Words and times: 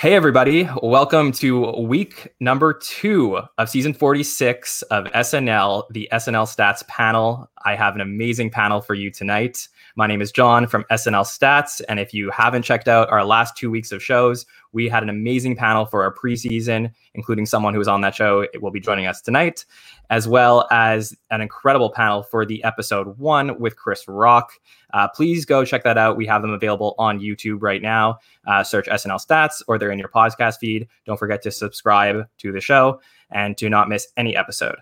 Hey, 0.00 0.14
everybody. 0.14 0.68
Welcome 0.80 1.32
to 1.32 1.72
week 1.72 2.28
number 2.38 2.72
two 2.72 3.40
of 3.58 3.68
season 3.68 3.92
46 3.92 4.82
of 4.82 5.06
SNL, 5.06 5.88
the 5.90 6.08
SNL 6.12 6.46
Stats 6.46 6.86
panel. 6.86 7.50
I 7.64 7.74
have 7.74 7.96
an 7.96 8.00
amazing 8.00 8.50
panel 8.50 8.80
for 8.80 8.94
you 8.94 9.10
tonight. 9.10 9.66
My 9.96 10.06
name 10.06 10.22
is 10.22 10.30
John 10.30 10.68
from 10.68 10.84
SNL 10.92 11.24
Stats. 11.24 11.80
And 11.88 11.98
if 11.98 12.14
you 12.14 12.30
haven't 12.30 12.62
checked 12.62 12.86
out 12.86 13.10
our 13.10 13.24
last 13.24 13.56
two 13.56 13.72
weeks 13.72 13.90
of 13.90 14.00
shows, 14.00 14.46
we 14.72 14.88
had 14.88 15.02
an 15.02 15.08
amazing 15.08 15.56
panel 15.56 15.84
for 15.84 16.04
our 16.04 16.14
preseason, 16.14 16.92
including 17.14 17.44
someone 17.44 17.74
who 17.74 17.80
was 17.80 17.88
on 17.88 18.00
that 18.02 18.14
show. 18.14 18.42
It 18.42 18.62
will 18.62 18.70
be 18.70 18.78
joining 18.78 19.06
us 19.06 19.20
tonight, 19.20 19.64
as 20.10 20.26
well 20.26 20.66
as 20.70 21.16
an 21.30 21.40
incredible 21.40 21.90
panel 21.90 22.22
for 22.22 22.46
the 22.46 22.62
episode 22.64 23.18
one 23.18 23.58
with 23.58 23.76
Chris 23.76 24.06
Rock. 24.08 24.52
Uh, 24.92 25.08
please 25.08 25.44
go 25.44 25.64
check 25.64 25.84
that 25.84 25.98
out. 25.98 26.16
We 26.16 26.26
have 26.26 26.42
them 26.42 26.52
available 26.52 26.94
on 26.98 27.20
YouTube 27.20 27.58
right 27.60 27.82
now. 27.82 28.18
Uh, 28.46 28.64
search 28.64 28.86
SNL 28.86 29.24
Stats 29.24 29.62
or 29.68 29.78
they're 29.78 29.90
in 29.90 29.98
your 29.98 30.08
podcast 30.08 30.58
feed. 30.58 30.88
Don't 31.04 31.18
forget 31.18 31.42
to 31.42 31.50
subscribe 31.50 32.28
to 32.38 32.52
the 32.52 32.60
show 32.60 33.00
and 33.30 33.54
do 33.56 33.68
not 33.68 33.88
miss 33.88 34.08
any 34.16 34.36
episode. 34.36 34.76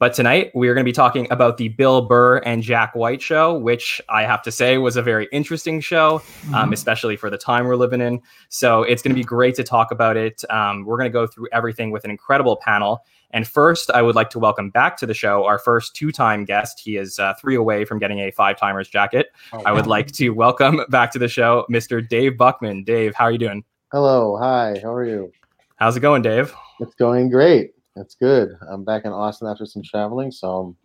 But 0.00 0.14
tonight 0.14 0.50
we 0.54 0.66
are 0.68 0.74
going 0.74 0.86
to 0.86 0.88
be 0.88 0.94
talking 0.94 1.30
about 1.30 1.58
the 1.58 1.68
Bill 1.68 2.00
Burr 2.00 2.38
and 2.38 2.62
Jack 2.62 2.94
White 2.94 3.20
show, 3.20 3.58
which 3.58 4.00
I 4.08 4.22
have 4.22 4.40
to 4.44 4.50
say 4.50 4.78
was 4.78 4.96
a 4.96 5.02
very 5.02 5.28
interesting 5.30 5.78
show, 5.82 6.14
um, 6.14 6.20
mm-hmm. 6.20 6.54
um, 6.54 6.72
especially 6.72 7.16
for 7.16 7.28
the 7.28 7.36
time 7.36 7.66
we're 7.66 7.76
living 7.76 8.00
in. 8.00 8.22
So 8.48 8.82
it's 8.82 9.02
going 9.02 9.14
to 9.14 9.20
be 9.20 9.24
great 9.24 9.56
to 9.56 9.62
talk 9.62 9.90
about 9.90 10.16
it. 10.16 10.42
Um, 10.48 10.86
we're 10.86 10.96
going 10.96 11.10
to 11.10 11.12
go 11.12 11.26
through 11.26 11.48
everything 11.52 11.90
with 11.90 12.04
an 12.04 12.10
incredible 12.10 12.56
panel. 12.56 13.04
And 13.32 13.46
first, 13.46 13.90
I 13.90 14.02
would 14.02 14.14
like 14.14 14.30
to 14.30 14.38
welcome 14.38 14.70
back 14.70 14.96
to 14.98 15.06
the 15.06 15.14
show 15.14 15.44
our 15.44 15.58
first 15.58 15.94
two 15.94 16.10
time 16.10 16.44
guest. 16.44 16.80
He 16.80 16.96
is 16.96 17.18
uh, 17.18 17.34
three 17.34 17.54
away 17.54 17.84
from 17.84 17.98
getting 17.98 18.20
a 18.20 18.30
five 18.32 18.58
timers 18.58 18.88
jacket. 18.88 19.28
Oh, 19.52 19.62
I 19.64 19.72
would 19.72 19.86
like 19.86 20.10
to 20.12 20.30
welcome 20.30 20.80
back 20.88 21.10
to 21.12 21.18
the 21.18 21.28
show 21.28 21.64
Mr. 21.70 22.06
Dave 22.06 22.36
Buckman. 22.36 22.84
Dave, 22.84 23.14
how 23.14 23.24
are 23.24 23.32
you 23.32 23.38
doing? 23.38 23.64
Hello. 23.92 24.36
Hi. 24.36 24.80
How 24.82 24.92
are 24.92 25.04
you? 25.04 25.32
How's 25.76 25.96
it 25.96 26.00
going, 26.00 26.22
Dave? 26.22 26.52
It's 26.80 26.94
going 26.94 27.30
great. 27.30 27.72
It's 27.96 28.14
good. 28.14 28.50
I'm 28.70 28.84
back 28.84 29.04
in 29.04 29.12
Austin 29.12 29.48
after 29.48 29.66
some 29.66 29.82
traveling, 29.82 30.30
so 30.30 30.50
I'm 30.50 30.76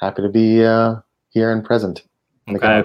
happy 0.00 0.22
to 0.22 0.28
be 0.28 0.64
uh, 0.64 0.96
here 1.30 1.52
and 1.52 1.64
present. 1.64 2.04
Okay. 2.48 2.84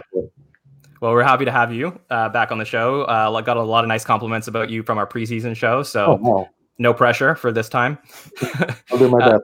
Well, 1.02 1.14
we're 1.14 1.24
happy 1.24 1.46
to 1.46 1.52
have 1.52 1.74
you 1.74 2.00
uh, 2.10 2.30
back 2.30 2.52
on 2.52 2.58
the 2.58 2.66
show. 2.66 3.04
Uh, 3.04 3.42
got 3.42 3.58
a 3.58 3.64
lot 3.64 3.84
of 3.84 3.88
nice 3.88 4.04
compliments 4.04 4.48
about 4.48 4.70
you 4.70 4.84
from 4.84 4.98
our 4.98 5.08
preseason 5.08 5.56
show, 5.56 5.82
so 5.82 6.06
oh, 6.06 6.16
wow. 6.16 6.50
No 6.80 6.94
pressure 6.94 7.36
for 7.36 7.52
this 7.52 7.70
time. 7.70 8.00
I'll 8.92 8.98
do 8.98 9.10
my 9.10 9.20
uh, 9.24 9.32
best. 9.34 9.44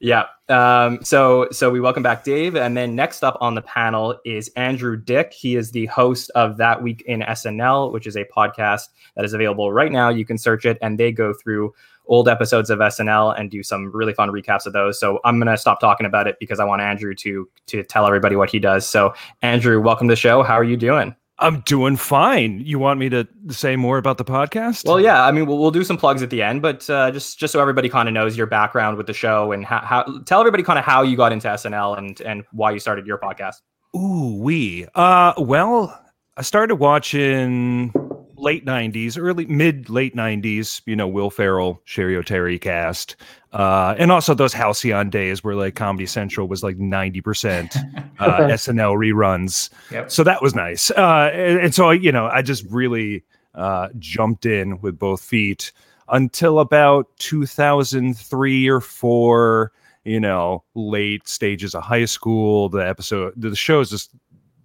Yeah. 0.00 0.24
Um, 0.48 1.00
so 1.02 1.48
so 1.50 1.70
we 1.70 1.80
welcome 1.80 2.02
back 2.02 2.22
Dave, 2.22 2.54
and 2.54 2.76
then 2.76 2.94
next 2.94 3.24
up 3.24 3.36
on 3.40 3.56
the 3.56 3.62
panel 3.62 4.18
is 4.24 4.48
Andrew 4.54 4.96
Dick. 4.96 5.32
He 5.32 5.56
is 5.56 5.72
the 5.72 5.86
host 5.86 6.30
of 6.36 6.56
That 6.56 6.82
Week 6.82 7.02
in 7.06 7.20
SNL, 7.20 7.92
which 7.92 8.06
is 8.06 8.16
a 8.16 8.24
podcast 8.24 8.88
that 9.16 9.24
is 9.24 9.34
available 9.34 9.72
right 9.72 9.90
now. 9.90 10.08
You 10.08 10.24
can 10.24 10.38
search 10.38 10.64
it, 10.64 10.78
and 10.80 10.98
they 10.98 11.10
go 11.10 11.34
through 11.34 11.74
old 12.06 12.28
episodes 12.28 12.70
of 12.70 12.78
SNL 12.78 13.38
and 13.38 13.50
do 13.50 13.62
some 13.62 13.90
really 13.94 14.14
fun 14.14 14.30
recaps 14.30 14.66
of 14.66 14.72
those. 14.72 14.98
So 14.98 15.18
I'm 15.24 15.38
gonna 15.38 15.56
stop 15.56 15.80
talking 15.80 16.06
about 16.06 16.28
it 16.28 16.36
because 16.38 16.60
I 16.60 16.64
want 16.64 16.80
Andrew 16.80 17.14
to 17.16 17.48
to 17.66 17.82
tell 17.82 18.06
everybody 18.06 18.36
what 18.36 18.50
he 18.50 18.60
does. 18.60 18.86
So 18.86 19.14
Andrew, 19.42 19.80
welcome 19.80 20.06
to 20.08 20.12
the 20.12 20.16
show. 20.16 20.44
How 20.44 20.54
are 20.54 20.64
you 20.64 20.76
doing? 20.76 21.14
I'm 21.40 21.60
doing 21.60 21.96
fine. 21.96 22.60
You 22.60 22.78
want 22.78 22.98
me 22.98 23.08
to 23.10 23.26
say 23.48 23.76
more 23.76 23.98
about 23.98 24.18
the 24.18 24.24
podcast? 24.24 24.84
Well, 24.84 25.00
yeah. 25.00 25.24
I 25.24 25.30
mean, 25.30 25.46
we'll, 25.46 25.58
we'll 25.58 25.70
do 25.70 25.84
some 25.84 25.96
plugs 25.96 26.22
at 26.22 26.30
the 26.30 26.42
end, 26.42 26.62
but 26.62 26.88
uh, 26.90 27.10
just 27.10 27.38
just 27.38 27.52
so 27.52 27.60
everybody 27.60 27.88
kind 27.88 28.08
of 28.08 28.14
knows 28.14 28.36
your 28.36 28.46
background 28.46 28.96
with 28.96 29.06
the 29.06 29.12
show 29.12 29.52
and 29.52 29.64
how, 29.64 29.80
how 29.80 30.04
tell 30.26 30.40
everybody 30.40 30.62
kind 30.62 30.78
of 30.78 30.84
how 30.84 31.02
you 31.02 31.16
got 31.16 31.32
into 31.32 31.48
SNL 31.48 31.96
and 31.96 32.20
and 32.22 32.44
why 32.52 32.72
you 32.72 32.80
started 32.80 33.06
your 33.06 33.18
podcast. 33.18 33.56
Ooh, 33.96 34.36
we. 34.40 34.86
Uh, 34.94 35.32
well, 35.38 35.98
I 36.36 36.42
started 36.42 36.76
watching 36.76 37.92
late 38.38 38.64
90s, 38.64 39.18
early 39.18 39.46
mid 39.46 39.90
late 39.90 40.14
90s, 40.14 40.82
you 40.86 40.96
know, 40.96 41.08
Will 41.08 41.30
Ferrell, 41.30 41.82
Cheri 41.84 42.14
Oteri 42.14 42.60
cast. 42.60 43.16
Uh, 43.52 43.94
and 43.98 44.12
also 44.12 44.34
those 44.34 44.52
halcyon 44.52 45.10
days 45.10 45.42
where 45.42 45.54
like 45.54 45.74
Comedy 45.74 46.06
Central 46.06 46.48
was 46.48 46.62
like 46.62 46.76
90% 46.76 47.76
uh, 48.18 48.38
SNL 48.38 48.96
reruns. 48.96 49.70
Yep. 49.90 50.10
So 50.10 50.22
that 50.24 50.42
was 50.42 50.54
nice. 50.54 50.90
Uh, 50.90 51.30
and, 51.32 51.60
and, 51.60 51.74
so, 51.74 51.90
you 51.90 52.12
know, 52.12 52.26
I 52.26 52.42
just 52.42 52.64
really 52.70 53.24
uh, 53.54 53.88
jumped 53.98 54.46
in 54.46 54.80
with 54.80 54.98
both 54.98 55.20
feet 55.20 55.72
until 56.08 56.60
about 56.60 57.08
2003 57.18 58.68
or 58.68 58.80
four, 58.80 59.72
you 60.04 60.20
know, 60.20 60.64
late 60.74 61.26
stages 61.26 61.74
of 61.74 61.82
high 61.82 62.04
school. 62.04 62.68
The 62.68 62.86
episode, 62.86 63.34
the 63.36 63.54
shows 63.56 63.90
just, 63.90 64.10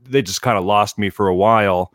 they 0.03 0.21
just 0.21 0.41
kind 0.41 0.57
of 0.57 0.65
lost 0.65 0.97
me 0.97 1.09
for 1.09 1.27
a 1.27 1.35
while. 1.35 1.93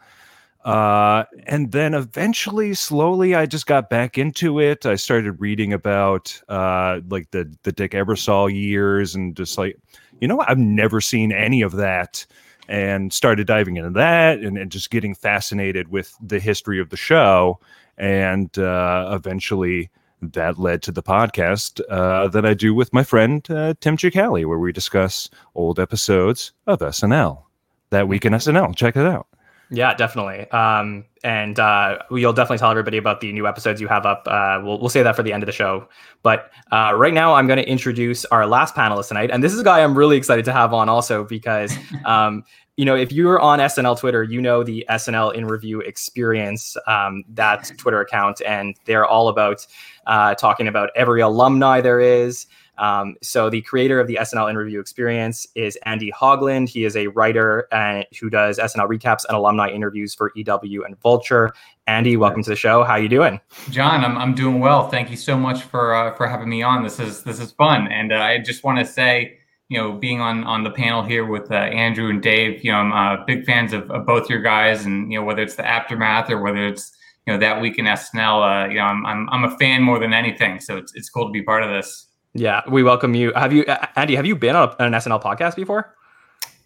Uh, 0.68 1.24
and 1.46 1.72
then 1.72 1.94
eventually, 1.94 2.74
slowly, 2.74 3.34
I 3.34 3.46
just 3.46 3.66
got 3.66 3.88
back 3.88 4.18
into 4.18 4.60
it. 4.60 4.84
I 4.84 4.96
started 4.96 5.40
reading 5.40 5.72
about 5.72 6.38
uh, 6.50 7.00
like 7.08 7.30
the 7.30 7.50
the 7.62 7.72
Dick 7.72 7.92
Ebersol 7.92 8.52
years, 8.52 9.14
and 9.14 9.34
just 9.34 9.56
like, 9.56 9.78
you 10.20 10.28
know, 10.28 10.44
I've 10.46 10.58
never 10.58 11.00
seen 11.00 11.32
any 11.32 11.62
of 11.62 11.72
that, 11.76 12.26
and 12.68 13.14
started 13.14 13.46
diving 13.46 13.78
into 13.78 13.88
that, 13.92 14.40
and, 14.40 14.58
and 14.58 14.70
just 14.70 14.90
getting 14.90 15.14
fascinated 15.14 15.88
with 15.88 16.14
the 16.20 16.38
history 16.38 16.78
of 16.78 16.90
the 16.90 16.98
show, 16.98 17.58
and 17.96 18.56
uh, 18.58 19.08
eventually. 19.12 19.90
That 20.20 20.58
led 20.58 20.82
to 20.82 20.90
the 20.90 21.00
podcast 21.00 21.80
uh, 21.88 22.26
that 22.30 22.44
I 22.44 22.52
do 22.52 22.74
with 22.74 22.92
my 22.92 23.04
friend 23.04 23.48
uh, 23.48 23.74
Tim 23.80 23.96
Cicali, 23.96 24.44
where 24.44 24.58
we 24.58 24.72
discuss 24.72 25.30
old 25.54 25.78
episodes 25.78 26.50
of 26.66 26.80
SNL. 26.80 27.44
That 27.90 28.08
week 28.08 28.24
in 28.24 28.32
SNL. 28.32 28.74
Check 28.74 28.96
it 28.96 29.06
out. 29.06 29.28
Yeah, 29.70 29.92
definitely. 29.94 30.50
Um, 30.50 31.04
and 31.22 31.58
uh, 31.58 31.98
you'll 32.10 32.32
definitely 32.32 32.58
tell 32.58 32.70
everybody 32.70 32.96
about 32.96 33.20
the 33.20 33.32
new 33.32 33.46
episodes 33.46 33.80
you 33.80 33.88
have 33.88 34.06
up. 34.06 34.26
Uh, 34.26 34.60
we'll, 34.62 34.78
we'll 34.78 34.88
say 34.88 35.02
that 35.02 35.14
for 35.14 35.22
the 35.22 35.32
end 35.32 35.42
of 35.42 35.46
the 35.46 35.52
show. 35.52 35.88
But 36.22 36.50
uh, 36.72 36.92
right 36.94 37.12
now, 37.12 37.34
I'm 37.34 37.46
going 37.46 37.58
to 37.58 37.68
introduce 37.68 38.24
our 38.26 38.46
last 38.46 38.74
panelist 38.74 39.08
tonight. 39.08 39.30
And 39.30 39.44
this 39.44 39.52
is 39.52 39.60
a 39.60 39.64
guy 39.64 39.82
I'm 39.82 39.96
really 39.96 40.16
excited 40.16 40.44
to 40.46 40.52
have 40.52 40.72
on 40.72 40.88
also 40.88 41.24
because, 41.24 41.76
um, 42.06 42.44
you 42.76 42.84
know, 42.84 42.94
if 42.96 43.12
you're 43.12 43.40
on 43.40 43.58
SNL 43.58 43.98
Twitter, 43.98 44.22
you 44.22 44.40
know 44.40 44.62
the 44.62 44.86
SNL 44.88 45.34
in 45.34 45.46
review 45.46 45.80
experience, 45.80 46.76
um, 46.86 47.24
that 47.28 47.70
Twitter 47.76 48.00
account. 48.00 48.40
And 48.46 48.74
they're 48.86 49.04
all 49.04 49.28
about 49.28 49.66
uh, 50.06 50.34
talking 50.34 50.68
about 50.68 50.90
every 50.96 51.20
alumni 51.20 51.80
there 51.80 52.00
is. 52.00 52.46
Um, 52.78 53.16
so 53.22 53.50
the 53.50 53.60
creator 53.62 54.00
of 54.00 54.06
the 54.06 54.18
SNL 54.20 54.50
in 54.50 54.56
review 54.56 54.80
experience 54.80 55.46
is 55.54 55.76
Andy 55.84 56.12
Hoglund. 56.12 56.68
He 56.68 56.84
is 56.84 56.96
a 56.96 57.08
writer 57.08 57.68
uh, 57.72 58.04
who 58.20 58.30
does 58.30 58.58
SNL 58.58 58.88
recaps 58.88 59.24
and 59.28 59.36
alumni 59.36 59.68
interviews 59.68 60.14
for 60.14 60.32
EW 60.36 60.84
and 60.84 60.98
Vulture. 61.00 61.52
Andy, 61.86 62.16
welcome 62.16 62.42
to 62.42 62.50
the 62.50 62.56
show. 62.56 62.84
How 62.84 62.96
you 62.96 63.08
doing? 63.08 63.40
John, 63.70 64.04
I'm, 64.04 64.16
I'm 64.18 64.34
doing 64.34 64.60
well. 64.60 64.88
Thank 64.88 65.10
you 65.10 65.16
so 65.16 65.36
much 65.36 65.62
for 65.62 65.94
uh, 65.94 66.14
for 66.14 66.28
having 66.28 66.48
me 66.48 66.62
on. 66.62 66.82
This 66.82 67.00
is 67.00 67.22
this 67.22 67.40
is 67.40 67.52
fun, 67.52 67.88
and 67.88 68.12
uh, 68.12 68.16
I 68.16 68.38
just 68.38 68.62
want 68.62 68.78
to 68.78 68.84
say, 68.84 69.38
you 69.68 69.78
know, 69.78 69.92
being 69.92 70.20
on 70.20 70.44
on 70.44 70.64
the 70.64 70.70
panel 70.70 71.02
here 71.02 71.24
with 71.24 71.50
uh, 71.50 71.54
Andrew 71.54 72.10
and 72.10 72.22
Dave, 72.22 72.62
you 72.62 72.72
know, 72.72 72.78
I'm 72.78 72.92
uh, 72.92 73.24
big 73.24 73.46
fans 73.46 73.72
of, 73.72 73.90
of 73.90 74.04
both 74.04 74.28
your 74.28 74.42
guys, 74.42 74.84
and 74.84 75.10
you 75.10 75.18
know, 75.18 75.24
whether 75.24 75.42
it's 75.42 75.54
the 75.54 75.66
aftermath 75.66 76.30
or 76.30 76.42
whether 76.42 76.66
it's 76.66 76.92
you 77.26 77.32
know 77.32 77.38
that 77.38 77.60
week 77.60 77.78
in 77.78 77.86
SNL, 77.86 78.66
uh, 78.66 78.68
you 78.68 78.76
know, 78.76 78.82
I'm, 78.82 79.06
I'm 79.06 79.28
I'm 79.30 79.44
a 79.44 79.56
fan 79.56 79.82
more 79.82 79.98
than 79.98 80.12
anything. 80.12 80.60
So 80.60 80.76
it's 80.76 80.94
it's 80.94 81.08
cool 81.08 81.26
to 81.26 81.32
be 81.32 81.42
part 81.42 81.62
of 81.62 81.70
this. 81.70 82.07
Yeah, 82.34 82.62
we 82.68 82.82
welcome 82.82 83.14
you. 83.14 83.32
Have 83.34 83.52
you, 83.52 83.64
Andy? 83.96 84.14
Have 84.14 84.26
you 84.26 84.36
been 84.36 84.54
on, 84.54 84.68
a, 84.78 84.82
an 84.84 84.92
SNL 84.92 85.22
podcast 85.22 85.56
before? 85.56 85.94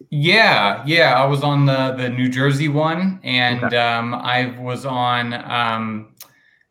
Yeah, 0.09 0.83
yeah. 0.85 1.13
I 1.13 1.25
was 1.25 1.43
on 1.43 1.65
the 1.65 1.93
the 1.93 2.09
New 2.09 2.29
Jersey 2.29 2.67
one, 2.67 3.19
and 3.23 3.63
okay. 3.63 3.77
um, 3.77 4.13
I 4.13 4.57
was 4.59 4.85
on 4.85 5.33
um, 5.33 6.13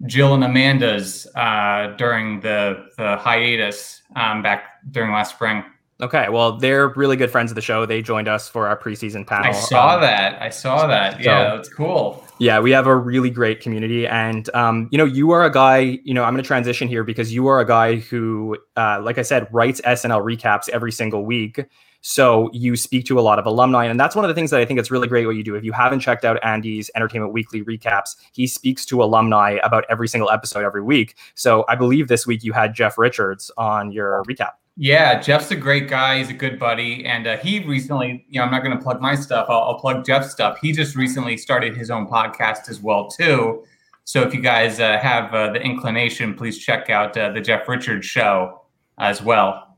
Jill 0.07 0.35
and 0.35 0.45
Amanda's 0.45 1.27
uh, 1.35 1.95
during 1.97 2.41
the 2.41 2.87
the 2.99 3.17
hiatus 3.17 4.03
um, 4.15 4.43
back 4.43 4.65
during 4.91 5.13
last 5.13 5.35
spring. 5.35 5.65
Okay, 6.03 6.29
well, 6.29 6.57
they're 6.57 6.89
really 6.89 7.17
good 7.17 7.31
friends 7.31 7.53
of 7.53 7.55
the 7.55 7.61
show. 7.61 7.87
They 7.87 8.03
joined 8.03 8.27
us 8.27 8.49
for 8.49 8.67
our 8.67 8.77
preseason 8.77 9.25
panel. 9.25 9.51
I 9.51 9.53
saw 9.53 9.95
um, 9.95 10.01
that. 10.01 10.43
I 10.43 10.51
saw 10.51 10.89
that. 10.89 11.21
Yeah, 11.21 11.51
so, 11.51 11.57
that's 11.57 11.73
cool. 11.73 12.25
Yeah, 12.39 12.59
we 12.59 12.73
have 12.73 12.89
a 12.89 12.97
really 12.97 13.31
great 13.31 13.61
community, 13.61 14.09
and 14.09 14.53
um, 14.53 14.89
you 14.91 14.99
know, 14.99 15.05
you 15.05 15.31
are 15.31 15.45
a 15.45 15.53
guy. 15.53 16.01
You 16.03 16.13
know, 16.13 16.25
I'm 16.25 16.35
going 16.35 16.43
to 16.43 16.47
transition 16.47 16.89
here 16.89 17.05
because 17.05 17.33
you 17.33 17.47
are 17.47 17.61
a 17.61 17.65
guy 17.65 17.97
who, 17.97 18.59
uh, 18.77 19.01
like 19.01 19.17
I 19.17 19.23
said, 19.23 19.47
writes 19.53 19.81
SNL 19.83 20.25
recaps 20.25 20.69
every 20.71 20.91
single 20.91 21.25
week. 21.25 21.65
So 22.01 22.51
you 22.53 22.75
speak 22.75 23.07
to 23.07 23.21
a 23.21 23.23
lot 23.23 23.39
of 23.39 23.47
alumni, 23.47 23.85
and 23.85 24.01
that's 24.01 24.17
one 24.17 24.25
of 24.25 24.29
the 24.29 24.35
things 24.35 24.51
that 24.51 24.59
I 24.59 24.65
think 24.65 24.81
it's 24.81 24.91
really 24.91 25.07
great 25.07 25.25
what 25.25 25.37
you 25.37 25.45
do. 25.45 25.55
If 25.55 25.63
you 25.63 25.71
haven't 25.71 26.01
checked 26.01 26.25
out 26.25 26.37
Andy's 26.43 26.91
Entertainment 26.97 27.33
Weekly 27.33 27.63
recaps, 27.63 28.17
he 28.33 28.49
speaks 28.49 28.85
to 28.87 29.05
alumni 29.05 29.59
about 29.63 29.85
every 29.89 30.09
single 30.09 30.29
episode 30.31 30.65
every 30.65 30.83
week. 30.83 31.15
So 31.37 31.65
I 31.69 31.77
believe 31.77 32.09
this 32.09 32.27
week 32.27 32.43
you 32.43 32.53
had 32.53 32.75
Jeff 32.75 32.99
Richards 32.99 33.53
on 33.57 33.93
your 33.93 34.25
recap. 34.25 34.55
Yeah, 34.77 35.21
Jeff's 35.21 35.51
a 35.51 35.57
great 35.57 35.89
guy. 35.89 36.19
He's 36.19 36.31
a 36.31 36.35
good 36.35 36.59
buddy, 36.59 37.05
and 37.05 37.27
uh, 37.27 37.37
he 37.37 37.61
recently, 37.61 38.25
you 38.29 38.41
know, 38.41 38.47
I'm 38.47 38.51
not 38.51 38.63
going 38.63 38.77
to 38.77 38.83
plug 38.83 39.03
my 39.03 39.15
stuff. 39.15 39.47
I'll, 39.51 39.61
I'll, 39.61 39.79
plug 39.79 40.05
Jeff's 40.05 40.31
stuff. 40.31 40.59
He 40.63 40.73
just 40.73 40.97
recently 40.97 41.37
started 41.37 41.77
his 41.77 41.91
own 41.91 42.07
podcast 42.07 42.71
as 42.71 42.81
well 42.81 43.09
too. 43.09 43.65
So 44.05 44.23
if 44.23 44.33
you 44.33 44.41
guys 44.41 44.81
uh, 44.81 44.99
have 44.99 45.33
uh, 45.35 45.53
the 45.53 45.61
inclination, 45.61 46.35
please 46.35 46.59
check 46.59 46.89
out 46.89 47.17
uh, 47.17 47.33
the 47.33 47.41
Jeff 47.41 47.69
Richards 47.69 48.07
show 48.07 48.63
as 48.99 49.23
well. 49.23 49.77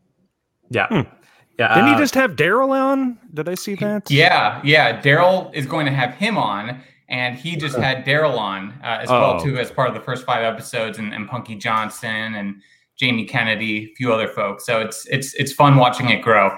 Yeah. 0.70 0.87
Hmm. 0.87 1.11
Yeah. 1.58 1.75
Didn't 1.75 1.88
he 1.88 1.94
uh, 1.94 1.99
just 1.99 2.14
have 2.14 2.37
Darrell 2.37 2.73
on? 2.73 3.19
Did 3.32 3.49
I 3.49 3.55
see 3.55 3.75
that? 3.76 4.11
Yeah, 4.11 4.61
yeah. 4.64 5.00
Darrell 5.00 5.50
is 5.55 5.67
going 5.67 5.87
to 5.87 5.93
have 5.93 6.14
him 6.14 6.37
on, 6.37 6.81
and 7.08 7.37
he 7.37 7.56
just 7.56 7.76
had 7.76 8.05
Darrell 8.05 8.38
on 8.38 8.70
uh, 8.82 8.99
as 9.02 9.11
oh. 9.11 9.20
well 9.20 9.41
too 9.41 9.58
as 9.58 9.70
part 9.70 9.88
of 9.88 9.94
the 9.94 10.00
first 10.00 10.25
five 10.25 10.44
episodes, 10.44 10.99
and, 10.99 11.12
and 11.12 11.29
Punky 11.29 11.56
Johnson 11.56 12.35
and 12.35 12.62
Jamie 12.99 13.25
Kennedy, 13.25 13.91
a 13.93 13.94
few 13.94 14.12
other 14.12 14.29
folks. 14.29 14.67
So 14.67 14.81
it's 14.81 15.06
it's 15.06 15.35
it's 15.35 15.52
fun 15.52 15.76
watching 15.76 16.08
it 16.11 16.23
grow, 16.23 16.56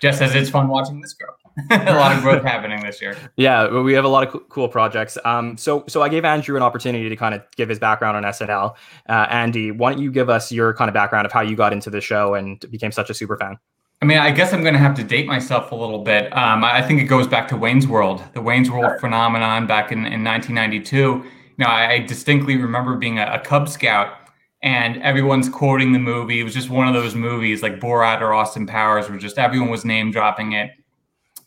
just 0.00 0.20
as 0.22 0.34
it's 0.34 0.50
fun 0.50 0.68
watching 0.68 1.00
this 1.00 1.14
grow. 1.14 1.28
a 1.70 1.94
lot 1.94 2.16
of 2.16 2.22
growth 2.22 2.42
happening 2.42 2.80
this 2.80 3.02
year. 3.02 3.16
Yeah, 3.36 3.80
we 3.80 3.92
have 3.94 4.04
a 4.04 4.08
lot 4.08 4.26
of 4.26 4.48
cool 4.48 4.68
projects. 4.68 5.18
Um, 5.24 5.56
so 5.56 5.84
so 5.88 6.02
I 6.02 6.08
gave 6.08 6.24
Andrew 6.24 6.56
an 6.56 6.62
opportunity 6.62 7.08
to 7.08 7.16
kind 7.16 7.34
of 7.34 7.42
give 7.56 7.68
his 7.68 7.78
background 7.78 8.16
on 8.16 8.22
SNL. 8.32 8.74
Uh, 9.08 9.26
Andy, 9.30 9.70
why 9.70 9.92
don't 9.92 10.02
you 10.02 10.12
give 10.12 10.30
us 10.30 10.52
your 10.52 10.74
kind 10.74 10.88
of 10.88 10.94
background 10.94 11.26
of 11.26 11.32
how 11.32 11.40
you 11.40 11.56
got 11.56 11.72
into 11.72 11.90
the 11.90 12.00
show 12.00 12.34
and 12.34 12.60
became 12.70 12.92
such 12.92 13.10
a 13.10 13.14
super 13.14 13.36
fan? 13.36 13.58
I 14.02 14.06
mean, 14.06 14.16
I 14.16 14.30
guess 14.30 14.54
I'm 14.54 14.62
going 14.62 14.72
to 14.72 14.80
have 14.80 14.94
to 14.94 15.04
date 15.04 15.26
myself 15.26 15.72
a 15.72 15.74
little 15.74 16.02
bit. 16.02 16.34
Um, 16.34 16.64
I 16.64 16.80
think 16.80 17.02
it 17.02 17.04
goes 17.04 17.26
back 17.26 17.48
to 17.48 17.56
Wayne's 17.56 17.86
World, 17.86 18.22
the 18.32 18.40
Wayne's 18.40 18.70
World 18.70 18.98
phenomenon 18.98 19.66
back 19.66 19.92
in, 19.92 20.06
in 20.06 20.24
1992. 20.24 20.96
You 20.96 21.24
know, 21.58 21.66
I, 21.66 21.92
I 21.92 21.98
distinctly 21.98 22.56
remember 22.56 22.96
being 22.96 23.18
a, 23.18 23.26
a 23.26 23.40
Cub 23.40 23.68
Scout 23.68 24.19
and 24.62 25.02
everyone's 25.02 25.48
quoting 25.48 25.92
the 25.92 25.98
movie. 25.98 26.40
It 26.40 26.44
was 26.44 26.54
just 26.54 26.70
one 26.70 26.86
of 26.86 26.94
those 26.94 27.14
movies 27.14 27.62
like 27.62 27.80
Borat 27.80 28.20
or 28.20 28.34
Austin 28.34 28.66
Powers, 28.66 29.08
where 29.08 29.18
just 29.18 29.38
everyone 29.38 29.70
was 29.70 29.84
name 29.84 30.10
dropping 30.10 30.52
it. 30.52 30.70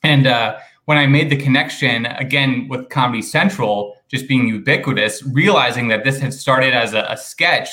And 0.04 0.28
uh, 0.28 0.58
when 0.86 0.98
I 0.98 1.06
made 1.06 1.30
the 1.30 1.38
connection 1.38 2.06
again 2.06 2.68
with 2.68 2.90
Comedy 2.90 3.22
Central 3.22 3.96
just 4.08 4.28
being 4.28 4.48
ubiquitous, 4.48 5.24
realizing 5.24 5.88
that 5.90 6.04
this 6.04 6.20
had 6.20 6.34
started 6.34 6.74
as 6.74 6.94
a, 6.94 7.06
a 7.10 7.18
sketch 7.18 7.70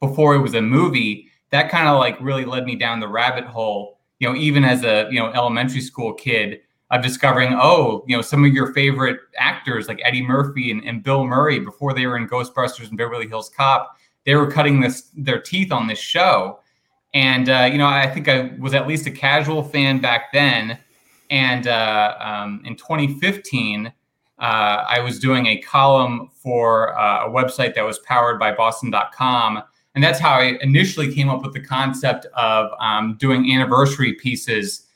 before 0.00 0.34
it 0.34 0.40
was 0.40 0.54
a 0.54 0.62
movie, 0.62 1.28
that 1.50 1.70
kind 1.70 1.88
of 1.88 1.98
like 1.98 2.20
really 2.20 2.44
led 2.44 2.64
me 2.64 2.76
down 2.76 3.00
the 3.00 3.08
rabbit 3.08 3.44
hole 3.44 3.98
you 4.22 4.28
know, 4.28 4.36
even 4.36 4.62
as 4.62 4.84
a 4.84 5.08
you 5.10 5.18
know 5.18 5.32
elementary 5.32 5.80
school 5.80 6.14
kid, 6.14 6.60
of 6.92 7.02
discovering, 7.02 7.58
oh, 7.60 8.04
you 8.06 8.14
know, 8.14 8.22
some 8.22 8.44
of 8.44 8.52
your 8.52 8.72
favorite 8.72 9.18
actors 9.36 9.88
like 9.88 10.00
Eddie 10.04 10.22
Murphy 10.22 10.70
and, 10.70 10.84
and 10.84 11.02
Bill 11.02 11.26
Murray 11.26 11.58
before 11.58 11.92
they 11.92 12.06
were 12.06 12.16
in 12.16 12.28
Ghostbusters 12.28 12.88
and 12.88 12.96
Beverly 12.96 13.26
Hills 13.26 13.50
Cop, 13.56 13.96
they 14.24 14.34
were 14.34 14.50
cutting 14.50 14.80
this 14.80 15.10
their 15.16 15.40
teeth 15.40 15.72
on 15.72 15.86
this 15.86 15.98
show. 15.98 16.60
And 17.14 17.48
uh, 17.48 17.68
you 17.70 17.78
know, 17.78 17.86
I 17.86 18.08
think 18.08 18.28
I 18.28 18.52
was 18.58 18.74
at 18.74 18.86
least 18.86 19.06
a 19.06 19.10
casual 19.10 19.62
fan 19.62 20.00
back 20.00 20.32
then. 20.32 20.78
And 21.30 21.66
uh, 21.66 22.16
um, 22.20 22.62
in 22.64 22.76
2015, 22.76 23.86
uh, 23.86 23.90
I 24.40 25.00
was 25.00 25.18
doing 25.18 25.46
a 25.46 25.58
column 25.58 26.30
for 26.34 26.98
uh, 26.98 27.26
a 27.26 27.30
website 27.30 27.74
that 27.74 27.82
was 27.82 27.98
powered 28.00 28.38
by 28.38 28.52
Boston.com 28.52 29.62
and 29.94 30.02
that's 30.02 30.18
how 30.18 30.30
I 30.32 30.58
initially 30.62 31.12
came 31.12 31.28
up 31.28 31.42
with 31.42 31.52
the 31.52 31.60
concept 31.60 32.26
of 32.34 32.70
um, 32.80 33.16
doing 33.18 33.52
anniversary 33.52 34.14
pieces 34.14 34.86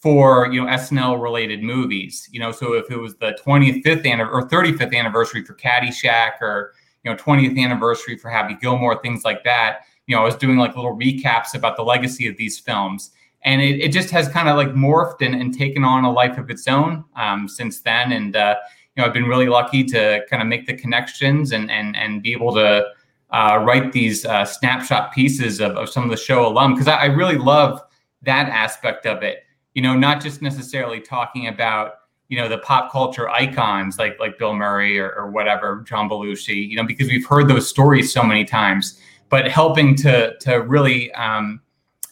for 0.00 0.52
you 0.52 0.60
know 0.60 0.70
SNL 0.70 1.20
related 1.20 1.62
movies. 1.62 2.28
You 2.30 2.40
know, 2.40 2.52
so 2.52 2.74
if 2.74 2.90
it 2.90 2.98
was 2.98 3.16
the 3.16 3.36
25th 3.44 4.06
an- 4.06 4.20
or 4.20 4.48
35th 4.48 4.94
anniversary 4.94 5.44
for 5.44 5.54
Caddyshack, 5.54 6.40
or 6.40 6.74
you 7.04 7.10
know 7.10 7.16
20th 7.16 7.58
anniversary 7.58 8.16
for 8.16 8.30
Happy 8.30 8.56
Gilmore, 8.60 9.00
things 9.00 9.24
like 9.24 9.44
that. 9.44 9.80
You 10.06 10.16
know, 10.16 10.22
I 10.22 10.24
was 10.24 10.36
doing 10.36 10.56
like 10.58 10.74
little 10.76 10.96
recaps 10.96 11.54
about 11.54 11.76
the 11.76 11.82
legacy 11.82 12.26
of 12.26 12.36
these 12.36 12.58
films, 12.58 13.10
and 13.42 13.60
it, 13.60 13.80
it 13.80 13.92
just 13.92 14.10
has 14.10 14.28
kind 14.28 14.48
of 14.48 14.56
like 14.56 14.68
morphed 14.68 15.20
and, 15.20 15.34
and 15.34 15.56
taken 15.56 15.84
on 15.84 16.04
a 16.04 16.10
life 16.10 16.38
of 16.38 16.50
its 16.50 16.66
own 16.66 17.04
um, 17.16 17.48
since 17.48 17.80
then. 17.80 18.12
And 18.12 18.36
uh, 18.36 18.56
you 18.94 19.02
know, 19.02 19.06
I've 19.06 19.14
been 19.14 19.26
really 19.26 19.48
lucky 19.48 19.84
to 19.84 20.22
kind 20.30 20.42
of 20.42 20.48
make 20.48 20.66
the 20.66 20.74
connections 20.74 21.52
and 21.52 21.70
and 21.70 21.96
and 21.96 22.22
be 22.22 22.32
able 22.32 22.54
to 22.54 22.86
uh, 23.30 23.58
write 23.64 23.92
these 23.92 24.24
uh, 24.24 24.44
snapshot 24.44 25.12
pieces 25.12 25.60
of, 25.60 25.76
of 25.76 25.88
some 25.88 26.04
of 26.04 26.10
the 26.10 26.16
show 26.16 26.46
alum 26.46 26.72
because 26.72 26.86
I, 26.86 26.96
I, 26.98 27.04
really 27.06 27.36
love 27.36 27.82
that 28.22 28.48
aspect 28.48 29.06
of 29.06 29.24
it. 29.24 29.42
You 29.74 29.82
know, 29.82 29.96
not 29.96 30.22
just 30.22 30.40
necessarily 30.40 31.00
talking 31.00 31.48
about 31.48 31.94
you 32.28 32.38
know 32.38 32.48
the 32.48 32.58
pop 32.58 32.90
culture 32.90 33.28
icons 33.28 33.98
like 33.98 34.18
like 34.18 34.38
Bill 34.38 34.54
Murray 34.54 34.98
or, 34.98 35.10
or 35.12 35.30
whatever, 35.30 35.84
John 35.86 36.08
Belushi. 36.08 36.68
You 36.68 36.76
know, 36.76 36.84
because 36.84 37.08
we've 37.08 37.26
heard 37.26 37.48
those 37.48 37.68
stories 37.68 38.12
so 38.12 38.22
many 38.22 38.44
times, 38.44 39.00
but 39.28 39.48
helping 39.48 39.94
to 39.96 40.36
to 40.38 40.62
really 40.62 41.12
um, 41.12 41.60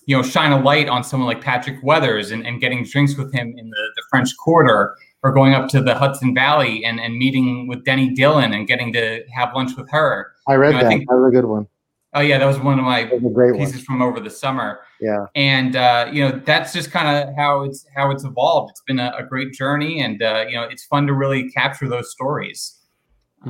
you 0.06 0.16
know 0.16 0.22
shine 0.22 0.52
a 0.52 0.60
light 0.60 0.88
on 0.88 1.02
someone 1.04 1.26
like 1.26 1.40
Patrick 1.40 1.82
Weathers 1.82 2.30
and, 2.30 2.46
and 2.46 2.60
getting 2.60 2.84
drinks 2.84 3.16
with 3.16 3.32
him 3.32 3.54
in 3.56 3.70
the, 3.70 3.88
the 3.96 4.02
French 4.10 4.36
Quarter 4.36 4.94
or 5.22 5.32
going 5.32 5.54
up 5.54 5.68
to 5.70 5.80
the 5.80 5.94
Hudson 5.94 6.34
Valley 6.34 6.84
and, 6.84 7.00
and 7.00 7.16
meeting 7.16 7.68
with 7.68 7.84
Denny 7.84 8.12
Dillon 8.12 8.52
and 8.52 8.66
getting 8.66 8.92
to 8.92 9.24
have 9.32 9.54
lunch 9.54 9.76
with 9.76 9.88
her. 9.90 10.32
I 10.48 10.54
read 10.54 10.68
you 10.68 10.72
know, 10.74 10.78
that. 10.80 10.86
I 10.86 10.88
think, 10.88 11.08
that 11.08 11.16
was 11.16 11.32
a 11.32 11.34
good 11.34 11.44
one. 11.44 11.68
Oh 12.14 12.20
yeah, 12.20 12.38
that 12.38 12.46
was 12.46 12.58
one 12.58 12.78
of 12.78 12.84
my 12.84 13.04
great 13.32 13.56
pieces 13.56 13.76
one. 13.76 13.84
from 13.84 14.02
over 14.02 14.20
the 14.20 14.30
summer. 14.30 14.80
Yeah, 15.02 15.26
and 15.34 15.74
uh, 15.74 16.08
you 16.12 16.22
know 16.22 16.40
that's 16.44 16.72
just 16.72 16.92
kind 16.92 17.28
of 17.28 17.34
how 17.34 17.62
it's 17.62 17.84
how 17.96 18.12
it's 18.12 18.22
evolved. 18.22 18.70
It's 18.70 18.82
been 18.86 19.00
a, 19.00 19.12
a 19.18 19.24
great 19.24 19.52
journey, 19.52 20.00
and 20.00 20.22
uh, 20.22 20.44
you 20.48 20.54
know 20.54 20.62
it's 20.62 20.84
fun 20.84 21.08
to 21.08 21.12
really 21.12 21.50
capture 21.50 21.88
those 21.88 22.12
stories. 22.12 22.78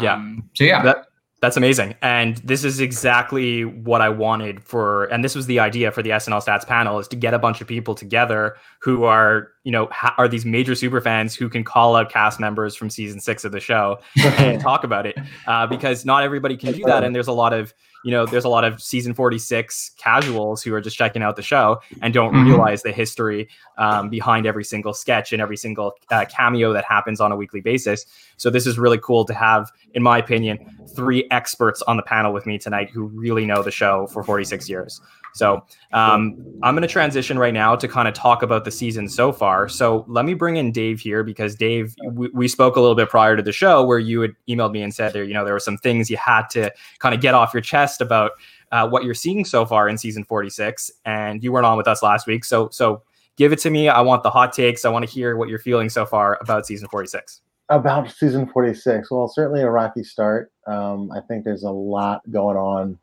Yeah. 0.01 0.15
Um, 0.15 0.49
so 0.55 0.65
yeah, 0.65 0.83
that, 0.83 1.09
that's 1.43 1.59
amazing. 1.59 1.95
And 2.01 2.39
this 2.39 2.65
is 2.65 2.81
exactly 2.81 3.67
what 3.67 4.01
I 4.01 4.09
wanted 4.09 4.65
for, 4.65 5.05
and 5.07 5.23
this 5.23 5.35
was 5.35 5.45
the 5.45 5.59
idea 5.59 5.93
for 5.93 6.03
the 6.03 6.09
SNL 6.09 6.43
Stats 6.43 6.67
panel 6.67 6.99
is 7.01 7.07
to 7.09 7.17
get 7.17 7.35
a 7.35 7.39
bunch 7.39 7.61
of 7.61 7.67
people 7.67 7.95
together 7.95 8.57
who 8.81 9.05
are, 9.05 9.49
you 9.65 9.73
know, 9.73 9.89
ha- 9.93 10.15
are 10.17 10.29
these 10.29 10.47
major 10.47 10.75
super 10.75 11.03
fans 11.03 11.35
who 11.35 11.51
can 11.51 11.65
call 11.65 11.97
out 11.97 12.11
cast 12.11 12.41
members 12.41 12.75
from 12.75 12.89
season 12.89 13.21
six 13.21 13.45
of 13.45 13.53
the 13.53 13.61
show 13.61 13.99
and 14.39 14.63
talk 14.63 14.85
about 14.85 15.05
it. 15.05 15.19
Uh, 15.47 15.67
because 15.67 16.07
not 16.07 16.23
everybody 16.23 16.57
can 16.57 16.73
do 16.73 16.85
that. 16.85 17.05
And 17.05 17.15
there's 17.15 17.29
a 17.29 17.33
lot 17.33 17.53
of, 17.53 17.75
you 18.05 18.11
know, 18.11 18.27
there's 18.27 18.45
a 18.45 18.49
lot 18.49 18.65
of 18.65 18.83
season 18.83 19.15
46 19.15 19.93
casuals 19.97 20.63
who 20.63 20.75
are 20.75 20.81
just 20.81 20.97
checking 20.97 21.23
out 21.23 21.37
the 21.37 21.43
show 21.43 21.81
and 22.01 22.13
don't 22.13 22.33
mm-hmm. 22.33 22.49
realize 22.49 22.83
the 22.83 22.93
history 22.93 23.49
um, 23.79 24.09
behind 24.09 24.47
every 24.47 24.65
single 24.65 24.93
sketch 24.93 25.33
and 25.33 25.41
every 25.41 25.57
single 25.57 25.93
uh, 26.11 26.25
cameo 26.27 26.73
that 26.73 26.85
happens 26.85 27.21
on 27.21 27.33
a 27.33 27.37
weekly 27.37 27.61
basis. 27.61 28.05
So 28.37 28.51
this 28.51 28.67
is 28.67 28.79
really 28.79 28.99
cool 28.99 29.25
to 29.27 29.35
have, 29.35 29.71
in 29.95 30.03
my 30.03 30.19
opinion, 30.19 30.59
three 30.95 31.27
experts 31.31 31.83
on 31.83 31.97
the 31.97 32.03
panel 32.03 32.33
with 32.33 32.47
me 32.47 32.59
tonight 32.59 32.91
who 32.91 33.05
really 33.05 33.47
know 33.47 33.63
the 33.63 33.71
show 33.71 34.07
for 34.09 34.23
46 34.23 34.69
years. 34.69 35.01
So 35.35 35.65
um, 35.93 36.37
I'm 36.63 36.75
going 36.75 36.83
to 36.83 36.89
transition 36.89 37.39
right 37.39 37.55
now 37.55 37.75
to 37.77 37.89
kind 37.89 38.09
of 38.09 38.15
talk 38.15 38.43
about 38.43 38.65
the 38.65 38.71
season 38.71 39.09
so 39.09 39.33
far. 39.33 39.69
So 39.69 40.05
let 40.09 40.25
me 40.25 40.35
bring 40.35 40.57
in 40.57 40.73
Dave 40.73 41.01
here 41.01 41.23
because 41.23 41.55
Dave, 41.55 41.95
we, 42.11 42.29
we, 42.35 42.49
spoke 42.49 42.77
a 42.77 42.81
little 42.81 42.95
bit 42.95 43.09
prior 43.09 43.37
to 43.37 43.43
the 43.43 43.53
show 43.53 43.85
where 43.85 43.99
you 43.99 44.21
had 44.21 44.33
emailed 44.49 44.73
me 44.73 44.83
and 44.83 44.95
said 44.95 45.13
there, 45.13 45.25
you 45.25 45.33
know, 45.33 45.45
there 45.45 45.55
were 45.55 45.61
some 45.61 45.79
things 45.79 46.11
you 46.11 46.19
had 46.19 46.49
to 46.51 46.71
kind 46.99 47.15
of 47.15 47.21
get 47.21 47.35
off 47.35 47.55
your 47.55 47.63
chest 47.63 48.01
about 48.01 48.33
uh, 48.73 48.89
what 48.89 49.05
you're 49.05 49.15
seeing 49.15 49.45
so 49.45 49.65
far 49.65 49.89
in 49.89 49.99
season 49.99 50.25
46, 50.25 50.91
and 51.05 51.43
you 51.43 51.53
weren't 51.53 51.67
on 51.67 51.77
with 51.77 51.87
us 51.87 52.03
last 52.03 52.27
week. 52.27 52.45
So 52.45 52.69
so 52.71 53.03
give 53.37 53.53
it 53.53 53.59
to 53.61 53.71
me. 53.71 53.89
I 53.89 54.01
want 54.01 54.23
the 54.23 54.31
hot 54.31 54.53
takes. 54.53 54.85
I 54.85 54.89
want 54.89 55.07
to 55.07 55.11
hear 55.11 55.37
what 55.37 55.49
you're 55.49 55.59
feeling 55.59 55.89
so 55.89 56.05
far 56.07 56.39
about 56.41 56.67
season 56.67 56.89
46 56.89 57.41
about 57.69 58.11
season 58.11 58.47
46 58.47 59.11
well 59.11 59.29
certainly 59.29 59.63
a 59.63 59.71
rocky 59.71 60.03
start 60.03 60.53
um, 60.67 61.11
i 61.13 61.21
think 61.21 61.45
there's 61.45 61.63
a 61.63 61.71
lot 61.71 62.21
going 62.31 62.57
on 62.57 62.99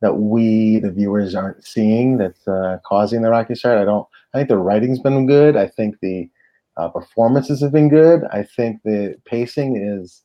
that 0.00 0.14
we, 0.14 0.78
the 0.78 0.90
viewers, 0.90 1.34
aren't 1.34 1.64
seeing 1.64 2.18
that's 2.18 2.46
uh, 2.46 2.78
causing 2.84 3.22
the 3.22 3.30
rocky 3.30 3.54
start. 3.54 3.78
I 3.78 3.84
don't. 3.84 4.06
I 4.34 4.38
think 4.38 4.48
the 4.48 4.58
writing's 4.58 4.98
been 4.98 5.26
good. 5.26 5.56
I 5.56 5.66
think 5.66 5.96
the 6.00 6.28
uh, 6.76 6.88
performances 6.88 7.62
have 7.62 7.72
been 7.72 7.88
good. 7.88 8.22
I 8.30 8.42
think 8.42 8.82
the 8.84 9.16
pacing 9.24 9.76
is 9.76 10.22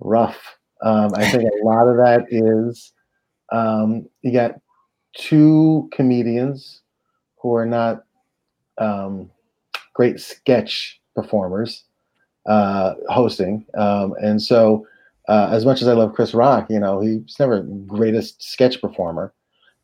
rough. 0.00 0.56
Um, 0.82 1.12
I 1.14 1.30
think 1.30 1.44
a 1.44 1.50
lot 1.64 1.88
of 1.88 1.96
that 1.96 2.24
is 2.30 2.92
um, 3.52 4.08
you 4.22 4.32
got 4.32 4.60
two 5.16 5.88
comedians 5.92 6.82
who 7.36 7.54
are 7.54 7.66
not 7.66 8.04
um, 8.78 9.30
great 9.94 10.20
sketch 10.20 11.00
performers 11.14 11.84
uh, 12.46 12.94
hosting, 13.08 13.66
um, 13.76 14.14
and 14.22 14.40
so 14.40 14.86
uh, 15.28 15.48
as 15.50 15.64
much 15.64 15.82
as 15.82 15.88
I 15.88 15.92
love 15.92 16.14
Chris 16.14 16.34
Rock, 16.34 16.66
you 16.70 16.78
know, 16.78 17.00
he's 17.00 17.38
never 17.38 17.62
greatest 17.62 18.42
sketch 18.42 18.80
performer. 18.80 19.32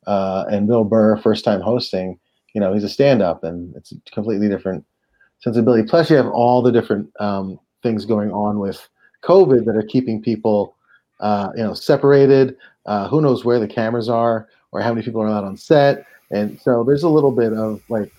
Uh, 0.07 0.45
and 0.51 0.67
Bill 0.67 0.85
Burr, 0.85 1.17
first 1.17 1.45
time 1.45 1.61
hosting, 1.61 2.19
you 2.55 2.61
know, 2.61 2.73
he's 2.75 2.85
a 2.85 2.89
stand 2.89 3.23
up 3.23 3.45
and 3.45 3.75
it's 3.77 3.93
a 3.93 3.97
completely 4.13 4.49
different 4.49 4.85
sensibility. 5.41 5.89
Plus, 5.89 6.11
you 6.11 6.17
have 6.17 6.29
all 6.29 6.63
the 6.63 6.73
different 6.73 7.11
um, 7.21 7.59
things 7.83 8.05
going 8.05 8.31
on 8.31 8.59
with 8.59 8.89
COVID 9.23 9.65
that 9.65 9.77
are 9.77 9.83
keeping 9.83 10.23
people, 10.23 10.77
uh, 11.21 11.51
you 11.57 11.63
know, 11.63 11.75
separated. 11.75 12.57
Uh, 12.87 13.09
who 13.09 13.21
knows 13.21 13.45
where 13.45 13.61
the 13.61 13.69
cameras 13.69 14.09
are 14.09 14.49
or 14.73 14.81
how 14.81 14.93
many 14.93 15.05
people 15.05 15.23
are 15.23 15.27
allowed 15.27 15.45
on 15.45 15.57
set. 15.57 16.05
And 16.31 16.61
so 16.61 16.83
there's 16.85 17.05
a 17.05 17.09
little 17.09 17.31
bit 17.31 17.53
of 17.53 17.81
like 17.89 18.11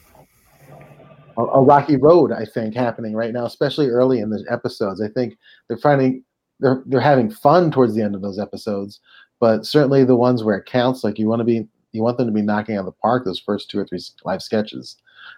a, 1.37 1.41
a 1.41 1.61
rocky 1.61 1.97
road, 1.97 2.31
I 2.31 2.45
think, 2.45 2.75
happening 2.75 3.13
right 3.13 3.33
now, 3.33 3.45
especially 3.45 3.89
early 3.89 4.19
in 4.19 4.29
the 4.29 4.45
episodes. 4.49 5.01
I 5.01 5.09
think 5.09 5.37
they're 5.67 5.77
finding 5.77 6.23
they're 6.63 6.81
they're 6.87 6.99
having 6.99 7.29
fun 7.29 7.69
towards 7.69 7.93
the 7.93 8.01
end 8.01 8.15
of 8.15 8.21
those 8.21 8.39
episodes, 8.39 8.99
but 9.39 9.65
certainly 9.65 10.03
the 10.03 10.15
ones 10.15 10.43
where 10.43 10.57
it 10.57 10.65
counts, 10.65 11.03
like 11.03 11.19
you 11.19 11.27
want 11.27 11.41
to 11.41 11.45
be 11.45 11.67
you 11.91 12.01
want 12.01 12.17
them 12.17 12.27
to 12.27 12.33
be 12.33 12.41
knocking 12.41 12.75
out 12.75 12.79
of 12.79 12.85
the 12.85 12.91
park 12.93 13.25
those 13.25 13.39
first 13.39 13.69
two 13.69 13.79
or 13.79 13.85
three 13.85 13.99
live 14.25 14.41
sketches. 14.41 14.97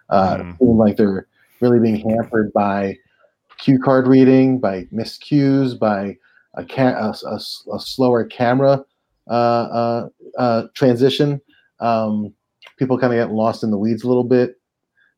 Uh, 0.10 0.38
mm. 0.38 0.56
like 0.60 0.96
they're 0.96 1.28
really 1.60 1.80
being 1.80 2.10
hampered 2.10 2.54
by 2.54 2.98
cue 3.58 3.80
card 3.80 4.08
reading, 4.08 4.60
by 4.60 4.84
miscues, 4.86 5.78
by 5.78 6.16
a, 6.56 6.64
ca- 6.64 7.14
a, 7.24 7.28
a, 7.28 7.36
a 7.76 7.80
slower 7.80 8.24
camera 8.24 8.84
uh, 9.30 9.34
uh, 9.34 10.10
uh, 10.38 10.64
transition. 10.76 11.42
Um, 11.80 12.34
people 12.78 12.98
kind 12.98 13.14
of 13.14 13.20
get 13.20 13.34
lost 13.34 13.64
in 13.64 13.72
the 13.72 13.78
weeds 13.78 14.04
a 14.04 14.08
little 14.08 14.24
bit 14.24 14.56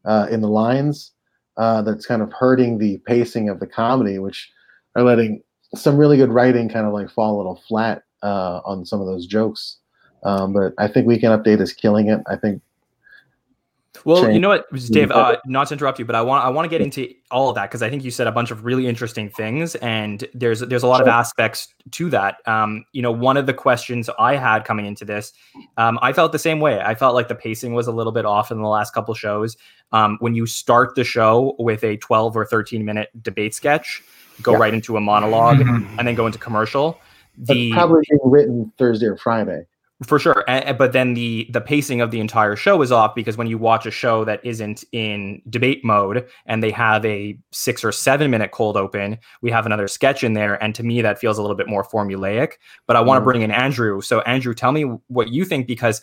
uh, 0.06 0.28
in 0.32 0.42
the 0.42 0.50
lines. 0.50 1.12
Uh, 1.58 1.82
that's 1.82 2.06
kind 2.06 2.22
of 2.22 2.32
hurting 2.34 2.78
the 2.78 3.00
pacing 3.00 3.50
of 3.50 3.60
the 3.60 3.68
comedy, 3.68 4.20
which 4.20 4.52
are 4.96 5.04
letting 5.04 5.42
some 5.76 5.98
really 5.98 6.18
good 6.18 6.32
writing 6.32 6.70
kind 6.70 6.86
of 6.86 6.94
like 6.94 7.10
fall 7.10 7.36
a 7.36 7.38
little 7.38 7.62
flat 7.68 8.04
uh, 8.24 8.62
on 8.66 8.86
some 8.86 9.02
of 9.02 9.08
those 9.08 9.26
jokes. 9.26 9.78
Um, 10.24 10.54
but 10.54 10.74
I 10.78 10.88
think 10.88 11.08
Weekend 11.08 11.42
Update 11.42 11.62
is 11.62 11.74
killing 11.74 12.10
it. 12.10 12.22
I 12.28 12.36
think 12.36 12.62
well, 14.06 14.24
change. 14.24 14.36
you 14.36 14.40
know 14.40 14.50
what, 14.50 14.72
Dave. 14.90 15.12
Uh, 15.12 15.38
not 15.46 15.68
to 15.68 15.74
interrupt 15.74 16.00
you, 16.00 16.06
but 16.06 16.16
I 16.16 16.22
want 16.22 16.46
I 16.46 16.50
want 16.50 16.66
to 16.66 16.70
get 16.70 16.82
into 16.82 17.14
all 17.32 17.50
of 17.50 17.56
that 17.56 17.70
because 17.70 17.82
I 17.82 17.90
think 17.90 18.04
you 18.04 18.12
said 18.12 18.28
a 18.28 18.32
bunch 18.32 18.52
of 18.52 18.64
really 18.66 18.88
interesting 18.88 19.30
things, 19.30 19.76
and 19.76 20.26
there's 20.34 20.62
there's 20.62 20.84
a 20.84 20.88
lot 20.88 21.02
of 21.02 21.08
aspects 21.08 21.74
to 21.92 22.10
that. 22.12 22.38
Um, 22.48 22.86
you 22.94 23.02
know, 23.02 23.12
one 23.12 23.38
of 23.38 23.46
the 23.46 23.54
questions 23.54 24.10
I 24.20 24.36
had 24.36 24.66
coming 24.66 24.86
into 24.86 25.06
this, 25.06 25.34
um, 25.78 26.00
I 26.02 26.14
felt 26.14 26.32
the 26.32 26.40
same 26.40 26.60
way. 26.60 26.80
I 26.80 26.96
felt 26.96 27.16
like 27.16 27.28
the 27.28 27.36
pacing 27.36 27.74
was 27.74 27.88
a 27.88 27.92
little 27.92 28.12
bit 28.12 28.26
off 28.26 28.52
in 28.52 28.62
the 28.62 28.68
last 28.68 28.94
couple 28.94 29.14
shows. 29.14 29.58
Um, 29.92 30.18
when 30.20 30.36
you 30.36 30.46
start 30.46 30.96
the 30.96 31.04
show 31.04 31.56
with 31.60 31.84
a 31.84 31.98
12 31.98 32.36
or 32.36 32.46
13 32.46 32.84
minute 32.86 33.10
debate 33.24 33.56
sketch, 33.56 34.04
go 34.44 34.52
Yeah. 34.54 34.58
right 34.58 34.74
into 34.74 34.98
a 34.98 35.00
monolog 35.00 35.60
Mhm. 35.62 35.88
and 35.98 36.08
then 36.08 36.16
go 36.16 36.26
into 36.26 36.40
commercial. 36.40 37.00
but 37.40 37.54
The 37.54 37.72
probably 37.72 38.02
being 38.10 38.20
written 38.24 38.72
Thursday 38.80 39.06
or 39.06 39.16
Friday. 39.18 39.66
for 40.08 40.18
sure 40.20 40.44
A- 40.48 40.70
a- 40.70 40.74
but 40.74 40.92
then 40.94 41.14
the 41.16 41.48
the 41.52 41.62
pacing 41.62 42.02
of 42.02 42.10
the 42.12 42.20
entire 42.20 42.56
show 42.56 42.82
is 42.84 42.92
off 42.92 43.14
because 43.16 43.36
when 43.38 43.48
you 43.48 43.58
watch 43.60 43.86
a 43.88 43.92
show 43.92 44.24
that 44.26 44.40
isn't 44.44 44.84
in 44.92 45.42
debate 45.50 45.84
mode 45.84 46.26
and 46.46 46.62
they 46.64 46.70
have 46.72 47.04
a 47.06 47.36
six 47.52 47.84
or 47.84 47.92
seven 47.92 48.30
minute 48.32 48.52
cold 48.52 48.76
open 48.78 49.18
we 49.42 49.50
have 49.52 49.66
another 49.68 49.88
sketch 49.88 50.24
in 50.24 50.34
there 50.34 50.62
and 50.64 50.74
to 50.76 50.84
me 50.84 51.02
that 51.02 51.18
feels 51.20 51.38
a 51.40 51.42
little 51.42 51.56
bit 51.58 51.68
more 51.68 51.84
formulaic 51.84 52.54
but 52.88 52.96
i 52.96 53.02
want 53.02 53.18
to 53.18 53.22
Mhm. 53.22 53.26
bring 53.26 53.42
in 53.44 53.50
andrew 53.52 54.02
so 54.02 54.22
andrew 54.22 54.54
tell 54.54 54.72
me 54.72 54.84
what 55.08 55.30
you 55.30 55.44
think 55.46 55.66
because 55.68 56.02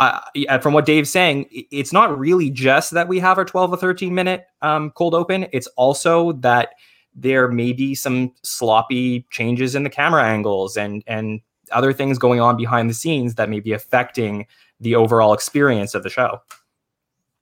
uh, 0.00 0.18
from 0.62 0.72
what 0.72 0.86
Dave's 0.86 1.10
saying, 1.10 1.44
it's 1.70 1.92
not 1.92 2.18
really 2.18 2.48
just 2.48 2.92
that 2.92 3.06
we 3.06 3.18
have 3.18 3.36
our 3.36 3.44
12 3.44 3.70
or 3.70 3.76
13 3.76 4.14
minute 4.14 4.46
um, 4.62 4.90
cold 4.92 5.14
open. 5.14 5.46
It's 5.52 5.66
also 5.76 6.32
that 6.40 6.70
there 7.14 7.48
may 7.48 7.72
be 7.72 7.94
some 7.94 8.32
sloppy 8.42 9.26
changes 9.30 9.74
in 9.74 9.82
the 9.82 9.90
camera 9.90 10.24
angles 10.24 10.76
and 10.76 11.02
and 11.06 11.40
other 11.72 11.92
things 11.92 12.18
going 12.18 12.40
on 12.40 12.56
behind 12.56 12.90
the 12.90 12.94
scenes 12.94 13.36
that 13.36 13.48
may 13.48 13.60
be 13.60 13.72
affecting 13.72 14.46
the 14.80 14.94
overall 14.94 15.32
experience 15.32 15.94
of 15.94 16.02
the 16.02 16.10
show. 16.10 16.40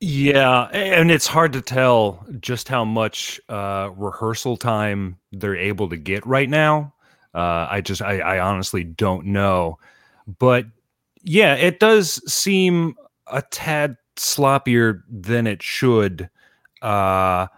Yeah, 0.00 0.64
and 0.72 1.10
it's 1.10 1.26
hard 1.26 1.52
to 1.54 1.60
tell 1.60 2.24
just 2.38 2.68
how 2.68 2.84
much 2.84 3.40
uh, 3.48 3.90
rehearsal 3.96 4.56
time 4.56 5.18
they're 5.32 5.56
able 5.56 5.88
to 5.88 5.96
get 5.96 6.24
right 6.24 6.48
now. 6.48 6.94
Uh, 7.34 7.66
I 7.68 7.80
just, 7.80 8.00
I, 8.00 8.20
I 8.20 8.38
honestly 8.38 8.84
don't 8.84 9.26
know. 9.26 9.78
But 10.38 10.66
yeah, 11.22 11.54
it 11.54 11.80
does 11.80 12.22
seem 12.32 12.94
a 13.26 13.42
tad 13.42 13.96
sloppier 14.16 15.02
than 15.10 15.48
it 15.48 15.62
should. 15.62 16.30
Uh, 16.80 17.48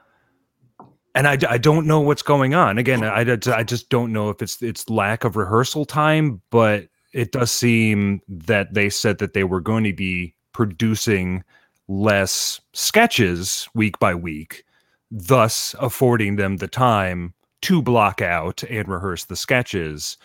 and 1.14 1.26
I, 1.26 1.38
I 1.48 1.58
don't 1.58 1.86
know 1.86 2.00
what's 2.00 2.22
going 2.22 2.54
on. 2.54 2.78
Again, 2.78 3.02
I, 3.02 3.20
I 3.20 3.62
just 3.62 3.88
don't 3.88 4.12
know 4.12 4.30
if 4.30 4.42
it's 4.42 4.62
it's 4.62 4.88
lack 4.88 5.24
of 5.24 5.36
rehearsal 5.36 5.84
time, 5.84 6.40
but 6.50 6.86
it 7.12 7.32
does 7.32 7.50
seem 7.50 8.20
that 8.28 8.74
they 8.74 8.88
said 8.88 9.18
that 9.18 9.34
they 9.34 9.44
were 9.44 9.60
going 9.60 9.84
to 9.84 9.92
be 9.92 10.34
producing 10.52 11.42
less 11.88 12.60
sketches 12.72 13.68
week 13.74 13.98
by 13.98 14.14
week, 14.14 14.64
thus 15.10 15.74
affording 15.80 16.36
them 16.36 16.58
the 16.58 16.68
time 16.68 17.34
to 17.62 17.82
block 17.82 18.22
out 18.22 18.62
and 18.64 18.88
rehearse 18.88 19.24
the 19.24 19.36
sketches. 19.36 20.16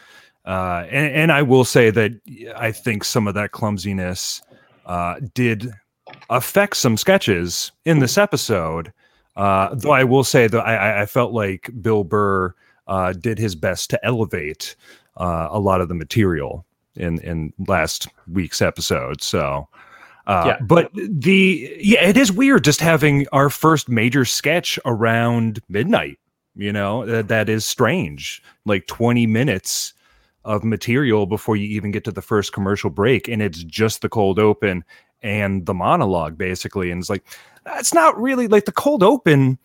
Uh, 0.46 0.86
and, 0.92 1.14
and 1.14 1.32
I 1.32 1.42
will 1.42 1.66
say 1.66 1.90
that 1.90 2.12
I 2.56 2.72
think 2.72 3.04
some 3.04 3.28
of 3.28 3.34
that 3.34 3.52
clumsiness 3.52 4.44
uh, 4.86 5.16
did 5.34 5.72
affect 6.30 6.78
some 6.78 6.98
sketches 6.98 7.72
in 7.86 8.00
this 8.00 8.18
episode. 8.18 8.94
Uh, 9.36 9.76
though 9.76 9.92
I 9.92 10.04
will 10.04 10.24
say 10.24 10.48
that 10.48 10.60
I- 10.62 10.76
I, 10.76 11.02
I 11.02 11.06
felt 11.06 11.34
like 11.34 11.70
Bill 11.82 12.04
Burr 12.04 12.54
uh, 12.88 13.14
did 13.14 13.38
his 13.38 13.56
best 13.56 13.90
to 13.90 14.06
elevate 14.06 14.76
uh, 15.18 15.48
a 15.52 15.60
lot 15.60 15.82
of 15.82 15.88
the 15.90 15.96
material 15.96 16.66
in 16.96 17.20
in 17.22 17.52
last 17.68 18.08
week's 18.32 18.62
episode. 18.62 19.22
So, 19.22 19.68
uh, 20.28 20.44
Yeah. 20.48 20.58
but 20.66 20.92
the 20.94 21.76
yeah, 21.80 22.04
it 22.04 22.16
is 22.18 22.32
weird 22.32 22.64
just 22.64 22.80
having 22.80 23.28
our 23.32 23.50
first 23.50 23.90
major 23.90 24.24
sketch 24.24 24.80
around 24.86 25.60
midnight. 25.68 26.20
You 26.56 26.72
know 26.72 27.06
that 27.06 27.28
that 27.28 27.50
is 27.50 27.66
strange. 27.66 28.42
Like 28.66 28.88
twenty 28.88 29.28
minutes 29.28 29.94
of 30.46 30.64
material 30.64 31.26
before 31.26 31.58
you 31.58 31.68
even 31.68 31.92
get 31.92 32.04
to 32.06 32.12
the 32.12 32.22
first 32.22 32.54
commercial 32.54 32.90
break, 32.90 33.28
and 33.28 33.42
it's 33.42 33.64
just 33.64 34.02
the 34.02 34.10
cold 34.10 34.40
open 34.40 34.84
and 35.24 35.66
the 35.66 35.74
monologue 35.74 36.38
basically. 36.38 36.92
And 36.92 37.02
it's 37.02 37.10
like 37.10 37.26
that's 37.66 37.94
not 37.94 38.20
really 38.20 38.48
like 38.48 38.66
the 38.66 38.72
cold 38.72 39.04
open 39.04 39.58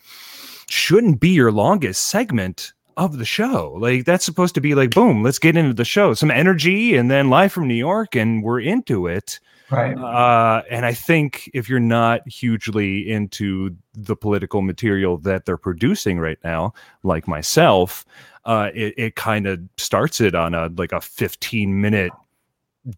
shouldn't 0.68 1.20
be 1.20 1.30
your 1.30 1.52
longest 1.52 2.04
segment 2.04 2.72
of 2.96 3.18
the 3.18 3.24
show. 3.24 3.76
Like 3.78 4.04
that's 4.04 4.24
supposed 4.24 4.54
to 4.54 4.60
be 4.60 4.74
like 4.74 4.90
boom, 4.90 5.22
let's 5.22 5.38
get 5.38 5.56
into 5.56 5.74
the 5.74 5.84
show. 5.84 6.14
Some 6.14 6.30
energy 6.30 6.96
and 6.96 7.10
then 7.10 7.30
live 7.30 7.52
from 7.52 7.68
New 7.68 7.74
York 7.74 8.14
and 8.14 8.42
we're 8.42 8.60
into 8.60 9.06
it. 9.06 9.40
Right. 9.70 9.96
Uh, 9.96 10.62
and 10.68 10.84
I 10.84 10.92
think 10.92 11.48
if 11.54 11.68
you're 11.68 11.78
not 11.78 12.26
hugely 12.28 13.08
into 13.08 13.76
the 13.94 14.16
political 14.16 14.62
material 14.62 15.16
that 15.18 15.44
they're 15.44 15.56
producing 15.56 16.18
right 16.18 16.38
now, 16.42 16.74
like 17.04 17.28
myself, 17.28 18.04
uh, 18.44 18.70
it, 18.74 18.94
it 18.96 19.16
kind 19.16 19.46
of 19.46 19.60
starts 19.76 20.20
it 20.20 20.34
on 20.34 20.54
a 20.54 20.68
like 20.76 20.92
a 20.92 21.00
15 21.00 21.80
minute 21.80 22.12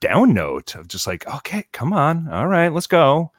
down 0.01 0.33
note 0.33 0.75
of 0.75 0.89
just 0.89 1.07
like, 1.07 1.27
okay, 1.27 1.65
come 1.73 1.93
on, 1.93 2.29
all 2.29 2.47
right, 2.47 2.73
let's 2.73 2.87
go. 2.87 3.31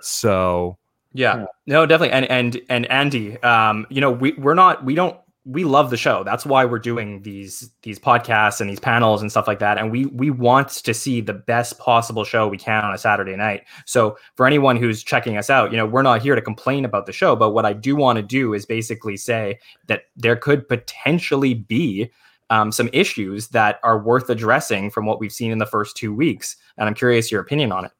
So 0.00 0.78
Yeah. 1.12 1.38
Yeah. 1.38 1.46
No, 1.66 1.86
definitely. 1.86 2.12
And 2.12 2.26
and 2.30 2.60
and 2.68 2.86
Andy, 2.90 3.42
um, 3.42 3.86
you 3.90 4.00
know, 4.00 4.10
we 4.10 4.32
we're 4.32 4.54
not 4.54 4.84
we 4.84 4.94
don't 4.94 5.16
we 5.46 5.64
love 5.64 5.90
the 5.90 5.96
show. 5.96 6.22
That's 6.22 6.44
why 6.44 6.64
we're 6.64 6.78
doing 6.78 7.22
these 7.22 7.70
these 7.82 7.98
podcasts 7.98 8.60
and 8.60 8.68
these 8.68 8.78
panels 8.78 9.22
and 9.22 9.30
stuff 9.30 9.48
like 9.48 9.58
that. 9.60 9.78
And 9.78 9.90
we 9.90 10.06
we 10.06 10.30
want 10.30 10.68
to 10.68 10.94
see 10.94 11.20
the 11.20 11.32
best 11.32 11.78
possible 11.78 12.24
show 12.24 12.46
we 12.46 12.58
can 12.58 12.84
on 12.84 12.94
a 12.94 12.98
Saturday 12.98 13.36
night. 13.36 13.64
So 13.86 14.16
for 14.36 14.46
anyone 14.46 14.76
who's 14.76 15.02
checking 15.02 15.38
us 15.38 15.48
out, 15.48 15.70
you 15.70 15.78
know, 15.78 15.86
we're 15.86 16.02
not 16.02 16.22
here 16.22 16.34
to 16.34 16.42
complain 16.42 16.84
about 16.84 17.06
the 17.06 17.12
show, 17.12 17.34
but 17.36 17.50
what 17.50 17.64
I 17.64 17.72
do 17.72 17.96
want 17.96 18.16
to 18.16 18.22
do 18.22 18.52
is 18.52 18.66
basically 18.66 19.16
say 19.16 19.58
that 19.86 20.02
there 20.14 20.36
could 20.36 20.68
potentially 20.68 21.54
be 21.54 22.10
um, 22.50 22.70
some 22.70 22.90
issues 22.92 23.48
that 23.48 23.78
are 23.82 23.98
worth 23.98 24.28
addressing 24.28 24.90
from 24.90 25.06
what 25.06 25.20
we've 25.20 25.32
seen 25.32 25.52
in 25.52 25.58
the 25.58 25.66
first 25.66 25.96
two 25.96 26.12
weeks. 26.12 26.56
And 26.76 26.88
I'm 26.88 26.94
curious 26.94 27.30
your 27.30 27.40
opinion 27.40 27.72
on 27.72 27.86
it. 27.86 27.92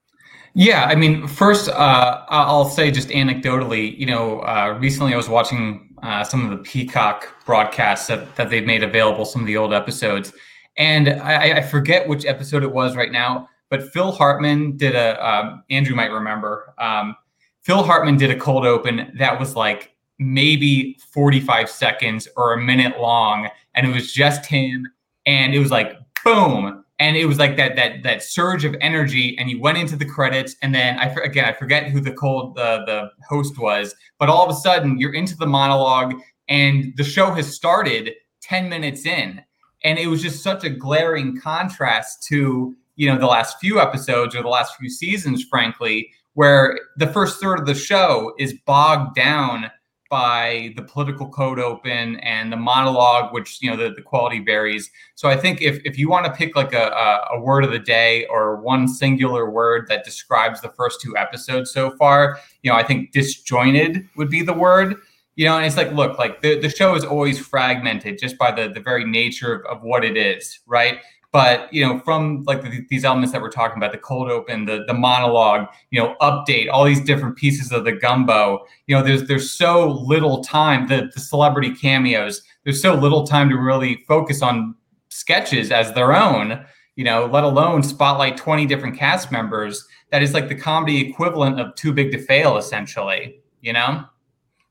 Yeah, 0.55 0.85
I 0.85 0.97
mean, 0.97 1.29
first, 1.29 1.69
uh, 1.69 2.25
I'll 2.29 2.69
say 2.69 2.91
just 2.91 3.09
anecdotally, 3.09 3.97
you 3.97 4.07
know, 4.07 4.41
uh, 4.41 4.77
recently 4.81 5.15
I 5.15 5.17
was 5.17 5.29
watching 5.29 5.95
uh, 6.03 6.25
some 6.25 6.45
of 6.45 6.51
the 6.51 6.63
Peacock 6.65 7.29
broadcasts 7.47 8.09
that, 8.09 8.35
that 8.37 8.51
they've 8.51 8.67
made 8.67 8.83
available, 8.83 9.25
some 9.25 9.43
of 9.43 9.47
the 9.47 9.57
old 9.57 9.73
episodes. 9.73 10.33
And 10.77 11.09
I, 11.09 11.59
I 11.59 11.63
forget 11.63 12.09
which 12.09 12.25
episode 12.25 12.65
it 12.65 12.73
was 12.73 12.97
right 12.97 13.13
now, 13.13 13.49
but 13.69 13.93
Phil 13.93 14.11
Hartman 14.11 14.77
did 14.77 14.97
a, 14.97 15.25
um, 15.25 15.63
Andrew 15.71 15.95
might 15.95 16.11
remember, 16.11 16.75
um, 16.79 17.15
Phil 17.63 17.85
Hartman 17.85 18.17
did 18.17 18.31
a 18.31 18.37
cold 18.37 18.67
open 18.67 19.13
that 19.19 19.39
was 19.39 19.55
like 19.55 19.95
maybe 20.19 20.97
45 21.13 21.71
seconds 21.71 22.27
or 22.37 22.55
a 22.55 22.61
minute 22.61 22.99
long. 22.99 23.49
And 23.75 23.87
it 23.87 23.95
was 23.95 24.13
just 24.13 24.47
him. 24.47 24.89
And 25.27 25.55
it 25.55 25.61
was 25.61 25.71
like, 25.71 25.97
boom 26.25 26.80
and 27.01 27.17
it 27.17 27.25
was 27.25 27.39
like 27.39 27.57
that 27.57 27.75
that 27.75 28.05
that 28.05 28.23
surge 28.23 28.65
of 28.65 28.77
energy 28.81 29.37
and 29.39 29.51
you 29.51 29.61
went 29.61 29.79
into 29.79 29.97
the 29.97 30.05
credits 30.05 30.55
and 30.63 30.73
then 30.73 30.97
i 30.99 31.07
again 31.25 31.45
i 31.45 31.53
forget 31.53 31.91
who 31.91 32.01
the 32.01 32.13
cold 32.13 32.55
the 32.55 32.85
the 32.87 33.11
host 33.29 33.59
was 33.59 33.95
but 34.19 34.29
all 34.29 34.45
of 34.45 34.51
a 34.51 34.59
sudden 34.61 34.99
you're 34.99 35.15
into 35.15 35.37
the 35.37 35.47
monologue 35.47 36.15
and 36.51 36.93
the 36.97 37.05
show 37.05 37.31
has 37.31 37.55
started 37.55 38.13
10 38.43 38.69
minutes 38.69 39.07
in. 39.07 39.41
And 39.85 39.99
it 39.99 40.09
was 40.09 40.21
just 40.21 40.43
such 40.43 40.65
a 40.65 40.71
glaring 40.71 41.41
contrast 41.41 42.27
to 42.29 42.77
you 42.97 43.11
know 43.11 43.19
the 43.19 43.27
last 43.27 43.59
few 43.61 43.81
episodes 43.81 44.35
or 44.35 44.43
the 44.43 44.49
last 44.49 44.77
few 44.77 44.91
seasons 44.91 45.43
frankly 45.49 46.11
where 46.35 46.79
the 46.99 47.07
first 47.07 47.41
third 47.41 47.59
of 47.59 47.65
the 47.65 47.75
show 47.75 48.35
is 48.39 48.53
bogged 48.67 49.15
down 49.15 49.71
by 50.11 50.75
the 50.77 50.83
political 50.83 51.29
cold 51.29 51.59
open 51.59 52.17
and 52.21 52.53
the 52.53 52.57
monologue 52.57 53.33
which 53.33 53.63
you 53.63 53.71
know 53.71 53.77
the, 53.77 53.95
the 53.95 54.03
quality 54.03 54.41
varies 54.41 54.91
so 55.21 55.29
I 55.29 55.37
think 55.37 55.61
if, 55.61 55.83
if 55.85 55.99
you 55.99 56.09
want 56.09 56.25
to 56.25 56.33
pick 56.33 56.57
like 56.57 56.73
a, 56.73 57.27
a, 57.31 57.39
word 57.39 57.63
of 57.63 57.73
the 57.73 57.79
day 57.79 58.25
or 58.31 58.57
one 58.57 58.89
singular 58.89 59.51
word 59.51 59.85
that 59.89 60.03
describes 60.03 60.63
the 60.63 60.71
first 60.71 61.03
two 61.03 61.15
episodes 61.15 61.73
so 61.73 61.91
far, 61.91 62.39
you 62.63 62.71
know, 62.71 62.77
I 62.79 62.83
think 62.83 63.13
disjointed 63.13 64.09
would 64.17 64.31
be 64.31 64.41
the 64.41 64.55
word. 64.55 64.97
You 65.37 65.45
know, 65.45 65.59
and 65.59 65.67
it's 65.67 65.77
like, 65.77 65.93
look, 65.93 66.19
like 66.19 66.41
the, 66.41 66.59
the 66.59 66.71
show 66.71 66.95
is 66.95 67.05
always 67.05 67.39
fragmented 67.39 68.19
just 68.19 68.39
by 68.39 68.51
the, 68.51 68.69
the 68.69 68.81
very 68.81 69.05
nature 69.05 69.53
of, 69.53 69.77
of 69.77 69.83
what 69.83 70.07
it 70.07 70.17
is, 70.17 70.61
right? 70.67 71.01
But 71.33 71.73
you 71.73 71.87
know, 71.87 72.01
from 72.01 72.43
like 72.45 72.63
the, 72.63 72.85
these 72.89 73.05
elements 73.05 73.33
that 73.33 73.41
we're 73.41 73.51
talking 73.51 73.77
about, 73.77 73.93
the 73.93 73.99
cold 73.99 74.31
open, 74.31 74.65
the 74.65 74.85
the 74.87 74.95
monologue, 74.95 75.69
you 75.91 76.01
know, 76.01 76.17
update, 76.21 76.69
all 76.71 76.85
these 76.85 77.01
different 77.01 77.37
pieces 77.37 77.71
of 77.71 77.85
the 77.85 77.93
gumbo. 77.93 78.67
You 78.87 78.97
know, 78.97 79.03
there's 79.03 79.29
there's 79.29 79.51
so 79.51 79.89
little 79.89 80.43
time. 80.43 80.89
The 80.89 81.11
the 81.15 81.21
celebrity 81.21 81.75
cameos. 81.75 82.43
There's 82.65 82.83
so 82.83 82.95
little 82.95 83.27
time 83.27 83.49
to 83.51 83.57
really 83.57 84.05
focus 84.09 84.43
on 84.43 84.75
sketches 85.11 85.71
as 85.71 85.93
their 85.93 86.15
own, 86.15 86.65
you 86.97 87.05
know, 87.05 87.27
let 87.27 87.45
alone 87.45 87.83
spotlight 87.83 88.37
20 88.37 88.67
different 88.67 88.97
cast 88.97 89.31
members. 89.31 89.87
That 90.11 90.23
is 90.23 90.35
like 90.35 90.49
the 90.49 90.55
comedy 90.55 91.09
equivalent 91.09 91.61
of 91.61 91.75
too 91.75 91.93
big 91.93 92.11
to 92.13 92.19
fail, 92.19 92.57
essentially, 92.57 93.41
you 93.61 93.73
know? 93.73 94.05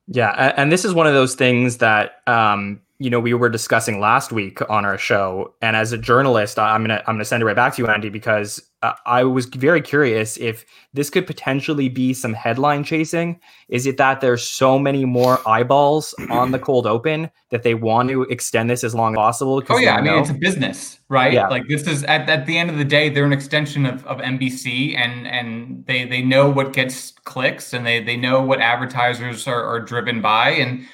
Yeah, 0.07 0.53
and 0.57 0.71
this 0.71 0.85
is 0.85 0.93
one 0.93 1.07
of 1.07 1.13
those 1.13 1.35
things 1.35 1.77
that 1.77 2.21
um, 2.25 2.81
you 2.99 3.09
know 3.09 3.19
we 3.19 3.33
were 3.33 3.49
discussing 3.49 3.99
last 3.99 4.31
week 4.31 4.59
on 4.69 4.85
our 4.85 4.97
show 4.97 5.53
and 5.61 5.75
as 5.75 5.91
a 5.91 5.97
journalist 5.97 6.59
i'm 6.59 6.83
gonna 6.83 7.01
i'm 7.07 7.15
gonna 7.15 7.25
send 7.25 7.41
it 7.41 7.45
right 7.45 7.55
back 7.55 7.73
to 7.75 7.81
you 7.81 7.87
andy 7.87 8.09
because 8.09 8.61
uh, 8.83 8.93
i 9.05 9.23
was 9.23 9.45
very 9.45 9.81
curious 9.81 10.37
if 10.37 10.65
this 10.93 11.09
could 11.09 11.27
potentially 11.27 11.87
be 11.87 12.13
some 12.13 12.33
headline 12.33 12.83
chasing. 12.83 13.39
Is 13.67 13.85
it 13.85 13.97
that 13.97 14.21
there's 14.21 14.47
so 14.47 14.79
many 14.79 15.05
more 15.05 15.39
eyeballs 15.47 16.15
on 16.31 16.51
the 16.51 16.57
cold 16.57 16.87
open 16.87 17.29
that 17.51 17.61
they 17.61 17.75
want 17.75 18.09
to 18.09 18.23
extend 18.23 18.71
this 18.71 18.83
as 18.83 18.95
long 18.95 19.13
as 19.13 19.17
possible? 19.17 19.61
Oh 19.69 19.77
yeah 19.77 19.95
i 19.95 20.01
mean 20.01 20.17
it's 20.17 20.29
a 20.29 20.33
business 20.33 20.99
right? 21.09 21.33
Yeah. 21.33 21.47
like 21.47 21.67
this 21.67 21.87
is 21.87 22.03
at, 22.03 22.29
at 22.29 22.45
the 22.45 22.57
end 22.57 22.69
of 22.69 22.77
the 22.77 22.85
day 22.85 23.09
they're 23.09 23.25
an 23.25 23.33
extension 23.33 23.85
of, 23.85 24.05
of 24.05 24.19
nbc 24.19 24.95
and 24.95 25.27
and 25.27 25.85
they 25.85 26.05
they 26.05 26.21
know 26.21 26.49
what 26.49 26.73
gets 26.73 27.11
clicks 27.25 27.73
and 27.73 27.85
they 27.85 28.03
they 28.03 28.15
know 28.17 28.41
what 28.41 28.59
advertisers 28.59 29.47
are, 29.47 29.63
are 29.63 29.79
driven 29.79 30.21
by 30.21 30.49
and 30.49 30.87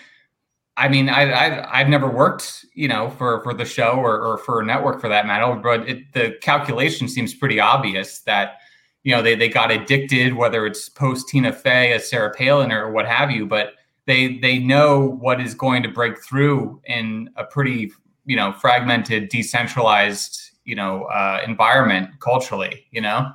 I 0.77 0.89
mean, 0.89 1.07
I, 1.09 1.77
have 1.77 1.87
never 1.87 2.09
worked, 2.09 2.65
you 2.73 2.87
know, 2.87 3.09
for 3.11 3.41
for 3.43 3.53
the 3.53 3.63
show 3.63 3.93
or, 3.93 4.19
or 4.19 4.37
for 4.39 4.59
a 4.59 4.65
network 4.65 4.99
for 4.99 5.07
that 5.07 5.25
matter, 5.25 5.55
but 5.55 5.87
it, 5.87 6.11
the 6.13 6.35
calculation 6.41 7.07
seems 7.07 7.33
pretty 7.33 7.59
obvious 7.61 8.19
that 8.21 8.57
you 9.03 9.15
know 9.15 9.21
they 9.21 9.35
they 9.35 9.47
got 9.47 9.71
addicted, 9.71 10.33
whether 10.33 10.65
it's 10.65 10.89
post 10.89 11.29
Tina 11.29 11.53
Fey, 11.53 11.93
a 11.93 11.99
Sarah 11.99 12.33
Palin, 12.33 12.73
or 12.73 12.91
what 12.91 13.07
have 13.07 13.31
you, 13.31 13.45
but 13.45 13.73
they 14.05 14.37
they 14.39 14.59
know 14.59 15.17
what 15.21 15.39
is 15.39 15.53
going 15.53 15.81
to 15.83 15.89
break 15.89 16.21
through 16.21 16.81
in 16.85 17.29
a 17.37 17.45
pretty 17.45 17.91
you 18.25 18.35
know 18.35 18.51
fragmented, 18.51 19.29
decentralized 19.29 20.51
you 20.65 20.75
know 20.75 21.03
uh, 21.05 21.41
environment 21.47 22.09
culturally, 22.19 22.85
you 22.91 22.99
know. 22.99 23.31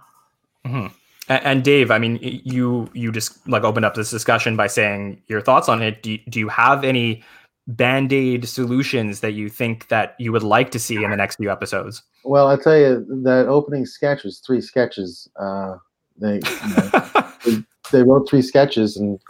Mm-hmm. 0.67 0.95
And 1.31 1.63
Dave, 1.63 1.93
I 1.93 1.99
mean, 1.99 2.19
you 2.21 2.91
you 2.93 3.13
just 3.13 3.49
like 3.49 3.63
opened 3.63 3.87
up 3.87 3.95
this 3.95 4.11
discussion 4.11 4.57
by 4.57 4.67
saying 4.67 5.23
your 5.29 5.41
thoughts 5.41 5.69
on 5.69 5.81
it. 5.81 6.03
Do 6.03 6.13
you, 6.13 6.19
do 6.29 6.41
you 6.41 6.49
have 6.49 6.83
any 6.83 7.23
band 7.69 8.13
aid 8.13 8.49
solutions 8.49 9.21
that 9.21 9.33
you 9.33 9.49
think 9.49 9.87
that 9.89 10.17
you 10.19 10.33
would 10.33 10.43
like 10.43 10.73
to 10.73 10.81
see 10.81 11.05
in 11.05 11.09
the 11.09 11.17
next 11.17 11.37
few 11.37 11.49
episodes? 11.49 12.03
Well, 12.25 12.49
I 12.49 12.57
tell 12.57 12.77
you 12.77 13.07
that 13.23 13.47
opening 13.47 13.87
sketch 13.87 14.25
was 14.25 14.41
three 14.41 14.61
sketches. 14.61 15.29
Uh, 15.39 15.77
they, 16.19 16.35
you 16.35 16.75
know, 16.75 17.33
they, 17.45 17.65
they 17.93 18.03
wrote 18.03 18.29
three 18.29 18.43
sketches 18.43 18.97
and 18.97 19.21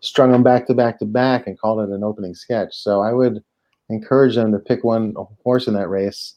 strung 0.00 0.32
them 0.32 0.42
back 0.42 0.66
to 0.66 0.74
back 0.74 0.98
to 0.98 1.06
back 1.06 1.46
and 1.46 1.58
called 1.58 1.80
it 1.80 1.88
an 1.88 2.04
opening 2.04 2.34
sketch. 2.34 2.74
So 2.74 3.00
I 3.00 3.14
would 3.14 3.42
encourage 3.88 4.34
them 4.34 4.52
to 4.52 4.58
pick 4.58 4.84
one 4.84 5.14
horse 5.42 5.68
in 5.68 5.72
that 5.74 5.88
race. 5.88 6.34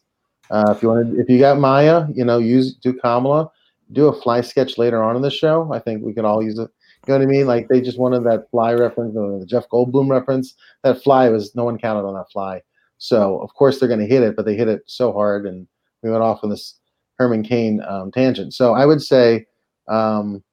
Uh, 0.49 0.73
if 0.75 0.81
you 0.81 0.88
want, 0.88 1.19
if 1.19 1.29
you 1.29 1.39
got 1.39 1.59
Maya, 1.59 2.07
you 2.13 2.23
know, 2.23 2.38
use 2.38 2.73
do 2.73 2.93
Kamala 2.93 3.51
do 3.91 4.08
a 4.08 4.22
fly 4.22 4.41
sketch 4.41 4.77
later 4.77 5.03
on 5.03 5.15
in 5.15 5.22
the 5.22 5.31
show. 5.31 5.72
I 5.74 5.79
think 5.79 6.03
we 6.03 6.13
could 6.13 6.25
all 6.25 6.43
use 6.43 6.60
it. 6.60 6.69
You 7.08 7.13
know 7.13 7.19
what 7.19 7.24
I 7.24 7.31
mean? 7.31 7.48
Like 7.48 7.67
they 7.69 7.81
just 7.81 7.98
wanted 7.98 8.24
that 8.25 8.50
fly 8.51 8.74
reference, 8.74 9.13
the 9.13 9.46
Jeff 9.48 9.67
Goldblum 9.69 10.10
reference. 10.10 10.55
That 10.84 11.01
fly 11.01 11.29
was 11.29 11.55
no 11.55 11.63
one 11.63 11.77
counted 11.77 12.05
on 12.08 12.13
that 12.15 12.31
fly. 12.31 12.62
So 12.98 13.39
of 13.39 13.53
course 13.53 13.79
they're 13.79 13.88
going 13.88 14.01
to 14.01 14.05
hit 14.05 14.24
it, 14.24 14.36
but 14.36 14.46
they 14.46 14.55
hit 14.55 14.67
it 14.67 14.84
so 14.86 15.13
hard, 15.13 15.46
and 15.46 15.67
we 16.03 16.12
went 16.12 16.24
off 16.24 16.43
on 16.43 16.50
this 16.50 16.75
Herman 17.17 17.43
Cain 17.43 17.81
um, 17.88 18.12
tangent. 18.12 18.53
So 18.53 18.74
I 18.74 18.86
would 18.86 19.01
say, 19.01 19.46
um, 19.88 20.43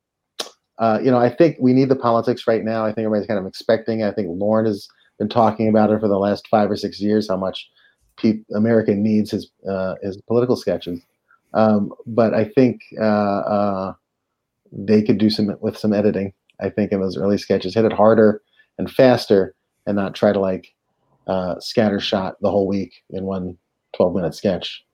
uh, 0.78 1.00
you 1.02 1.10
know, 1.10 1.18
I 1.18 1.28
think 1.28 1.56
we 1.60 1.72
need 1.72 1.88
the 1.88 1.96
politics 1.96 2.46
right 2.46 2.62
now. 2.62 2.84
I 2.84 2.92
think 2.92 3.04
everybody's 3.04 3.26
kind 3.26 3.40
of 3.40 3.46
expecting. 3.46 4.02
I 4.02 4.12
think 4.12 4.28
Lorne 4.30 4.66
has 4.66 4.88
been 5.18 5.28
talking 5.28 5.68
about 5.68 5.90
it 5.90 6.00
for 6.00 6.08
the 6.08 6.18
last 6.18 6.46
five 6.48 6.70
or 6.70 6.76
six 6.76 7.00
years. 7.00 7.28
How 7.28 7.36
much 7.36 7.68
pe- 8.16 8.42
America 8.54 8.94
needs 8.94 9.30
his 9.30 9.50
uh, 9.68 9.94
his 10.02 10.20
political 10.22 10.56
sketches. 10.56 11.00
Um, 11.56 11.92
but 12.06 12.34
I 12.34 12.44
think 12.44 12.82
uh, 13.00 13.04
uh, 13.04 13.94
they 14.70 15.02
could 15.02 15.18
do 15.18 15.30
some 15.30 15.56
with 15.60 15.76
some 15.76 15.92
editing. 15.92 16.32
I 16.60 16.68
think 16.68 16.92
in 16.92 17.00
those 17.00 17.16
early 17.16 17.38
sketches, 17.38 17.74
hit 17.74 17.84
it 17.84 17.92
harder 17.92 18.42
and 18.78 18.90
faster, 18.90 19.54
and 19.86 19.96
not 19.96 20.14
try 20.14 20.32
to 20.32 20.38
like 20.38 20.74
uh, 21.26 21.58
scatter 21.58 21.98
shot 21.98 22.36
the 22.42 22.50
whole 22.50 22.68
week 22.68 23.02
in 23.10 23.24
one 23.24 23.56
12 23.96 24.14
minute 24.14 24.34
sketch. 24.34 24.84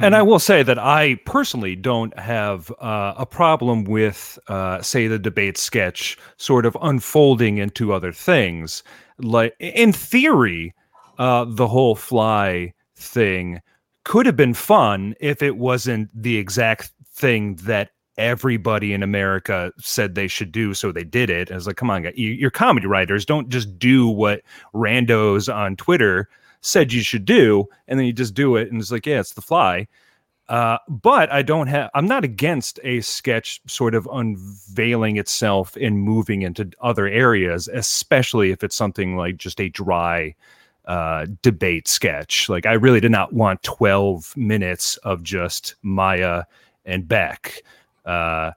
And 0.00 0.16
I 0.16 0.22
will 0.22 0.38
say 0.38 0.62
that 0.62 0.78
I 0.78 1.16
personally 1.26 1.76
don't 1.76 2.18
have 2.18 2.72
uh, 2.80 3.12
a 3.14 3.26
problem 3.26 3.84
with, 3.84 4.38
uh, 4.48 4.80
say, 4.80 5.06
the 5.06 5.18
debate 5.18 5.58
sketch 5.58 6.16
sort 6.38 6.64
of 6.64 6.78
unfolding 6.80 7.58
into 7.58 7.92
other 7.92 8.10
things. 8.10 8.82
Like 9.18 9.54
in 9.60 9.92
theory, 9.92 10.74
uh, 11.18 11.44
the 11.46 11.68
whole 11.68 11.94
fly 11.94 12.72
thing 12.96 13.60
could 14.04 14.26
have 14.26 14.36
been 14.36 14.54
fun 14.54 15.14
if 15.20 15.42
it 15.42 15.56
wasn't 15.56 16.10
the 16.14 16.36
exact 16.36 16.92
thing 17.14 17.56
that 17.56 17.90
everybody 18.18 18.92
in 18.92 19.02
America 19.02 19.72
said 19.78 20.14
they 20.14 20.28
should 20.28 20.52
do, 20.52 20.74
so 20.74 20.92
they 20.92 21.04
did 21.04 21.30
it. 21.30 21.50
I 21.50 21.54
was 21.54 21.66
like, 21.66 21.76
come 21.76 21.90
on, 21.90 22.10
you're 22.14 22.50
comedy 22.50 22.86
writers. 22.86 23.24
Don't 23.24 23.48
just 23.48 23.78
do 23.78 24.06
what 24.06 24.42
randos 24.74 25.52
on 25.52 25.76
Twitter 25.76 26.28
said 26.60 26.92
you 26.92 27.02
should 27.02 27.24
do, 27.24 27.66
and 27.88 27.98
then 27.98 28.06
you 28.06 28.12
just 28.12 28.34
do 28.34 28.56
it, 28.56 28.70
and 28.70 28.80
it's 28.80 28.92
like, 28.92 29.06
yeah, 29.06 29.20
it's 29.20 29.34
the 29.34 29.42
fly. 29.42 29.86
Uh, 30.48 30.78
but 30.88 31.32
I 31.32 31.42
don't 31.42 31.68
have. 31.68 31.90
I'm 31.94 32.06
not 32.06 32.24
against 32.24 32.78
a 32.82 33.00
sketch 33.00 33.60
sort 33.66 33.94
of 33.94 34.08
unveiling 34.12 35.16
itself 35.16 35.76
and 35.80 35.98
moving 35.98 36.42
into 36.42 36.70
other 36.80 37.06
areas, 37.06 37.68
especially 37.68 38.50
if 38.50 38.62
it's 38.62 38.76
something 38.76 39.16
like 39.16 39.36
just 39.36 39.60
a 39.60 39.70
dry 39.70 40.34
uh, 40.86 41.26
debate 41.42 41.88
sketch. 41.88 42.48
Like 42.48 42.66
I 42.66 42.72
really 42.72 43.00
did 43.00 43.12
not 43.12 43.32
want 43.32 43.62
12 43.62 44.36
minutes 44.36 44.96
of 44.98 45.22
just 45.22 45.76
Maya 45.82 46.44
and 46.84 47.06
Beck, 47.06 47.62
uh, 48.04 48.52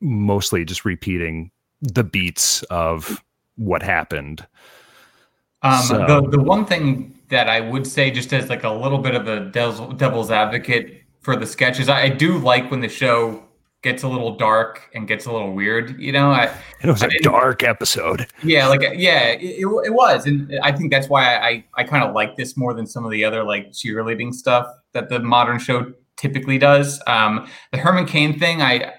mostly 0.00 0.64
just 0.64 0.84
repeating 0.84 1.50
the 1.82 2.04
beats 2.04 2.62
of 2.64 3.22
what 3.56 3.82
happened. 3.82 4.46
Um, 5.62 5.82
so. 5.82 6.06
the 6.06 6.30
the 6.30 6.40
one 6.40 6.64
thing 6.64 7.18
that 7.28 7.48
I 7.48 7.60
would 7.60 7.86
say, 7.86 8.10
just 8.10 8.32
as 8.32 8.48
like 8.48 8.64
a 8.64 8.70
little 8.70 8.98
bit 8.98 9.14
of 9.14 9.26
a 9.26 9.40
devil's, 9.50 9.94
devil's 9.96 10.30
advocate 10.30 11.02
for 11.20 11.36
the 11.36 11.46
sketches, 11.46 11.88
I, 11.88 12.02
I 12.02 12.08
do 12.08 12.38
like 12.38 12.70
when 12.70 12.80
the 12.80 12.88
show 12.88 13.44
gets 13.82 14.02
a 14.02 14.08
little 14.08 14.36
dark 14.36 14.90
and 14.94 15.06
gets 15.06 15.26
a 15.26 15.32
little 15.32 15.52
weird. 15.52 16.00
You 16.00 16.12
know, 16.12 16.30
I, 16.30 16.44
it 16.82 16.86
was 16.86 17.02
a 17.02 17.10
dark 17.20 17.62
episode. 17.62 18.26
Yeah, 18.42 18.66
like 18.68 18.82
yeah, 18.94 19.28
it, 19.30 19.60
it, 19.60 19.94
was, 19.94 20.26
and 20.26 20.58
I 20.62 20.72
think 20.72 20.90
that's 20.90 21.08
why 21.08 21.36
I 21.36 21.64
I 21.76 21.84
kind 21.84 22.04
of 22.04 22.14
like 22.14 22.36
this 22.36 22.56
more 22.56 22.74
than 22.74 22.86
some 22.86 23.04
of 23.04 23.10
the 23.10 23.24
other 23.24 23.44
like 23.44 23.70
cheerleading 23.70 24.34
stuff 24.34 24.66
that 24.92 25.08
the 25.08 25.20
modern 25.20 25.58
show 25.58 25.92
typically 26.16 26.58
does. 26.58 27.00
Um, 27.06 27.48
the 27.72 27.78
Herman 27.78 28.06
Cain 28.06 28.38
thing, 28.38 28.62
I 28.62 28.94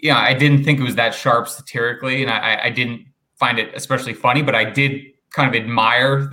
yeah, 0.00 0.18
I 0.18 0.34
didn't 0.34 0.64
think 0.64 0.78
it 0.80 0.84
was 0.84 0.96
that 0.96 1.14
sharp 1.14 1.48
satirically, 1.48 2.22
and 2.22 2.30
I 2.30 2.64
I 2.64 2.70
didn't 2.70 3.06
find 3.38 3.58
it 3.58 3.72
especially 3.74 4.14
funny, 4.14 4.42
but 4.42 4.54
I 4.54 4.64
did 4.64 5.02
kind 5.30 5.54
of 5.54 5.60
admire 5.60 6.30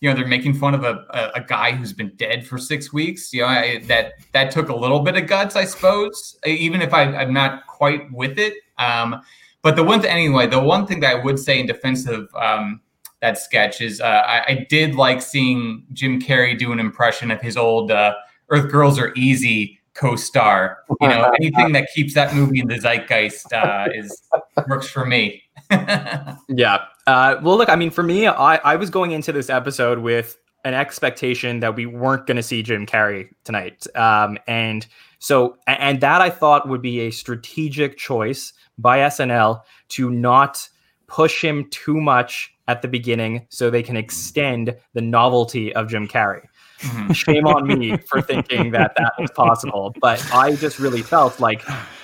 you 0.00 0.08
know 0.08 0.14
they're 0.14 0.26
making 0.26 0.54
fun 0.54 0.74
of 0.74 0.84
a, 0.84 1.04
a, 1.10 1.40
a, 1.40 1.44
guy 1.44 1.72
who's 1.72 1.92
been 1.92 2.12
dead 2.16 2.46
for 2.46 2.58
six 2.58 2.92
weeks 2.92 3.32
you 3.32 3.42
know 3.42 3.48
I, 3.48 3.82
that 3.86 4.14
that 4.32 4.50
took 4.50 4.68
a 4.68 4.76
little 4.76 5.00
bit 5.00 5.16
of 5.16 5.26
guts 5.26 5.56
i 5.56 5.64
suppose 5.64 6.38
even 6.46 6.82
if 6.82 6.94
I, 6.94 7.22
am 7.22 7.32
not 7.32 7.66
quite 7.66 8.10
with 8.12 8.38
it. 8.38 8.54
Um, 8.78 9.22
but 9.62 9.76
the 9.76 9.84
one 9.84 10.00
thing 10.00 10.10
anyway 10.10 10.46
the 10.46 10.60
one 10.60 10.86
thing 10.86 11.00
that 11.00 11.16
i 11.16 11.22
would 11.22 11.38
say 11.38 11.60
in 11.60 11.66
defense 11.66 12.06
of 12.06 12.28
um, 12.34 12.80
that 13.20 13.38
sketch 13.38 13.80
is 13.80 14.00
uh, 14.00 14.04
I, 14.04 14.44
I, 14.48 14.66
did 14.70 14.94
like 14.94 15.20
seeing 15.20 15.84
jim 15.92 16.20
carrey 16.20 16.58
do 16.58 16.72
an 16.72 16.80
impression 16.80 17.30
of 17.30 17.40
his 17.40 17.56
old 17.56 17.90
uh, 17.90 18.14
earth 18.48 18.70
girls 18.70 18.98
are 18.98 19.12
easy 19.14 19.80
co-star. 19.94 20.78
You 21.00 21.08
know 21.08 21.30
anything 21.38 21.72
that 21.72 21.88
keeps 21.94 22.14
that 22.14 22.34
movie 22.34 22.60
in 22.60 22.68
the 22.68 22.78
zeitgeist 22.78 23.52
uh, 23.52 23.88
is 23.94 24.22
works 24.68 24.88
for 24.88 25.04
me 25.04 25.42
yeah. 26.48 26.84
Uh, 27.06 27.36
well, 27.42 27.56
look, 27.56 27.68
I 27.68 27.76
mean, 27.76 27.90
for 27.90 28.02
me, 28.02 28.26
I, 28.26 28.56
I 28.56 28.76
was 28.76 28.90
going 28.90 29.12
into 29.12 29.32
this 29.32 29.50
episode 29.50 29.98
with 29.98 30.36
an 30.64 30.74
expectation 30.74 31.60
that 31.60 31.74
we 31.74 31.86
weren't 31.86 32.26
going 32.26 32.36
to 32.36 32.42
see 32.42 32.62
Jim 32.62 32.86
Carrey 32.86 33.28
tonight. 33.44 33.86
Um, 33.96 34.38
and 34.46 34.86
so, 35.18 35.56
and 35.66 36.00
that 36.00 36.20
I 36.20 36.30
thought 36.30 36.68
would 36.68 36.82
be 36.82 37.00
a 37.00 37.10
strategic 37.10 37.96
choice 37.96 38.52
by 38.78 38.98
SNL 38.98 39.62
to 39.90 40.10
not 40.10 40.68
push 41.06 41.42
him 41.42 41.68
too 41.70 42.00
much 42.00 42.52
at 42.68 42.82
the 42.82 42.88
beginning 42.88 43.46
so 43.48 43.68
they 43.68 43.82
can 43.82 43.96
extend 43.96 44.76
the 44.94 45.00
novelty 45.00 45.74
of 45.74 45.88
Jim 45.88 46.06
Carrey. 46.06 46.44
Mm-hmm. 46.80 47.12
Shame 47.12 47.46
on 47.46 47.66
me 47.66 47.96
for 48.08 48.22
thinking 48.22 48.70
that 48.70 48.94
that 48.96 49.12
was 49.18 49.30
possible. 49.32 49.94
But 50.00 50.24
I 50.32 50.54
just 50.54 50.78
really 50.78 51.02
felt 51.02 51.40
like 51.40 51.62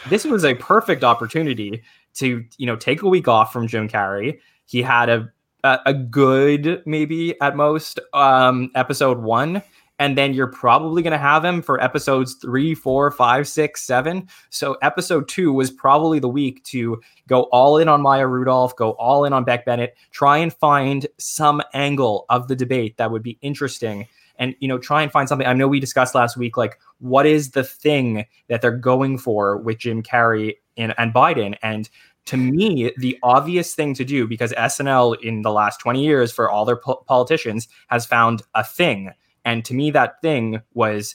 this 0.09 0.25
was 0.25 0.45
a 0.45 0.55
perfect 0.55 1.05
opportunity 1.05 1.83
to 2.17 2.45
you 2.59 2.67
know 2.67 2.77
take 2.77 3.03
a 3.03 3.09
week 3.09 3.29
off 3.29 3.53
from 3.53 3.67
Jim 3.67 3.89
Carrey. 3.89 4.39
He 4.67 4.83
had 4.83 5.09
a 5.09 5.33
a, 5.65 5.95
good 5.95 6.83
maybe 6.87 7.41
at 7.41 7.57
most 7.57 7.99
um, 8.13 8.71
episode 8.75 9.19
one, 9.19 9.63
and 9.99 10.17
then 10.17 10.35
you're 10.35 10.47
probably 10.47 11.03
going 11.03 11.13
to 11.13 11.19
have 11.19 11.45
him 11.45 11.63
for 11.63 11.83
episodes 11.83 12.35
three, 12.35 12.75
four, 12.75 13.11
five, 13.11 13.49
six, 13.49 13.83
seven. 13.83 14.29
So 14.51 14.77
episode 14.83 15.29
two 15.29 15.53
was 15.53 15.71
probably 15.71 16.19
the 16.19 16.29
week 16.29 16.63
to 16.65 17.01
go 17.27 17.45
all 17.45 17.79
in 17.79 17.89
on 17.89 18.03
Maya 18.03 18.27
Rudolph, 18.27 18.77
go 18.77 18.91
all 18.93 19.25
in 19.25 19.33
on 19.33 19.45
Beck 19.45 19.65
Bennett, 19.65 19.97
try 20.13 20.39
and 20.39 20.53
find 20.53 21.07
some 21.19 21.63
angle 21.75 22.27
of 22.29 22.49
the 22.49 22.57
debate 22.57 22.97
that 22.99 23.11
would 23.11 23.23
be 23.23 23.39
interesting 23.43 24.07
and 24.39 24.55
you 24.61 24.69
know 24.69 24.79
try 24.79 25.03
and 25.03 25.11
find 25.11 25.29
something 25.29 25.47
i 25.47 25.53
know 25.55 25.67
we 25.67 25.81
discussed 25.81 26.15
last 26.15 26.37
week 26.37 26.59
like 26.59 26.79
what 26.99 27.25
is 27.25 27.53
the 27.53 27.65
thing 27.65 28.27
that 28.49 28.61
they're 28.61 28.71
going 28.71 29.17
for 29.17 29.57
with 29.57 29.79
jim 29.79 30.03
carrey 30.03 30.57
and, 30.77 30.95
and 30.99 31.13
biden 31.15 31.57
and 31.63 31.89
to 32.27 32.37
me, 32.37 32.93
the 32.99 33.17
obvious 33.23 33.75
thing 33.75 33.95
to 33.95 34.05
do, 34.05 34.27
because 34.27 34.53
SNL 34.53 35.23
in 35.23 35.43
the 35.43 35.53
last 35.53 35.79
20 35.79 36.05
years 36.05 36.33
for 36.33 36.51
all 36.51 36.65
their 36.65 36.77
po- 36.77 37.03
politicians 37.07 37.69
has 37.87 38.05
found 38.05 38.43
a 38.55 38.65
thing. 38.65 39.13
And 39.45 39.65
to 39.65 39.75
me, 39.75 39.93
that 39.93 40.21
thing 40.23 40.61
was 40.75 41.15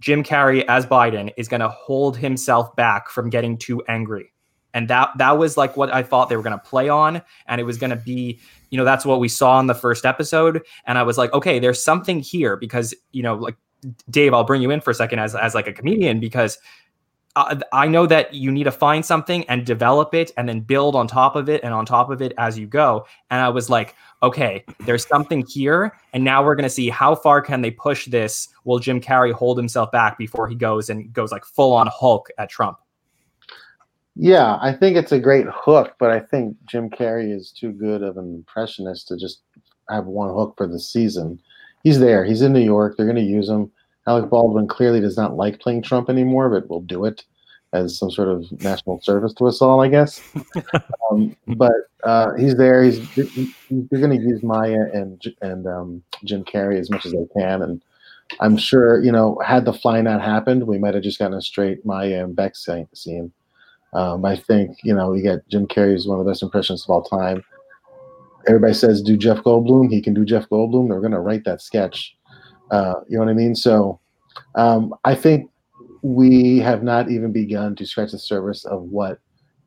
Jim 0.00 0.22
Carrey 0.22 0.64
as 0.68 0.86
Biden 0.86 1.32
is 1.36 1.48
going 1.48 1.60
to 1.60 1.68
hold 1.68 2.16
himself 2.16 2.74
back 2.76 3.08
from 3.08 3.30
getting 3.30 3.56
too 3.56 3.82
angry. 3.88 4.32
And 4.72 4.86
that 4.88 5.10
that 5.16 5.36
was 5.36 5.56
like 5.56 5.76
what 5.76 5.92
I 5.92 6.02
thought 6.02 6.28
they 6.28 6.36
were 6.36 6.42
going 6.42 6.58
to 6.58 6.64
play 6.64 6.88
on 6.88 7.22
and 7.46 7.60
it 7.60 7.64
was 7.64 7.76
going 7.76 7.90
to 7.90 7.96
be, 7.96 8.38
you 8.70 8.78
know, 8.78 8.84
that's 8.84 9.04
what 9.04 9.18
we 9.18 9.28
saw 9.28 9.58
in 9.58 9.66
the 9.66 9.74
first 9.74 10.06
episode 10.06 10.62
and 10.86 10.96
I 10.96 11.02
was 11.02 11.18
like, 11.18 11.32
okay, 11.32 11.58
there's 11.58 11.82
something 11.82 12.20
here 12.20 12.56
because, 12.56 12.94
you 13.10 13.22
know, 13.22 13.34
like 13.34 13.56
Dave, 14.08 14.32
I'll 14.32 14.44
bring 14.44 14.62
you 14.62 14.70
in 14.70 14.80
for 14.80 14.92
a 14.92 14.94
second 14.94 15.18
as 15.18 15.34
as 15.34 15.56
like 15.56 15.66
a 15.66 15.72
comedian 15.72 16.20
because 16.20 16.56
uh, 17.36 17.56
I 17.72 17.86
know 17.86 18.06
that 18.06 18.34
you 18.34 18.50
need 18.50 18.64
to 18.64 18.72
find 18.72 19.04
something 19.04 19.44
and 19.48 19.64
develop 19.64 20.14
it 20.14 20.32
and 20.36 20.48
then 20.48 20.60
build 20.60 20.96
on 20.96 21.06
top 21.06 21.36
of 21.36 21.48
it 21.48 21.62
and 21.62 21.72
on 21.72 21.86
top 21.86 22.10
of 22.10 22.20
it 22.20 22.32
as 22.38 22.58
you 22.58 22.66
go. 22.66 23.06
And 23.30 23.40
I 23.40 23.48
was 23.48 23.70
like, 23.70 23.94
okay, 24.22 24.64
there's 24.80 25.06
something 25.06 25.44
here. 25.46 25.96
And 26.12 26.24
now 26.24 26.44
we're 26.44 26.56
going 26.56 26.64
to 26.64 26.70
see 26.70 26.90
how 26.90 27.14
far 27.14 27.40
can 27.40 27.62
they 27.62 27.70
push 27.70 28.06
this. 28.06 28.48
Will 28.64 28.80
Jim 28.80 29.00
Carrey 29.00 29.32
hold 29.32 29.56
himself 29.56 29.92
back 29.92 30.18
before 30.18 30.48
he 30.48 30.56
goes 30.56 30.90
and 30.90 31.12
goes 31.12 31.30
like 31.30 31.44
full 31.44 31.72
on 31.72 31.86
Hulk 31.86 32.28
at 32.36 32.50
Trump? 32.50 32.78
Yeah, 34.16 34.58
I 34.60 34.72
think 34.72 34.96
it's 34.96 35.12
a 35.12 35.20
great 35.20 35.46
hook, 35.48 35.94
but 36.00 36.10
I 36.10 36.18
think 36.18 36.56
Jim 36.66 36.90
Carrey 36.90 37.34
is 37.34 37.52
too 37.52 37.70
good 37.70 38.02
of 38.02 38.16
an 38.16 38.34
impressionist 38.34 39.06
to 39.08 39.16
just 39.16 39.42
have 39.88 40.06
one 40.06 40.34
hook 40.34 40.54
for 40.56 40.66
the 40.66 40.80
season. 40.80 41.40
He's 41.84 42.00
there. 42.00 42.24
He's 42.24 42.42
in 42.42 42.52
New 42.52 42.60
York. 42.60 42.96
They're 42.96 43.06
going 43.06 43.16
to 43.16 43.22
use 43.22 43.48
him 43.48 43.70
Alec 44.06 44.30
Baldwin 44.30 44.66
clearly 44.66 45.00
does 45.00 45.16
not 45.16 45.36
like 45.36 45.60
playing 45.60 45.82
Trump 45.82 46.08
anymore, 46.08 46.48
but 46.48 46.68
will 46.68 46.80
do 46.80 47.04
it 47.04 47.24
as 47.72 47.96
some 47.96 48.10
sort 48.10 48.28
of 48.28 48.50
national 48.62 49.00
service 49.00 49.32
to 49.34 49.46
us 49.46 49.62
all, 49.62 49.80
I 49.80 49.88
guess. 49.88 50.20
um, 51.10 51.36
but 51.46 51.72
uh, 52.04 52.34
he's 52.34 52.56
there. 52.56 52.82
He's 52.82 53.14
they're 53.14 54.00
going 54.00 54.18
to 54.18 54.26
use 54.26 54.42
Maya 54.42 54.86
and 54.92 55.22
and 55.42 55.66
um, 55.66 56.02
Jim 56.24 56.44
Carrey 56.44 56.78
as 56.78 56.90
much 56.90 57.06
as 57.06 57.12
they 57.12 57.26
can, 57.36 57.62
and 57.62 57.82
I'm 58.40 58.56
sure 58.56 59.02
you 59.02 59.12
know 59.12 59.40
had 59.44 59.64
the 59.64 59.72
fly 59.72 60.00
not 60.00 60.20
happened, 60.20 60.66
we 60.66 60.78
might 60.78 60.94
have 60.94 61.02
just 61.02 61.18
gotten 61.18 61.36
a 61.36 61.42
straight 61.42 61.84
Maya 61.84 62.24
and 62.24 62.34
Beck 62.34 62.54
scene. 62.56 63.32
Um, 63.92 64.24
I 64.24 64.36
think 64.36 64.78
you 64.82 64.94
know 64.94 65.10
we 65.10 65.22
get 65.22 65.46
Jim 65.48 65.66
Carrey 65.66 65.94
is 65.94 66.08
one 66.08 66.18
of 66.18 66.24
the 66.24 66.30
best 66.30 66.42
impressions 66.42 66.84
of 66.84 66.90
all 66.90 67.02
time. 67.02 67.44
Everybody 68.48 68.72
says 68.72 69.02
do 69.02 69.16
Jeff 69.16 69.38
Goldblum. 69.38 69.90
He 69.90 70.00
can 70.00 70.14
do 70.14 70.24
Jeff 70.24 70.48
Goldblum. 70.48 70.88
They're 70.88 71.00
going 71.00 71.12
to 71.12 71.20
write 71.20 71.44
that 71.44 71.60
sketch 71.60 72.16
uh, 72.70 72.94
you 73.08 73.18
know 73.18 73.24
what 73.24 73.30
I 73.30 73.34
mean? 73.34 73.54
So 73.54 74.00
um, 74.54 74.94
I 75.04 75.14
think 75.14 75.50
we 76.02 76.58
have 76.58 76.82
not 76.82 77.10
even 77.10 77.32
begun 77.32 77.76
to 77.76 77.86
scratch 77.86 78.12
the 78.12 78.18
surface 78.18 78.64
of 78.64 78.82
what 78.82 79.18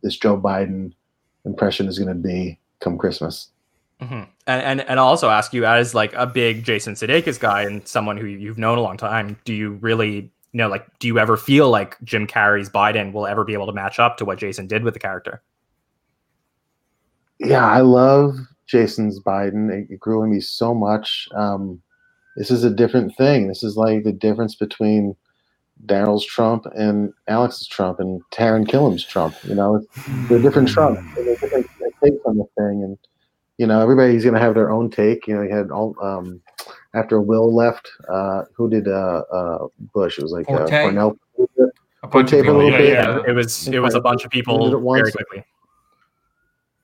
this 0.02 0.18
Joe 0.18 0.39
Biden 0.39 0.94
impression 1.46 1.88
is 1.88 2.00
going 2.00 2.10
to 2.10 2.16
be 2.16 2.60
come 2.80 2.98
Christmas. 2.98 3.50
Mm-hmm. 4.02 4.24
And, 4.48 4.62
and 4.62 4.82
and 4.82 5.00
I'll 5.00 5.08
also 5.08 5.30
ask 5.30 5.54
you, 5.54 5.66
as 5.66 5.96
like 5.96 6.13
a 6.13 6.28
big 6.28 6.63
Jason 6.63 6.96
Sudeikis 6.96 7.39
guy 7.39 7.62
and 7.62 7.88
someone 7.88 8.18
who 8.18 8.26
you've 8.26 8.58
known 8.58 8.78
a 8.78 8.82
long 8.82 8.98
time, 8.98 9.38
do 9.46 9.54
you 9.54 9.74
really 9.82 10.16
you 10.16 10.58
know 10.58 10.68
like 10.68 10.86
do 11.00 11.08
you 11.08 11.20
ever 11.20 11.38
feel 11.38 11.70
like 11.70 11.96
Jim 12.04 12.28
Carrey's 12.28 12.70
Biden 12.70 13.13
will 13.13 13.28
ever 13.28 13.46
be 13.46 13.54
able 13.54 13.68
to 13.68 13.74
match 13.74 14.00
up 14.00 14.18
to 14.18 14.26
what 14.26 14.39
Jason 14.39 14.68
did 14.68 14.84
with 14.84 14.94
the 14.94 15.00
character? 15.00 15.42
Yeah, 17.39 17.66
I 17.66 17.80
love 17.80 18.36
Jason's 18.68 19.20
Biden. 19.22 19.89
It 19.89 20.00
grew 20.00 20.24
in 20.24 20.32
me 20.32 20.39
so 20.39 20.74
much. 20.74 21.28
Um, 21.36 21.82
this 22.36 22.52
is 22.52 22.63
a 22.63 22.69
different 22.69 23.15
thing. 23.15 23.48
This 23.48 23.63
is 23.63 23.78
like 23.78 24.04
the 24.04 24.12
difference 24.12 24.56
between 24.56 25.15
Darrell's 25.86 26.26
Trump 26.26 26.65
and 26.76 27.13
Alec's 27.28 27.67
Trump 27.67 28.00
and 28.00 28.22
Taran 28.32 28.67
Killam's 28.67 29.06
Trump. 29.06 29.36
You 29.43 29.56
know, 29.56 29.86
they're 30.28 30.41
different 30.41 30.69
Trump. 30.69 31.00
They're 31.15 31.36
different 31.36 31.67
takes 32.04 32.17
on 32.26 32.38
the 32.38 32.46
thing, 32.58 32.84
and 32.84 32.98
you 33.58 33.67
know, 33.67 33.80
everybody's 33.82 34.24
going 34.24 34.34
to 34.34 34.39
have 34.39 34.56
their 34.56 34.72
own 34.72 34.89
take. 34.89 35.28
You 35.28 35.36
know, 35.36 35.41
you 35.43 35.56
had 35.56 35.72
all 35.72 35.96
um, 36.02 36.41
after 36.93 37.22
Will 37.22 37.54
left. 37.54 37.89
Uh, 38.10 38.43
who 38.56 38.69
did 38.69 38.88
uh, 38.88 39.24
uh, 39.32 39.67
Bush? 39.93 40.17
It 40.17 40.24
was 40.24 40.32
like 40.32 40.50
uh, 40.50 40.67
Cornell. 40.67 41.17
A 42.02 42.08
bunch 42.08 42.34
of 42.34 42.43
people. 42.43 42.69
Yeah, 42.69 42.80
yeah, 42.80 43.19
it 43.28 43.34
was 43.34 43.67
it 43.67 43.80
was 43.80 43.93
a 43.93 44.02
bunch 44.02 44.26
of 44.26 44.32
people 44.32 44.69
very 44.82 45.12
quickly. 45.12 45.43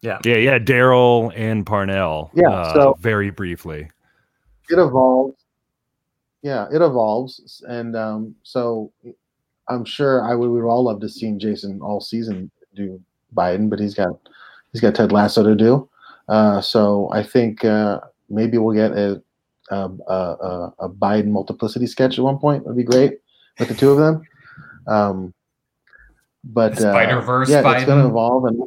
Yeah, 0.01 0.19
yeah, 0.23 0.37
yeah. 0.37 0.59
Daryl 0.59 1.33
and 1.35 1.65
Parnell. 1.65 2.31
Yeah, 2.33 2.49
uh, 2.49 2.73
so 2.73 2.97
very 3.01 3.31
briefly 3.31 3.89
it 4.69 4.79
evolves. 4.79 5.38
Yeah, 6.41 6.67
it 6.71 6.81
evolves, 6.81 7.63
and 7.67 7.95
um, 7.95 8.35
so 8.43 8.91
I'm 9.67 9.85
sure 9.85 10.23
I 10.23 10.35
would. 10.35 10.49
We 10.49 10.61
would 10.61 10.69
all 10.69 10.83
love 10.83 11.01
to 11.01 11.09
see 11.09 11.31
Jason 11.37 11.81
all 11.81 11.99
season 11.99 12.49
do 12.75 13.01
Biden, 13.35 13.69
but 13.69 13.79
he's 13.79 13.93
got 13.93 14.11
he's 14.71 14.81
got 14.81 14.95
Ted 14.95 15.11
Lasso 15.11 15.43
to 15.43 15.55
do. 15.55 15.89
Uh, 16.29 16.61
so 16.61 17.09
I 17.11 17.23
think 17.23 17.65
uh, 17.65 17.99
maybe 18.29 18.57
we'll 18.57 18.75
get 18.75 18.91
a, 18.91 19.21
a, 19.69 19.89
a, 20.07 20.73
a 20.79 20.89
Biden 20.89 21.27
multiplicity 21.27 21.87
sketch 21.87 22.17
at 22.17 22.23
one 22.23 22.37
point. 22.37 22.65
Would 22.65 22.77
be 22.77 22.83
great 22.83 23.19
with 23.57 23.67
the 23.67 23.75
two 23.75 23.91
of 23.91 23.97
them. 23.97 24.23
Um, 24.87 25.33
but 26.43 26.77
Spider 26.77 27.21
Verse, 27.21 27.49
uh, 27.49 27.53
yeah, 27.53 27.63
Biden. 27.63 27.75
it's 27.77 27.85
going 27.85 28.01
to 28.01 28.07
evolve. 28.07 28.45
And 28.45 28.63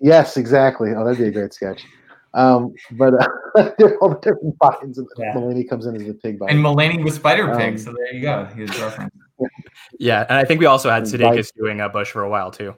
yes, 0.00 0.36
exactly. 0.36 0.90
Oh, 0.94 1.04
that'd 1.04 1.18
be 1.18 1.28
a 1.28 1.30
great 1.30 1.54
sketch. 1.54 1.84
Um, 2.32 2.74
but 2.92 3.14
uh, 3.14 3.26
all 4.00 4.10
the 4.10 4.18
different 4.22 4.58
Bidens, 4.58 4.98
and 4.98 5.08
yeah. 5.18 5.34
Mulaney 5.34 5.68
comes 5.68 5.86
in 5.86 5.96
as 5.96 6.08
a 6.08 6.14
pig 6.14 6.38
Biden. 6.38 6.50
And 6.50 6.64
Mulaney 6.64 7.02
was 7.02 7.14
Spider 7.14 7.54
Pig, 7.56 7.72
um, 7.72 7.78
so 7.78 7.92
there 7.92 8.14
you 8.14 8.22
go. 8.22 8.44
His 8.44 8.70
reference. 8.80 9.14
Yeah, 9.98 10.26
and 10.28 10.36
I 10.36 10.44
think 10.44 10.60
we 10.60 10.66
also 10.66 10.90
had 10.90 11.04
Sudeikis 11.04 11.54
doing 11.56 11.80
a 11.80 11.88
Bush 11.88 12.10
for 12.10 12.22
a 12.22 12.28
while 12.28 12.50
too. 12.50 12.74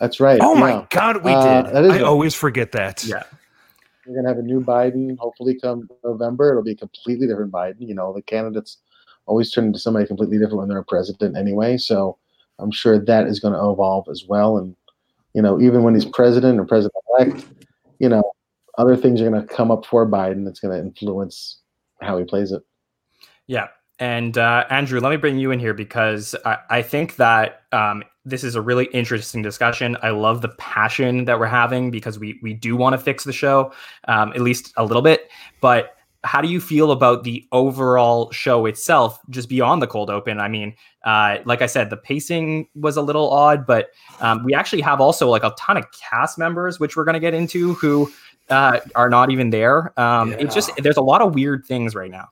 That's 0.00 0.18
right. 0.18 0.40
Oh 0.42 0.54
yeah. 0.54 0.60
my 0.60 0.86
God, 0.90 1.22
we 1.22 1.32
uh, 1.32 1.62
did. 1.62 1.90
I 1.92 2.00
always 2.00 2.34
forget 2.34 2.72
that. 2.72 3.04
Yeah. 3.04 3.22
We're 4.04 4.16
gonna 4.16 4.28
have 4.28 4.38
a 4.38 4.42
new 4.42 4.60
Biden. 4.60 5.16
Hopefully, 5.18 5.56
come 5.60 5.88
November, 6.02 6.50
it'll 6.50 6.64
be 6.64 6.72
a 6.72 6.76
completely 6.76 7.28
different 7.28 7.52
Biden. 7.52 7.76
You 7.86 7.94
know, 7.94 8.12
the 8.12 8.22
candidates 8.22 8.78
always 9.26 9.52
turn 9.52 9.66
into 9.66 9.78
somebody 9.78 10.06
completely 10.06 10.38
different 10.38 10.58
when 10.58 10.68
they're 10.68 10.78
a 10.78 10.84
president 10.84 11.36
anyway. 11.36 11.76
So 11.76 12.18
I'm 12.58 12.70
sure 12.70 12.98
that 12.98 13.26
is 13.26 13.38
going 13.38 13.54
to 13.54 13.70
evolve 13.70 14.08
as 14.10 14.24
well. 14.26 14.58
And 14.58 14.74
you 15.34 15.42
know, 15.42 15.60
even 15.60 15.82
when 15.82 15.94
he's 15.94 16.06
president 16.06 16.58
or 16.58 16.64
president 16.64 16.94
elect, 17.18 17.46
you 17.98 18.08
know, 18.08 18.22
other 18.76 18.96
things 18.96 19.20
are 19.20 19.28
going 19.28 19.40
to 19.40 19.54
come 19.54 19.70
up 19.70 19.84
for 19.84 20.06
Biden 20.06 20.44
that's 20.44 20.60
going 20.60 20.76
to 20.76 20.84
influence 20.84 21.60
how 22.00 22.18
he 22.18 22.24
plays 22.24 22.52
it. 22.52 22.62
Yeah. 23.46 23.68
And 23.98 24.38
uh, 24.38 24.64
Andrew, 24.70 25.00
let 25.00 25.10
me 25.10 25.16
bring 25.16 25.38
you 25.38 25.50
in 25.50 25.58
here 25.58 25.74
because 25.74 26.36
I, 26.44 26.58
I 26.70 26.82
think 26.82 27.16
that 27.16 27.62
um, 27.72 28.04
this 28.24 28.44
is 28.44 28.54
a 28.54 28.60
really 28.60 28.84
interesting 28.86 29.42
discussion. 29.42 29.96
I 30.02 30.10
love 30.10 30.40
the 30.40 30.50
passion 30.50 31.24
that 31.24 31.40
we're 31.40 31.46
having 31.46 31.90
because 31.90 32.18
we 32.18 32.38
we 32.40 32.54
do 32.54 32.76
want 32.76 32.92
to 32.92 32.98
fix 32.98 33.24
the 33.24 33.32
show, 33.32 33.72
um, 34.06 34.32
at 34.34 34.40
least 34.40 34.72
a 34.76 34.84
little 34.84 35.02
bit. 35.02 35.28
But 35.60 35.96
how 36.24 36.40
do 36.40 36.48
you 36.48 36.60
feel 36.60 36.90
about 36.90 37.22
the 37.22 37.46
overall 37.52 38.30
show 38.32 38.66
itself, 38.66 39.18
just 39.30 39.48
beyond 39.48 39.80
the 39.80 39.86
cold 39.86 40.10
open? 40.10 40.40
I 40.40 40.48
mean, 40.48 40.74
uh, 41.04 41.38
like 41.44 41.62
I 41.62 41.66
said, 41.66 41.90
the 41.90 41.96
pacing 41.96 42.68
was 42.74 42.96
a 42.96 43.02
little 43.02 43.30
odd, 43.30 43.66
but 43.66 43.90
um, 44.20 44.42
we 44.44 44.52
actually 44.52 44.82
have 44.82 45.00
also 45.00 45.28
like 45.28 45.44
a 45.44 45.54
ton 45.58 45.76
of 45.76 45.86
cast 45.92 46.36
members, 46.38 46.80
which 46.80 46.96
we're 46.96 47.04
going 47.04 47.14
to 47.14 47.20
get 47.20 47.34
into, 47.34 47.74
who 47.74 48.12
uh, 48.50 48.80
are 48.96 49.08
not 49.08 49.30
even 49.30 49.50
there. 49.50 49.98
Um, 49.98 50.32
yeah. 50.32 50.38
It's 50.38 50.54
just 50.54 50.70
there's 50.78 50.96
a 50.96 51.02
lot 51.02 51.22
of 51.22 51.34
weird 51.34 51.64
things 51.66 51.94
right 51.94 52.10
now. 52.10 52.28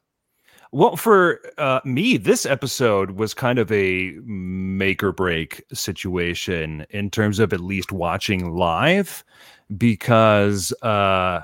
Well, 0.72 0.96
for 0.96 1.40
uh, 1.58 1.80
me, 1.84 2.16
this 2.16 2.44
episode 2.44 3.12
was 3.12 3.34
kind 3.34 3.58
of 3.60 3.70
a 3.70 4.14
make 4.24 5.02
or 5.02 5.12
break 5.12 5.62
situation 5.72 6.84
in 6.90 7.08
terms 7.08 7.38
of 7.38 7.52
at 7.52 7.60
least 7.60 7.92
watching 7.92 8.50
live, 8.50 9.24
because 9.76 10.72
uh, 10.82 11.42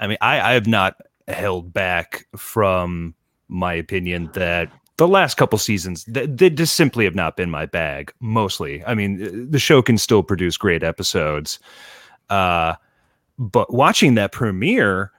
I 0.00 0.06
mean, 0.06 0.16
I, 0.22 0.40
I 0.40 0.52
have 0.54 0.66
not 0.66 0.96
held 1.28 1.72
back 1.72 2.26
from 2.36 3.14
my 3.48 3.74
opinion 3.74 4.30
that 4.34 4.70
the 4.96 5.08
last 5.08 5.36
couple 5.36 5.58
seasons 5.58 6.04
they, 6.04 6.26
they, 6.26 6.50
just 6.50 6.74
simply 6.74 7.04
have 7.04 7.14
not 7.14 7.36
been 7.36 7.50
my 7.50 7.66
bag 7.66 8.12
mostly. 8.20 8.84
I 8.84 8.94
mean 8.94 9.50
the 9.50 9.58
show 9.58 9.82
can 9.82 9.98
still 9.98 10.22
produce 10.22 10.56
great 10.56 10.82
episodes 10.82 11.58
uh, 12.30 12.74
but 13.38 13.72
watching 13.72 14.14
that 14.14 14.32
premiere 14.32 15.12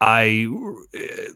i 0.00 0.46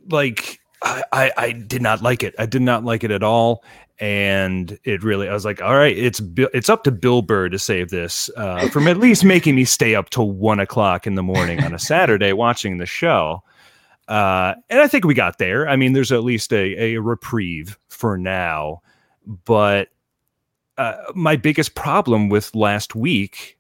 like 0.09 0.61
I, 0.83 1.03
I, 1.13 1.33
I 1.37 1.53
did 1.53 1.83
not 1.83 2.03
like 2.03 2.23
it. 2.23 2.35
I 2.39 2.47
did 2.47 2.63
not 2.63 2.85
like 2.85 3.05
it 3.05 3.11
at 3.11 3.23
all. 3.23 3.65
And 3.99 4.79
it 4.83 5.05
really 5.05 5.29
i 5.29 5.33
was 5.33 5.45
like 5.45 5.63
all 5.63 5.77
right 5.77 5.97
it's 5.97 6.21
it's 6.37 6.69
up 6.69 6.83
to 6.85 6.91
bill 6.91 7.23
burr 7.23 7.49
to 7.51 7.59
save 7.59 7.91
this 7.91 8.29
uh, 8.37 8.69
from 8.71 8.89
at 8.89 8.97
least 8.97 9.25
making 9.25 9.55
me 9.55 9.65
stay 9.65 9.95
up 9.95 10.11
till 10.11 10.33
one 10.33 10.59
o'clock 10.59 11.07
in 11.07 11.15
the 11.15 11.23
morning 11.23 11.63
on 11.63 11.73
a 11.73 11.79
saturday 11.93 12.33
watching 12.33 12.79
the 12.79 12.87
show. 12.87 13.45
Uh, 14.09 14.55
and 14.71 14.81
i 14.81 14.89
think 14.89 15.05
we 15.05 15.15
got 15.15 15.39
there. 15.39 15.69
I 15.69 15.77
mean 15.77 15.93
there's 15.93 16.11
at 16.11 16.25
least 16.25 16.53
a, 16.53 16.95
a 16.95 17.01
reprieve 17.01 17.79
for 17.91 18.19
now. 18.19 18.83
But 19.45 19.89
uh, 20.79 20.97
my 21.15 21.37
biggest 21.37 21.77
problem 21.77 22.29
with 22.29 22.55
last 22.57 22.97
week 22.97 23.59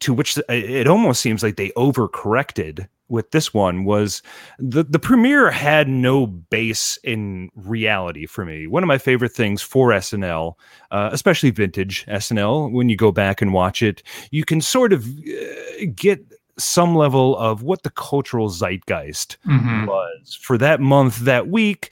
to 0.00 0.14
which 0.14 0.38
it 0.48 0.88
almost 0.88 1.20
seems 1.20 1.42
like 1.42 1.56
they 1.56 1.70
overcorrected 1.70 2.88
with 3.08 3.30
this 3.30 3.54
one 3.54 3.84
was 3.84 4.20
the 4.58 4.82
the 4.82 4.98
premiere 4.98 5.50
had 5.50 5.88
no 5.88 6.26
base 6.26 6.98
in 7.04 7.50
reality 7.54 8.26
for 8.26 8.44
me. 8.44 8.66
One 8.66 8.82
of 8.82 8.86
my 8.88 8.98
favorite 8.98 9.32
things 9.32 9.62
for 9.62 9.90
SNL, 9.90 10.54
uh, 10.90 11.10
especially 11.12 11.50
vintage 11.50 12.04
SNL, 12.06 12.72
when 12.72 12.88
you 12.88 12.96
go 12.96 13.12
back 13.12 13.40
and 13.40 13.52
watch 13.52 13.82
it, 13.82 14.02
you 14.30 14.44
can 14.44 14.60
sort 14.60 14.92
of 14.92 15.06
uh, 15.06 15.86
get 15.94 16.20
some 16.58 16.96
level 16.96 17.36
of 17.36 17.62
what 17.62 17.82
the 17.82 17.90
cultural 17.90 18.48
zeitgeist 18.48 19.36
Mhm. 19.46 19.86
was 19.86 20.38
for 20.40 20.56
that 20.58 20.80
month, 20.80 21.18
that 21.18 21.48
week, 21.48 21.90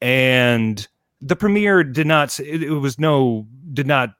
and 0.00 0.86
the 1.20 1.36
premiere 1.36 1.82
did 1.84 2.06
not. 2.06 2.38
It, 2.40 2.62
it 2.62 2.70
was 2.70 2.98
no 2.98 3.46
did 3.72 3.86
not 3.86 4.10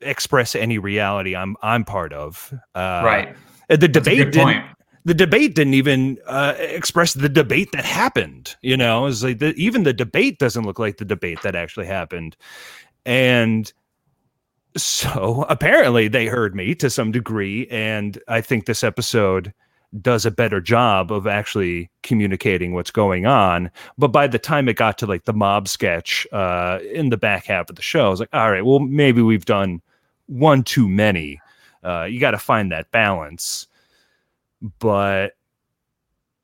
express 0.00 0.54
any 0.54 0.78
reality. 0.78 1.36
I'm 1.36 1.56
I'm 1.62 1.84
part 1.84 2.12
of. 2.12 2.52
Uh, 2.74 3.02
right. 3.04 3.36
The 3.68 3.76
That's 3.76 3.92
debate 3.92 4.18
good 4.18 4.30
didn't 4.32 4.44
point. 4.46 4.64
The 5.04 5.14
debate 5.14 5.54
didn't 5.54 5.74
even 5.74 6.18
uh, 6.26 6.54
express 6.58 7.14
the 7.14 7.28
debate 7.28 7.70
that 7.72 7.84
happened. 7.84 8.56
You 8.62 8.76
know, 8.76 9.06
it's 9.06 9.22
like 9.22 9.38
the, 9.38 9.54
even 9.54 9.82
the 9.84 9.92
debate 9.92 10.38
doesn't 10.38 10.64
look 10.64 10.78
like 10.78 10.96
the 10.96 11.04
debate 11.04 11.42
that 11.42 11.54
actually 11.54 11.86
happened, 11.86 12.36
and 13.04 13.72
so 14.76 15.46
apparently 15.48 16.08
they 16.08 16.26
heard 16.26 16.54
me 16.54 16.74
to 16.76 16.90
some 16.90 17.12
degree, 17.12 17.66
and 17.68 18.18
I 18.28 18.40
think 18.40 18.66
this 18.66 18.82
episode 18.82 19.52
does 20.00 20.26
a 20.26 20.30
better 20.30 20.60
job 20.60 21.12
of 21.12 21.26
actually 21.26 21.88
communicating 22.02 22.74
what's 22.74 22.90
going 22.90 23.26
on. 23.26 23.70
But 23.96 24.08
by 24.08 24.26
the 24.26 24.38
time 24.38 24.68
it 24.68 24.76
got 24.76 24.98
to 24.98 25.06
like 25.06 25.24
the 25.24 25.32
mob 25.32 25.68
sketch 25.68 26.26
uh, 26.32 26.80
in 26.92 27.10
the 27.10 27.16
back 27.16 27.44
half 27.44 27.70
of 27.70 27.76
the 27.76 27.82
show, 27.82 28.06
I 28.06 28.08
was 28.08 28.20
like, 28.20 28.30
all 28.32 28.50
right, 28.50 28.64
well 28.64 28.80
maybe 28.80 29.22
we've 29.22 29.44
done 29.44 29.80
one 30.26 30.64
too 30.64 30.88
many. 30.88 31.40
Uh, 31.84 32.04
you 32.04 32.18
got 32.18 32.32
to 32.32 32.38
find 32.38 32.72
that 32.72 32.90
balance 32.90 33.68
but 34.80 35.32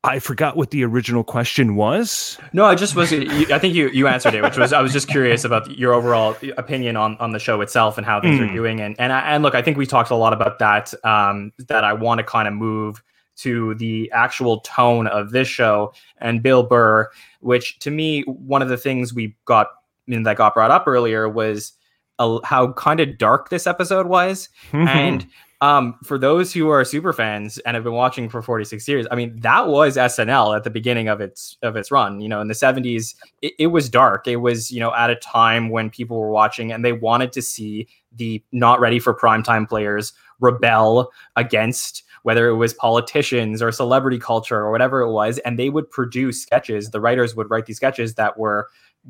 I 0.03 0.17
forgot 0.17 0.57
what 0.57 0.71
the 0.71 0.83
original 0.83 1.23
question 1.23 1.75
was. 1.75 2.39
No, 2.53 2.65
I 2.65 2.73
just 2.73 2.95
was. 2.95 3.13
I 3.13 3.59
think 3.59 3.75
you 3.75 3.89
you 3.89 4.07
answered 4.07 4.33
it, 4.33 4.41
which 4.41 4.57
was 4.57 4.73
I 4.73 4.81
was 4.81 4.93
just 4.93 5.07
curious 5.07 5.43
about 5.43 5.77
your 5.77 5.93
overall 5.93 6.35
opinion 6.57 6.97
on 6.97 7.17
on 7.17 7.31
the 7.33 7.39
show 7.39 7.61
itself 7.61 7.97
and 7.97 8.05
how 8.05 8.19
things 8.19 8.39
Mm. 8.39 8.49
are 8.49 8.53
doing. 8.53 8.81
And 8.81 8.95
and 8.99 9.13
I, 9.13 9.19
and 9.21 9.43
look, 9.43 9.53
I 9.53 9.61
think 9.61 9.77
we 9.77 9.85
talked 9.85 10.09
a 10.09 10.15
lot 10.15 10.33
about 10.33 10.57
that. 10.59 10.91
Um, 11.03 11.51
that 11.67 11.83
I 11.83 11.93
want 11.93 12.17
to 12.17 12.23
kind 12.23 12.47
of 12.47 12.53
move 12.55 13.03
to 13.37 13.75
the 13.75 14.11
actual 14.11 14.59
tone 14.61 15.05
of 15.07 15.31
this 15.31 15.47
show 15.47 15.93
and 16.17 16.41
Bill 16.41 16.63
Burr, 16.63 17.09
which 17.39 17.77
to 17.79 17.91
me 17.91 18.21
one 18.23 18.61
of 18.63 18.69
the 18.69 18.77
things 18.77 19.13
we 19.13 19.35
got 19.45 19.67
know, 20.07 20.23
that 20.23 20.35
got 20.35 20.53
brought 20.55 20.71
up 20.71 20.87
earlier 20.87 21.29
was 21.29 21.73
uh, 22.19 22.39
how 22.43 22.73
kind 22.73 22.99
of 22.99 23.17
dark 23.19 23.49
this 23.49 23.65
episode 23.67 24.07
was 24.07 24.49
and 24.73 25.25
um, 25.61 25.95
for 26.03 26.17
those 26.17 26.51
who 26.51 26.69
are 26.69 26.83
super 26.83 27.13
fans 27.13 27.59
and 27.59 27.75
have 27.75 27.83
been 27.83 27.93
watching 27.93 28.29
for 28.29 28.41
46 28.41 28.87
years, 28.87 29.07
I 29.11 29.15
mean, 29.15 29.39
that 29.41 29.67
was 29.67 29.95
SNL 29.95 30.55
at 30.55 30.63
the 30.63 30.71
beginning 30.71 31.07
of 31.07 31.21
its 31.21 31.57
of 31.61 31.75
its 31.75 31.91
run. 31.91 32.19
You 32.19 32.29
know, 32.29 32.41
in 32.41 32.47
the 32.47 32.55
70s, 32.55 33.13
it, 33.43 33.53
it 33.59 33.67
was 33.67 33.87
dark. 33.87 34.27
It 34.27 34.37
was, 34.37 34.71
you 34.71 34.79
know, 34.79 34.93
at 34.95 35.11
a 35.11 35.15
time 35.15 35.69
when 35.69 35.91
people 35.91 36.19
were 36.19 36.31
watching 36.31 36.71
and 36.71 36.83
they 36.83 36.93
wanted 36.93 37.31
to 37.33 37.41
see 37.43 37.87
the 38.13 38.43
not 38.51 38.79
ready 38.79 38.99
for 38.99 39.15
primetime 39.15 39.69
players 39.69 40.13
rebel 40.39 41.11
against 41.35 42.03
whether 42.23 42.47
it 42.47 42.55
was 42.55 42.73
politicians 42.73 43.61
or 43.61 43.71
celebrity 43.71 44.19
culture 44.19 44.57
or 44.57 44.71
whatever 44.71 45.01
it 45.01 45.11
was. 45.11 45.37
And 45.39 45.57
they 45.57 45.69
would 45.69 45.89
produce 45.89 46.41
sketches. 46.41 46.89
The 46.89 47.01
writers 47.01 47.35
would 47.35 47.49
write 47.49 47.65
these 47.65 47.77
sketches 47.77 48.15
that 48.15 48.37
were 48.37 48.67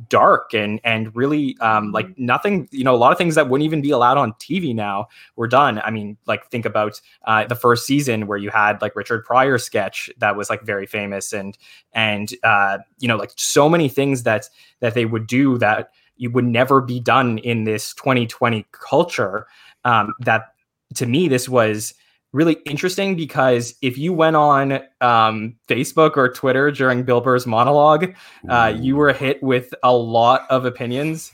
dark 0.08 0.54
and 0.54 0.80
and 0.86 1.14
really 1.16 1.58
um 1.60 1.92
like 1.92 2.18
nothing 2.18 2.68
you 2.72 2.84
know 2.84 2.96
a 2.96 2.98
lot 2.98 3.12
of 3.12 3.18
things 3.18 3.36
that 3.36 3.50
wouldn't 3.50 3.66
even 3.66 3.82
be 3.82 3.92
allowed 3.92 4.18
on 4.18 4.32
tv 4.34 4.74
now 4.74 5.08
were 5.36 5.48
done. 5.48 5.82
I 5.84 5.92
mean 5.92 6.18
like 6.28 6.50
think 6.50 6.66
about 6.66 7.02
uh 7.26 7.46
the 7.46 7.56
first 7.56 7.86
season 7.86 8.26
where 8.26 8.38
you 8.38 8.50
had 8.50 8.82
like 8.82 8.96
richard 8.96 9.26
pryor 9.26 9.58
sketch 9.58 10.10
that 10.20 10.38
was 10.38 10.50
like 10.50 10.62
very 10.62 10.86
famous 10.86 11.34
and 11.34 11.58
and 11.92 12.34
uh 12.44 12.78
you 13.00 13.08
know 13.08 13.18
like 13.18 13.32
so 13.36 13.68
many 13.68 13.90
things 13.90 14.24
that 14.24 14.50
that 14.80 14.94
they 14.94 15.06
would 15.06 15.28
do 15.28 15.58
that 15.58 15.92
you 16.16 16.32
would 16.32 16.46
never 16.46 16.80
be 16.82 17.00
done 17.00 17.40
in 17.40 17.64
this 17.66 17.94
2020 17.96 18.66
culture. 18.72 19.46
Um 19.84 20.14
that 20.22 20.54
to 20.96 21.06
me 21.06 21.28
this 21.28 21.50
was 21.50 21.94
really 22.34 22.58
interesting 22.66 23.16
because 23.16 23.76
if 23.82 23.98
you 23.98 24.14
went 24.14 24.36
on 24.36 24.80
um, 25.02 25.56
Facebook 25.68 26.18
or 26.18 26.32
Twitter 26.32 26.72
during 26.72 27.04
Bill 27.04 27.22
Burr's 27.22 27.46
monologue, 27.46 28.14
uh, 28.48 28.74
you 28.78 28.96
were 28.96 29.14
hit 29.14 29.42
with 29.44 29.74
a 29.84 29.94
lot 29.94 30.46
of 30.50 30.66
opinions. 30.66 31.32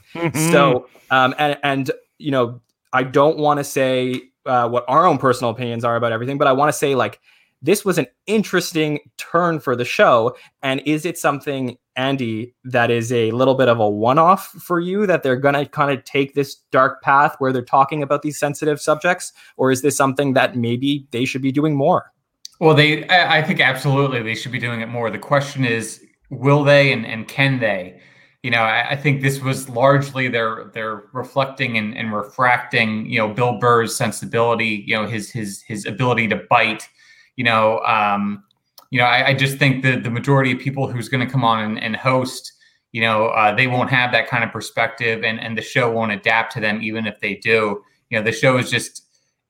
So, 0.51 0.87
um, 1.11 1.35
and 1.37 1.57
and 1.63 1.91
you 2.17 2.31
know, 2.31 2.61
I 2.93 3.03
don't 3.03 3.37
want 3.37 3.59
to 3.59 3.63
say 3.63 4.21
uh, 4.45 4.67
what 4.69 4.85
our 4.87 5.05
own 5.05 5.17
personal 5.17 5.51
opinions 5.51 5.83
are 5.83 5.95
about 5.95 6.11
everything, 6.11 6.37
but 6.37 6.47
I 6.47 6.53
want 6.53 6.69
to 6.69 6.77
say 6.77 6.95
like 6.95 7.19
this 7.61 7.83
was 7.83 7.97
an 7.97 8.07
interesting 8.25 8.99
turn 9.17 9.59
for 9.59 9.75
the 9.75 9.85
show. 9.85 10.35
And 10.61 10.81
is 10.85 11.05
it 11.05 11.17
something, 11.17 11.77
Andy, 11.95 12.53
that 12.63 12.91
is 12.91 13.11
a 13.11 13.31
little 13.31 13.55
bit 13.55 13.67
of 13.67 13.79
a 13.79 13.89
one-off 13.89 14.47
for 14.47 14.79
you 14.79 15.07
that 15.07 15.23
they're 15.23 15.37
gonna 15.37 15.65
kind 15.65 15.97
of 15.97 16.03
take 16.05 16.33
this 16.33 16.55
dark 16.71 17.01
path 17.01 17.35
where 17.39 17.51
they're 17.51 17.63
talking 17.63 18.03
about 18.03 18.21
these 18.21 18.39
sensitive 18.39 18.79
subjects, 18.79 19.33
or 19.57 19.71
is 19.71 19.81
this 19.81 19.97
something 19.97 20.33
that 20.33 20.55
maybe 20.55 21.07
they 21.11 21.25
should 21.25 21.41
be 21.41 21.51
doing 21.51 21.75
more? 21.75 22.11
Well, 22.59 22.75
they, 22.75 23.07
I, 23.09 23.43
think 23.43 23.59
absolutely 23.59 24.23
they 24.23 24.33
should 24.33 24.51
be 24.51 24.59
doing 24.59 24.81
it 24.81 24.87
more. 24.87 25.11
The 25.11 25.19
question 25.19 25.63
is, 25.63 26.03
will 26.31 26.63
they 26.63 26.91
and, 26.91 27.05
and 27.05 27.27
can 27.27 27.59
they? 27.59 27.99
You 28.41 28.51
know, 28.51 28.61
I, 28.61 28.91
I 28.91 28.95
think 28.95 29.21
this 29.21 29.41
was 29.41 29.69
largely 29.69 30.27
they're 30.27 30.71
they're 30.73 31.03
reflecting 31.13 31.77
and, 31.77 31.95
and 31.95 32.13
refracting, 32.13 33.05
you 33.07 33.19
know, 33.19 33.33
Bill 33.33 33.59
Burr's 33.59 33.95
sensibility, 33.95 34.83
you 34.87 34.95
know, 34.95 35.05
his 35.05 35.29
his 35.29 35.61
his 35.63 35.85
ability 35.85 36.27
to 36.29 36.41
bite. 36.49 36.87
You 37.37 37.45
know, 37.45 37.79
um, 37.79 38.43
you 38.89 38.99
know, 38.99 39.05
I, 39.05 39.27
I 39.27 39.33
just 39.33 39.57
think 39.57 39.83
that 39.83 40.03
the 40.03 40.09
majority 40.09 40.51
of 40.51 40.59
people 40.59 40.91
who's 40.91 41.07
going 41.07 41.25
to 41.25 41.31
come 41.31 41.43
on 41.43 41.63
and, 41.63 41.81
and 41.81 41.95
host, 41.95 42.51
you 42.91 43.01
know, 43.01 43.27
uh, 43.27 43.55
they 43.55 43.67
won't 43.67 43.89
have 43.89 44.11
that 44.11 44.27
kind 44.27 44.43
of 44.43 44.51
perspective, 44.51 45.23
and 45.23 45.39
and 45.39 45.57
the 45.57 45.61
show 45.61 45.89
won't 45.91 46.11
adapt 46.11 46.51
to 46.53 46.59
them, 46.59 46.81
even 46.81 47.07
if 47.07 47.19
they 47.21 47.35
do. 47.35 47.81
You 48.09 48.17
know, 48.17 48.23
the 48.23 48.31
show 48.31 48.57
is 48.57 48.69
just 48.69 49.03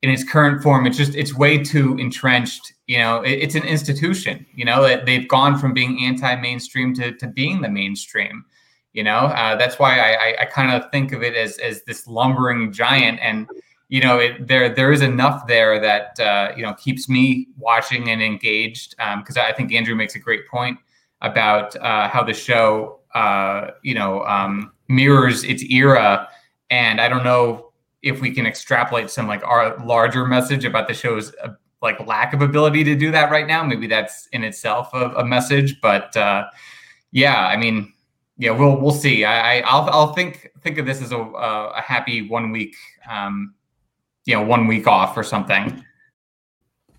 in 0.04 0.10
its 0.10 0.24
current 0.24 0.62
form, 0.62 0.86
it's 0.86 0.98
just 0.98 1.16
it's 1.16 1.36
way 1.36 1.58
too 1.64 1.98
entrenched. 1.98 2.74
You 2.88 3.00
know, 3.00 3.22
it, 3.22 3.32
it's 3.32 3.56
an 3.56 3.64
institution. 3.64 4.46
You 4.54 4.66
know, 4.66 5.04
they've 5.04 5.28
gone 5.28 5.58
from 5.58 5.74
being 5.74 6.04
anti-mainstream 6.04 6.94
to 6.96 7.14
to 7.14 7.28
being 7.28 7.62
the 7.62 7.70
mainstream. 7.70 8.46
You 8.94 9.04
know, 9.04 9.18
uh, 9.18 9.56
that's 9.56 9.78
why 9.78 10.00
I, 10.00 10.12
I, 10.14 10.36
I 10.42 10.46
kind 10.46 10.72
of 10.72 10.90
think 10.92 11.14
of 11.14 11.24
it 11.24 11.36
as 11.36 11.58
as 11.60 11.84
this 11.84 12.08
lumbering 12.08 12.72
giant, 12.72 13.20
and 13.22 13.48
you 13.90 14.02
know, 14.02 14.20
it, 14.20 14.48
there 14.48 14.74
there 14.74 14.92
is 14.92 15.02
enough 15.02 15.48
there 15.48 15.80
that 15.80 16.20
uh, 16.20 16.52
you 16.56 16.64
know 16.64 16.74
keeps 16.74 17.08
me 17.08 17.48
watching 17.58 18.10
and 18.10 18.22
engaged. 18.22 18.96
Because 19.18 19.38
I 19.38 19.54
think 19.54 19.74
Andrew 19.74 19.96
makes 19.96 20.16
a 20.16 20.20
great 20.20 20.48
point 20.48 20.78
about 21.22 21.76
uh, 21.78 22.08
how 22.10 22.24
the 22.24 22.34
show, 22.34 23.00
uh, 23.16 23.72
you 23.84 23.96
know, 23.96 24.24
um, 24.26 24.72
mirrors 24.88 25.44
its 25.44 25.64
era, 25.64 26.28
and 26.70 27.00
I 27.00 27.08
don't 27.08 27.24
know 27.24 27.72
if 28.02 28.22
we 28.22 28.32
can 28.32 28.46
extrapolate 28.46 29.10
some 29.10 29.28
like 29.28 29.44
our 29.44 29.78
larger 29.86 30.26
message 30.26 30.66
about 30.66 30.88
the 30.88 30.94
show's 30.94 31.34
uh, 31.44 31.50
like 31.82 32.00
lack 32.06 32.34
of 32.34 32.42
ability 32.42 32.84
to 32.84 32.96
do 32.96 33.12
that 33.12 33.32
right 33.32 33.48
now. 33.48 33.64
Maybe 33.64 33.88
that's 33.88 34.28
in 34.28 34.44
itself 34.44 34.90
a, 34.94 35.12
a 35.12 35.26
message, 35.26 35.80
but 35.82 36.16
uh, 36.18 36.48
yeah, 37.12 37.48
I 37.48 37.58
mean, 37.58 37.94
yeah, 38.38 38.52
we'll 38.52 38.80
we'll 38.80 38.92
see. 38.92 39.26
I, 39.26 39.58
I 39.58 39.62
I'll 39.62 39.90
I'll 39.90 40.14
think 40.14 40.50
think 40.62 40.78
of 40.78 40.86
this 40.86 41.02
as 41.02 41.12
a 41.12 41.18
a, 41.18 41.70
a 41.70 41.82
happy 41.82 42.28
one 42.28 42.52
week, 42.52 42.76
um, 43.10 43.54
you 44.28 44.36
know, 44.36 44.44
one 44.44 44.68
week 44.68 44.86
off 44.86 45.18
or 45.18 45.24
something. 45.24 45.84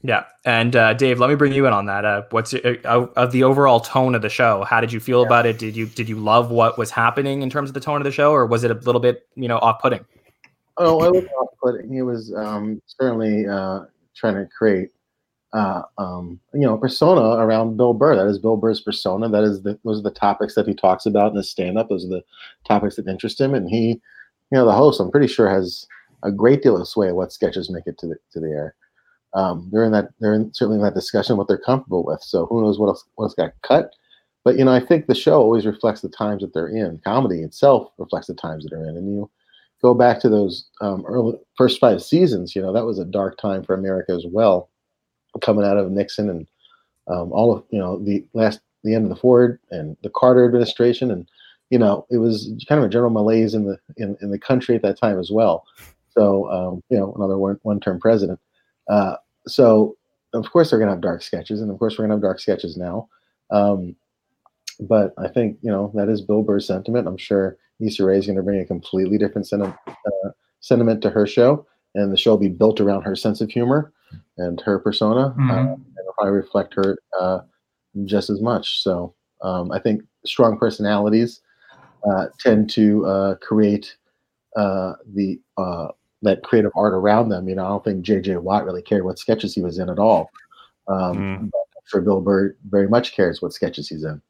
Yeah, 0.03 0.25
and 0.45 0.75
uh, 0.75 0.95
Dave, 0.95 1.21
let 1.21 1.29
me 1.31 1.37
bring 1.37 1.53
you 1.53 1.67
in 1.67 1.73
on 1.73 1.87
that. 1.87 2.05
Uh, 2.05 2.23
what's 2.31 2.55
uh, 2.55 2.75
of 2.85 3.13
of 3.17 3.33
the 3.33 3.45
overall 3.45 3.81
tone 3.81 4.15
of 4.15 4.23
the 4.23 4.29
show? 4.29 4.65
How 4.65 4.81
did 4.81 4.93
you 4.93 5.01
feel 5.01 5.23
about 5.23 5.47
it? 5.47 5.59
Did 5.59 5.77
you 5.77 5.87
did 5.87 6.09
you 6.09 6.17
love 6.17 6.51
what 6.51 6.79
was 6.79 6.91
happening 6.91 7.43
in 7.43 7.51
terms 7.51 7.71
of 7.71 7.75
the 7.75 7.81
tone 7.81 8.01
of 8.01 8.05
the 8.05 8.13
show, 8.13 8.33
or 8.33 8.47
was 8.47 8.65
it 8.65 8.71
a 8.71 8.75
little 8.75 9.01
bit 9.01 9.29
you 9.37 9.47
know 9.47 9.59
off 9.59 9.81
putting? 9.81 10.05
Oh, 10.79 11.03
it 11.03 11.13
was 11.13 11.25
off-putting. 11.41 11.93
He 11.93 12.03
was 12.03 12.33
um, 12.37 12.81
certainly 12.87 13.49
uh, 13.49 13.81
trying 14.15 14.37
to 14.37 14.47
create, 14.47 14.91
uh, 15.53 15.83
um, 15.99 16.39
you 16.55 16.61
know, 16.61 16.75
a 16.75 16.79
persona 16.79 17.43
around 17.45 17.77
Bill 17.77 17.95
Burr. 17.95 18.15
That 18.15 18.29
is 18.29 18.39
Bill 18.39 18.57
Burr's 18.57 18.81
persona. 18.81 19.29
That 19.29 19.43
is 19.43 19.63
the 19.63 19.77
those 19.85 19.99
are 19.99 20.05
the 20.05 20.13
topics 20.13 20.55
that 20.55 20.69
he 20.69 20.75
talks 20.75 21.05
about 21.05 21.33
in 21.33 21.37
his 21.37 21.51
stand-up. 21.51 21.89
Those 21.89 22.05
are 22.05 22.09
the 22.09 22.25
topics 22.65 22.95
that 22.95 23.09
interest 23.09 23.41
him. 23.41 23.55
And 23.55 23.69
he, 23.69 23.89
you 23.89 24.01
know, 24.53 24.65
the 24.65 24.73
host, 24.73 25.01
I'm 25.01 25.11
pretty 25.11 25.27
sure 25.27 25.51
has 25.51 25.85
a 26.23 26.33
great 26.33 26.63
deal 26.63 26.81
of 26.81 26.89
sway 26.89 27.13
what 27.13 27.33
sketches 27.33 27.71
make 27.71 27.87
it 27.87 27.99
to 27.99 28.07
the 28.07 28.17
to 28.33 28.41
the 28.41 28.49
air. 28.49 28.75
Um, 29.35 29.69
they're 29.73 29.85
in 29.85 29.93
that 29.93 30.09
they're 30.21 30.35
in, 30.35 30.53
certainly 30.55 30.79
in 30.79 30.85
that 30.85 30.95
discussion 30.95 31.37
what 31.37 31.49
they're 31.49 31.59
comfortable 31.59 32.05
with. 32.05 32.23
So 32.23 32.47
who 32.47 32.63
knows 32.63 32.79
what 32.79 32.89
else 32.89 33.05
what 33.15 33.27
else 33.27 33.35
got 33.35 33.53
cut. 33.63 33.93
But 34.45 34.57
you 34.57 34.65
know, 34.65 34.73
I 34.73 34.81
think 34.81 35.07
the 35.07 35.15
show 35.15 35.41
always 35.41 35.67
reflects 35.67 36.01
the 36.01 36.09
times 36.09 36.43
that 36.43 36.55
they're 36.55 36.69
in. 36.69 37.01
Comedy 37.05 37.43
itself 37.43 37.91
reflects 37.99 38.29
the 38.29 38.35
times 38.35 38.65
that 38.65 38.71
they're 38.71 38.89
in, 38.89 38.97
and 38.97 39.13
you 39.13 39.31
go 39.83 39.95
back 39.95 40.21
to 40.21 40.29
those 40.29 40.69
um, 40.81 41.05
early 41.07 41.39
first 41.57 41.81
five 41.81 42.03
seasons, 42.03 42.57
you 42.57 42.63
know, 42.63 42.73
that 42.73 42.85
was 42.85 42.99
a 42.99 43.05
dark 43.05 43.39
time 43.39 43.63
for 43.63 43.75
America 43.75 44.13
as 44.13 44.25
well, 44.27 44.71
coming 45.41 45.65
out 45.65 45.77
of 45.77 45.91
Nixon 45.91 46.29
and 46.31 46.47
um, 47.09 47.33
all 47.33 47.57
of 47.57 47.65
you 47.71 47.79
know 47.79 47.99
the 47.99 48.25
last 48.35 48.61
the 48.85 48.95
end 48.95 49.05
of 49.05 49.11
the 49.11 49.17
Ford 49.17 49.59
and 49.71 49.97
the 50.03 50.11
Carter 50.11 50.45
administration, 50.45 51.11
and 51.11 51.29
you 51.71 51.79
know 51.79 52.07
it 52.11 52.19
was 52.19 52.53
kind 52.69 52.81
of 52.81 52.87
a 52.87 52.91
general 52.91 53.11
malaise 53.11 53.55
in 53.55 53.65
the 53.65 53.79
in, 53.97 54.17
in 54.21 54.31
the 54.31 54.39
country 54.39 54.75
at 54.75 54.83
that 54.83 54.99
time 54.99 55.19
as 55.19 55.31
well. 55.31 55.65
So 56.19 56.51
um, 56.51 56.83
you 56.91 56.99
know 56.99 57.13
another 57.17 57.39
one 57.39 57.59
one 57.63 57.81
term 57.81 58.01
president. 58.01 58.41
Uh, 58.89 59.17
so 59.47 59.97
of 60.35 60.51
course 60.51 60.71
they're 60.71 60.79
going 60.79 60.89
to 60.89 60.95
have 60.95 61.01
dark 61.01 61.23
sketches, 61.23 61.61
and 61.61 61.71
of 61.71 61.79
course 61.79 61.95
we're 61.99 62.07
going 62.07 62.11
to 62.11 62.17
have 62.17 62.23
dark 62.23 62.41
sketches 62.41 62.77
now. 62.77 63.09
Um, 63.51 63.95
but 64.81 65.15
I 65.19 65.29
think 65.29 65.59
you 65.63 65.71
know 65.71 65.93
that 65.95 66.09
is 66.09 66.21
Bill 66.21 66.43
Burr's 66.43 66.67
sentiment. 66.67 67.07
I'm 67.07 67.17
sure 67.17 67.57
Issa 67.81 68.05
Rae 68.05 68.19
is 68.19 68.27
going 68.27 68.37
to 68.37 68.43
bring 68.43 68.61
a 68.61 68.65
completely 68.67 69.19
different 69.19 69.47
sentiment, 69.47 69.77
uh, 69.87 70.31
sentiment 70.61 71.03
to 71.03 71.11
her 71.11 71.27
show, 71.27 71.67
and 71.95 72.13
the 72.13 72.17
show 72.17 72.33
will 72.33 72.39
be 72.39 72.49
built 72.49 72.81
around 72.81 73.03
her 73.03 73.15
sense 73.17 73.41
of 73.41 73.51
humor 73.51 73.93
and 74.39 74.61
her 74.63 74.79
persona, 74.79 75.35
Mhm. 75.39 75.51
uh, 75.51 75.73
and 75.75 76.09
probably 76.17 76.33
reflect 76.33 76.75
her 76.75 76.97
uh, 77.19 77.41
just 78.05 78.31
as 78.31 78.41
much. 78.41 78.83
So 78.83 79.15
um, 79.43 79.71
I 79.71 79.79
think 79.79 80.03
strong 80.25 80.59
personalities 80.59 81.41
uh, 82.11 82.27
tend 82.41 82.71
to 82.71 83.07
uh, 83.07 83.35
create 83.37 83.97
uh, 84.57 84.95
the 85.15 85.41
uh, 85.57 85.89
that 86.23 86.43
creative 86.43 86.73
art 86.77 86.95
around 86.95 87.29
them. 87.29 87.49
You 87.49 87.55
know, 87.55 87.65
I 87.65 87.69
don't 87.69 87.85
think 87.85 88.03
J.J. 88.03 88.37
Watt 88.37 88.65
really 88.65 88.83
cared 88.83 89.05
what 89.05 89.19
sketches 89.19 89.55
he 89.55 89.63
was 89.63 89.79
in 89.79 89.89
at 89.89 89.99
all. 89.99 90.31
Um, 90.89 91.17
Mm. 91.17 91.51
but 91.51 91.61
I'm 91.99 92.05
Bill 92.05 92.21
Burr 92.21 92.55
very 92.69 92.89
much 92.89 93.15
cares 93.15 93.41
what 93.41 93.53
sketches 93.53 93.89
he's 93.89 94.05
in. 94.05 94.21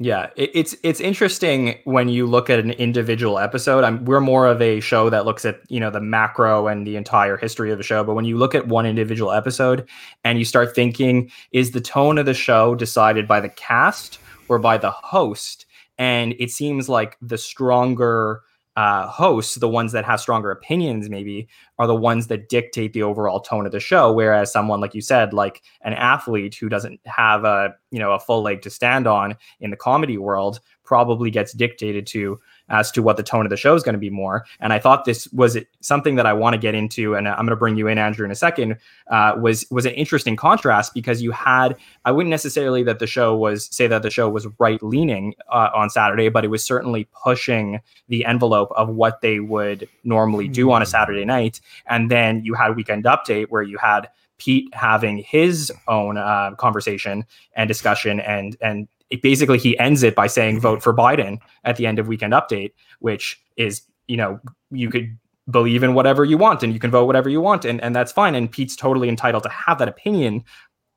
Yeah, 0.00 0.30
it, 0.36 0.50
it's 0.54 0.76
it's 0.84 1.00
interesting 1.00 1.76
when 1.84 2.08
you 2.08 2.24
look 2.26 2.48
at 2.50 2.60
an 2.60 2.70
individual 2.72 3.38
episode. 3.38 3.82
I'm, 3.82 4.04
we're 4.04 4.20
more 4.20 4.46
of 4.46 4.62
a 4.62 4.78
show 4.78 5.10
that 5.10 5.24
looks 5.24 5.44
at 5.44 5.60
you 5.68 5.80
know 5.80 5.90
the 5.90 6.00
macro 6.00 6.68
and 6.68 6.86
the 6.86 6.96
entire 6.96 7.36
history 7.36 7.72
of 7.72 7.78
the 7.78 7.84
show. 7.84 8.04
But 8.04 8.14
when 8.14 8.24
you 8.24 8.36
look 8.38 8.54
at 8.54 8.68
one 8.68 8.86
individual 8.86 9.32
episode 9.32 9.88
and 10.22 10.38
you 10.38 10.44
start 10.44 10.72
thinking, 10.74 11.30
is 11.50 11.72
the 11.72 11.80
tone 11.80 12.16
of 12.18 12.26
the 12.26 12.34
show 12.34 12.74
decided 12.76 13.26
by 13.26 13.40
the 13.40 13.48
cast 13.48 14.18
or 14.48 14.58
by 14.60 14.78
the 14.78 14.92
host? 14.92 15.66
And 15.98 16.34
it 16.38 16.52
seems 16.52 16.88
like 16.88 17.16
the 17.20 17.38
stronger 17.38 18.42
uh, 18.78 19.08
hosts, 19.08 19.56
the 19.56 19.68
ones 19.68 19.90
that 19.90 20.04
have 20.04 20.20
stronger 20.20 20.52
opinions, 20.52 21.10
maybe, 21.10 21.48
are 21.80 21.88
the 21.88 21.96
ones 21.96 22.28
that 22.28 22.48
dictate 22.48 22.92
the 22.92 23.02
overall 23.02 23.40
tone 23.40 23.66
of 23.66 23.72
the 23.72 23.80
show. 23.80 24.12
Whereas 24.12 24.52
someone, 24.52 24.80
like 24.80 24.94
you 24.94 25.00
said, 25.00 25.32
like 25.32 25.62
an 25.82 25.94
athlete 25.94 26.54
who 26.54 26.68
doesn't 26.68 27.00
have 27.04 27.42
a 27.44 27.74
you 27.90 27.98
know 27.98 28.12
a 28.12 28.20
full 28.20 28.40
leg 28.40 28.62
to 28.62 28.70
stand 28.70 29.08
on 29.08 29.34
in 29.58 29.72
the 29.72 29.76
comedy 29.76 30.16
world 30.16 30.60
probably 30.84 31.28
gets 31.28 31.52
dictated 31.52 32.06
to 32.06 32.38
as 32.68 32.90
to 32.92 33.02
what 33.02 33.16
the 33.16 33.22
tone 33.22 33.46
of 33.46 33.50
the 33.50 33.56
show 33.56 33.74
is 33.74 33.82
going 33.82 33.94
to 33.94 33.98
be 33.98 34.10
more. 34.10 34.44
And 34.60 34.72
I 34.72 34.78
thought 34.78 35.04
this 35.04 35.28
was 35.32 35.56
something 35.80 36.16
that 36.16 36.26
I 36.26 36.32
want 36.32 36.54
to 36.54 36.58
get 36.58 36.74
into, 36.74 37.14
and 37.14 37.28
I'm 37.28 37.36
going 37.36 37.48
to 37.48 37.56
bring 37.56 37.76
you 37.76 37.88
in, 37.88 37.98
Andrew, 37.98 38.24
in 38.24 38.30
a 38.30 38.36
second. 38.36 38.76
Uh, 39.10 39.34
was 39.40 39.66
was 39.70 39.86
an 39.86 39.92
interesting 39.92 40.36
contrast 40.36 40.94
because 40.94 41.22
you 41.22 41.30
had 41.30 41.76
I 42.04 42.12
wouldn't 42.12 42.30
necessarily 42.30 42.82
that 42.84 42.98
the 42.98 43.06
show 43.06 43.36
was 43.36 43.66
say 43.74 43.86
that 43.86 44.02
the 44.02 44.10
show 44.10 44.28
was 44.28 44.46
right 44.58 44.82
leaning 44.82 45.34
uh, 45.50 45.70
on 45.74 45.90
Saturday, 45.90 46.28
but 46.28 46.44
it 46.44 46.48
was 46.48 46.64
certainly 46.64 47.08
pushing 47.22 47.80
the 48.08 48.24
envelope 48.24 48.70
of 48.76 48.88
what 48.88 49.20
they 49.20 49.40
would 49.40 49.88
normally 50.04 50.48
do 50.48 50.70
on 50.70 50.82
a 50.82 50.86
Saturday 50.86 51.24
night. 51.24 51.60
And 51.86 52.10
then 52.10 52.44
you 52.44 52.54
had 52.54 52.76
Weekend 52.76 53.04
Update 53.04 53.46
where 53.48 53.62
you 53.62 53.78
had 53.78 54.08
Pete 54.38 54.72
having 54.72 55.18
his 55.18 55.72
own 55.88 56.16
uh, 56.16 56.52
conversation 56.56 57.24
and 57.54 57.68
discussion, 57.68 58.20
and 58.20 58.56
and 58.60 58.88
it 59.10 59.22
basically 59.22 59.58
he 59.58 59.78
ends 59.78 60.02
it 60.02 60.14
by 60.14 60.26
saying 60.26 60.60
vote 60.60 60.82
for 60.82 60.94
Biden 60.94 61.38
at 61.64 61.76
the 61.76 61.86
end 61.86 61.98
of 61.98 62.08
Weekend 62.08 62.32
Update, 62.32 62.72
which 63.00 63.40
is 63.56 63.82
you 64.06 64.16
know 64.16 64.40
you 64.70 64.90
could 64.90 65.16
believe 65.50 65.82
in 65.82 65.94
whatever 65.94 66.24
you 66.24 66.36
want 66.36 66.62
and 66.62 66.74
you 66.74 66.78
can 66.78 66.90
vote 66.90 67.06
whatever 67.06 67.28
you 67.28 67.40
want 67.40 67.64
and 67.64 67.80
and 67.82 67.96
that's 67.96 68.12
fine 68.12 68.34
and 68.34 68.50
Pete's 68.52 68.76
totally 68.76 69.08
entitled 69.08 69.42
to 69.44 69.48
have 69.48 69.78
that 69.78 69.88
opinion, 69.88 70.44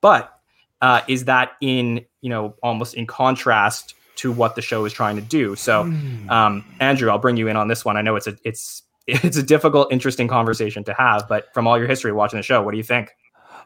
but 0.02 0.38
uh, 0.82 1.02
is 1.08 1.26
that 1.26 1.54
in 1.62 2.06
you 2.22 2.30
know 2.30 2.56
almost 2.64 2.96
in 2.96 3.08
contrast 3.08 3.96
to 4.16 4.32
what 4.32 4.56
the 4.56 4.62
show 4.62 4.86
is 4.86 4.94
trying 4.94 5.16
to 5.16 5.22
do? 5.22 5.56
So 5.56 5.82
um, 6.30 6.66
Andrew, 6.80 7.10
I'll 7.10 7.20
bring 7.20 7.38
you 7.38 7.48
in 7.48 7.56
on 7.56 7.68
this 7.68 7.86
one. 7.86 7.98
I 7.98 8.02
know 8.02 8.16
it's 8.16 8.28
a 8.28 8.36
it's 8.44 8.84
it's 9.08 9.38
a 9.38 9.44
difficult, 9.44 9.92
interesting 9.92 10.28
conversation 10.28 10.84
to 10.86 10.94
have, 10.94 11.28
but 11.28 11.54
from 11.54 11.68
all 11.68 11.78
your 11.78 11.88
history 11.88 12.12
watching 12.12 12.38
the 12.38 12.44
show, 12.44 12.62
what 12.62 12.72
do 12.72 12.78
you 12.78 12.84
think? 12.84 13.12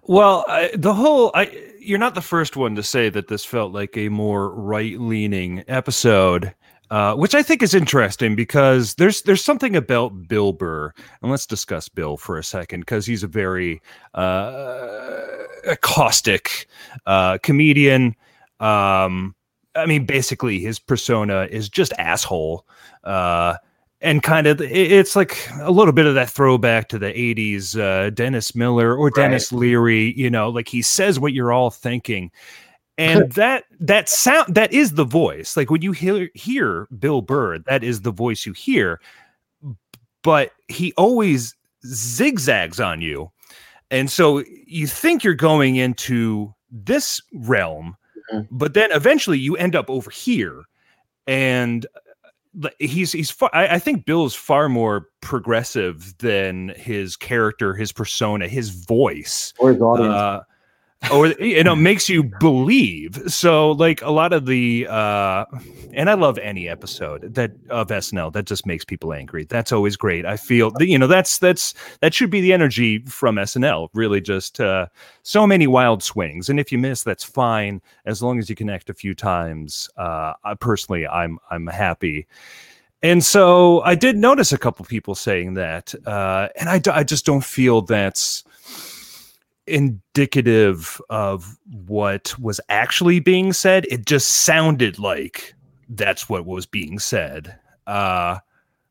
Well, 0.07 0.45
I, 0.47 0.71
the 0.75 0.93
whole 0.93 1.31
I 1.33 1.71
you're 1.79 1.99
not 1.99 2.15
the 2.15 2.21
first 2.21 2.55
one 2.55 2.75
to 2.75 2.83
say 2.83 3.09
that 3.09 3.27
this 3.27 3.45
felt 3.45 3.71
like 3.73 3.95
a 3.97 4.09
more 4.09 4.53
right-leaning 4.53 5.63
episode. 5.67 6.53
Uh, 6.91 7.15
which 7.15 7.33
I 7.33 7.41
think 7.41 7.63
is 7.63 7.73
interesting 7.73 8.35
because 8.35 8.93
there's 8.93 9.23
there's 9.23 9.43
something 9.43 9.75
about 9.75 10.27
Bill 10.27 10.53
Burr, 10.53 10.93
and 11.23 11.31
let's 11.31 11.47
discuss 11.47 11.89
Bill 11.89 12.15
for 12.15 12.37
a 12.37 12.43
second 12.43 12.81
because 12.81 13.07
he's 13.07 13.23
a 13.23 13.27
very 13.27 13.81
uh, 14.13 15.19
caustic 15.81 16.67
uh, 17.07 17.39
comedian. 17.41 18.15
Um, 18.59 19.33
I 19.75 19.87
mean, 19.87 20.05
basically, 20.05 20.59
his 20.59 20.77
persona 20.77 21.47
is 21.49 21.69
just 21.69 21.91
asshole. 21.97 22.67
Uh, 23.03 23.55
and 24.05 24.21
kind 24.21 24.45
of 24.45 24.61
it's 24.61 25.15
like 25.15 25.49
a 25.61 25.71
little 25.71 25.91
bit 25.91 26.05
of 26.05 26.13
that 26.13 26.29
throwback 26.29 26.87
to 26.89 26.99
the 26.99 27.07
80s 27.07 27.77
uh, 27.79 28.11
dennis 28.11 28.55
miller 28.55 28.95
or 28.95 29.09
denis 29.09 29.51
right. 29.51 29.59
leary 29.59 30.13
you 30.15 30.29
know 30.29 30.49
like 30.49 30.67
he 30.67 30.81
says 30.81 31.19
what 31.19 31.33
you're 31.33 31.51
all 31.51 31.71
thinking. 31.71 32.31
And 32.97 33.31
that 33.33 33.65
that 33.79 34.07
sound 34.07 34.53
that 34.53 34.71
is 34.71 34.91
the 34.91 35.03
voice. 35.03 35.57
Like 35.57 35.69
when 35.69 35.81
you 35.81 35.91
hear 35.91 36.29
hear 36.35 36.87
bill 36.97 37.21
burr 37.21 37.59
that 37.59 37.83
is 37.83 38.01
the 38.01 38.11
voice 38.11 38.45
you 38.45 38.53
hear. 38.53 39.01
But 40.21 40.51
he 40.67 40.93
always 40.93 41.55
zigzags 41.85 42.79
on 42.79 43.01
you. 43.01 43.31
And 43.91 44.09
so 44.09 44.43
you 44.65 44.87
think 44.87 45.23
you're 45.23 45.33
going 45.33 45.75
into 45.75 46.53
this 46.71 47.21
realm 47.33 47.95
mm-hmm. 48.31 48.55
but 48.55 48.73
then 48.75 48.91
eventually 48.91 49.39
you 49.39 49.57
end 49.57 49.75
up 49.75 49.89
over 49.89 50.11
here. 50.11 50.63
And 51.27 51.85
he's 52.79 53.11
he's 53.11 53.31
far, 53.31 53.49
I, 53.53 53.75
I, 53.75 53.79
think 53.79 54.05
Bill's 54.05 54.35
far 54.35 54.69
more 54.69 55.07
progressive 55.21 56.17
than 56.19 56.69
his 56.77 57.15
character, 57.15 57.73
his 57.73 57.91
persona, 57.91 58.47
his 58.47 58.69
voice, 58.69 59.53
or 59.59 59.71
his 59.71 59.81
audience. 59.81 60.13
Uh, 60.13 60.41
or 61.11 61.27
you 61.39 61.63
know 61.63 61.75
makes 61.75 62.09
you 62.09 62.23
believe. 62.39 63.21
So 63.27 63.71
like 63.71 64.01
a 64.01 64.11
lot 64.11 64.33
of 64.33 64.45
the 64.45 64.87
uh 64.89 65.45
and 65.93 66.09
i 66.09 66.13
love 66.13 66.37
any 66.39 66.67
episode 66.67 67.33
that 67.35 67.51
of 67.69 67.87
snl 67.87 68.31
that 68.33 68.45
just 68.45 68.65
makes 68.65 68.83
people 68.83 69.13
angry. 69.13 69.45
That's 69.45 69.71
always 69.71 69.95
great. 69.95 70.25
I 70.25 70.37
feel 70.37 70.71
you 70.79 70.97
know 70.97 71.07
that's 71.07 71.37
that's 71.37 71.73
that 72.01 72.13
should 72.13 72.29
be 72.29 72.41
the 72.41 72.53
energy 72.53 72.99
from 73.05 73.35
snl 73.35 73.89
really 73.93 74.21
just 74.21 74.59
uh 74.59 74.87
so 75.23 75.45
many 75.45 75.67
wild 75.67 76.03
swings. 76.03 76.49
And 76.49 76.59
if 76.59 76.71
you 76.71 76.77
miss 76.77 77.03
that's 77.03 77.23
fine 77.23 77.81
as 78.05 78.21
long 78.21 78.39
as 78.39 78.49
you 78.49 78.55
connect 78.55 78.89
a 78.89 78.93
few 78.93 79.13
times. 79.13 79.89
Uh 79.97 80.33
I, 80.43 80.55
personally 80.55 81.07
i'm 81.07 81.39
i'm 81.51 81.67
happy. 81.67 82.27
And 83.03 83.23
so 83.23 83.81
i 83.81 83.93
did 83.93 84.17
notice 84.17 84.51
a 84.51 84.57
couple 84.57 84.85
people 84.85 85.13
saying 85.13 85.53
that 85.55 85.93
uh 86.07 86.49
and 86.59 86.69
i, 86.69 86.81
I 86.91 87.03
just 87.03 87.25
don't 87.25 87.43
feel 87.43 87.81
that's 87.81 88.43
indicative 89.67 91.01
of 91.09 91.57
what 91.87 92.37
was 92.39 92.59
actually 92.69 93.19
being 93.19 93.53
said. 93.53 93.85
It 93.89 94.05
just 94.05 94.43
sounded 94.43 94.99
like 94.99 95.53
that's 95.89 96.29
what 96.29 96.45
was 96.45 96.65
being 96.65 96.99
said. 96.99 97.57
Uh, 97.87 98.39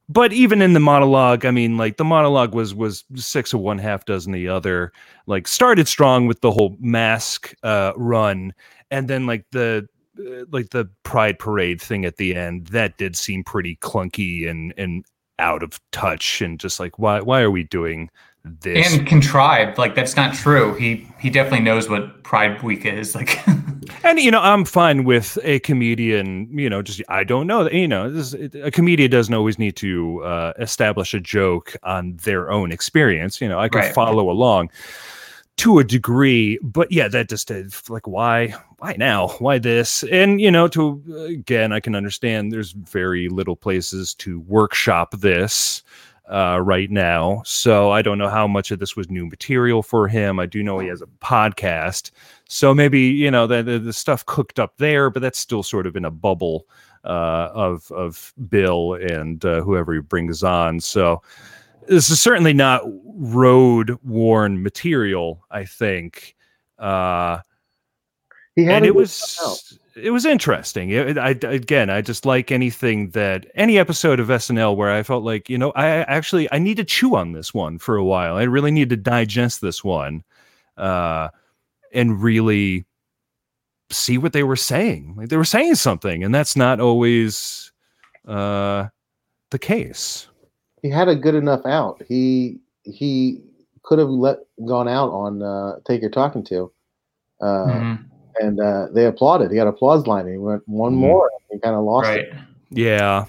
but 0.08 0.32
even 0.32 0.60
in 0.60 0.74
the 0.74 0.80
monologue, 0.80 1.46
I 1.46 1.50
mean, 1.50 1.76
like 1.76 1.96
the 1.96 2.04
monologue 2.04 2.54
was 2.54 2.74
was 2.74 3.04
six 3.14 3.52
of 3.54 3.60
one, 3.60 3.78
half 3.78 4.04
dozen 4.04 4.32
the 4.32 4.48
other. 4.48 4.92
Like 5.26 5.48
started 5.48 5.88
strong 5.88 6.26
with 6.26 6.40
the 6.40 6.50
whole 6.50 6.76
mask 6.78 7.54
uh, 7.62 7.92
run, 7.96 8.52
and 8.90 9.08
then 9.08 9.26
like 9.26 9.46
the 9.50 9.88
uh, 10.18 10.44
like 10.52 10.70
the 10.70 10.88
pride 11.04 11.38
parade 11.38 11.80
thing 11.80 12.04
at 12.04 12.18
the 12.18 12.34
end 12.34 12.66
that 12.68 12.98
did 12.98 13.16
seem 13.16 13.42
pretty 13.44 13.76
clunky 13.76 14.48
and 14.48 14.74
and 14.76 15.04
out 15.38 15.62
of 15.62 15.80
touch 15.90 16.40
and 16.40 16.60
just 16.60 16.78
like 16.78 16.98
why 16.98 17.20
why 17.20 17.40
are 17.40 17.50
we 17.50 17.64
doing 17.64 18.08
this 18.44 18.94
and 18.94 19.06
contrived 19.06 19.78
like 19.78 19.94
that's 19.94 20.16
not 20.16 20.34
true. 20.34 20.74
He 20.74 21.08
he 21.18 21.30
definitely 21.30 21.64
knows 21.64 21.88
what 21.88 22.22
pride 22.24 22.62
week 22.62 22.84
is 22.84 23.14
like 23.14 23.38
and 24.04 24.18
you 24.18 24.30
know 24.30 24.40
i'm 24.40 24.64
fine 24.64 25.04
with 25.04 25.38
a 25.42 25.58
comedian 25.60 26.48
you 26.58 26.68
know 26.68 26.82
just 26.82 27.02
i 27.08 27.22
don't 27.22 27.46
know 27.46 27.68
you 27.70 27.86
know 27.86 28.10
this, 28.10 28.34
a 28.34 28.70
comedian 28.70 29.10
doesn't 29.10 29.34
always 29.34 29.58
need 29.58 29.76
to 29.76 30.22
uh, 30.24 30.52
establish 30.58 31.12
a 31.14 31.20
joke 31.20 31.76
on 31.82 32.16
their 32.24 32.50
own 32.50 32.72
experience 32.72 33.40
you 33.40 33.48
know 33.48 33.58
i 33.58 33.68
can 33.68 33.80
Right. 33.82 33.94
follow 33.94 34.30
along 34.30 34.70
to 35.56 35.78
a 35.78 35.84
degree 35.84 36.58
but 36.62 36.90
yeah 36.90 37.08
that 37.08 37.28
just 37.28 37.50
uh, 37.50 37.62
like 37.88 38.06
why 38.06 38.54
why 38.78 38.94
now? 38.98 39.28
Why 39.38 39.58
this? 39.58 40.02
And 40.04 40.40
you 40.40 40.50
know 40.50 40.66
to 40.68 41.02
again 41.28 41.72
i 41.72 41.80
can 41.80 41.94
understand 41.94 42.52
there's 42.52 42.72
very 42.72 43.28
little 43.28 43.56
places 43.56 44.14
to 44.14 44.40
workshop 44.40 45.12
this 45.12 45.82
uh, 46.30 46.58
right 46.62 46.90
now. 46.90 47.42
So 47.44 47.90
I 47.90 48.02
don't 48.02 48.18
know 48.18 48.28
how 48.28 48.46
much 48.46 48.70
of 48.70 48.78
this 48.78 48.96
was 48.96 49.10
new 49.10 49.26
material 49.26 49.82
for 49.82 50.08
him. 50.08 50.38
I 50.38 50.46
do 50.46 50.62
know 50.62 50.78
he 50.78 50.88
has 50.88 51.02
a 51.02 51.06
podcast. 51.06 52.10
So 52.48 52.74
maybe, 52.74 53.00
you 53.00 53.30
know, 53.30 53.46
the, 53.46 53.62
the, 53.62 53.78
the 53.78 53.92
stuff 53.92 54.24
cooked 54.26 54.58
up 54.58 54.76
there, 54.78 55.10
but 55.10 55.20
that's 55.20 55.38
still 55.38 55.62
sort 55.62 55.86
of 55.86 55.96
in 55.96 56.04
a 56.04 56.10
bubble 56.10 56.66
uh, 57.04 57.50
of, 57.52 57.90
of 57.92 58.32
Bill 58.48 58.94
and 58.94 59.44
uh, 59.44 59.60
whoever 59.62 59.92
he 59.92 60.00
brings 60.00 60.42
on. 60.42 60.80
So 60.80 61.22
this 61.86 62.08
is 62.08 62.20
certainly 62.20 62.54
not 62.54 62.82
road 63.04 63.98
worn 64.02 64.62
material, 64.62 65.44
I 65.50 65.66
think. 65.66 66.34
Uh, 66.78 67.40
He 68.56 68.64
had 68.64 68.76
and 68.76 68.86
it 68.86 68.94
was 68.94 69.78
it 69.96 70.10
was 70.10 70.24
interesting. 70.24 70.90
It, 70.90 71.18
I 71.18 71.30
again, 71.30 71.90
I 71.90 72.00
just 72.00 72.24
like 72.24 72.52
anything 72.52 73.10
that 73.10 73.46
any 73.54 73.78
episode 73.78 74.20
of 74.20 74.28
SNL 74.28 74.76
where 74.76 74.90
I 74.90 75.02
felt 75.02 75.24
like 75.24 75.48
you 75.48 75.58
know 75.58 75.72
I 75.72 75.88
actually 75.88 76.50
I 76.52 76.58
need 76.58 76.76
to 76.76 76.84
chew 76.84 77.16
on 77.16 77.32
this 77.32 77.52
one 77.52 77.78
for 77.78 77.96
a 77.96 78.04
while. 78.04 78.36
I 78.36 78.44
really 78.44 78.70
need 78.70 78.90
to 78.90 78.96
digest 78.96 79.60
this 79.60 79.82
one, 79.82 80.22
uh, 80.76 81.28
and 81.92 82.22
really 82.22 82.84
see 83.90 84.18
what 84.18 84.32
they 84.32 84.42
were 84.42 84.56
saying. 84.56 85.14
Like 85.16 85.28
they 85.28 85.36
were 85.36 85.44
saying 85.44 85.76
something, 85.76 86.22
and 86.22 86.34
that's 86.34 86.56
not 86.56 86.80
always 86.80 87.72
uh, 88.26 88.88
the 89.50 89.58
case. 89.58 90.28
He 90.82 90.90
had 90.90 91.08
a 91.08 91.16
good 91.16 91.34
enough 91.34 91.64
out. 91.66 92.02
He 92.06 92.58
he 92.84 93.42
could 93.82 93.98
have 93.98 94.10
let 94.10 94.38
gone 94.64 94.88
out 94.88 95.10
on 95.10 95.42
uh, 95.42 95.76
"Take 95.86 96.02
Your 96.02 96.10
Talking 96.10 96.44
To," 96.44 96.72
uh, 97.40 97.46
mm-hmm. 97.46 98.02
And 98.40 98.60
uh, 98.60 98.88
they 98.92 99.06
applauded. 99.06 99.50
He 99.50 99.56
had 99.56 99.66
applause 99.66 100.06
line. 100.06 100.26
He 100.26 100.36
went 100.36 100.62
one 100.66 100.92
mm-hmm. 100.92 101.00
more. 101.00 101.30
He 101.50 101.58
kind 101.58 101.76
of 101.76 101.84
lost 101.84 102.08
right. 102.08 102.20
it. 102.20 102.34
Yeah, 102.70 103.26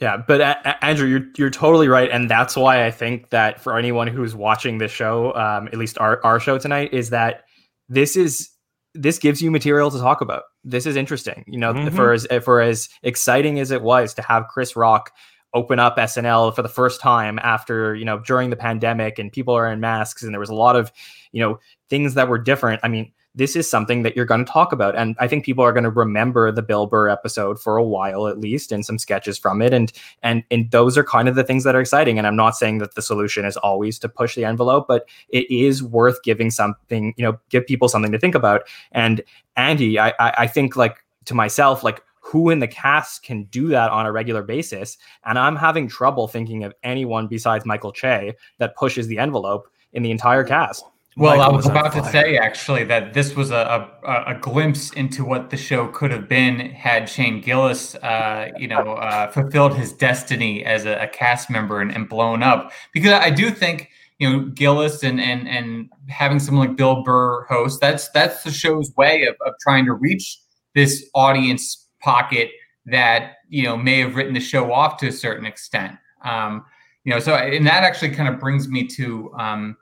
yeah, 0.00 0.16
but 0.16 0.40
uh, 0.40 0.56
Andrew, 0.80 1.06
you're 1.06 1.26
you're 1.36 1.50
totally 1.50 1.86
right, 1.88 2.10
and 2.10 2.28
that's 2.28 2.56
why 2.56 2.86
I 2.86 2.90
think 2.90 3.28
that 3.30 3.60
for 3.60 3.78
anyone 3.78 4.06
who's 4.06 4.34
watching 4.34 4.78
this 4.78 4.90
show, 4.90 5.34
um, 5.34 5.68
at 5.68 5.74
least 5.74 5.98
our 5.98 6.24
our 6.24 6.40
show 6.40 6.56
tonight, 6.56 6.94
is 6.94 7.10
that 7.10 7.44
this 7.90 8.16
is 8.16 8.48
this 8.94 9.18
gives 9.18 9.42
you 9.42 9.50
material 9.50 9.90
to 9.90 9.98
talk 9.98 10.22
about. 10.22 10.44
This 10.64 10.86
is 10.86 10.96
interesting, 10.96 11.44
you 11.46 11.58
know, 11.58 11.74
mm-hmm. 11.74 11.94
for 11.94 12.12
as 12.12 12.26
for 12.42 12.62
as 12.62 12.88
exciting 13.02 13.60
as 13.60 13.70
it 13.70 13.82
was 13.82 14.14
to 14.14 14.22
have 14.22 14.48
Chris 14.48 14.74
Rock 14.74 15.12
open 15.52 15.78
up 15.78 15.98
SNL 15.98 16.54
for 16.54 16.62
the 16.62 16.68
first 16.68 17.00
time 17.00 17.38
after 17.42 17.94
you 17.94 18.06
know 18.06 18.20
during 18.20 18.48
the 18.48 18.56
pandemic 18.56 19.18
and 19.18 19.30
people 19.30 19.52
are 19.52 19.70
in 19.70 19.80
masks 19.80 20.22
and 20.22 20.32
there 20.32 20.40
was 20.40 20.48
a 20.48 20.54
lot 20.54 20.76
of 20.76 20.92
you 21.32 21.40
know 21.40 21.58
things 21.90 22.14
that 22.14 22.26
were 22.28 22.38
different. 22.38 22.80
I 22.82 22.88
mean, 22.88 23.12
this 23.34 23.54
is 23.54 23.70
something 23.70 24.02
that 24.02 24.16
you're 24.16 24.24
going 24.24 24.44
to 24.44 24.50
talk 24.50 24.72
about. 24.72 24.96
And 24.96 25.16
I 25.18 25.28
think 25.28 25.44
people 25.44 25.64
are 25.64 25.72
going 25.72 25.84
to 25.84 25.90
remember 25.90 26.50
the 26.50 26.62
Bill 26.62 26.86
Burr 26.86 27.08
episode 27.08 27.60
for 27.60 27.76
a 27.76 27.84
while 27.84 28.26
at 28.26 28.38
least 28.38 28.72
and 28.72 28.84
some 28.84 28.98
sketches 28.98 29.38
from 29.38 29.62
it. 29.62 29.72
And 29.72 29.92
and 30.22 30.42
and 30.50 30.70
those 30.70 30.98
are 30.98 31.04
kind 31.04 31.28
of 31.28 31.34
the 31.34 31.44
things 31.44 31.64
that 31.64 31.74
are 31.74 31.80
exciting. 31.80 32.18
And 32.18 32.26
I'm 32.26 32.36
not 32.36 32.56
saying 32.56 32.78
that 32.78 32.94
the 32.94 33.02
solution 33.02 33.44
is 33.44 33.56
always 33.58 33.98
to 34.00 34.08
push 34.08 34.34
the 34.34 34.44
envelope, 34.44 34.86
but 34.88 35.08
it 35.28 35.50
is 35.50 35.82
worth 35.82 36.22
giving 36.22 36.50
something, 36.50 37.14
you 37.16 37.24
know, 37.24 37.38
give 37.50 37.66
people 37.66 37.88
something 37.88 38.12
to 38.12 38.18
think 38.18 38.34
about. 38.34 38.62
And 38.92 39.22
Andy, 39.56 39.98
I 39.98 40.10
I, 40.18 40.34
I 40.38 40.46
think 40.46 40.76
like 40.76 41.04
to 41.26 41.34
myself, 41.34 41.84
like 41.84 42.02
who 42.20 42.50
in 42.50 42.58
the 42.58 42.68
cast 42.68 43.22
can 43.22 43.44
do 43.44 43.68
that 43.68 43.90
on 43.90 44.06
a 44.06 44.12
regular 44.12 44.42
basis. 44.42 44.98
And 45.24 45.38
I'm 45.38 45.56
having 45.56 45.88
trouble 45.88 46.28
thinking 46.28 46.64
of 46.64 46.74
anyone 46.82 47.26
besides 47.26 47.64
Michael 47.64 47.92
Che 47.92 48.34
that 48.58 48.76
pushes 48.76 49.06
the 49.08 49.18
envelope 49.18 49.68
in 49.92 50.02
the 50.02 50.10
entire 50.10 50.44
cast. 50.44 50.84
Well, 51.16 51.36
Michael 51.36 51.52
I 51.52 51.56
was, 51.56 51.64
was 51.64 51.70
about 51.70 51.92
to 51.94 52.04
say 52.04 52.36
actually 52.36 52.84
that 52.84 53.14
this 53.14 53.34
was 53.34 53.50
a, 53.50 53.90
a, 54.04 54.34
a, 54.34 54.38
glimpse 54.40 54.92
into 54.92 55.24
what 55.24 55.50
the 55.50 55.56
show 55.56 55.88
could 55.88 56.12
have 56.12 56.28
been 56.28 56.60
had 56.70 57.08
Shane 57.08 57.40
Gillis, 57.40 57.96
uh, 57.96 58.50
you 58.56 58.68
know, 58.68 58.94
uh, 58.94 59.28
fulfilled 59.30 59.74
his 59.74 59.92
destiny 59.92 60.64
as 60.64 60.86
a, 60.86 61.02
a 61.02 61.08
cast 61.08 61.50
member 61.50 61.80
and, 61.80 61.90
and, 61.90 62.08
blown 62.08 62.44
up. 62.44 62.72
Because 62.94 63.12
I 63.12 63.30
do 63.30 63.50
think 63.50 63.90
you 64.20 64.30
know 64.30 64.44
Gillis 64.50 65.02
and 65.02 65.20
and 65.20 65.48
and 65.48 65.90
having 66.08 66.38
someone 66.38 66.68
like 66.68 66.76
Bill 66.76 67.02
Burr 67.02 67.44
host 67.46 67.80
that's 67.80 68.08
that's 68.10 68.44
the 68.44 68.52
show's 68.52 68.92
way 68.96 69.24
of, 69.24 69.34
of 69.44 69.54
trying 69.60 69.86
to 69.86 69.94
reach 69.94 70.38
this 70.76 71.10
audience 71.14 71.88
pocket 72.00 72.50
that 72.86 73.38
you 73.48 73.64
know 73.64 73.76
may 73.76 73.98
have 73.98 74.14
written 74.14 74.34
the 74.34 74.40
show 74.40 74.72
off 74.72 74.96
to 74.98 75.08
a 75.08 75.12
certain 75.12 75.44
extent. 75.44 75.96
Um, 76.24 76.64
you 77.02 77.12
know, 77.12 77.18
so 77.18 77.34
and 77.34 77.66
that 77.66 77.82
actually 77.82 78.10
kind 78.10 78.32
of 78.32 78.38
brings 78.38 78.68
me 78.68 78.86
to. 78.86 79.34
Um, 79.36 79.76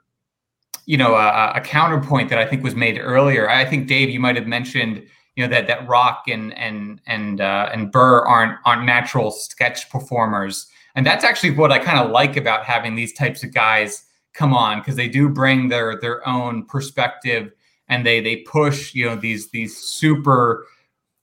you 0.89 0.97
know 0.97 1.13
a, 1.13 1.51
a, 1.53 1.61
counterpoint 1.61 2.29
that 2.29 2.39
I 2.39 2.47
think 2.47 2.63
was 2.63 2.73
made 2.73 2.97
earlier. 2.97 3.47
I 3.47 3.63
think 3.63 3.87
Dave, 3.87 4.09
you 4.09 4.19
might 4.19 4.35
have 4.35 4.47
mentioned 4.47 5.05
you 5.35 5.43
know 5.43 5.49
that 5.53 5.67
that 5.67 5.87
Rock 5.87 6.23
and 6.27 6.51
and 6.57 6.99
and 7.05 7.39
uh, 7.41 7.69
and 7.71 7.91
Burr 7.91 8.25
aren't 8.25 8.57
aren't 8.65 8.85
natural 8.85 9.29
sketch 9.29 9.87
performers, 9.91 10.65
and 10.95 11.05
that's 11.05 11.23
actually 11.23 11.51
what 11.51 11.71
I 11.71 11.77
kind 11.77 11.99
of 11.99 12.09
like 12.09 12.37
about 12.37 12.65
having 12.65 12.95
these 12.95 13.13
types 13.13 13.43
of 13.43 13.53
guys 13.53 14.03
come 14.33 14.51
on 14.51 14.79
because 14.79 14.95
they 14.95 15.07
do 15.07 15.29
bring 15.29 15.67
their 15.67 15.99
their 15.99 16.27
own 16.27 16.65
perspective 16.65 17.51
and 17.87 18.03
they 18.03 18.19
they 18.19 18.37
push 18.37 18.95
you 18.95 19.05
know 19.05 19.15
these 19.15 19.51
these 19.51 19.77
super 19.77 20.65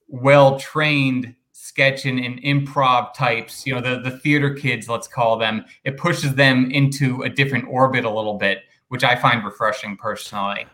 well 0.07 0.57
trained 0.57 1.35
sketch 1.51 2.05
and, 2.05 2.19
and, 2.19 2.41
improv 2.43 3.13
types 3.13 3.67
you 3.67 3.75
know 3.75 3.81
the 3.81 3.99
the 3.99 4.17
theater 4.19 4.53
kids 4.53 4.87
let's 4.87 5.09
call 5.09 5.37
them. 5.37 5.65
It 5.83 5.97
pushes 5.97 6.35
them 6.35 6.71
into 6.71 7.23
a 7.23 7.29
different 7.29 7.65
orbit 7.67 8.05
a 8.05 8.09
little 8.09 8.37
bit 8.37 8.59
which 8.89 9.03
I 9.03 9.15
find 9.15 9.43
refreshing 9.43 9.97
personally. 9.97 10.67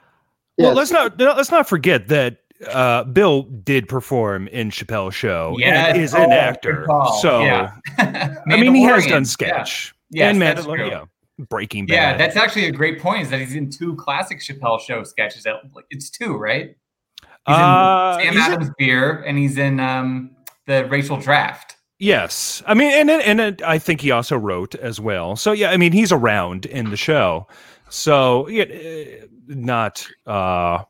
Well, 0.57 0.73
let's 0.73 0.91
not 0.91 1.19
let's 1.19 1.51
not 1.51 1.67
forget 1.67 2.07
that 2.09 2.37
uh, 2.67 3.03
Bill 3.05 3.43
did 3.43 3.87
perform 3.87 4.47
in 4.49 4.69
Chappelle's 4.69 5.15
show. 5.15 5.55
Yeah, 5.57 5.87
and 5.87 6.01
is 6.01 6.13
oh, 6.13 6.23
an 6.23 6.31
actor. 6.31 6.85
So 7.21 7.41
yeah. 7.41 7.75
I 7.97 8.41
mean, 8.45 8.75
he 8.75 8.83
has 8.83 9.05
done 9.07 9.25
sketch. 9.25 9.93
Yeah. 10.09 10.31
Yes, 10.31 10.35
and 10.35 10.41
Mandalorian. 10.41 10.89
Yeah. 10.89 11.05
Breaking 11.49 11.87
Bad. 11.87 11.93
Yeah, 11.95 12.17
that's 12.17 12.35
actually 12.35 12.67
a 12.67 12.71
great 12.71 12.99
point. 13.01 13.23
Is 13.23 13.29
that 13.31 13.39
he's 13.39 13.55
in 13.55 13.71
two 13.71 13.95
classic 13.95 14.39
Chappelle 14.39 14.79
show 14.79 15.03
sketches? 15.03 15.47
It's 15.89 16.11
two, 16.11 16.35
right? 16.35 16.75
He's 17.47 17.55
in 17.55 17.61
uh, 17.61 18.19
Sam 18.19 18.37
Adams 18.37 18.67
it? 18.69 18.73
Beer, 18.77 19.23
and 19.23 19.37
he's 19.37 19.57
in 19.57 19.79
um, 19.79 20.35
the 20.67 20.85
Racial 20.85 21.17
Draft. 21.17 21.77
Yes, 21.97 22.61
I 22.67 22.73
mean, 22.75 22.91
and 22.91 23.09
and, 23.09 23.41
and 23.41 23.61
I 23.63 23.79
think 23.79 24.01
he 24.01 24.11
also 24.11 24.37
wrote 24.37 24.75
as 24.75 24.99
well. 24.99 25.35
So 25.35 25.51
yeah, 25.53 25.71
I 25.71 25.77
mean, 25.77 25.91
he's 25.91 26.11
around 26.11 26.65
in 26.67 26.89
the 26.91 26.97
show. 26.97 27.47
So 27.93 28.47
yeah, 28.47 28.63
eh, 28.63 29.25
not 29.45 30.05
uh, 30.25 30.83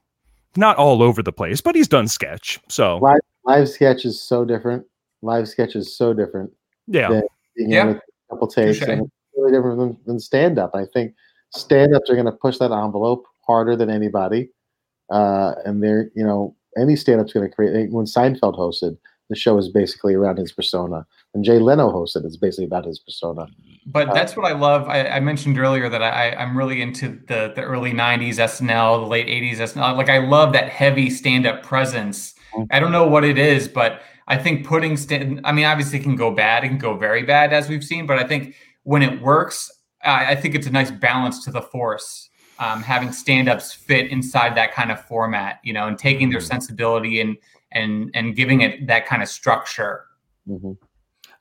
not 0.56 0.78
all 0.78 1.04
over 1.04 1.22
the 1.22 1.34
place, 1.34 1.60
but 1.60 1.76
he's 1.76 1.90
done 1.90 2.08
sketch. 2.08 2.62
So 2.70 2.98
live, 3.00 3.20
live 3.44 3.68
sketch 3.68 4.06
is 4.06 4.22
so 4.22 4.46
different. 4.46 4.86
Live 5.22 5.50
sketch 5.50 5.76
is 5.76 5.98
so 5.98 6.14
different. 6.14 6.50
Yeah, 6.88 7.20
yeah. 7.58 7.90
A 7.90 8.00
couple 8.30 8.48
takes 8.48 8.82
and 8.84 9.02
it's 9.02 9.12
really 9.36 9.52
different 9.52 9.80
than, 9.80 9.98
than 10.06 10.18
stand 10.18 10.58
up. 10.58 10.72
I 10.74 10.86
think 10.94 11.14
stand 11.54 11.94
ups 11.94 12.10
are 12.10 12.14
going 12.14 12.26
to 12.26 12.32
push 12.32 12.58
that 12.60 12.72
envelope 12.72 13.26
harder 13.46 13.76
than 13.76 13.90
anybody, 13.90 14.50
uh, 15.12 15.56
and 15.66 15.84
they're 15.84 16.10
you 16.16 16.24
know 16.24 16.56
any 16.78 16.96
stand 16.96 17.20
up's 17.20 17.34
going 17.34 17.50
to 17.50 17.54
create. 17.54 17.92
When 17.92 18.06
Seinfeld 18.06 18.58
hosted, 18.58 18.98
the 19.34 19.40
show 19.40 19.58
is 19.58 19.68
basically 19.70 20.14
around 20.14 20.38
his 20.38 20.52
persona. 20.52 21.06
And 21.34 21.44
Jay 21.44 21.58
Leno 21.58 21.92
hosted, 21.92 22.24
it's 22.24 22.38
basically 22.38 22.66
about 22.66 22.86
his 22.86 23.00
persona. 23.00 23.48
But 23.86 24.10
uh, 24.10 24.14
that's 24.14 24.38
what 24.38 24.46
I 24.46 24.56
love. 24.56 24.88
I, 24.88 25.08
I 25.08 25.20
mentioned 25.20 25.58
earlier 25.58 25.90
that 25.90 26.04
I, 26.04 26.32
I'm 26.36 26.56
really 26.56 26.82
into 26.82 27.20
the 27.28 27.52
the 27.56 27.64
early 27.64 27.92
'90s 27.92 28.36
SNL, 28.36 29.02
the 29.02 29.08
late 29.08 29.28
'80s 29.28 29.58
SNL. 29.58 29.98
Like 29.98 30.10
I 30.10 30.20
love 30.20 30.54
that 30.54 30.70
heavy 30.70 31.10
stand-up 31.10 31.64
presence. 31.64 32.36
Mm-hmm. 32.54 32.66
I 32.72 32.80
don't 32.80 32.92
know 32.92 33.08
what 33.08 33.24
it 33.24 33.38
is, 33.38 33.68
but 33.68 34.02
I 34.28 34.38
think 34.38 34.66
putting 34.66 34.96
stand. 34.96 35.42
I 35.44 35.52
mean, 35.52 35.66
obviously, 35.66 36.00
it 36.00 36.04
can 36.04 36.16
go 36.16 36.32
bad. 36.32 36.64
It 36.64 36.70
can 36.70 36.78
go 36.78 36.96
very 36.96 37.24
bad, 37.24 37.52
as 37.52 37.68
we've 37.68 37.84
seen. 37.84 38.06
But 38.06 38.20
I 38.20 38.28
think 38.28 38.56
when 38.84 39.02
it 39.02 39.22
works, 39.22 39.72
I, 40.04 40.32
I 40.32 40.36
think 40.36 40.54
it's 40.56 40.68
a 40.68 40.72
nice 40.72 40.92
balance 40.92 41.44
to 41.46 41.52
the 41.52 41.62
force. 41.62 42.30
Um, 42.60 42.84
having 42.84 43.12
stand-ups 43.12 43.74
fit 43.74 44.12
inside 44.12 44.56
that 44.56 44.74
kind 44.74 44.92
of 44.92 45.04
format, 45.06 45.60
you 45.64 45.74
know, 45.74 45.88
and 45.88 45.98
taking 45.98 46.30
their 46.30 46.40
mm-hmm. 46.40 46.48
sensibility 46.48 47.20
and 47.20 47.36
and 47.74 48.12
and 48.14 48.36
giving 48.36 48.62
it 48.62 48.88
that 48.88 49.06
kind 49.06 49.22
of 49.22 49.30
structure. 49.30 50.06
Mm-hmm. 50.48 50.74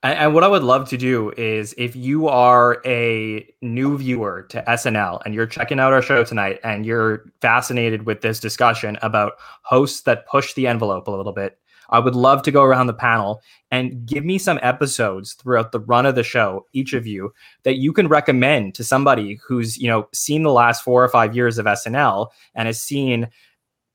And, 0.05 0.19
and, 0.19 0.35
what 0.35 0.43
I 0.43 0.49
would 0.49 0.65
love 0.65 0.89
to 0.89 0.97
do 0.97 1.33
is 1.37 1.75
if 1.79 1.95
you 1.95 2.29
are 2.29 2.81
a 2.85 3.49
new 3.63 3.97
viewer 3.97 4.43
to 4.51 4.63
SNL 4.67 5.21
and 5.25 5.35
you're 5.35 5.47
checking 5.47 5.79
out 5.79 5.93
our 5.93 6.03
show 6.03 6.25
tonight 6.25 6.59
and 6.65 6.85
you're 6.85 7.31
fascinated 7.41 8.05
with 8.05 8.21
this 8.21 8.41
discussion 8.41 8.99
about 9.03 9.35
hosts 9.63 10.03
that 10.03 10.27
push 10.27 10.55
the 10.55 10.67
envelope 10.67 11.07
a 11.07 11.11
little 11.11 11.33
bit, 11.33 11.59
I 11.93 11.99
would 11.99 12.17
love 12.17 12.43
to 12.43 12.51
go 12.51 12.63
around 12.63 12.87
the 12.87 12.95
panel 12.95 13.43
and 13.71 14.05
give 14.07 14.25
me 14.25 14.39
some 14.39 14.59
episodes 14.63 15.35
throughout 15.35 15.73
the 15.73 15.81
run 15.81 16.07
of 16.07 16.15
the 16.15 16.23
show, 16.23 16.67
each 16.73 16.95
of 16.95 17.07
you, 17.07 17.33
that 17.63 17.77
you 17.77 17.93
can 17.93 18.09
recommend 18.09 18.75
to 18.77 18.85
somebody 18.85 19.39
who's, 19.47 19.79
you 19.79 19.89
know, 19.89 20.09
seen 20.13 20.43
the 20.43 20.53
last 20.53 20.83
four 20.83 21.05
or 21.05 21.09
five 21.09 21.37
years 21.37 21.59
of 21.59 21.67
SNL 21.67 22.29
and 22.55 22.67
has 22.67 22.83
seen, 22.83 23.29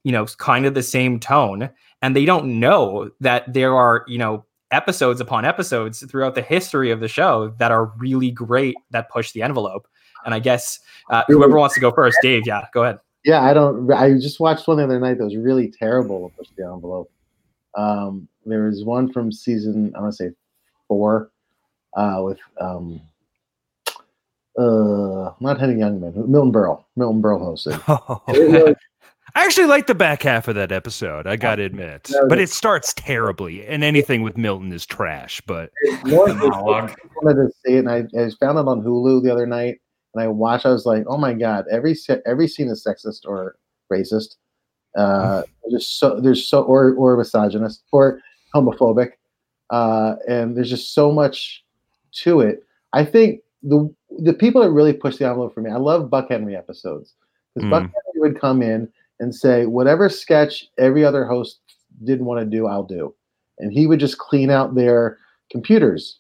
you 0.04 0.12
know, 0.12 0.26
kind 0.38 0.66
of 0.66 0.76
the 0.76 0.84
same 0.84 1.20
tone 1.20 1.70
and 2.02 2.16
they 2.16 2.26
don't 2.26 2.60
know 2.60 3.10
that 3.20 3.52
there 3.52 3.76
are 3.76 4.04
you 4.08 4.18
know 4.18 4.46
episodes 4.72 5.22
upon 5.22 5.46
episodes 5.46 6.06
throughout 6.10 6.36
the 6.36 6.42
history 6.42 6.92
of 6.92 7.00
the 7.00 7.08
show 7.08 7.54
that 7.58 7.72
are 7.72 7.86
really 7.98 8.32
great 8.32 8.76
that 8.92 9.10
push 9.10 9.32
the 9.32 9.42
envelope 9.42 9.88
and 10.26 10.34
i 10.34 10.40
guess 10.40 10.80
uh, 11.10 11.24
whoever 11.28 11.58
wants 11.58 11.74
to 11.74 11.82
go 11.82 11.92
first 11.92 12.18
dave 12.22 12.44
yeah 12.46 12.66
go 12.74 12.84
ahead 12.84 13.00
yeah 13.24 13.44
i 13.44 13.54
don't 13.54 13.92
i 13.94 14.14
just 14.14 14.40
watched 14.40 14.68
one 14.68 14.78
the 14.78 14.84
other 14.84 15.00
night 15.00 15.18
that 15.18 15.24
was 15.24 15.38
really 15.38 15.72
terrible 15.72 16.32
push 16.38 16.48
the 16.58 16.64
envelope 16.64 17.10
um, 17.76 18.28
there 18.46 18.64
was 18.64 18.84
one 18.84 19.12
from 19.12 19.32
season 19.32 19.94
i 19.96 20.02
want 20.02 20.12
to 20.12 20.18
say 20.18 20.32
four 20.88 21.32
uh, 21.96 22.22
with 22.22 22.40
um, 22.60 23.02
uh, 24.58 25.32
not 25.40 25.60
Henny 25.60 25.76
Youngman, 25.76 26.28
Milton 26.28 26.52
Berle. 26.52 26.84
Milton 26.96 27.22
Berle 27.22 27.42
hosted. 27.42 28.76
I 29.36 29.44
actually 29.44 29.68
like 29.68 29.88
the 29.88 29.96
back 29.96 30.24
half 30.24 30.48
of 30.48 30.56
that 30.56 30.72
episode. 30.72 31.28
I 31.28 31.36
got 31.36 31.56
to 31.56 31.64
admit, 31.64 32.10
but 32.30 32.40
it 32.40 32.50
starts 32.50 32.94
terribly, 32.94 33.66
and 33.66 33.84
anything 33.84 34.22
with 34.22 34.38
Milton 34.38 34.72
is 34.72 34.86
trash. 34.86 35.42
But 35.42 35.72
I 35.86 36.14
wanted 36.14 37.36
to 37.36 37.52
see 37.66 37.74
it, 37.74 37.80
and 37.80 37.90
I, 37.90 37.98
I 38.20 38.30
found 38.40 38.58
it 38.58 38.68
on 38.68 38.82
Hulu 38.82 39.24
the 39.24 39.32
other 39.32 39.46
night, 39.46 39.80
and 40.14 40.24
I 40.24 40.28
watched. 40.28 40.66
I 40.66 40.72
was 40.72 40.86
like, 40.86 41.04
oh 41.08 41.18
my 41.18 41.34
god, 41.34 41.66
every 41.72 41.96
every 42.26 42.48
scene 42.48 42.70
is 42.70 42.86
sexist 42.86 43.26
or 43.26 43.58
racist. 43.92 44.36
Uh, 44.98 45.44
just 45.72 46.00
so 46.00 46.20
there's 46.20 46.48
so 46.48 46.64
or 46.64 46.94
or 46.94 47.18
misogynist 47.18 47.84
or 47.92 48.22
homophobic, 48.56 49.12
uh, 49.72 50.16
and 50.28 50.56
there's 50.56 50.70
just 50.70 50.94
so 50.94 51.12
much 51.12 51.64
to 52.24 52.40
it. 52.40 52.64
I 52.94 53.04
think 53.04 53.42
the 53.62 53.94
the 54.20 54.34
people 54.34 54.62
that 54.62 54.72
really 54.72 54.94
push 54.94 55.18
the 55.18 55.28
envelope 55.28 55.54
for 55.54 55.62
me, 55.62 55.70
I 55.70 55.78
love 55.78 56.10
Buck 56.10 56.30
Henry 56.30 56.56
episodes 56.56 57.14
because 57.54 57.68
mm. 57.68 57.72
Buck 57.72 57.82
Henry 57.82 58.30
would 58.30 58.40
come 58.40 58.62
in 58.62 58.88
and 59.20 59.34
say 59.34 59.66
whatever 59.66 60.10
sketch 60.10 60.68
every 60.78 61.04
other 61.04 61.26
host 61.26 61.60
didn't 62.04 62.26
want 62.26 62.40
to 62.40 62.46
do, 62.46 62.68
I'll 62.68 62.84
do, 62.84 63.14
and 63.60 63.72
he 63.72 63.88
would 63.88 64.00
just 64.00 64.18
clean 64.18 64.50
out 64.50 64.76
their 64.76 65.18
computers 65.50 66.20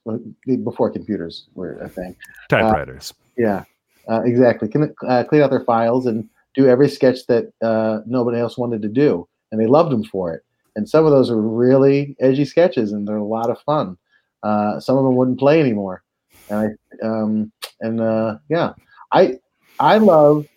before 0.63 0.89
computers 0.89 1.47
were 1.53 1.77
a 1.79 1.89
thing. 1.89 2.15
Typewriters. 2.49 3.11
Uh, 3.11 3.23
yeah, 3.37 3.63
uh, 4.09 4.21
exactly. 4.23 4.67
Can 4.67 4.95
uh, 5.07 5.23
clean 5.25 5.41
out 5.41 5.49
their 5.49 5.65
files 5.65 6.05
and 6.05 6.27
do 6.55 6.67
every 6.67 6.89
sketch 6.89 7.25
that 7.27 7.51
uh, 7.61 7.99
nobody 8.05 8.39
else 8.39 8.57
wanted 8.57 8.81
to 8.81 8.89
do, 8.89 9.27
and 9.51 9.61
they 9.61 9.67
loved 9.67 9.93
him 9.93 10.03
for 10.03 10.33
it. 10.33 10.43
And 10.75 10.87
some 10.87 11.05
of 11.05 11.11
those 11.11 11.29
are 11.29 11.41
really 11.41 12.15
edgy 12.19 12.45
sketches, 12.45 12.91
and 12.91 13.07
they're 13.07 13.17
a 13.17 13.23
lot 13.23 13.49
of 13.49 13.59
fun. 13.61 13.97
Uh, 14.43 14.79
some 14.79 14.97
of 14.97 15.03
them 15.03 15.15
wouldn't 15.15 15.39
play 15.39 15.59
anymore, 15.59 16.03
and 16.49 16.77
I, 17.03 17.05
um, 17.05 17.51
and 17.81 17.99
uh, 17.99 18.37
yeah, 18.49 18.73
I 19.11 19.39
I 19.79 19.97
love 19.97 20.47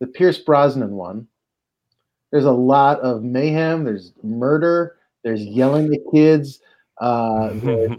the 0.00 0.06
Pierce 0.06 0.38
Brosnan 0.38 0.92
one. 0.92 1.26
There's 2.34 2.46
a 2.46 2.50
lot 2.50 2.98
of 2.98 3.22
mayhem. 3.22 3.84
There's 3.84 4.12
murder. 4.24 4.96
There's 5.22 5.40
yelling 5.40 5.94
at 5.94 6.00
kids. 6.12 6.58
Uh, 7.00 7.50
there's, 7.52 7.92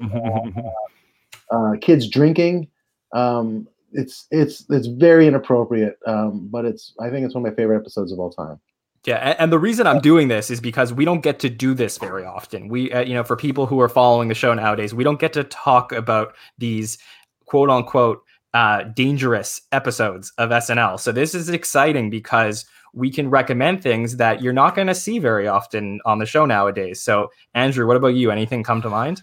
uh, 1.52 1.76
kids 1.80 2.10
drinking. 2.10 2.68
Um, 3.14 3.66
it's 3.94 4.28
it's 4.32 4.66
it's 4.70 4.88
very 4.88 5.26
inappropriate, 5.26 5.98
um, 6.06 6.50
but 6.52 6.66
it's 6.66 6.94
I 7.00 7.10
think 7.10 7.26
it's 7.26 7.34
one 7.34 7.46
of 7.46 7.50
my 7.50 7.56
favorite 7.56 7.78
episodes 7.78 8.12
of 8.12 8.20
all 8.20 8.30
time. 8.30 8.60
Yeah, 9.06 9.38
and 9.40 9.54
the 9.54 9.60
reason 9.60 9.88
I'm 9.88 10.02
doing 10.02 10.28
this 10.28 10.52
is 10.52 10.60
because 10.60 10.92
we 10.92 11.06
don't 11.06 11.22
get 11.22 11.40
to 11.40 11.50
do 11.50 11.74
this 11.74 11.98
very 11.98 12.26
often. 12.26 12.68
We, 12.68 12.92
uh, 12.92 13.04
you 13.04 13.14
know, 13.14 13.24
for 13.24 13.38
people 13.38 13.66
who 13.68 13.80
are 13.80 13.88
following 13.88 14.28
the 14.28 14.36
show 14.36 14.54
nowadays, 14.54 14.94
we 14.94 15.06
don't 15.06 15.20
get 15.20 15.32
to 15.32 15.46
talk 15.46 15.94
about 15.94 16.36
these 16.58 16.98
quote 17.46 17.70
unquote 17.70 18.22
uh, 18.54 18.84
dangerous 18.84 19.62
episodes 19.72 20.34
of 20.38 20.50
SNL. 20.50 21.00
So 21.00 21.14
this 21.14 21.34
is 21.34 21.48
exciting 21.48 22.10
because 22.10 22.66
we 22.96 23.12
can 23.12 23.30
recommend 23.30 23.84
things 23.84 24.18
that 24.18 24.42
you're 24.42 24.54
not 24.54 24.76
going 24.76 24.88
to 24.88 24.96
see 24.96 25.20
very 25.20 25.48
often 25.48 26.00
on 26.06 26.20
the 26.20 26.26
show 26.26 26.46
nowadays. 26.46 27.02
So, 27.02 27.30
Andrew, 27.54 27.86
what 27.86 27.98
about 27.98 28.16
you? 28.16 28.32
Anything 28.32 28.64
come 28.64 28.82
to 28.82 28.90
mind? 28.90 29.22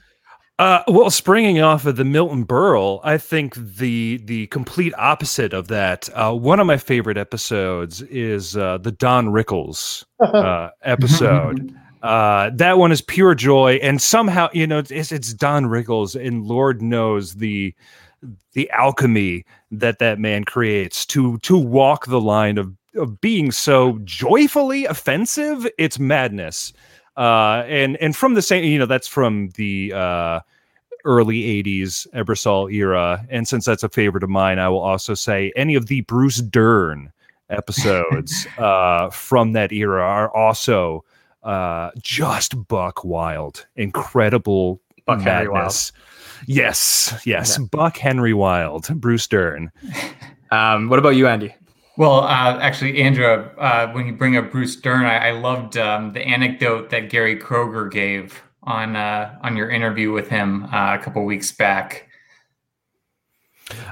Uh, 0.58 0.82
well, 0.86 1.10
springing 1.10 1.60
off 1.60 1.86
of 1.86 1.96
the 1.96 2.04
Milton 2.04 2.46
Berle, 2.46 3.00
I 3.02 3.18
think 3.18 3.54
the 3.56 4.18
the 4.24 4.46
complete 4.48 4.92
opposite 4.96 5.52
of 5.52 5.68
that. 5.68 6.08
Uh, 6.14 6.32
one 6.34 6.60
of 6.60 6.66
my 6.66 6.76
favorite 6.76 7.16
episodes 7.16 8.02
is 8.02 8.56
uh, 8.56 8.78
the 8.78 8.92
Don 8.92 9.28
Rickles 9.28 10.04
uh, 10.20 10.68
episode. 10.84 11.74
Uh, 12.02 12.50
that 12.54 12.78
one 12.78 12.92
is 12.92 13.00
pure 13.00 13.34
joy, 13.34 13.80
and 13.82 14.00
somehow 14.00 14.50
you 14.52 14.66
know 14.66 14.78
it's, 14.78 15.10
it's 15.10 15.32
Don 15.32 15.64
Rickles, 15.64 16.14
and 16.14 16.44
Lord 16.44 16.82
knows 16.82 17.34
the 17.34 17.74
the 18.52 18.70
alchemy 18.70 19.44
that 19.70 19.98
that 19.98 20.18
man 20.18 20.44
creates 20.44 21.06
to 21.06 21.38
to 21.38 21.56
walk 21.56 22.06
the 22.06 22.20
line 22.20 22.58
of 22.58 22.72
of 22.96 23.20
being 23.20 23.50
so 23.52 23.98
joyfully 24.04 24.84
offensive. 24.84 25.66
It's 25.78 25.98
madness 25.98 26.72
uh, 27.16 27.64
and 27.66 27.96
and 27.98 28.16
from 28.16 28.34
the 28.34 28.42
same, 28.42 28.64
you 28.64 28.78
know, 28.78 28.86
that's 28.86 29.08
from 29.08 29.50
the 29.50 29.92
uh, 29.94 30.40
early 31.04 31.62
'80s 31.62 32.06
Ebersol 32.14 32.72
era, 32.72 33.24
and 33.28 33.46
since 33.46 33.64
that's 33.66 33.82
a 33.82 33.88
favorite 33.88 34.24
of 34.24 34.30
mine, 34.30 34.58
I 34.58 34.68
will 34.68 34.80
also 34.80 35.14
say 35.14 35.52
any 35.54 35.74
of 35.74 35.86
the 35.86 36.00
Bruce 36.02 36.38
Dern 36.38 37.12
episodes 37.50 38.46
uh, 38.58 39.10
from 39.10 39.52
that 39.52 39.72
era 39.72 40.02
are 40.02 40.34
also 40.34 41.04
uh, 41.42 41.90
just 42.00 42.66
buck 42.66 43.04
wild, 43.04 43.66
incredible 43.76 44.80
buck 45.04 45.22
madness. 45.22 45.92
Yes, 46.46 47.14
yes, 47.24 47.58
yeah. 47.58 47.66
Buck 47.70 47.98
Henry 47.98 48.34
Wild, 48.34 48.88
Bruce 49.00 49.26
Dern. 49.26 49.70
Um, 50.50 50.90
what 50.90 50.98
about 50.98 51.16
you, 51.16 51.26
Andy? 51.28 51.54
Well, 52.02 52.24
uh, 52.24 52.58
actually, 52.60 53.00
Andrea, 53.00 53.42
uh, 53.58 53.92
when 53.92 54.06
you 54.06 54.12
bring 54.12 54.36
up 54.36 54.50
Bruce 54.50 54.74
Dern, 54.74 55.04
I, 55.04 55.28
I 55.28 55.30
loved 55.30 55.76
um, 55.76 56.12
the 56.12 56.20
anecdote 56.20 56.90
that 56.90 57.10
Gary 57.10 57.38
Kroeger 57.38 57.88
gave 57.88 58.42
on 58.64 58.96
uh, 58.96 59.38
on 59.44 59.56
your 59.56 59.70
interview 59.70 60.10
with 60.10 60.26
him 60.26 60.64
uh, 60.64 60.96
a 60.96 60.98
couple 60.98 61.24
weeks 61.24 61.52
back. 61.52 62.08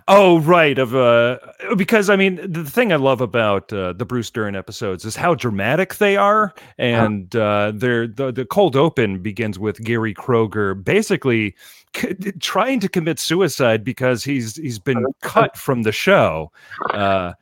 Oh, 0.08 0.40
right. 0.40 0.76
Of 0.76 0.96
uh, 0.96 1.38
because 1.76 2.10
I 2.10 2.16
mean, 2.16 2.40
the 2.50 2.64
thing 2.64 2.92
I 2.92 2.96
love 2.96 3.20
about 3.20 3.72
uh, 3.72 3.92
the 3.92 4.04
Bruce 4.04 4.28
Dern 4.28 4.56
episodes 4.56 5.04
is 5.04 5.14
how 5.14 5.36
dramatic 5.36 5.98
they 5.98 6.16
are, 6.16 6.52
and 6.78 7.36
uh, 7.36 7.70
they're 7.72 8.08
the 8.08 8.32
the 8.32 8.44
cold 8.44 8.74
open 8.74 9.22
begins 9.22 9.56
with 9.56 9.84
Gary 9.84 10.14
Kroeger 10.14 10.82
basically 10.82 11.54
c- 11.94 12.16
trying 12.40 12.80
to 12.80 12.88
commit 12.88 13.20
suicide 13.20 13.84
because 13.84 14.24
he's 14.24 14.56
he's 14.56 14.80
been 14.80 15.06
cut 15.22 15.56
from 15.56 15.84
the 15.84 15.92
show. 15.92 16.50
Uh, 16.90 17.34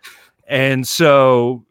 and 0.48 0.86
so 0.86 1.64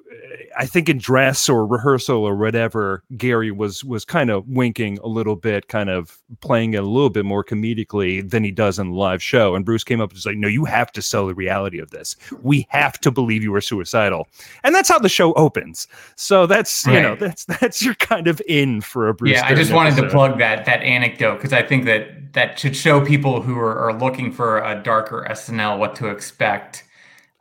I 0.57 0.65
think 0.65 0.89
in 0.89 0.97
dress 0.97 1.49
or 1.49 1.65
rehearsal 1.67 2.23
or 2.23 2.35
whatever, 2.35 3.03
Gary 3.15 3.51
was 3.51 3.83
was 3.83 4.03
kind 4.03 4.31
of 4.31 4.47
winking 4.47 4.97
a 5.03 5.07
little 5.07 5.35
bit, 5.35 5.67
kind 5.67 5.89
of 5.89 6.17
playing 6.41 6.73
it 6.73 6.77
a 6.77 6.87
little 6.87 7.11
bit 7.11 7.25
more 7.25 7.43
comedically 7.43 8.27
than 8.27 8.43
he 8.43 8.51
does 8.51 8.79
in 8.79 8.89
the 8.89 8.95
live 8.95 9.21
show. 9.21 9.53
And 9.55 9.63
Bruce 9.63 9.83
came 9.83 10.01
up 10.01 10.09
and 10.09 10.17
was 10.17 10.25
like, 10.25 10.37
"No, 10.37 10.47
you 10.47 10.65
have 10.65 10.91
to 10.93 11.01
sell 11.01 11.27
the 11.27 11.35
reality 11.35 11.77
of 11.77 11.91
this. 11.91 12.15
We 12.41 12.65
have 12.69 12.99
to 13.01 13.11
believe 13.11 13.43
you 13.43 13.51
were 13.51 13.61
suicidal." 13.61 14.27
And 14.63 14.73
that's 14.73 14.89
how 14.89 14.97
the 14.97 15.09
show 15.09 15.33
opens. 15.33 15.87
So 16.15 16.47
that's 16.47 16.85
right. 16.87 16.95
you 16.95 17.01
know 17.01 17.15
that's 17.15 17.45
that's 17.45 17.83
your 17.83 17.95
kind 17.95 18.27
of 18.27 18.41
in 18.47 18.81
for 18.81 19.09
a 19.09 19.13
Bruce. 19.13 19.33
Yeah, 19.33 19.45
I 19.45 19.53
just 19.53 19.71
wanted 19.71 19.95
to 19.97 20.09
plug 20.09 20.39
that 20.39 20.65
that 20.65 20.81
anecdote 20.81 21.35
because 21.35 21.53
I 21.53 21.61
think 21.61 21.85
that 21.85 22.33
that 22.33 22.57
should 22.57 22.75
show 22.75 23.05
people 23.05 23.41
who 23.41 23.57
are, 23.59 23.77
are 23.77 23.93
looking 23.93 24.31
for 24.31 24.59
a 24.59 24.81
darker 24.81 25.25
SNL 25.29 25.77
what 25.77 25.95
to 25.97 26.07
expect. 26.07 26.83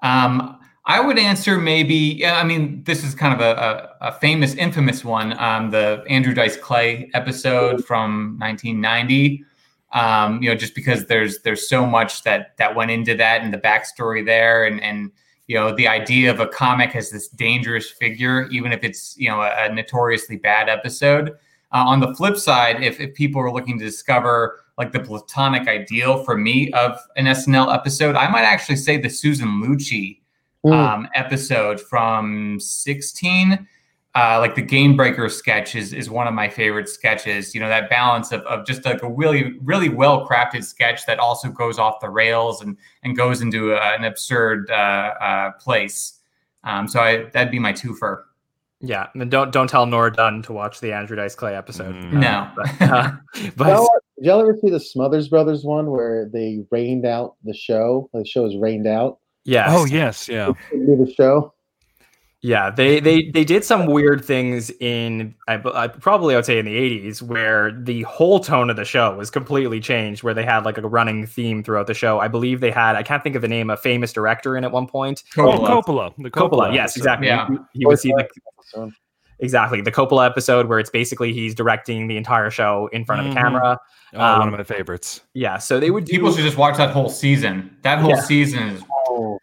Um, 0.02 0.58
I 0.88 1.00
would 1.00 1.18
answer 1.18 1.58
maybe. 1.58 2.24
I 2.24 2.44
mean, 2.44 2.84
this 2.84 3.02
is 3.02 3.14
kind 3.14 3.34
of 3.34 3.40
a, 3.40 3.96
a, 4.00 4.08
a 4.08 4.12
famous, 4.12 4.54
infamous 4.54 5.04
one. 5.04 5.36
Um, 5.38 5.70
the 5.70 6.04
Andrew 6.08 6.32
Dice 6.32 6.56
Clay 6.56 7.10
episode 7.12 7.84
from 7.84 8.38
1990. 8.38 9.44
Um, 9.92 10.40
you 10.40 10.48
know, 10.48 10.54
just 10.54 10.76
because 10.76 11.06
there's 11.06 11.40
there's 11.40 11.68
so 11.68 11.86
much 11.86 12.22
that 12.22 12.56
that 12.58 12.76
went 12.76 12.92
into 12.92 13.16
that 13.16 13.42
and 13.42 13.52
the 13.52 13.58
backstory 13.58 14.24
there, 14.24 14.64
and 14.64 14.80
and 14.80 15.10
you 15.48 15.56
know 15.56 15.74
the 15.74 15.88
idea 15.88 16.30
of 16.30 16.38
a 16.38 16.46
comic 16.46 16.94
as 16.94 17.10
this 17.10 17.28
dangerous 17.28 17.90
figure, 17.90 18.46
even 18.52 18.70
if 18.72 18.84
it's 18.84 19.16
you 19.18 19.28
know 19.28 19.42
a, 19.42 19.66
a 19.66 19.72
notoriously 19.72 20.36
bad 20.36 20.68
episode. 20.68 21.30
Uh, 21.72 21.84
on 21.84 21.98
the 21.98 22.14
flip 22.14 22.36
side, 22.36 22.80
if 22.80 23.00
if 23.00 23.12
people 23.14 23.40
are 23.40 23.52
looking 23.52 23.76
to 23.76 23.84
discover 23.84 24.60
like 24.78 24.92
the 24.92 25.00
platonic 25.00 25.66
ideal 25.66 26.22
for 26.22 26.36
me 26.36 26.70
of 26.72 26.96
an 27.16 27.24
SNL 27.24 27.74
episode, 27.74 28.14
I 28.14 28.28
might 28.30 28.44
actually 28.44 28.76
say 28.76 28.98
the 28.98 29.08
Susan 29.08 29.48
Lucci 29.62 30.20
mm. 30.66 30.72
um, 30.72 31.08
episode 31.14 31.80
from 31.80 32.58
16. 32.60 33.66
Uh, 34.14 34.38
like 34.40 34.54
the 34.54 34.62
game 34.62 34.96
breaker 34.96 35.28
sketch 35.28 35.76
is, 35.76 35.92
is 35.92 36.08
one 36.08 36.26
of 36.26 36.32
my 36.32 36.48
favorite 36.48 36.88
sketches. 36.88 37.54
You 37.54 37.60
know, 37.60 37.68
that 37.68 37.90
balance 37.90 38.32
of, 38.32 38.40
of 38.42 38.66
just 38.66 38.84
like 38.86 39.02
a 39.02 39.10
really, 39.10 39.58
really 39.62 39.90
well 39.90 40.26
crafted 40.26 40.64
sketch 40.64 41.04
that 41.04 41.18
also 41.18 41.50
goes 41.50 41.78
off 41.78 42.00
the 42.00 42.08
rails 42.08 42.62
and, 42.62 42.78
and 43.02 43.14
goes 43.14 43.42
into 43.42 43.74
a, 43.74 43.76
an 43.76 44.04
absurd 44.04 44.70
uh, 44.70 44.74
uh, 45.20 45.50
place. 45.52 46.20
Um, 46.64 46.88
so 46.88 47.00
I, 47.00 47.24
that'd 47.32 47.50
be 47.50 47.58
my 47.58 47.74
twofer. 47.74 48.22
Yeah, 48.80 49.08
and 49.14 49.30
don't 49.30 49.52
don't 49.52 49.68
tell 49.68 49.86
Nora 49.86 50.12
Dunn 50.12 50.42
to 50.42 50.52
watch 50.52 50.80
the 50.80 50.92
Andrew 50.92 51.16
Dice 51.16 51.34
Clay 51.34 51.54
episode. 51.54 51.94
Mm. 51.94 52.12
no, 52.14 52.50
but, 52.54 52.82
uh, 52.90 53.12
but 53.56 53.88
did 54.16 54.26
y'all 54.26 54.40
ever 54.40 54.56
see 54.62 54.70
the 54.70 54.80
Smothers 54.80 55.28
Brothers 55.28 55.64
one 55.64 55.90
where 55.90 56.28
they 56.30 56.64
rained 56.70 57.06
out 57.06 57.36
the 57.44 57.54
show? 57.54 58.08
The 58.12 58.24
show 58.24 58.44
is 58.46 58.56
rained 58.56 58.86
out. 58.86 59.18
Yes. 59.46 59.68
Oh 59.70 59.84
yes, 59.84 60.28
yeah. 60.28 60.52
The 60.72 61.12
show. 61.16 61.52
Yeah, 62.42 62.70
they 62.70 63.00
they 63.00 63.30
they 63.30 63.44
did 63.44 63.64
some 63.64 63.86
weird 63.86 64.24
things 64.24 64.70
in 64.80 65.34
I, 65.48 65.54
I 65.74 65.88
probably 65.88 66.34
I 66.34 66.38
would 66.38 66.44
say 66.44 66.58
in 66.58 66.66
the 66.66 66.76
80s 66.76 67.22
where 67.22 67.72
the 67.72 68.02
whole 68.02 68.38
tone 68.40 68.70
of 68.70 68.76
the 68.76 68.84
show 68.84 69.16
was 69.16 69.30
completely 69.30 69.80
changed 69.80 70.22
where 70.22 70.34
they 70.34 70.44
had 70.44 70.64
like 70.64 70.78
a 70.78 70.86
running 70.86 71.26
theme 71.26 71.64
throughout 71.64 71.86
the 71.86 71.94
show. 71.94 72.20
I 72.20 72.28
believe 72.28 72.60
they 72.60 72.70
had 72.70 72.94
I 72.94 73.02
can't 73.02 73.22
think 73.22 73.36
of 73.36 73.42
the 73.42 73.48
name 73.48 73.70
a 73.70 73.76
famous 73.76 74.12
director 74.12 74.56
in 74.56 74.64
at 74.64 74.70
one 74.70 74.86
point. 74.86 75.24
Oh, 75.38 75.42
Coppola. 75.42 75.68
Oh, 75.68 75.82
Coppola. 75.82 76.14
The 76.18 76.30
Coppola. 76.30 76.50
Coppola 76.50 76.74
yes, 76.74 76.96
exactly. 76.96 77.28
Yeah. 77.28 77.48
You, 77.48 77.66
you 77.72 77.88
would 77.88 77.98
see 77.98 78.14
like 78.14 78.30
Exactly. 79.38 79.80
The 79.80 79.92
Coppola 79.92 80.26
episode 80.26 80.66
where 80.66 80.78
it's 80.78 80.90
basically 80.90 81.32
he's 81.32 81.54
directing 81.54 82.06
the 82.06 82.16
entire 82.16 82.50
show 82.50 82.88
in 82.92 83.04
front 83.04 83.20
mm-hmm. 83.20 83.28
of 83.30 83.34
the 83.34 83.40
mm-hmm. 83.40 83.54
camera. 83.54 83.80
Oh, 84.14 84.20
um, 84.20 84.38
one 84.38 84.48
of 84.48 84.54
my 84.54 84.64
favorites. 84.64 85.20
Yeah. 85.34 85.58
So 85.58 85.78
they 85.78 85.90
would 85.90 86.04
do... 86.04 86.12
People 86.12 86.32
should 86.32 86.44
just 86.44 86.56
watch 86.56 86.76
that 86.78 86.90
whole 86.90 87.08
season. 87.08 87.76
That 87.82 87.98
whole 87.98 88.10
yeah. 88.10 88.20
season 88.20 88.68
is 88.68 88.82
oh. 89.08 89.38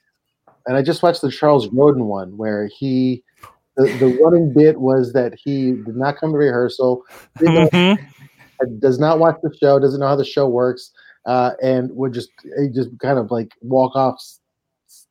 And 0.66 0.78
I 0.78 0.82
just 0.82 1.04
watched 1.04 1.22
the 1.22 1.30
Charles 1.30 1.68
Grodin 1.68 2.06
one 2.06 2.38
where 2.38 2.68
he 2.68 3.24
the, 3.76 3.84
the 4.00 4.18
running 4.24 4.54
bit 4.54 4.80
was 4.80 5.14
that 5.14 5.34
he 5.38 5.72
did 5.72 5.96
not 5.96 6.18
come 6.18 6.32
to 6.32 6.38
rehearsal, 6.38 7.04
mm-hmm. 7.40 8.80
does 8.80 9.00
not 9.00 9.20
watch 9.20 9.36
the 9.44 9.54
show, 9.62 9.80
doesn't 9.80 10.00
know 10.00 10.08
how 10.08 10.16
the 10.16 10.24
show 10.24 10.48
works, 10.48 10.92
uh, 11.26 11.52
and 11.62 11.92
would 11.96 12.14
just 12.14 12.30
he 12.60 12.70
just 12.70 12.90
kind 13.00 13.20
of 13.20 13.30
like 13.32 13.52
walk 13.62 13.96
off 13.96 14.24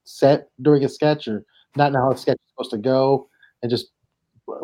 set 0.04 0.48
during 0.62 0.84
a 0.84 0.88
sketch 0.88 1.28
or 1.28 1.44
not 1.76 1.92
know 1.92 2.00
how 2.00 2.12
a 2.12 2.16
sketch 2.16 2.36
is 2.36 2.50
supposed 2.52 2.70
to 2.70 2.78
go, 2.78 3.28
and 3.62 3.70
just 3.70 3.88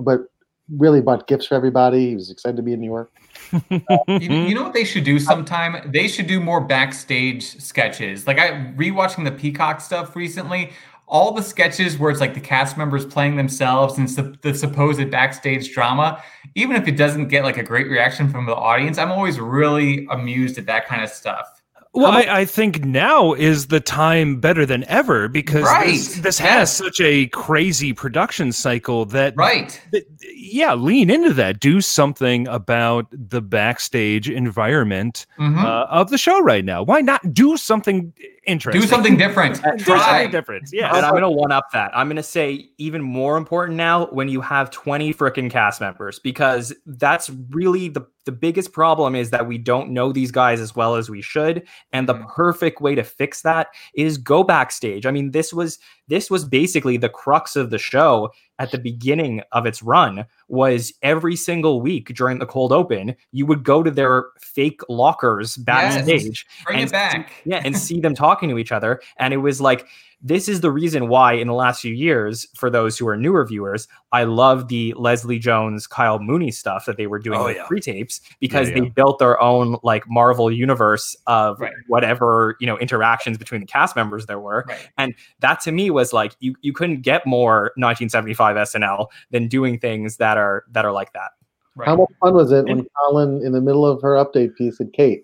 but 0.00 0.28
really 0.76 1.00
bought 1.00 1.26
gifts 1.26 1.46
for 1.46 1.54
everybody. 1.54 2.10
He 2.10 2.14
was 2.14 2.30
excited 2.30 2.56
to 2.56 2.62
be 2.62 2.72
in 2.72 2.80
New 2.80 2.86
York. 2.86 3.12
you, 3.70 3.80
you, 4.18 4.54
know 4.54 4.62
what 4.62 4.74
they 4.74 4.84
should 4.84 5.04
do 5.04 5.18
sometime? 5.18 5.90
They 5.90 6.08
should 6.08 6.26
do 6.26 6.40
more 6.40 6.60
backstage 6.60 7.58
sketches. 7.60 8.26
Like 8.26 8.38
I 8.38 8.50
rewatching 8.76 9.24
the 9.24 9.32
Peacock 9.32 9.80
stuff 9.80 10.14
recently. 10.14 10.72
all 11.06 11.32
the 11.32 11.42
sketches 11.42 11.98
where 11.98 12.10
it's 12.10 12.20
like 12.20 12.34
the 12.34 12.40
cast 12.40 12.76
members 12.76 13.06
playing 13.06 13.36
themselves 13.36 13.96
and 13.96 14.06
the, 14.10 14.36
the 14.42 14.54
supposed 14.54 15.10
backstage 15.10 15.72
drama, 15.72 16.22
even 16.54 16.76
if 16.76 16.86
it 16.86 16.98
doesn't 16.98 17.28
get 17.28 17.44
like 17.44 17.56
a 17.56 17.62
great 17.62 17.88
reaction 17.88 18.28
from 18.28 18.44
the 18.44 18.54
audience, 18.54 18.98
I'm 18.98 19.10
always 19.10 19.40
really 19.40 20.06
amused 20.10 20.58
at 20.58 20.66
that 20.66 20.86
kind 20.86 21.02
of 21.02 21.08
stuff. 21.08 21.57
Well, 21.99 22.12
I, 22.12 22.40
I, 22.40 22.44
think 22.44 22.84
now 22.84 23.32
is 23.32 23.66
the 23.68 23.80
time 23.80 24.40
better 24.40 24.64
than 24.64 24.84
ever 24.84 25.28
because 25.28 25.64
right. 25.64 25.86
this, 25.86 26.16
this 26.16 26.40
yes. 26.40 26.49
has 26.49 26.76
such 26.76 27.01
a 27.01 27.26
crazy 27.28 27.92
production 27.92 28.53
cycle 28.53 29.05
that 29.07 29.34
right. 29.36 29.80
That, 29.92 30.05
yeah, 30.22 30.74
lean 30.74 31.11
into 31.11 31.32
that. 31.34 31.61
Do 31.61 31.80
something 31.80 32.46
about 32.49 33.07
the 33.11 33.42
backstage 33.42 34.30
environment 34.30 35.26
mm-hmm. 35.38 35.59
uh, 35.59 35.84
of 35.84 36.11
the 36.11 36.18
show 36.18 36.40
right 36.40 36.64
now. 36.64 36.82
Why 36.82 37.01
not 37.01 37.34
do 37.34 37.57
something 37.57 38.12
interesting? 38.46 38.80
Do 38.80 38.86
something 38.86 39.16
different. 39.16 39.62
do 39.78 39.84
something 39.84 40.30
different. 40.30 40.70
Yeah, 40.72 40.96
and 40.96 41.05
I'm 41.05 41.14
gonna 41.14 41.30
one 41.30 41.53
up 41.53 41.66
that. 41.72 41.90
I'm 41.96 42.09
gonna 42.09 42.22
say 42.22 42.70
even 42.78 43.03
more 43.03 43.36
important 43.36 43.76
now 43.76 44.07
when 44.07 44.28
you 44.28 44.40
have 44.40 44.70
20 44.70 45.12
freaking 45.14 45.51
cast 45.51 45.80
members 45.80 46.18
because 46.18 46.72
that's 46.86 47.30
really 47.51 47.88
the 47.88 48.07
the 48.28 48.32
biggest 48.32 48.74
problem 48.74 49.14
is 49.14 49.30
that 49.30 49.48
we 49.48 49.56
don't 49.56 49.88
know 49.88 50.12
these 50.12 50.30
guys 50.30 50.60
as 50.60 50.76
well 50.76 50.96
as 50.96 51.08
we 51.08 51.22
should 51.22 51.66
and 51.94 52.06
the 52.06 52.14
mm. 52.14 52.28
perfect 52.28 52.78
way 52.78 52.94
to 52.94 53.02
fix 53.02 53.40
that 53.40 53.68
is 53.94 54.18
go 54.18 54.44
backstage 54.44 55.06
i 55.06 55.10
mean 55.10 55.30
this 55.30 55.50
was 55.50 55.78
this 56.09 56.30
was 56.30 56.44
basically 56.44 56.96
the 56.96 57.09
crux 57.09 57.56
of 57.56 57.70
the 57.70 57.78
show 57.78 58.30
at 58.59 58.70
the 58.72 58.78
beginning 58.78 59.42
of 59.52 59.66
its 59.66 59.82
run 59.82 60.24
was 60.48 60.92
every 61.02 61.36
single 61.36 61.80
week 61.80 62.14
during 62.14 62.38
the 62.38 62.46
cold 62.46 62.72
open 62.72 63.14
you 63.32 63.46
would 63.46 63.62
go 63.62 63.82
to 63.82 63.90
their 63.90 64.26
fake 64.40 64.80
lockers 64.88 65.56
backstage 65.56 66.46
yes, 66.48 66.64
bring 66.64 66.78
and 66.80 66.88
it 66.88 66.92
back 66.92 67.32
yeah 67.44 67.62
and 67.64 67.76
see 67.76 68.00
them 68.00 68.14
talking 68.16 68.48
to 68.48 68.59
each 68.59 68.72
other 68.72 69.00
and 69.18 69.32
it 69.32 69.38
was 69.38 69.61
like 69.61 69.86
this 70.20 70.48
is 70.48 70.62
the 70.62 70.70
reason 70.70 71.06
why 71.06 71.34
in 71.34 71.46
the 71.46 71.54
last 71.54 71.80
few 71.80 71.94
years 71.94 72.44
for 72.56 72.68
those 72.70 72.98
who 72.98 73.06
are 73.06 73.16
newer 73.16 73.46
viewers 73.46 73.86
i 74.11 74.24
love 74.24 74.68
the 74.68 74.92
leslie 74.96 75.38
jones 75.38 75.86
kyle 75.86 76.18
mooney 76.18 76.50
stuff 76.50 76.86
that 76.86 76.96
they 76.96 77.06
were 77.06 77.18
doing 77.20 77.38
oh, 77.38 77.44
with 77.44 77.56
yeah. 77.56 77.66
pre-tapes 77.66 78.20
because 78.40 78.68
yeah, 78.68 78.76
yeah. 78.76 78.82
they 78.82 78.88
built 78.88 79.18
their 79.20 79.40
own 79.40 79.76
like 79.84 80.09
marvel 80.09 80.50
universe 80.50 81.16
of 81.26 81.61
right. 81.61 81.72
whatever 81.86 82.56
you 82.59 82.66
know 82.66 82.76
interactions 82.78 83.38
between 83.38 83.61
the 83.61 83.66
cast 83.66 83.94
members 83.94 84.26
there 84.26 84.40
were 84.40 84.64
right. 84.66 84.88
and 84.98 85.14
that 85.38 85.61
to 85.61 85.70
me 85.70 85.90
was 85.99 86.12
like 86.12 86.36
you 86.40 86.55
you 86.61 86.72
couldn't 86.72 87.03
get 87.03 87.26
more 87.26 87.72
1975 87.76 88.57
snl 88.68 89.07
than 89.30 89.49
doing 89.49 89.78
things 89.78 90.16
that 90.16 90.36
are 90.36 90.64
that 90.70 90.84
are 90.84 90.92
like 90.92 91.12
that 91.12 91.30
right. 91.76 91.88
how 91.88 91.96
much 91.96 92.11
fun 92.20 92.34
was 92.34 92.53
it 92.53 92.64
when 92.64 92.86
colin 92.99 93.42
in 93.44 93.53
the 93.53 93.61
middle 93.61 93.86
of 93.86 94.01
her 94.03 94.14
update 94.14 94.55
piece 94.57 94.78
said 94.78 94.92
kate 94.92 95.22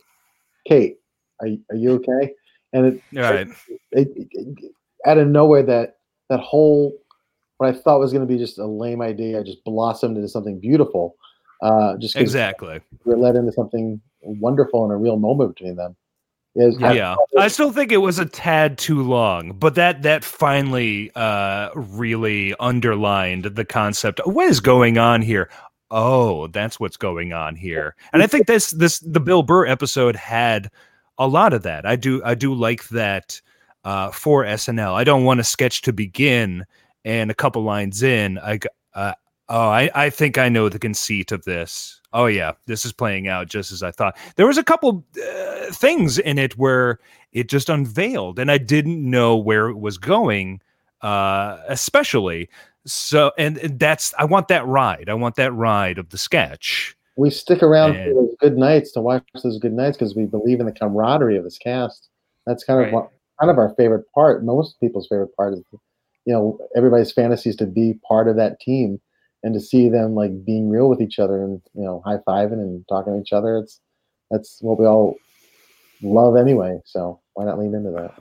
kate 0.67 0.97
are, 1.41 1.49
are 1.71 1.77
you 1.77 1.93
okay 1.93 2.33
and 2.73 2.87
it, 2.87 3.03
right. 3.13 3.49
it, 3.93 4.09
it, 4.15 4.75
out 5.07 5.19
of 5.19 5.29
nowhere 5.29 5.63
that 5.63 5.97
that 6.29 6.41
whole 6.41 6.93
what 7.59 7.75
I 7.75 7.79
thought 7.79 8.01
was 8.01 8.13
going 8.13 8.27
to 8.27 8.33
be 8.33 8.39
just 8.39 8.59
a 8.59 8.67
lame 8.67 9.01
idea 9.01 9.43
just 9.45 9.63
blossomed 9.65 10.17
into 10.17 10.29
something 10.29 10.59
beautiful. 10.59 11.17
Uh, 11.63 11.97
just 11.97 12.17
exactly 12.17 12.81
we're 13.05 13.17
led 13.17 13.37
into 13.37 13.53
something 13.53 14.01
wonderful 14.23 14.85
and 14.85 14.93
a 14.93 14.97
real 14.97 15.17
moment 15.17 15.55
between 15.55 15.77
them. 15.77 15.97
Is 16.57 16.79
yeah, 16.79 17.17
I, 17.37 17.49
still 17.49 17.73
think 17.73 17.91
it 17.91 17.97
was 17.97 18.21
a 18.21 18.27
tad 18.27 18.79
too 18.79 19.03
long, 19.03 19.53
but 19.53 19.75
that 19.75 20.03
that 20.03 20.23
finally 20.23 21.11
uh, 21.17 21.71
really 21.75 22.55
underlined 22.61 23.45
the 23.45 23.65
concept. 23.65 24.21
What 24.25 24.47
is 24.47 24.61
going 24.61 24.97
on 24.97 25.21
here? 25.21 25.51
Oh, 25.91 26.47
that's 26.49 26.79
what's 26.79 26.97
going 26.97 27.33
on 27.33 27.57
here. 27.57 27.97
And 28.13 28.23
I 28.23 28.29
think 28.29 28.47
this 28.47 28.71
this 28.71 29.01
the 29.01 29.21
Bill 29.21 29.43
Burr 29.43 29.67
episode 29.67 30.15
had 30.15 30.71
a 31.19 31.27
lot 31.27 31.53
of 31.53 31.65
that. 31.65 31.87
I 31.87 31.97
do 31.97 32.23
I 32.25 32.35
do 32.35 32.55
like 32.55 32.89
that 32.89 33.41
uh, 33.83 34.13
for 34.13 34.45
SNL. 34.45 34.95
I 34.95 35.03
don't 35.03 35.25
want 35.25 35.41
a 35.41 35.45
sketch 35.45 35.83
to 35.83 35.93
begin 35.93 36.65
and 37.05 37.31
a 37.31 37.35
couple 37.35 37.63
lines 37.63 38.03
in, 38.03 38.39
I 38.39 38.59
uh, 38.95 39.13
oh, 39.49 39.69
I, 39.69 39.91
I 39.95 40.11
think 40.11 40.39
I 40.39 40.49
know 40.49 40.69
the 40.69 40.79
conceit 40.79 41.33
of 41.33 41.45
this. 41.45 42.01
Oh 42.15 42.27
yeah, 42.27 42.53
this 42.67 42.85
is 42.85 42.93
playing 42.93 43.27
out 43.27 43.49
just 43.49 43.73
as 43.73 43.83
I 43.83 43.91
thought. 43.91 44.17
There 44.37 44.47
was 44.47 44.57
a 44.57 44.63
couple 44.63 45.05
uh, 45.21 45.73
things 45.73 46.17
in 46.17 46.39
it 46.39 46.57
where 46.57 47.01
it 47.33 47.49
just 47.49 47.69
unveiled, 47.69 48.39
and 48.39 48.53
I 48.53 48.59
didn't 48.59 49.03
know 49.09 49.37
where 49.37 49.69
it 49.69 49.79
was 49.79 49.99
going, 49.99 50.61
uh, 51.03 51.59
especially. 51.67 52.49
So, 52.87 53.33
and, 53.37 53.59
and 53.59 53.81
that's 53.81 54.15
I 54.17 54.27
want 54.27 54.47
that 54.49 54.65
ride. 54.65 55.09
I 55.09 55.15
want 55.15 55.35
that 55.37 55.53
ride 55.53 55.99
of 55.99 56.11
the 56.11 56.19
sketch. 56.19 56.97
We 57.17 57.31
stick 57.31 57.65
around 57.65 57.97
and, 57.97 58.13
for 58.13 58.23
those 58.23 58.37
good 58.39 58.57
nights 58.57 58.93
to 58.93 59.01
watch 59.01 59.25
those 59.43 59.59
good 59.59 59.73
nights 59.73 59.97
because 59.97 60.15
we 60.15 60.27
believe 60.27 60.61
in 60.61 60.67
the 60.67 60.73
camaraderie 60.73 61.37
of 61.37 61.43
this 61.43 61.59
cast. 61.59 62.11
That's 62.47 62.63
kind 62.63 62.87
of 62.87 62.93
what 62.93 63.11
kind 63.41 63.51
of 63.51 63.59
our 63.59 63.75
favorite 63.75 64.05
part. 64.15 64.45
Most 64.45 64.79
people's 64.79 65.09
favorite 65.09 65.35
part 65.37 65.55
is, 65.55 65.63
you 66.27 66.33
know, 66.33 66.59
everybody's 66.77 67.11
fantasies 67.11 67.57
to 67.57 67.67
be 67.67 67.99
part 68.07 68.29
of 68.29 68.37
that 68.37 68.61
team 68.61 69.01
and 69.45 69.55
to 69.55 69.61
see 69.61 69.89
them 69.91 70.15
like 70.15 70.45
being 70.45 70.71
real 70.71 70.89
with 70.89 71.01
each 71.01 71.19
other 71.21 71.45
and 71.45 71.61
you 71.75 71.85
know 71.85 72.03
high 72.05 72.17
fiving 72.27 72.55
and 72.55 72.85
talking 72.89 73.13
to 73.13 73.21
each 73.21 73.33
other. 73.33 73.59
It's 73.59 73.81
that's 74.31 74.59
what 74.63 74.79
we 74.81 74.87
all 74.87 75.15
love 76.03 76.37
anyway. 76.37 76.81
So 76.85 77.21
why 77.35 77.45
not 77.45 77.59
lean 77.59 77.75
into 77.75 77.91
that? 77.91 78.15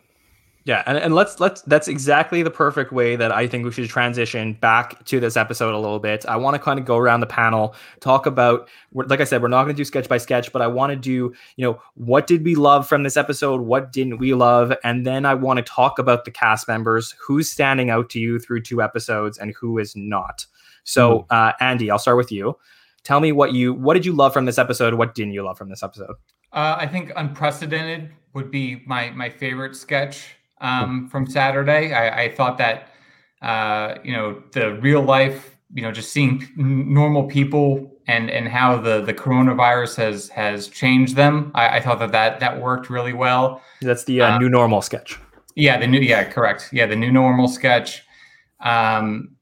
Yeah, 0.66 0.82
and, 0.86 0.97
and 0.97 1.14
let's 1.14 1.41
let's 1.41 1.61
that's 1.64 1.89
exactly 1.89 2.41
the 2.41 2.49
perfect 2.49 2.93
way 2.93 3.18
that 3.18 3.34
I 3.34 3.47
think 3.47 3.66
we 3.66 3.72
should 3.72 3.89
transition 3.89 4.53
back 4.53 5.03
to 5.05 5.20
this 5.20 5.36
episode 5.36 5.74
a 5.74 5.78
little 5.78 5.99
bit. 5.99 6.26
I 6.26 6.38
want 6.38 6.55
to 6.55 6.59
kind 6.59 6.80
of 6.80 6.86
go 6.86 6.97
around 6.97 7.20
the 7.20 7.26
panel, 7.26 7.76
talk 7.99 8.26
about 8.26 8.70
like 8.93 9.20
I 9.20 9.26
said, 9.26 9.41
we're 9.41 9.49
not 9.49 9.64
going 9.64 9.76
to 9.76 9.80
do 9.80 9.84
sketch 9.84 10.07
by 10.07 10.18
sketch, 10.18 10.53
but 10.53 10.61
I 10.61 10.68
want 10.68 10.91
to 10.91 10.95
do, 10.95 11.34
you 11.57 11.66
know, 11.66 11.82
what 11.95 12.28
did 12.28 12.45
we 12.45 12.55
love 12.55 12.88
from 12.88 13.03
this 13.03 13.18
episode? 13.18 13.59
What 13.61 13.91
didn't 13.91 14.20
we 14.20 14.34
love? 14.34 14.74
And 14.86 15.05
then 15.05 15.26
I 15.26 15.34
want 15.34 15.57
to 15.57 15.64
talk 15.64 15.99
about 15.99 16.24
the 16.24 16.32
cast 16.32 16.70
members, 16.70 17.14
who's 17.20 17.51
standing 17.51 17.89
out 17.89 18.09
to 18.11 18.20
you 18.20 18.39
through 18.39 18.61
two 18.61 18.82
episodes 18.82 19.38
and 19.38 19.53
who 19.59 19.80
is 19.80 19.93
not. 19.97 20.45
So, 20.86 21.20
mm. 21.20 21.26
uh, 21.30 21.53
Andy, 21.59 21.91
I'll 21.91 21.99
start 21.99 22.16
with 22.16 22.32
you. 22.32 22.57
Tell 23.03 23.20
me 23.20 23.34
what 23.34 23.51
you 23.51 23.74
what 23.74 23.95
did 23.95 24.05
you 24.05 24.14
love 24.14 24.32
from 24.32 24.45
this 24.45 24.57
episode? 24.57 24.93
What 24.93 25.14
didn't 25.14 25.34
you 25.34 25.43
love 25.43 25.57
from 25.57 25.68
this 25.68 25.84
episode? 25.84 26.16
Uh, 26.53 26.78
I 26.80 26.88
think 26.88 27.11
unprecedented 27.18 28.11
would 28.34 28.49
be 28.49 28.82
my 28.86 29.09
my 29.09 29.30
favorite 29.30 29.76
sketch 29.76 30.38
um, 30.64 31.09
from 31.09 31.28
Saturday. 31.28 31.93
I, 31.93 32.24
I 32.24 32.36
thought 32.36 32.57
that 32.57 32.88
uh, 33.43 33.99
you 34.03 34.14
know 34.14 34.41
the 34.53 34.76
real 34.76 35.03
life, 35.03 35.57
you 35.74 35.84
know, 35.84 35.91
just 35.91 36.11
seeing 36.11 36.47
normal 36.55 37.26
people 37.26 37.91
and 38.07 38.32
and 38.32 38.47
how 38.47 38.78
the 38.78 39.01
the 39.01 39.14
coronavirus 39.14 39.97
has 39.97 40.30
has 40.30 40.68
changed 40.70 41.16
them. 41.16 41.51
I, 41.53 41.78
I 41.78 41.82
thought 41.82 41.99
that 41.99 42.11
that 42.14 42.39
that 42.39 42.59
worked 42.59 42.89
really 42.89 43.14
well. 43.14 43.61
That's 43.82 44.05
the 44.05 44.22
uh, 44.22 44.39
new 44.39 44.49
normal 44.49 44.82
sketch. 44.82 45.20
Yeah, 45.55 45.78
the 45.78 45.86
new 45.86 45.99
yeah 45.99 46.24
correct. 46.24 46.70
Yeah, 46.72 46.88
the 46.88 46.95
new 46.95 47.11
normal 47.11 47.47
sketch. 47.47 48.03
Um, 48.61 49.36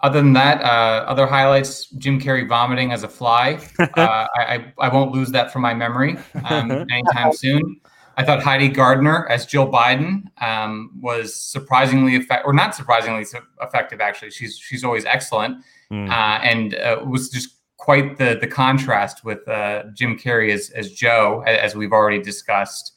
other 0.00 0.20
than 0.20 0.32
that, 0.34 0.62
uh, 0.62 1.04
other 1.08 1.26
highlights: 1.26 1.88
Jim 1.88 2.20
Carrey 2.20 2.46
vomiting 2.46 2.92
as 2.92 3.02
a 3.02 3.08
fly. 3.08 3.58
Uh, 3.96 4.26
I, 4.36 4.72
I 4.78 4.88
won't 4.94 5.12
lose 5.12 5.30
that 5.32 5.52
from 5.52 5.62
my 5.62 5.74
memory 5.74 6.16
um, 6.44 6.70
anytime 6.90 7.32
soon. 7.32 7.80
I 8.18 8.24
thought 8.24 8.42
Heidi 8.42 8.68
Gardner 8.68 9.28
as 9.28 9.46
Jill 9.46 9.70
Biden 9.70 10.24
um, 10.42 10.90
was 11.00 11.40
surprisingly 11.40 12.16
effective, 12.16 12.46
or 12.46 12.52
not 12.52 12.74
surprisingly 12.74 13.24
effective. 13.62 14.00
Actually, 14.00 14.32
she's 14.32 14.58
she's 14.58 14.82
always 14.82 15.04
excellent, 15.04 15.62
mm. 15.90 16.10
uh, 16.10 16.40
and 16.42 16.74
uh, 16.74 17.00
was 17.06 17.30
just 17.30 17.50
quite 17.76 18.18
the 18.18 18.36
the 18.40 18.48
contrast 18.48 19.24
with 19.24 19.46
uh, 19.46 19.84
Jim 19.94 20.18
Carrey 20.18 20.52
as 20.52 20.70
as 20.70 20.90
Joe, 20.90 21.44
as 21.46 21.76
we've 21.76 21.92
already 21.92 22.20
discussed. 22.20 22.92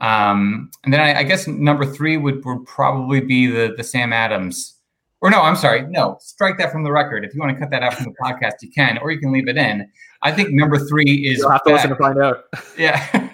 Um, 0.00 0.70
and 0.82 0.94
then 0.94 1.00
I, 1.00 1.20
I, 1.20 1.22
guess 1.22 1.46
number 1.46 1.86
three 1.86 2.16
would, 2.16 2.44
would 2.44 2.66
probably 2.66 3.20
be 3.20 3.46
the 3.46 3.74
the 3.76 3.84
Sam 3.84 4.14
Adams. 4.14 4.78
Or 5.20 5.30
no, 5.30 5.42
I'm 5.42 5.56
sorry, 5.56 5.82
no, 5.82 6.16
strike 6.20 6.56
that 6.56 6.72
from 6.72 6.84
the 6.84 6.90
record. 6.90 7.24
If 7.24 7.34
you 7.34 7.40
want 7.40 7.54
to 7.54 7.60
cut 7.60 7.70
that 7.70 7.82
out 7.82 7.94
from 7.94 8.06
the 8.06 8.14
podcast, 8.22 8.62
you 8.62 8.70
can, 8.70 8.96
or 8.98 9.10
you 9.10 9.20
can 9.20 9.30
leave 9.30 9.46
it 9.46 9.58
in. 9.58 9.90
I 10.22 10.32
think 10.32 10.52
number 10.52 10.78
three 10.78 11.28
is. 11.28 11.40
You'll 11.40 11.50
have 11.50 11.64
to 11.64 11.72
listen 11.74 11.90
to 11.90 11.96
find 11.96 12.18
out. 12.18 12.44
Yeah. 12.78 13.28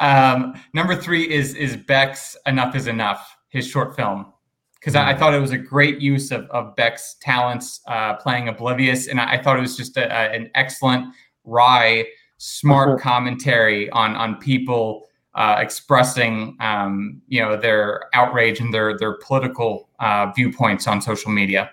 Um, 0.00 0.60
number 0.72 0.96
three 0.96 1.30
is 1.30 1.54
is 1.54 1.76
Beck's 1.76 2.36
"Enough 2.46 2.74
Is 2.74 2.86
Enough," 2.86 3.36
his 3.48 3.66
short 3.66 3.96
film, 3.96 4.26
because 4.74 4.94
I, 4.94 5.10
I, 5.10 5.14
thought 5.16 5.34
it 5.34 5.40
was 5.40 5.52
a 5.52 5.58
great 5.58 6.00
use 6.00 6.30
of, 6.30 6.46
of 6.50 6.74
Beck's 6.76 7.16
talents 7.20 7.80
uh, 7.86 8.14
playing 8.14 8.48
Oblivious, 8.48 9.08
and 9.08 9.20
I, 9.20 9.34
I, 9.34 9.42
thought 9.42 9.56
it 9.56 9.62
was 9.62 9.76
just 9.76 9.96
a, 9.96 10.04
a, 10.04 10.34
an 10.34 10.50
excellent, 10.54 11.14
wry, 11.44 12.06
smart 12.38 12.90
mm-hmm. 12.90 13.08
commentary 13.08 13.90
on 13.90 14.16
on 14.16 14.36
people 14.36 15.06
uh, 15.34 15.56
expressing, 15.58 16.56
um, 16.60 17.20
you 17.28 17.40
know, 17.40 17.56
their 17.56 18.08
outrage 18.14 18.60
and 18.60 18.72
their 18.72 18.96
their 18.96 19.18
political 19.18 19.88
uh, 20.00 20.30
viewpoints 20.34 20.86
on 20.86 21.00
social 21.00 21.30
media. 21.30 21.70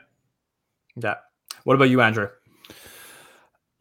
Yeah. 0.95 1.15
What 1.63 1.75
about 1.75 1.89
you, 1.89 2.01
Andrew? 2.01 2.27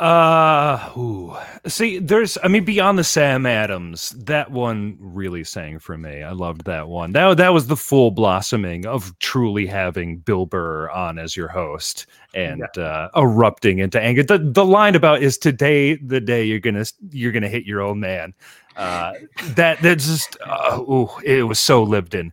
Uh, 0.01 0.90
ooh. 0.96 1.36
see, 1.66 1.98
there's, 1.98 2.38
I 2.42 2.48
mean, 2.48 2.64
beyond 2.64 2.98
the 2.98 3.05
Sam 3.05 3.44
Adams, 3.44 4.11
that 4.11 4.51
one 4.51 4.96
really 4.98 5.44
sang 5.44 5.78
for 5.78 5.98
me. 5.98 6.22
I 6.22 6.32
loved 6.32 6.64
that 6.64 6.88
one. 6.88 7.12
That 7.12 7.36
that 7.36 7.53
was 7.53 7.66
the 7.66 7.76
full 7.76 8.11
blossoming 8.11 8.86
of 8.86 9.16
truly 9.18 9.66
having 9.66 10.16
Bill 10.16 10.46
Burr 10.46 10.88
on 10.88 11.18
as 11.18 11.36
your 11.36 11.48
host 11.48 12.07
and 12.32 12.64
yeah. 12.74 12.82
uh, 12.82 13.09
erupting 13.14 13.80
into 13.80 14.01
anger. 14.01 14.22
The 14.22 14.38
the 14.38 14.64
line 14.64 14.94
about 14.94 15.22
is 15.22 15.36
today 15.36 15.96
the 15.96 16.20
day 16.20 16.44
you're 16.44 16.61
gonna 16.61 16.86
you're 17.11 17.32
gonna 17.32 17.51
hit 17.51 17.66
your 17.66 17.82
old 17.82 17.98
man. 17.98 18.32
Uh, 18.76 19.12
that 19.48 19.82
that 19.82 19.98
just, 19.98 20.38
uh, 20.46 20.80
ooh, 20.80 21.11
it 21.22 21.42
was 21.42 21.59
so 21.59 21.82
lived 21.82 22.14
in. 22.14 22.32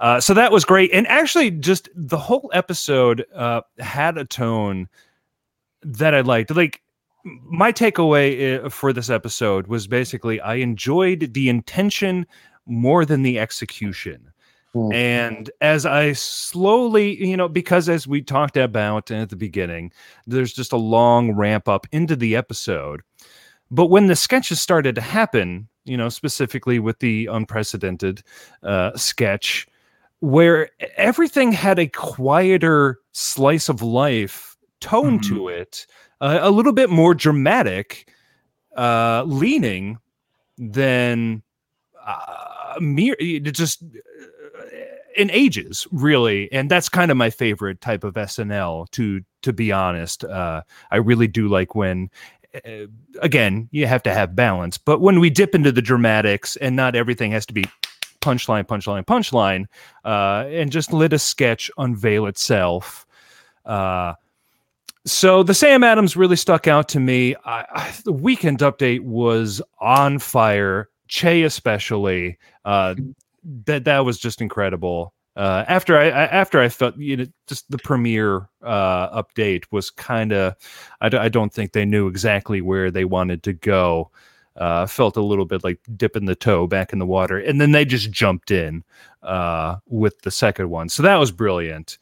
Uh, 0.00 0.20
so 0.20 0.34
that 0.34 0.52
was 0.52 0.66
great, 0.66 0.90
and 0.92 1.06
actually, 1.06 1.50
just 1.50 1.88
the 1.94 2.18
whole 2.18 2.50
episode 2.52 3.24
uh, 3.34 3.62
had 3.78 4.18
a 4.18 4.26
tone 4.26 4.86
that 5.82 6.14
I 6.14 6.20
liked. 6.20 6.54
Like 6.54 6.82
my 7.26 7.72
takeaway 7.72 8.64
uh, 8.64 8.68
for 8.68 8.92
this 8.92 9.10
episode 9.10 9.66
was 9.66 9.86
basically 9.86 10.40
I 10.40 10.56
enjoyed 10.56 11.34
the 11.34 11.48
intention 11.48 12.26
more 12.66 13.04
than 13.04 13.22
the 13.22 13.38
execution. 13.38 14.30
Mm. 14.74 14.94
And 14.94 15.50
as 15.60 15.86
I 15.86 16.12
slowly, 16.12 17.24
you 17.24 17.36
know, 17.36 17.48
because 17.48 17.88
as 17.88 18.06
we 18.06 18.22
talked 18.22 18.56
about 18.56 19.10
at 19.10 19.30
the 19.30 19.36
beginning, 19.36 19.92
there's 20.26 20.52
just 20.52 20.72
a 20.72 20.76
long 20.76 21.32
ramp 21.32 21.68
up 21.68 21.86
into 21.92 22.14
the 22.14 22.36
episode. 22.36 23.02
But 23.70 23.86
when 23.86 24.06
the 24.06 24.16
sketches 24.16 24.60
started 24.60 24.94
to 24.94 25.00
happen, 25.00 25.68
you 25.84 25.96
know, 25.96 26.08
specifically 26.08 26.78
with 26.78 27.00
the 27.00 27.26
unprecedented 27.26 28.22
uh, 28.62 28.96
sketch, 28.96 29.66
where 30.20 30.70
everything 30.96 31.52
had 31.52 31.78
a 31.78 31.88
quieter 31.88 33.00
slice 33.12 33.68
of 33.68 33.82
life 33.82 34.55
tone 34.86 35.18
mm-hmm. 35.18 35.34
to 35.34 35.48
it, 35.48 35.86
uh, 36.20 36.38
a 36.40 36.50
little 36.50 36.72
bit 36.72 36.90
more 36.90 37.14
dramatic 37.14 38.08
uh, 38.76 39.24
leaning 39.26 39.98
than 40.58 41.42
uh, 42.04 42.74
mere 42.80 43.16
just 43.40 43.82
uh, 43.82 44.62
in 45.16 45.30
ages 45.30 45.86
really. 45.90 46.50
And 46.52 46.70
that's 46.70 46.88
kind 46.88 47.10
of 47.10 47.16
my 47.16 47.30
favorite 47.30 47.80
type 47.80 48.04
of 48.04 48.14
snl 48.14 48.90
to 48.92 49.22
to 49.42 49.52
be 49.52 49.72
honest. 49.72 50.24
Uh, 50.24 50.62
i 50.90 50.96
really 50.96 51.26
do 51.26 51.48
like 51.48 51.74
when 51.74 52.10
uh, 52.54 52.86
again 53.20 53.68
you 53.72 53.86
have 53.86 54.02
to 54.04 54.14
have 54.14 54.36
balance. 54.36 54.78
But 54.78 55.00
when 55.00 55.20
we 55.20 55.30
dip 55.30 55.54
into 55.54 55.72
the 55.72 55.82
dramatics 55.82 56.56
and 56.56 56.76
not 56.76 56.94
everything 56.94 57.32
has 57.32 57.46
to 57.46 57.54
be 57.54 57.64
punchline 58.20 58.64
punchline 58.64 59.04
punchline 59.04 59.66
uh, 60.04 60.48
and 60.48 60.72
just 60.72 60.92
let 60.92 61.12
a 61.12 61.18
sketch 61.18 61.70
unveil 61.78 62.26
itself 62.26 63.06
uh, 63.64 64.14
so 65.06 65.42
the 65.42 65.54
Sam 65.54 65.84
Adams 65.84 66.16
really 66.16 66.36
stuck 66.36 66.66
out 66.66 66.88
to 66.90 67.00
me. 67.00 67.34
I, 67.44 67.64
I, 67.70 67.94
the 68.04 68.12
weekend 68.12 68.58
update 68.58 69.00
was 69.00 69.62
on 69.80 70.18
fire. 70.18 70.88
Che 71.08 71.44
especially. 71.44 72.36
Uh, 72.64 72.96
that 73.66 73.84
that 73.84 74.00
was 74.00 74.18
just 74.18 74.42
incredible. 74.42 75.14
Uh, 75.36 75.64
after 75.68 75.96
I, 75.98 76.06
I, 76.06 76.24
after 76.24 76.60
I 76.60 76.68
felt 76.68 76.96
you 76.96 77.16
know 77.16 77.26
just 77.46 77.70
the 77.70 77.78
premiere 77.78 78.48
uh, 78.62 79.22
update 79.22 79.64
was 79.70 79.90
kind 79.90 80.32
of 80.32 80.54
I 81.00 81.08
d- 81.08 81.18
I 81.18 81.28
don't 81.28 81.52
think 81.52 81.72
they 81.72 81.84
knew 81.84 82.08
exactly 82.08 82.60
where 82.60 82.90
they 82.90 83.04
wanted 83.04 83.42
to 83.44 83.52
go. 83.52 84.10
Uh, 84.56 84.86
felt 84.86 85.18
a 85.18 85.22
little 85.22 85.44
bit 85.44 85.62
like 85.62 85.78
dipping 85.96 86.24
the 86.24 86.34
toe 86.34 86.66
back 86.66 86.92
in 86.92 86.98
the 86.98 87.06
water, 87.06 87.38
and 87.38 87.60
then 87.60 87.72
they 87.72 87.84
just 87.84 88.10
jumped 88.10 88.50
in 88.50 88.82
uh, 89.22 89.76
with 89.86 90.18
the 90.22 90.30
second 90.30 90.70
one. 90.70 90.88
So 90.88 91.02
that 91.02 91.16
was 91.16 91.30
brilliant. 91.30 91.98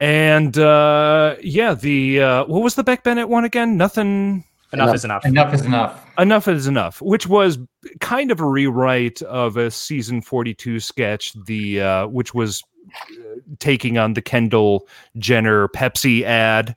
And 0.00 0.56
uh, 0.56 1.36
yeah, 1.42 1.74
the 1.74 2.22
uh, 2.22 2.44
what 2.46 2.62
was 2.62 2.74
the 2.74 2.82
Beck 2.82 3.04
Bennett 3.04 3.28
one 3.28 3.44
again? 3.44 3.76
Nothing. 3.76 4.44
Enough, 4.72 4.84
enough, 4.84 4.94
is 4.94 5.04
enough. 5.04 5.24
Enough 5.24 5.54
is 5.54 5.66
enough. 5.66 6.06
Enough 6.18 6.48
is 6.48 6.66
enough, 6.68 7.02
which 7.02 7.26
was 7.26 7.58
kind 8.00 8.30
of 8.30 8.40
a 8.40 8.44
rewrite 8.44 9.20
of 9.22 9.56
a 9.56 9.68
season 9.70 10.22
42 10.22 10.78
sketch, 10.78 11.32
the 11.44 11.80
uh, 11.80 12.06
which 12.06 12.34
was 12.34 12.62
uh, 12.88 13.40
taking 13.58 13.98
on 13.98 14.14
the 14.14 14.22
Kendall 14.22 14.86
Jenner 15.18 15.68
Pepsi 15.68 16.22
ad. 16.22 16.76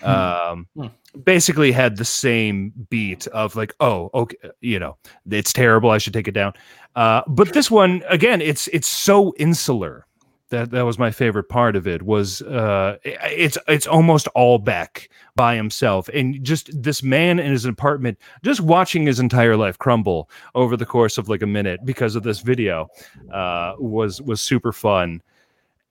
Hmm. 0.00 0.10
Um, 0.10 0.66
hmm. 0.74 0.86
Basically, 1.22 1.72
had 1.72 1.96
the 1.96 2.04
same 2.04 2.72
beat 2.90 3.26
of 3.28 3.56
like, 3.56 3.74
oh, 3.80 4.10
okay, 4.12 4.36
you 4.60 4.78
know, 4.78 4.96
it's 5.30 5.52
terrible. 5.52 5.90
I 5.90 5.98
should 5.98 6.12
take 6.12 6.28
it 6.28 6.32
down. 6.32 6.52
Uh, 6.96 7.22
but 7.28 7.52
this 7.54 7.70
one, 7.70 8.02
again, 8.08 8.42
it's 8.42 8.68
it's 8.68 8.88
so 8.88 9.32
insular 9.38 10.07
that 10.50 10.70
that 10.70 10.82
was 10.82 10.98
my 10.98 11.10
favorite 11.10 11.48
part 11.48 11.76
of 11.76 11.86
it 11.86 12.02
was 12.02 12.40
uh 12.42 12.96
it's 13.04 13.58
it's 13.68 13.86
almost 13.86 14.28
all 14.28 14.58
Beck 14.58 15.10
by 15.36 15.54
himself. 15.54 16.08
And 16.08 16.42
just 16.42 16.70
this 16.82 17.02
man 17.02 17.38
in 17.38 17.52
his 17.52 17.64
apartment 17.64 18.18
just 18.42 18.60
watching 18.60 19.04
his 19.04 19.20
entire 19.20 19.56
life 19.56 19.78
crumble 19.78 20.30
over 20.54 20.76
the 20.76 20.86
course 20.86 21.18
of 21.18 21.28
like 21.28 21.42
a 21.42 21.46
minute 21.46 21.80
because 21.84 22.16
of 22.16 22.22
this 22.22 22.40
video 22.40 22.88
uh 23.32 23.74
was 23.78 24.22
was 24.22 24.40
super 24.40 24.72
fun. 24.72 25.22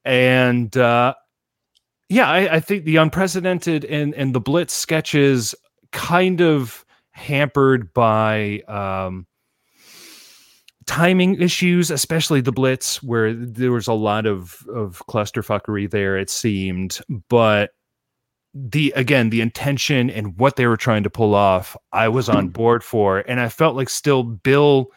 And 0.05 0.75
uh 0.75 1.13
yeah 2.09 2.29
I, 2.29 2.55
I 2.55 2.59
think 2.59 2.85
the 2.85 2.97
unprecedented 2.97 3.85
and 3.85 4.15
and 4.15 4.33
the 4.33 4.41
blitz 4.41 4.73
sketches 4.73 5.53
kind 5.91 6.41
of 6.41 6.83
hampered 7.11 7.93
by 7.93 8.61
um 8.67 9.26
timing 10.87 11.39
issues, 11.39 11.91
especially 11.91 12.41
the 12.41 12.51
blitz, 12.51 13.03
where 13.03 13.33
there 13.33 13.71
was 13.71 13.87
a 13.87 13.93
lot 13.93 14.25
of 14.25 14.65
of 14.73 15.03
clusterfuckery 15.07 15.91
there. 15.91 16.17
It 16.17 16.29
seemed, 16.29 16.99
but 17.29 17.71
the 18.53 18.91
again 18.95 19.29
the 19.29 19.41
intention 19.41 20.09
and 20.09 20.37
what 20.39 20.55
they 20.55 20.65
were 20.65 20.77
trying 20.77 21.03
to 21.03 21.09
pull 21.09 21.35
off, 21.35 21.77
I 21.93 22.07
was 22.07 22.29
on 22.29 22.49
board 22.49 22.83
for, 22.83 23.19
and 23.19 23.39
I 23.39 23.49
felt 23.49 23.75
like 23.75 23.89
still 23.89 24.23
Bill 24.23 24.91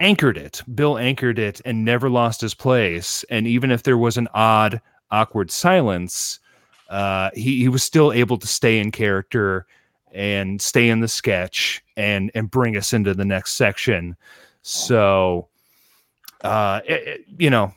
anchored 0.00 0.36
it. 0.36 0.62
Bill 0.74 0.98
anchored 0.98 1.38
it 1.38 1.60
and 1.64 1.84
never 1.84 2.10
lost 2.10 2.40
his 2.40 2.54
place. 2.54 3.24
And 3.30 3.46
even 3.46 3.70
if 3.70 3.84
there 3.84 3.98
was 3.98 4.16
an 4.16 4.28
odd, 4.34 4.80
awkward 5.10 5.50
silence, 5.50 6.40
uh, 6.90 7.30
he 7.34 7.58
he 7.60 7.68
was 7.68 7.84
still 7.84 8.12
able 8.12 8.38
to 8.38 8.46
stay 8.46 8.78
in 8.78 8.90
character 8.90 9.66
and 10.12 10.60
stay 10.60 10.88
in 10.88 11.00
the 11.00 11.08
sketch 11.08 11.82
and 11.96 12.30
and 12.34 12.50
bring 12.50 12.76
us 12.76 12.92
into 12.92 13.14
the 13.14 13.24
next 13.24 13.52
section. 13.52 14.16
So, 14.66 15.48
uh, 16.42 16.80
it, 16.86 17.06
it, 17.06 17.24
you 17.38 17.50
know, 17.50 17.72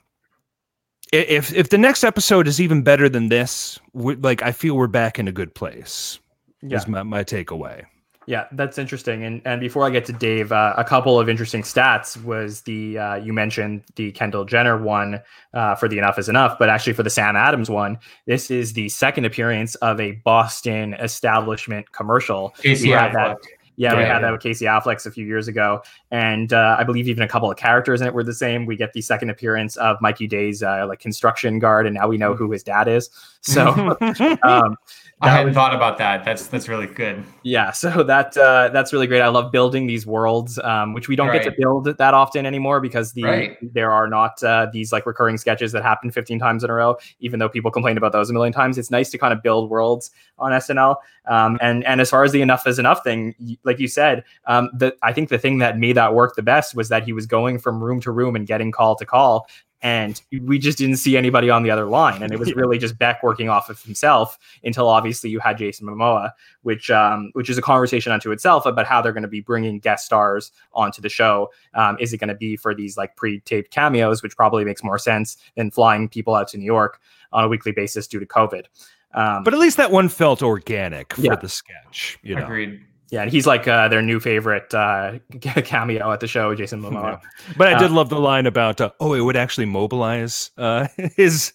if 1.12 1.54
if 1.54 1.70
the 1.70 1.78
next 1.78 2.06
episode 2.06 2.48
is 2.48 2.62
even 2.62 2.82
better 2.82 3.10
than 3.10 3.28
this, 3.28 3.78
like 3.94 4.42
I 4.42 4.54
feel 4.54 4.76
we're 4.76 4.88
back 4.88 5.20
in 5.20 5.28
a 5.28 5.32
good 5.34 5.54
place. 5.54 6.20
Yeah. 6.62 6.78
Is 6.78 6.88
my, 6.88 7.04
my 7.04 7.24
takeaway. 7.24 7.86
Yeah, 8.26 8.48
that's 8.52 8.78
interesting. 8.78 9.24
And 9.24 9.42
and 9.46 9.62
before 9.62 9.86
I 9.86 9.90
get 9.90 10.06
to 10.06 10.14
Dave, 10.14 10.52
uh, 10.52 10.74
a 10.78 10.84
couple 10.84 11.18
of 11.18 11.30
interesting 11.30 11.62
stats 11.62 12.22
was 12.24 12.62
the 12.62 12.98
uh, 12.98 13.16
you 13.16 13.32
mentioned 13.32 13.84
the 13.96 14.12
Kendall 14.12 14.44
Jenner 14.44 14.82
one 14.82 15.22
uh, 15.54 15.76
for 15.76 15.88
the 15.88 15.98
Enough 15.98 16.20
is 16.20 16.28
Enough, 16.28 16.58
but 16.60 16.68
actually 16.68 16.94
for 16.94 17.04
the 17.04 17.10
Sam 17.10 17.36
Adams 17.38 17.70
one, 17.70 18.00
this 18.26 18.52
is 18.52 18.74
the 18.74 18.90
second 18.90 19.26
appearance 19.26 19.76
of 19.76 20.02
a 20.02 20.12
Boston 20.26 20.94
establishment 20.96 21.92
commercial. 21.94 22.50
Casey 22.62 22.90
Affleck. 22.90 23.38
Yeah, 23.78 23.94
yeah, 23.94 24.00
we 24.00 24.06
had 24.06 24.24
that 24.24 24.32
with 24.32 24.42
Casey 24.42 24.66
Affleck 24.66 25.06
a 25.06 25.12
few 25.12 25.26
years 25.26 25.48
ago, 25.48 25.84
and 26.10 26.52
uh, 26.52 26.76
I 26.80 26.84
believe 26.84 27.08
even 27.08 27.22
a 27.22 27.28
couple 27.28 27.52
of 27.52 27.58
characters 27.58 28.02
in 28.02 28.08
it 28.08 28.14
were 28.14 28.24
the 28.24 28.34
same. 28.34 28.66
We 28.66 28.76
get 28.76 28.94
the 28.94 29.02
second 29.02 29.30
appearance 29.30 29.78
of 29.78 29.98
Mikey 30.02 30.26
Day's 30.26 30.64
uh, 30.64 30.88
like 30.88 31.00
construction 31.00 31.60
guard, 31.60 31.86
and 31.86 31.94
now 31.94 32.08
we 32.08 32.18
know 32.18 32.34
who 32.34 32.52
his 32.52 32.64
dad 32.64 32.88
is. 32.88 33.10
So 33.48 33.96
um, 34.44 34.76
I 35.22 35.30
hadn't 35.30 35.48
was, 35.48 35.56
thought 35.56 35.74
about 35.74 35.98
that. 35.98 36.24
That's 36.24 36.48
that's 36.48 36.68
really 36.68 36.86
good. 36.86 37.24
Yeah, 37.42 37.72
so 37.72 38.04
that 38.04 38.38
uh, 38.38 38.70
that's 38.70 38.94
really 38.94 39.08
great. 39.08 39.22
I 39.22 39.30
love 39.30 39.52
building 39.52 39.88
these 39.88 40.06
worlds, 40.06 40.60
um, 40.60 40.94
which 40.94 41.08
we 41.08 41.16
don't 41.16 41.30
right. 41.30 41.42
get 41.42 41.50
to 41.50 41.56
build 41.58 41.86
that 41.86 42.14
often 42.14 42.46
anymore 42.46 42.82
because 42.82 43.14
the 43.14 43.24
right. 43.24 43.58
there 43.62 43.90
are 43.90 44.08
not 44.08 44.44
uh, 44.44 44.68
these 44.72 44.92
like 44.92 45.06
recurring 45.06 45.38
sketches 45.38 45.72
that 45.72 45.82
happen 45.82 46.12
15 46.12 46.40
times 46.40 46.64
in 46.64 46.70
a 46.70 46.74
row. 46.74 46.98
Even 47.20 47.40
though 47.40 47.50
people 47.50 47.72
complain 47.72 47.98
about 47.98 48.12
those 48.12 48.30
a 48.30 48.34
million 48.34 48.54
times, 48.54 48.78
it's 48.78 48.92
nice 48.92 49.10
to 49.12 49.18
kind 49.18 49.34
of 49.34 49.42
build 49.42 49.70
worlds 49.70 50.12
on 50.38 50.52
SNL. 50.52 50.98
Um, 51.28 51.58
and 51.62 51.84
and 51.86 52.00
as 52.00 52.10
far 52.10 52.24
as 52.24 52.32
the 52.32 52.42
enough 52.42 52.68
is 52.68 52.78
enough 52.78 53.04
thing, 53.04 53.34
like 53.68 53.80
you 53.80 53.88
said, 53.88 54.24
um, 54.46 54.70
the 54.74 54.96
I 55.04 55.14
think 55.14 55.30
the 55.30 55.38
thing 55.38 55.60
that 55.60 55.78
made 55.78 55.98
that 55.98 56.16
work 56.16 56.36
the 56.36 56.42
best 56.42 56.76
was 56.76 56.90
that 56.90 57.04
he 57.04 57.14
was 57.14 57.26
going 57.26 57.60
from 57.60 57.84
room 57.84 58.02
to 58.02 58.12
room 58.12 58.36
and 58.36 58.48
getting 58.48 58.72
call 58.72 58.96
to 58.96 59.06
call 59.06 59.48
and 59.82 60.22
we 60.42 60.58
just 60.58 60.78
didn't 60.78 60.98
see 60.98 61.16
anybody 61.16 61.50
on 61.50 61.62
the 61.62 61.70
other 61.70 61.86
line 61.86 62.24
and 62.24 62.32
it 62.32 62.40
was 62.40 62.54
really 62.56 62.78
just 62.78 62.98
beck 62.98 63.22
working 63.22 63.48
off 63.48 63.70
of 63.70 63.82
himself 63.84 64.40
until 64.64 64.88
obviously 64.88 65.30
you 65.30 65.40
had 65.40 65.58
jason 65.58 65.88
momoa 65.88 66.32
which 66.64 66.90
um, 66.90 67.30
which 67.34 67.50
is 67.50 67.58
a 67.58 67.62
conversation 67.62 68.12
unto 68.12 68.32
itself 68.32 68.66
about 68.66 68.86
how 68.86 69.02
they're 69.02 69.14
going 69.14 69.22
to 69.22 69.28
be 69.28 69.42
bringing 69.42 69.80
guest 69.80 70.06
stars 70.06 70.52
onto 70.74 71.02
the 71.02 71.10
show 71.10 71.50
um, 71.76 71.98
is 72.00 72.12
it 72.12 72.18
going 72.18 72.28
to 72.28 72.36
be 72.36 72.56
for 72.56 72.74
these 72.74 72.98
like 72.98 73.16
pre-taped 73.16 73.72
cameos 73.72 74.24
which 74.24 74.36
probably 74.36 74.66
makes 74.66 74.84
more 74.84 74.98
sense 74.98 75.38
than 75.56 75.70
flying 75.70 76.10
people 76.10 76.34
out 76.34 76.48
to 76.48 76.58
new 76.58 76.66
york 76.66 77.00
on 77.32 77.44
a 77.44 77.48
weekly 77.48 77.72
basis 77.72 78.08
due 78.08 78.20
to 78.20 78.26
covid 78.26 78.66
um, 79.14 79.44
but 79.44 79.54
at 79.54 79.60
least 79.60 79.78
that 79.78 79.92
one 79.92 80.10
felt 80.10 80.42
organic 80.42 81.14
for 81.14 81.22
yeah. 81.22 81.36
the 81.36 81.50
sketch 81.50 82.18
you 82.24 82.36
know? 82.36 82.44
agreed 82.44 82.82
Yeah, 83.10 83.22
and 83.22 83.32
he's 83.32 83.48
like 83.48 83.68
uh, 83.70 83.88
their 83.88 84.02
new 84.02 84.20
favorite 84.20 84.74
uh, 84.74 85.20
cameo 85.40 86.12
at 86.12 86.20
the 86.20 86.28
show, 86.28 86.54
Jason 86.56 86.82
Momoa. 86.82 87.22
Yeah. 87.22 87.54
But 87.58 87.74
I 87.74 87.80
did 87.80 87.92
Uh, 87.92 87.96
love 87.96 88.10
the 88.10 88.20
line 88.20 88.46
about, 88.46 88.82
uh, 88.82 88.90
oh, 89.00 89.14
it 89.14 89.22
would 89.22 89.38
actually 89.38 89.66
mobilize 89.66 90.52
uh, 90.58 90.88
his 91.16 91.54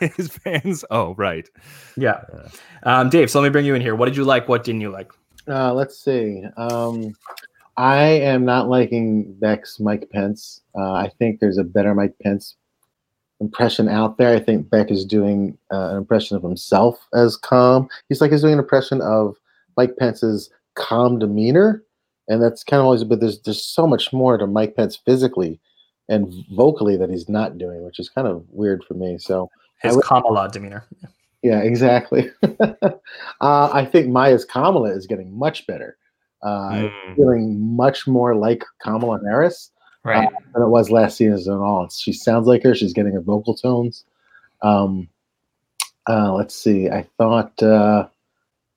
his 0.00 0.28
fans. 0.28 0.84
Oh, 0.90 1.14
right. 1.16 1.46
Yeah. 1.98 2.22
Um, 2.84 3.10
Dave, 3.10 3.30
so 3.30 3.40
let 3.40 3.48
me 3.48 3.50
bring 3.52 3.66
you 3.66 3.74
in 3.74 3.82
here. 3.82 3.94
What 3.94 4.06
did 4.06 4.16
you 4.16 4.24
like? 4.24 4.48
What 4.48 4.64
didn't 4.64 4.80
you 4.80 4.90
like? 4.90 5.12
Uh, 5.46 5.74
let's 5.74 5.98
see. 6.02 6.44
Um, 6.56 7.14
I 7.76 8.02
am 8.04 8.44
not 8.46 8.68
liking 8.68 9.34
Beck's 9.34 9.80
Mike 9.80 10.08
Pence. 10.10 10.62
Uh, 10.74 10.92
I 10.92 11.10
think 11.18 11.40
there's 11.40 11.58
a 11.58 11.64
better 11.64 11.94
Mike 11.94 12.14
Pence 12.22 12.56
impression 13.40 13.88
out 13.88 14.16
there. 14.16 14.34
I 14.34 14.40
think 14.40 14.70
Beck 14.70 14.90
is 14.90 15.04
doing 15.04 15.56
uh, 15.72 15.90
an 15.90 15.96
impression 15.98 16.36
of 16.36 16.42
himself 16.42 17.06
as 17.14 17.36
calm. 17.36 17.88
He's 18.08 18.20
like 18.22 18.30
he's 18.30 18.40
doing 18.42 18.54
an 18.54 18.58
impression 18.58 19.00
of 19.02 19.36
Mike 19.76 19.96
Pence's 19.98 20.50
calm 20.74 21.18
demeanor, 21.18 21.82
and 22.28 22.42
that's 22.42 22.64
kind 22.64 22.80
of 22.80 22.84
always. 22.86 23.04
But 23.04 23.20
there's 23.20 23.40
there's 23.42 23.62
so 23.62 23.86
much 23.86 24.12
more 24.12 24.36
to 24.38 24.46
Mike 24.46 24.76
Pence 24.76 24.96
physically 24.96 25.58
and 26.08 26.32
vocally 26.52 26.96
that 26.96 27.08
he's 27.10 27.28
not 27.28 27.56
doing, 27.58 27.84
which 27.84 27.98
is 28.00 28.08
kind 28.08 28.26
of 28.26 28.44
weird 28.50 28.82
for 28.84 28.94
me. 28.94 29.16
So 29.18 29.48
His 29.82 29.94
would- 29.96 30.04
Kamala 30.04 30.48
demeanor. 30.50 30.84
yeah, 31.42 31.60
exactly. 31.60 32.30
uh, 32.60 33.70
I 33.72 33.84
think 33.84 34.08
Maya's 34.08 34.44
Kamala 34.44 34.90
is 34.90 35.06
getting 35.06 35.32
much 35.36 35.66
better. 35.66 35.96
Uh, 36.42 36.70
Mm. 36.72 37.16
feeling 37.16 37.76
much 37.76 38.06
more 38.08 38.34
like 38.34 38.64
Kamala 38.82 39.20
Harris 39.24 39.70
Right. 40.04 40.26
than 40.54 40.62
it 40.62 40.68
was 40.68 40.90
last 40.90 41.18
season 41.18 41.52
at 41.54 41.60
all. 41.60 41.88
She 41.90 42.12
sounds 42.14 42.46
like 42.46 42.62
her. 42.62 42.74
She's 42.74 42.94
getting 42.94 43.12
her 43.12 43.20
vocal 43.20 43.54
tones. 43.54 44.04
Um, 44.62 45.06
uh, 46.08 46.32
let's 46.32 46.54
see. 46.54 46.88
I 46.88 47.06
thought 47.18 47.62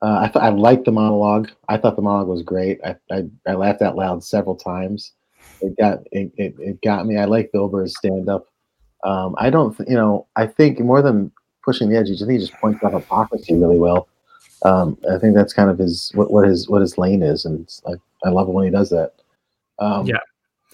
uh, 0.04 0.20
I 0.22 0.28
thought 0.28 0.44
I 0.44 0.50
liked 0.50 0.84
the 0.86 0.92
monologue. 0.92 1.50
I 1.70 1.78
thought 1.78 1.96
the 1.96 2.02
monologue 2.02 2.28
was 2.28 2.44
great. 2.44 2.80
I, 2.86 2.96
I, 3.10 3.24
I 3.48 3.54
laughed 3.54 3.82
out 3.82 3.96
loud 3.96 4.24
several 4.24 4.56
times. 4.56 5.14
It 5.62 5.78
got 5.78 6.00
it, 6.12 6.32
it, 6.36 6.56
it 6.60 6.82
got 6.82 7.06
me. 7.06 7.18
I 7.18 7.24
like 7.26 7.54
Bill 7.54 7.70
Burr's 7.70 7.98
stand 7.98 8.28
up. 8.28 8.48
Um, 9.06 9.34
I 9.38 9.50
don't, 9.50 9.76
th- 9.76 9.90
you 9.90 9.96
know, 9.96 10.28
I 10.36 10.46
think 10.46 10.80
more 10.80 11.02
than 11.02 11.32
pushing 11.64 11.90
the 11.90 11.98
edge, 11.98 12.10
I 12.12 12.18
think 12.18 12.32
he 12.32 12.38
just 12.38 12.54
points 12.60 12.84
out 12.84 12.94
hypocrisy 12.94 13.54
really 13.54 13.80
well. 13.80 14.10
Um, 14.66 14.98
I 15.10 15.18
think 15.20 15.36
that's 15.36 15.54
kind 15.54 15.70
of 15.70 15.78
his 15.78 16.12
what, 16.16 16.32
what 16.32 16.48
his 16.48 16.70
what 16.70 16.82
his 16.82 16.98
lane 16.98 17.24
is, 17.24 17.46
and 17.46 17.70
I, 17.88 17.94
I 18.28 18.30
love 18.30 18.50
it 18.50 18.52
when 18.52 18.66
he 18.66 18.72
does 18.72 18.90
that. 18.90 19.14
Um, 19.80 20.06
Yeah. 20.06 20.20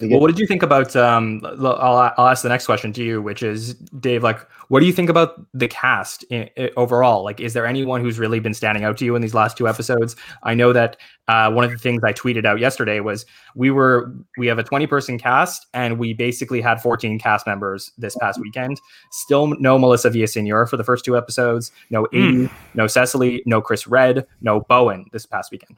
He 0.00 0.08
Well, 0.08 0.20
what 0.20 0.28
did 0.28 0.38
you 0.38 0.46
think 0.46 0.62
about? 0.62 0.96
Um, 0.96 1.40
l- 1.44 1.76
I'll, 1.78 2.12
I'll 2.16 2.28
ask 2.28 2.42
the 2.42 2.48
next 2.48 2.66
question 2.66 2.92
to 2.94 3.04
you, 3.04 3.20
which 3.20 3.42
is 3.42 3.74
Dave. 3.74 4.22
Like, 4.22 4.40
what 4.68 4.80
do 4.80 4.86
you 4.86 4.92
think 4.92 5.10
about 5.10 5.44
the 5.52 5.68
cast 5.68 6.24
i 6.30 6.50
i 6.56 6.70
overall? 6.76 7.22
Like, 7.22 7.40
is 7.40 7.52
there 7.52 7.66
anyone 7.66 8.00
who's 8.00 8.18
really 8.18 8.40
been 8.40 8.54
standing 8.54 8.84
out 8.84 8.96
to 8.98 9.04
you 9.04 9.14
in 9.14 9.22
these 9.22 9.34
last 9.34 9.56
two 9.56 9.68
episodes? 9.68 10.16
I 10.42 10.54
know 10.54 10.72
that 10.72 10.96
uh, 11.28 11.50
one 11.50 11.64
of 11.64 11.70
the 11.70 11.78
things 11.78 12.02
I 12.02 12.12
tweeted 12.12 12.46
out 12.46 12.60
yesterday 12.60 13.00
was 13.00 13.26
we 13.54 13.70
were 13.70 14.12
we 14.38 14.46
have 14.46 14.58
a 14.58 14.64
twenty 14.64 14.86
person 14.86 15.18
cast, 15.18 15.66
and 15.74 15.98
we 15.98 16.14
basically 16.14 16.60
had 16.60 16.80
fourteen 16.80 17.18
cast 17.18 17.46
members 17.46 17.92
this 17.98 18.16
past 18.16 18.40
weekend. 18.40 18.80
Still 19.10 19.48
no 19.58 19.78
Melissa 19.78 20.10
Villasenor 20.10 20.68
for 20.68 20.76
the 20.76 20.84
first 20.84 21.04
two 21.04 21.16
episodes. 21.16 21.72
No 21.90 22.06
Aiden, 22.12 22.50
no 22.74 22.86
Cecily, 22.86 23.42
no 23.46 23.60
Chris 23.60 23.86
Redd, 23.86 24.26
no 24.40 24.60
Bowen 24.60 25.06
this 25.12 25.26
past 25.26 25.50
weekend. 25.50 25.76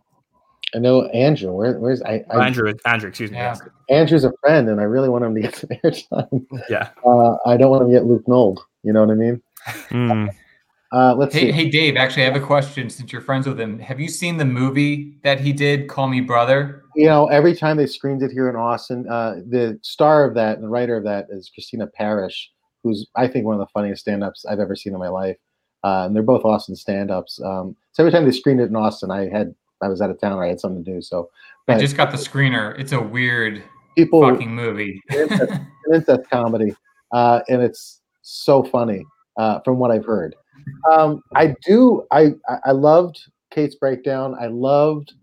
I 0.74 0.78
know 0.78 1.06
Andrew. 1.08 1.52
Where, 1.52 1.78
where's 1.78 2.02
I, 2.02 2.24
I 2.30 2.46
Andrew, 2.46 2.72
Andrew, 2.86 3.08
excuse 3.08 3.30
me. 3.30 3.36
Yeah. 3.36 3.56
Andrew's 3.90 4.24
a 4.24 4.32
friend, 4.40 4.68
and 4.68 4.80
I 4.80 4.84
really 4.84 5.08
want 5.08 5.24
him 5.24 5.34
to 5.34 5.40
get 5.40 5.54
some 5.56 5.70
airtime. 5.84 6.46
Yeah. 6.68 6.90
Uh, 7.06 7.36
I 7.46 7.56
don't 7.56 7.70
want 7.70 7.82
him 7.82 7.88
to 7.90 7.94
get 7.94 8.06
Luke 8.06 8.26
Null. 8.26 8.62
You 8.82 8.92
know 8.92 9.04
what 9.04 9.10
I 9.12 9.14
mean? 9.14 9.42
Mm. 9.90 10.34
Uh, 10.92 11.14
let's 11.14 11.34
Hey, 11.34 11.46
see. 11.46 11.52
hey, 11.52 11.70
Dave. 11.70 11.96
Actually, 11.96 12.22
I 12.22 12.26
have 12.26 12.36
a 12.42 12.44
question. 12.44 12.90
Since 12.90 13.12
you're 13.12 13.22
friends 13.22 13.46
with 13.46 13.58
him, 13.60 13.78
have 13.78 13.98
you 14.00 14.08
seen 14.08 14.36
the 14.36 14.44
movie 14.44 15.16
that 15.22 15.40
he 15.40 15.52
did, 15.52 15.88
"Call 15.88 16.08
Me 16.08 16.20
Brother"? 16.20 16.82
You 16.94 17.06
know, 17.06 17.26
every 17.28 17.54
time 17.54 17.76
they 17.78 17.86
screened 17.86 18.22
it 18.22 18.30
here 18.30 18.50
in 18.50 18.56
Austin, 18.56 19.08
uh, 19.08 19.36
the 19.48 19.78
star 19.82 20.24
of 20.24 20.34
that 20.34 20.56
and 20.56 20.64
the 20.64 20.68
writer 20.68 20.96
of 20.96 21.04
that 21.04 21.26
is 21.30 21.50
Christina 21.54 21.86
Parrish, 21.86 22.50
who's 22.82 23.06
I 23.16 23.28
think 23.28 23.46
one 23.46 23.54
of 23.54 23.60
the 23.60 23.70
funniest 23.72 24.02
stand-ups 24.02 24.44
I've 24.44 24.58
ever 24.60 24.76
seen 24.76 24.92
in 24.92 24.98
my 24.98 25.08
life. 25.08 25.36
Uh, 25.84 26.04
and 26.06 26.14
they're 26.14 26.22
both 26.22 26.44
Austin 26.44 26.76
stand-ups. 26.76 27.40
Um, 27.42 27.74
so 27.92 28.02
every 28.04 28.12
time 28.12 28.24
they 28.24 28.30
screened 28.30 28.60
it 28.60 28.68
in 28.68 28.76
Austin, 28.76 29.10
I 29.10 29.28
had 29.28 29.54
I 29.82 29.88
was 29.88 30.00
out 30.00 30.10
of 30.10 30.20
town 30.20 30.32
or 30.32 30.44
I 30.44 30.48
had 30.48 30.60
something 30.60 30.84
to 30.84 30.92
do. 30.94 31.02
So 31.02 31.28
I 31.68 31.78
just 31.78 31.96
got 31.96 32.10
the 32.10 32.16
screener. 32.16 32.78
It's 32.78 32.92
a 32.92 33.00
weird 33.00 33.62
people 33.96 34.22
fucking 34.22 34.54
movie. 34.54 35.00
it's 35.08 35.32
a- 35.40 35.52
an 35.86 35.94
incest 35.94 36.30
comedy, 36.30 36.74
uh, 37.12 37.40
and 37.48 37.60
it's 37.62 38.00
so 38.22 38.62
funny 38.62 39.04
uh, 39.36 39.60
from 39.60 39.78
what 39.78 39.90
I've 39.90 40.04
heard. 40.04 40.34
Um, 40.90 41.22
I 41.34 41.54
do. 41.66 42.06
I 42.10 42.30
I- 42.48 42.58
I 42.66 42.70
loved 42.72 43.18
Kate's 43.50 43.74
breakdown. 43.74 44.36
I 44.40 44.46
loved. 44.46 45.14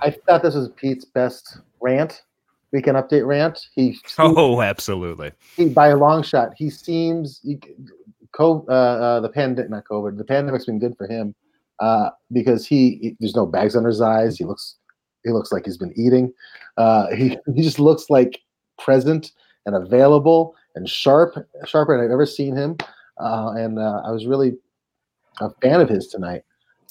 I 0.00 0.10
thought 0.10 0.42
this 0.42 0.54
was 0.54 0.68
Pete's 0.76 1.04
best 1.06 1.58
rant, 1.80 2.22
weekend 2.72 2.96
update 2.98 3.26
rant. 3.26 3.58
He, 3.74 3.96
Oh, 4.18 4.60
absolutely. 4.60 5.32
he 5.56 5.68
by 5.68 5.88
a 5.88 5.96
long 5.96 6.22
shot. 6.22 6.50
He 6.56 6.68
seems. 6.68 7.40
He, 7.42 7.58
co- 8.32 8.66
uh, 8.68 8.72
uh, 8.72 9.20
the 9.20 9.28
pandemic, 9.30 9.70
not 9.70 9.84
COVID. 9.84 10.18
The 10.18 10.24
pandemic's 10.24 10.66
been 10.66 10.78
good 10.78 10.96
for 10.98 11.06
him 11.06 11.34
uh, 11.80 12.10
because 12.32 12.66
he, 12.66 12.98
he- 13.02 13.16
there's 13.20 13.36
no 13.36 13.46
bags 13.46 13.76
under 13.76 13.88
his 13.88 14.00
eyes. 14.00 14.36
He 14.38 14.44
looks 14.44 14.76
he 15.24 15.30
looks 15.32 15.50
like 15.52 15.64
he's 15.64 15.76
been 15.78 15.92
eating. 15.96 16.32
Uh, 16.76 17.08
he 17.14 17.36
he 17.54 17.62
just 17.62 17.78
looks 17.78 18.10
like 18.10 18.40
present 18.78 19.32
and 19.66 19.74
available 19.74 20.54
and 20.74 20.88
sharp, 20.88 21.34
sharper 21.66 21.96
than 21.96 22.04
I've 22.04 22.12
ever 22.12 22.26
seen 22.26 22.54
him. 22.54 22.76
Uh, 23.18 23.52
and 23.56 23.78
uh, 23.78 24.02
I 24.04 24.10
was 24.10 24.26
really 24.26 24.56
a 25.40 25.50
fan 25.62 25.80
of 25.80 25.88
his 25.88 26.08
tonight. 26.08 26.42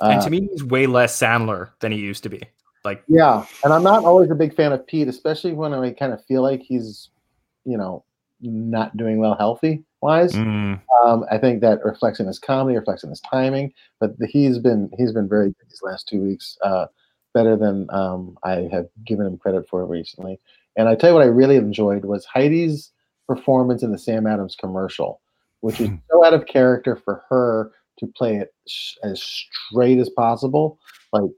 And 0.02 0.20
Uh, 0.20 0.24
to 0.24 0.30
me, 0.30 0.48
he's 0.52 0.64
way 0.64 0.88
less 0.88 1.18
Sandler 1.18 1.70
than 1.80 1.92
he 1.92 2.00
used 2.00 2.24
to 2.24 2.30
be. 2.30 2.42
Like, 2.84 3.04
yeah, 3.08 3.46
and 3.64 3.72
I'm 3.74 3.84
not 3.84 4.04
always 4.04 4.30
a 4.30 4.36
big 4.36 4.56
fan 4.56 4.72
of 4.72 4.86
Pete, 4.86 5.08
especially 5.08 5.54
when 5.54 5.74
I 5.74 5.92
kind 5.92 6.14
of 6.14 6.24
feel 6.26 6.42
like 6.42 6.62
he's, 6.62 7.10
you 7.64 7.78
know, 7.78 8.04
not 8.42 8.96
doing 8.98 9.18
well 9.20 9.36
healthy 9.36 9.84
wise. 10.06 10.34
Mm. 10.34 10.80
Um, 11.04 11.26
I 11.32 11.38
think 11.38 11.62
that 11.62 11.84
reflects 11.84 12.20
in 12.20 12.28
his 12.28 12.40
comedy, 12.40 12.78
reflects 12.78 13.04
in 13.04 13.10
his 13.10 13.22
timing. 13.22 13.74
But 14.00 14.18
the, 14.20 14.28
he's 14.28 14.60
been 14.60 14.90
he's 14.98 15.12
been 15.12 15.28
very 15.28 15.48
good 15.48 15.70
these 15.70 15.82
last 15.82 16.08
two 16.08 16.22
weeks, 16.22 16.58
uh, 16.64 16.86
better 17.34 17.58
than 17.58 17.88
um, 17.90 18.38
I 18.44 18.70
have 18.72 18.88
given 19.06 19.26
him 19.26 19.38
credit 19.38 19.68
for 19.68 19.86
recently. 19.86 20.40
And 20.78 20.88
I 20.88 20.96
tell 20.96 21.10
you 21.10 21.16
what, 21.16 21.24
I 21.24 21.28
really 21.28 21.56
enjoyed 21.56 22.06
was 22.06 22.26
Heidi's 22.26 22.92
performance 23.28 23.82
in 23.82 23.92
the 23.92 23.98
Sam 23.98 24.28
Adams 24.28 24.56
commercial, 24.56 25.22
which 25.62 25.82
is 25.82 25.90
so 26.12 26.24
out 26.24 26.34
of 26.34 26.46
character 26.46 26.96
for 26.96 27.24
her 27.30 27.72
to 28.00 28.08
play 28.08 28.36
it 28.38 28.54
sh- 28.68 28.96
as 29.04 29.22
straight 29.22 29.98
as 30.00 30.10
possible, 30.10 30.78
like 31.12 31.32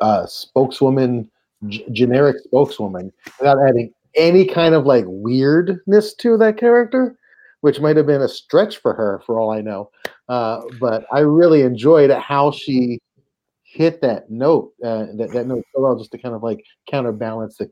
uh, 0.00 0.24
spokeswoman, 0.26 1.30
g- 1.68 1.84
generic 1.92 2.36
spokeswoman, 2.44 3.12
without 3.38 3.58
adding 3.68 3.92
any 4.14 4.46
kind 4.46 4.74
of 4.74 4.86
like 4.86 5.04
weirdness 5.06 6.14
to 6.14 6.36
that 6.38 6.56
character 6.56 7.18
which 7.66 7.80
might 7.80 7.96
have 7.96 8.06
been 8.06 8.22
a 8.22 8.28
stretch 8.28 8.76
for 8.76 8.94
her, 8.94 9.20
for 9.26 9.40
all 9.40 9.50
I 9.50 9.60
know. 9.60 9.90
Uh, 10.28 10.62
but 10.78 11.04
I 11.12 11.18
really 11.18 11.62
enjoyed 11.62 12.12
how 12.12 12.52
she 12.52 13.00
hit 13.64 14.00
that 14.02 14.30
note, 14.30 14.72
uh, 14.84 15.06
that, 15.16 15.30
that 15.32 15.48
note 15.48 15.64
so 15.74 15.82
well, 15.82 15.98
just 15.98 16.12
to 16.12 16.18
kind 16.18 16.36
of 16.36 16.44
like 16.44 16.64
counterbalance 16.88 17.56
the 17.56 17.68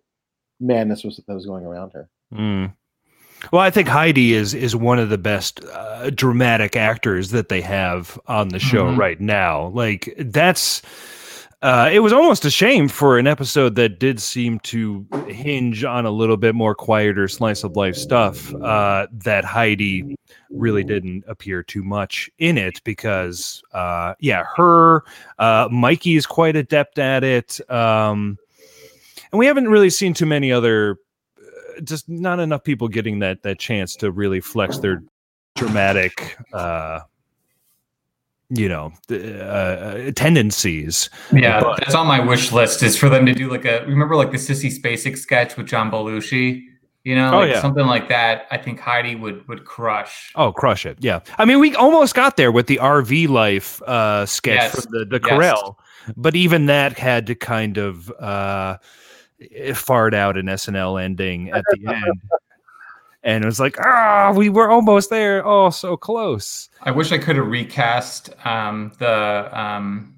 madness 0.58 1.04
was, 1.04 1.22
that 1.24 1.32
was 1.32 1.46
going 1.46 1.64
around 1.64 1.92
her. 1.92 2.08
Mm. 2.34 2.74
Well, 3.52 3.62
I 3.62 3.70
think 3.70 3.86
Heidi 3.86 4.34
is 4.34 4.52
is 4.52 4.74
one 4.74 4.98
of 4.98 5.10
the 5.10 5.18
best 5.18 5.64
uh, 5.64 6.10
dramatic 6.10 6.74
actors 6.74 7.30
that 7.30 7.48
they 7.48 7.60
have 7.60 8.18
on 8.26 8.48
the 8.48 8.58
show 8.58 8.86
Mhm. 8.86 8.98
right 8.98 9.20
now. 9.20 9.68
Like 9.68 10.12
that's 10.18 10.82
uh, 11.64 11.88
it 11.90 12.00
was 12.00 12.12
almost 12.12 12.44
a 12.44 12.50
shame 12.50 12.88
for 12.88 13.16
an 13.16 13.26
episode 13.26 13.74
that 13.74 13.98
did 13.98 14.20
seem 14.20 14.60
to 14.60 15.06
hinge 15.28 15.82
on 15.82 16.04
a 16.04 16.10
little 16.10 16.36
bit 16.36 16.54
more 16.54 16.74
quieter 16.74 17.26
slice 17.26 17.64
of 17.64 17.74
life 17.74 17.96
stuff. 17.96 18.54
Uh, 18.56 19.06
that 19.10 19.46
Heidi 19.46 20.14
really 20.50 20.84
didn't 20.84 21.24
appear 21.26 21.62
too 21.62 21.82
much 21.82 22.30
in 22.38 22.58
it 22.58 22.82
because, 22.84 23.62
uh, 23.72 24.12
yeah, 24.20 24.44
her 24.54 25.04
uh, 25.38 25.66
Mikey 25.72 26.16
is 26.16 26.26
quite 26.26 26.54
adept 26.54 26.98
at 26.98 27.24
it, 27.24 27.58
um, 27.70 28.36
and 29.32 29.38
we 29.38 29.46
haven't 29.46 29.68
really 29.68 29.88
seen 29.88 30.12
too 30.12 30.26
many 30.26 30.52
other 30.52 30.98
just 31.82 32.10
not 32.10 32.40
enough 32.40 32.62
people 32.62 32.88
getting 32.88 33.20
that 33.20 33.42
that 33.42 33.58
chance 33.58 33.96
to 33.96 34.12
really 34.12 34.40
flex 34.40 34.78
their 34.78 35.02
dramatic 35.56 36.36
uh 36.52 37.00
you 38.50 38.68
know 38.68 38.92
uh, 39.10 40.10
tendencies 40.14 41.08
Yeah, 41.32 41.60
But- 41.60 41.80
that's 41.80 41.94
on 41.94 42.06
my 42.06 42.20
wish 42.20 42.52
list. 42.52 42.82
Is 42.82 42.96
for 42.96 43.08
them 43.08 43.24
to 43.26 43.32
do 43.34 43.50
like 43.50 43.64
a 43.64 43.84
remember 43.86 44.16
like 44.16 44.30
the 44.30 44.36
Sissy 44.38 44.70
Spacek 44.70 45.16
sketch 45.16 45.56
with 45.56 45.66
John 45.66 45.90
Belushi. 45.90 46.64
You 47.04 47.14
know, 47.16 47.34
Oh, 47.34 47.38
like 47.40 47.50
yeah. 47.50 47.60
something 47.60 47.84
like 47.86 48.08
that. 48.08 48.46
I 48.50 48.56
think 48.56 48.80
Heidi 48.80 49.14
would 49.14 49.46
would 49.48 49.64
crush. 49.66 50.32
oh 50.36 50.52
crush 50.52 50.86
it 50.86 50.96
yeah 51.00 51.20
i 51.38 51.44
mean 51.44 51.58
we 51.58 51.74
almost 51.76 52.14
got 52.14 52.36
there 52.36 52.50
with 52.52 52.66
the 52.66 52.78
rv 52.82 53.28
life 53.28 53.82
uh 53.82 54.24
sketch 54.26 54.54
Yes. 54.56 54.74
from 54.84 54.92
the 54.92 55.04
the 55.04 55.20
Yes. 55.22 55.28
corral 55.28 55.78
but 56.16 56.34
even 56.36 56.66
that 56.66 56.98
had 56.98 57.26
to 57.28 57.34
kind 57.34 57.76
of 57.78 58.10
uh 58.20 58.78
fart 59.74 60.14
out 60.14 60.36
an 60.38 60.46
snl 60.46 61.02
ending 61.02 61.50
at 61.50 61.64
the 61.72 61.86
end 61.92 62.20
and 63.24 63.42
it 63.42 63.46
was 63.46 63.58
like 63.58 63.76
ah 63.80 64.32
we 64.36 64.48
were 64.48 64.70
almost 64.70 65.10
there 65.10 65.44
oh 65.46 65.70
so 65.70 65.96
close 65.96 66.68
I 66.84 66.90
wish 66.90 67.12
I 67.12 67.18
could 67.18 67.36
have 67.36 67.46
recast 67.46 68.30
um, 68.44 68.92
the 68.98 69.48
um, 69.58 70.14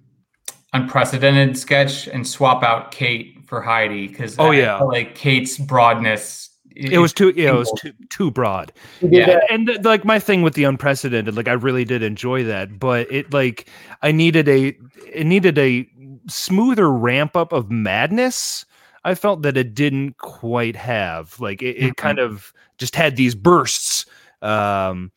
unprecedented 0.73 1.57
sketch 1.57 2.09
and 2.09 2.27
swap 2.27 2.65
out 2.65 2.91
Kate 2.91 3.39
for 3.47 3.63
Heidi 3.63 4.09
because 4.09 4.37
oh 4.39 4.51
yeah, 4.51 4.79
like 4.79 5.15
Kate's 5.15 5.59
broadness. 5.59 6.51
It, 6.75 6.95
it 6.95 6.99
was 6.99 7.13
too 7.13 7.33
yeah, 7.37 7.51
it 7.51 7.55
was 7.55 7.73
too 7.79 7.93
too 8.11 8.33
broad. 8.33 8.73
Yeah, 9.01 9.39
and, 9.49 9.69
and 9.69 9.85
like 9.85 10.05
my 10.05 10.19
thing 10.19 10.43
with 10.43 10.55
the 10.55 10.65
unprecedented, 10.65 11.37
like 11.37 11.49
I 11.49 11.53
really 11.53 11.85
did 11.85 12.03
enjoy 12.03 12.43
that, 12.45 12.81
but 12.81 13.11
it 13.13 13.33
like 13.33 13.69
I 14.03 14.11
needed 14.11 14.49
a 14.49 14.77
it 15.13 15.25
needed 15.25 15.57
a 15.57 15.89
smoother 16.29 16.91
ramp 16.91 17.37
up 17.37 17.53
of 17.53 17.71
madness. 17.71 18.67
I 19.05 19.15
felt 19.15 19.43
that 19.43 19.57
it 19.57 19.73
didn't 19.73 20.19
quite 20.19 20.75
have 20.75 21.39
like 21.39 21.63
it, 21.63 21.77
it 21.77 21.81
mm-hmm. 21.81 21.91
kind 21.93 22.19
of 22.19 22.53
just 22.79 22.97
had 22.97 23.17
these 23.17 23.35
bursts 23.35 24.07
um 24.43 25.11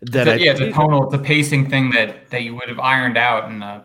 that 0.00 0.28
I, 0.28 0.34
yeah, 0.34 0.52
the 0.52 0.70
tonal, 0.70 1.08
the 1.10 1.18
pacing 1.18 1.68
thing 1.68 1.90
that 1.90 2.30
that 2.30 2.42
you 2.42 2.54
would 2.54 2.68
have 2.68 2.78
ironed 2.78 3.16
out 3.16 3.50
in 3.50 3.62
a, 3.62 3.84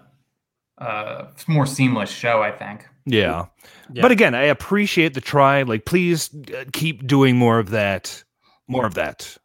a 0.77 1.27
more 1.47 1.65
seamless 1.65 2.09
show, 2.09 2.41
I 2.41 2.51
think. 2.51 2.87
Yeah. 3.05 3.45
yeah. 3.91 4.01
but 4.01 4.11
again, 4.11 4.35
I 4.35 4.43
appreciate 4.43 5.13
the 5.13 5.21
try. 5.21 5.63
Like, 5.63 5.85
please 5.85 6.29
uh, 6.55 6.65
keep 6.71 7.05
doing 7.07 7.35
more 7.35 7.59
of 7.59 7.71
that. 7.71 8.23
More 8.67 8.85
of 8.85 8.93
that. 8.93 9.37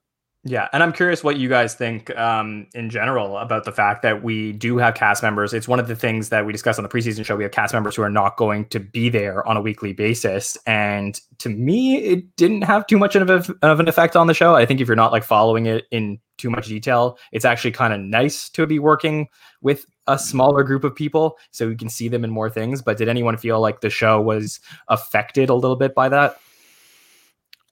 Yeah, 0.48 0.66
and 0.72 0.82
I'm 0.82 0.94
curious 0.94 1.22
what 1.22 1.36
you 1.36 1.46
guys 1.50 1.74
think 1.74 2.16
um, 2.16 2.66
in 2.74 2.88
general 2.88 3.36
about 3.36 3.64
the 3.64 3.72
fact 3.72 4.00
that 4.00 4.22
we 4.22 4.52
do 4.52 4.78
have 4.78 4.94
cast 4.94 5.22
members. 5.22 5.52
It's 5.52 5.68
one 5.68 5.78
of 5.78 5.88
the 5.88 5.94
things 5.94 6.30
that 6.30 6.46
we 6.46 6.52
discussed 6.52 6.78
on 6.78 6.84
the 6.84 6.88
preseason 6.88 7.22
show. 7.22 7.36
We 7.36 7.42
have 7.42 7.52
cast 7.52 7.74
members 7.74 7.94
who 7.94 8.00
are 8.02 8.08
not 8.08 8.38
going 8.38 8.64
to 8.70 8.80
be 8.80 9.10
there 9.10 9.46
on 9.46 9.58
a 9.58 9.60
weekly 9.60 9.92
basis, 9.92 10.56
and 10.64 11.20
to 11.40 11.50
me, 11.50 11.98
it 11.98 12.34
didn't 12.36 12.62
have 12.62 12.86
too 12.86 12.96
much 12.96 13.14
of, 13.14 13.28
a, 13.28 13.44
of 13.60 13.78
an 13.78 13.88
effect 13.88 14.16
on 14.16 14.26
the 14.26 14.32
show. 14.32 14.54
I 14.54 14.64
think 14.64 14.80
if 14.80 14.88
you're 14.88 14.96
not 14.96 15.12
like 15.12 15.22
following 15.22 15.66
it 15.66 15.84
in 15.90 16.18
too 16.38 16.48
much 16.48 16.66
detail, 16.66 17.18
it's 17.30 17.44
actually 17.44 17.72
kind 17.72 17.92
of 17.92 18.00
nice 18.00 18.48
to 18.50 18.66
be 18.66 18.78
working 18.78 19.28
with 19.60 19.84
a 20.06 20.18
smaller 20.18 20.62
group 20.62 20.82
of 20.82 20.94
people 20.94 21.36
so 21.50 21.68
we 21.68 21.76
can 21.76 21.90
see 21.90 22.08
them 22.08 22.24
in 22.24 22.30
more 22.30 22.48
things. 22.48 22.80
But 22.80 22.96
did 22.96 23.10
anyone 23.10 23.36
feel 23.36 23.60
like 23.60 23.82
the 23.82 23.90
show 23.90 24.18
was 24.18 24.60
affected 24.88 25.50
a 25.50 25.54
little 25.54 25.76
bit 25.76 25.94
by 25.94 26.08
that? 26.08 26.38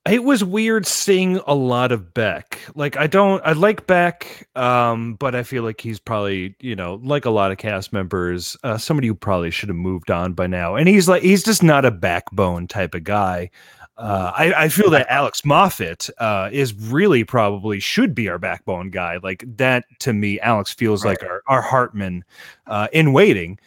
It 0.08 0.24
was 0.24 0.44
weird 0.44 0.86
seeing 0.86 1.40
a 1.46 1.54
lot 1.54 1.92
of 1.92 2.14
Beck. 2.14 2.60
Like 2.74 2.96
I 2.96 3.06
don't 3.06 3.42
I 3.44 3.52
like 3.52 3.86
Beck, 3.86 4.48
um, 4.56 5.14
but 5.14 5.34
I 5.34 5.42
feel 5.42 5.62
like 5.62 5.80
he's 5.80 5.98
probably, 5.98 6.54
you 6.60 6.76
know, 6.76 7.00
like 7.02 7.24
a 7.24 7.30
lot 7.30 7.52
of 7.52 7.58
cast 7.58 7.92
members, 7.92 8.56
uh, 8.62 8.78
somebody 8.78 9.08
who 9.08 9.14
probably 9.14 9.50
should 9.50 9.68
have 9.68 9.76
moved 9.76 10.10
on 10.10 10.32
by 10.32 10.46
now. 10.46 10.76
And 10.76 10.88
he's 10.88 11.08
like 11.08 11.22
he's 11.22 11.42
just 11.42 11.62
not 11.62 11.84
a 11.84 11.90
backbone 11.90 12.66
type 12.66 12.94
of 12.94 13.04
guy. 13.04 13.50
Uh, 13.98 14.30
I, 14.36 14.64
I 14.64 14.68
feel 14.68 14.90
that 14.90 15.06
Alex 15.08 15.42
Moffat 15.42 16.10
uh, 16.18 16.50
is 16.52 16.74
really 16.74 17.24
probably 17.24 17.80
should 17.80 18.14
be 18.14 18.28
our 18.28 18.38
backbone 18.38 18.90
guy. 18.90 19.18
Like 19.22 19.42
that 19.56 19.84
to 20.00 20.12
me, 20.12 20.38
Alex 20.40 20.74
feels 20.74 21.02
like 21.04 21.22
our, 21.22 21.42
our 21.46 21.62
Hartman 21.62 22.22
uh, 22.66 22.88
in 22.92 23.14
waiting 23.14 23.58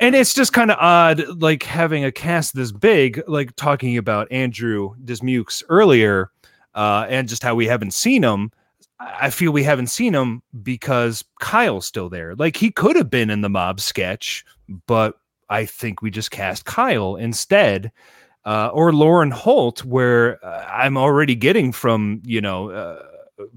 and 0.00 0.14
it's 0.14 0.34
just 0.34 0.52
kind 0.52 0.70
of 0.70 0.78
odd 0.78 1.22
like 1.40 1.62
having 1.62 2.04
a 2.04 2.12
cast 2.12 2.54
this 2.54 2.72
big 2.72 3.22
like 3.26 3.54
talking 3.56 3.96
about 3.96 4.30
andrew 4.30 4.94
dismukes 5.04 5.62
earlier 5.68 6.30
uh, 6.74 7.06
and 7.08 7.28
just 7.28 7.42
how 7.42 7.54
we 7.54 7.66
haven't 7.66 7.92
seen 7.92 8.24
him. 8.24 8.50
I 8.98 9.30
feel 9.30 9.52
we 9.52 9.62
haven't 9.62 9.88
seen 9.88 10.12
him 10.14 10.42
because 10.62 11.24
kyle's 11.40 11.86
still 11.86 12.08
there. 12.08 12.34
Like 12.34 12.56
he 12.56 12.70
could 12.70 12.96
have 12.96 13.10
been 13.10 13.30
in 13.30 13.42
the 13.42 13.48
mob 13.48 13.80
sketch 13.80 14.44
but 14.86 15.18
i 15.50 15.64
think 15.64 16.00
we 16.02 16.10
just 16.10 16.30
cast 16.30 16.64
kyle 16.64 17.16
instead. 17.16 17.92
Uh, 18.46 18.68
or 18.74 18.92
lauren 18.92 19.30
holt 19.30 19.82
where 19.86 20.44
uh, 20.44 20.66
i'm 20.70 20.98
already 20.98 21.34
getting 21.34 21.72
from 21.72 22.20
you 22.26 22.42
know 22.42 22.68
uh, 22.68 23.02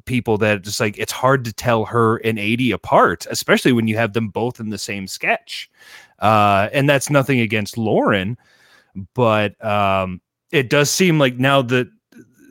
people 0.05 0.38
that 0.39 0.63
just 0.63 0.80
like 0.80 0.97
it's 0.97 1.11
hard 1.11 1.45
to 1.45 1.53
tell 1.53 1.86
her 1.86 2.17
and 2.17 2.38
Aidy 2.38 2.73
apart, 2.73 3.25
especially 3.30 3.71
when 3.71 3.88
you 3.88 3.97
have 3.97 4.13
them 4.13 4.30
both 4.30 4.59
in 4.59 4.69
the 4.69 4.78
same 4.78 5.07
sketch. 5.07 5.69
Uh, 6.19 6.69
and 6.73 6.89
that's 6.89 7.09
nothing 7.09 7.39
against 7.39 7.78
Lauren, 7.78 8.38
but 9.13 9.63
um, 9.63 10.21
it 10.51 10.69
does 10.69 10.89
seem 10.89 11.19
like 11.19 11.38
now 11.38 11.61
that 11.61 11.88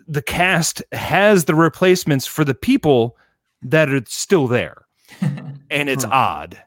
the 0.07 0.23
cast 0.23 0.83
has 0.93 1.45
the 1.45 1.55
replacements 1.55 2.27
for 2.27 2.45
the 2.45 2.55
people 2.55 3.17
that 3.63 3.91
are 3.91 4.05
still 4.07 4.47
there, 4.47 4.87
and 5.21 5.89
it's 5.89 6.05
odd. 6.05 6.63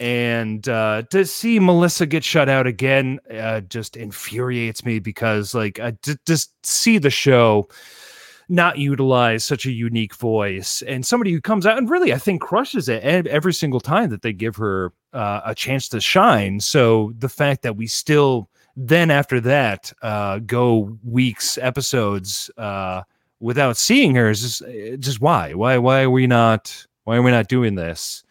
And 0.00 0.66
uh, 0.68 1.02
to 1.10 1.26
see 1.26 1.58
Melissa 1.58 2.06
get 2.06 2.22
shut 2.22 2.48
out 2.48 2.68
again 2.68 3.18
uh, 3.30 3.62
just 3.62 3.96
infuriates 3.96 4.84
me 4.84 5.00
because, 5.00 5.54
like, 5.54 5.80
I 5.80 5.90
d- 5.90 6.16
just 6.24 6.52
see 6.64 6.98
the 6.98 7.10
show 7.10 7.68
not 8.48 8.78
utilize 8.78 9.44
such 9.44 9.66
a 9.66 9.70
unique 9.70 10.14
voice 10.14 10.82
and 10.82 11.04
somebody 11.04 11.32
who 11.32 11.40
comes 11.40 11.66
out 11.66 11.76
and 11.76 11.90
really 11.90 12.12
I 12.14 12.18
think 12.18 12.40
crushes 12.40 12.88
it 12.88 13.02
every 13.02 13.52
single 13.52 13.80
time 13.80 14.10
that 14.10 14.22
they 14.22 14.32
give 14.32 14.56
her 14.56 14.92
uh, 15.12 15.40
a 15.44 15.54
chance 15.54 15.88
to 15.90 16.00
shine. 16.00 16.60
So 16.60 17.12
the 17.18 17.28
fact 17.28 17.62
that 17.62 17.76
we 17.76 17.86
still 17.86 18.48
then 18.76 19.10
after 19.10 19.40
that 19.40 19.92
uh, 20.02 20.38
go 20.38 20.96
weeks 21.04 21.58
episodes 21.58 22.50
uh, 22.56 23.02
without 23.40 23.76
seeing 23.76 24.14
her 24.14 24.30
is 24.30 24.40
just 24.40 24.62
eh, 24.62 24.96
just 24.96 25.20
why 25.20 25.52
why 25.54 25.78
why 25.78 26.02
are 26.02 26.10
we 26.10 26.26
not 26.26 26.86
why 27.04 27.16
are 27.16 27.22
we 27.22 27.30
not 27.30 27.48
doing 27.48 27.74
this? 27.74 28.22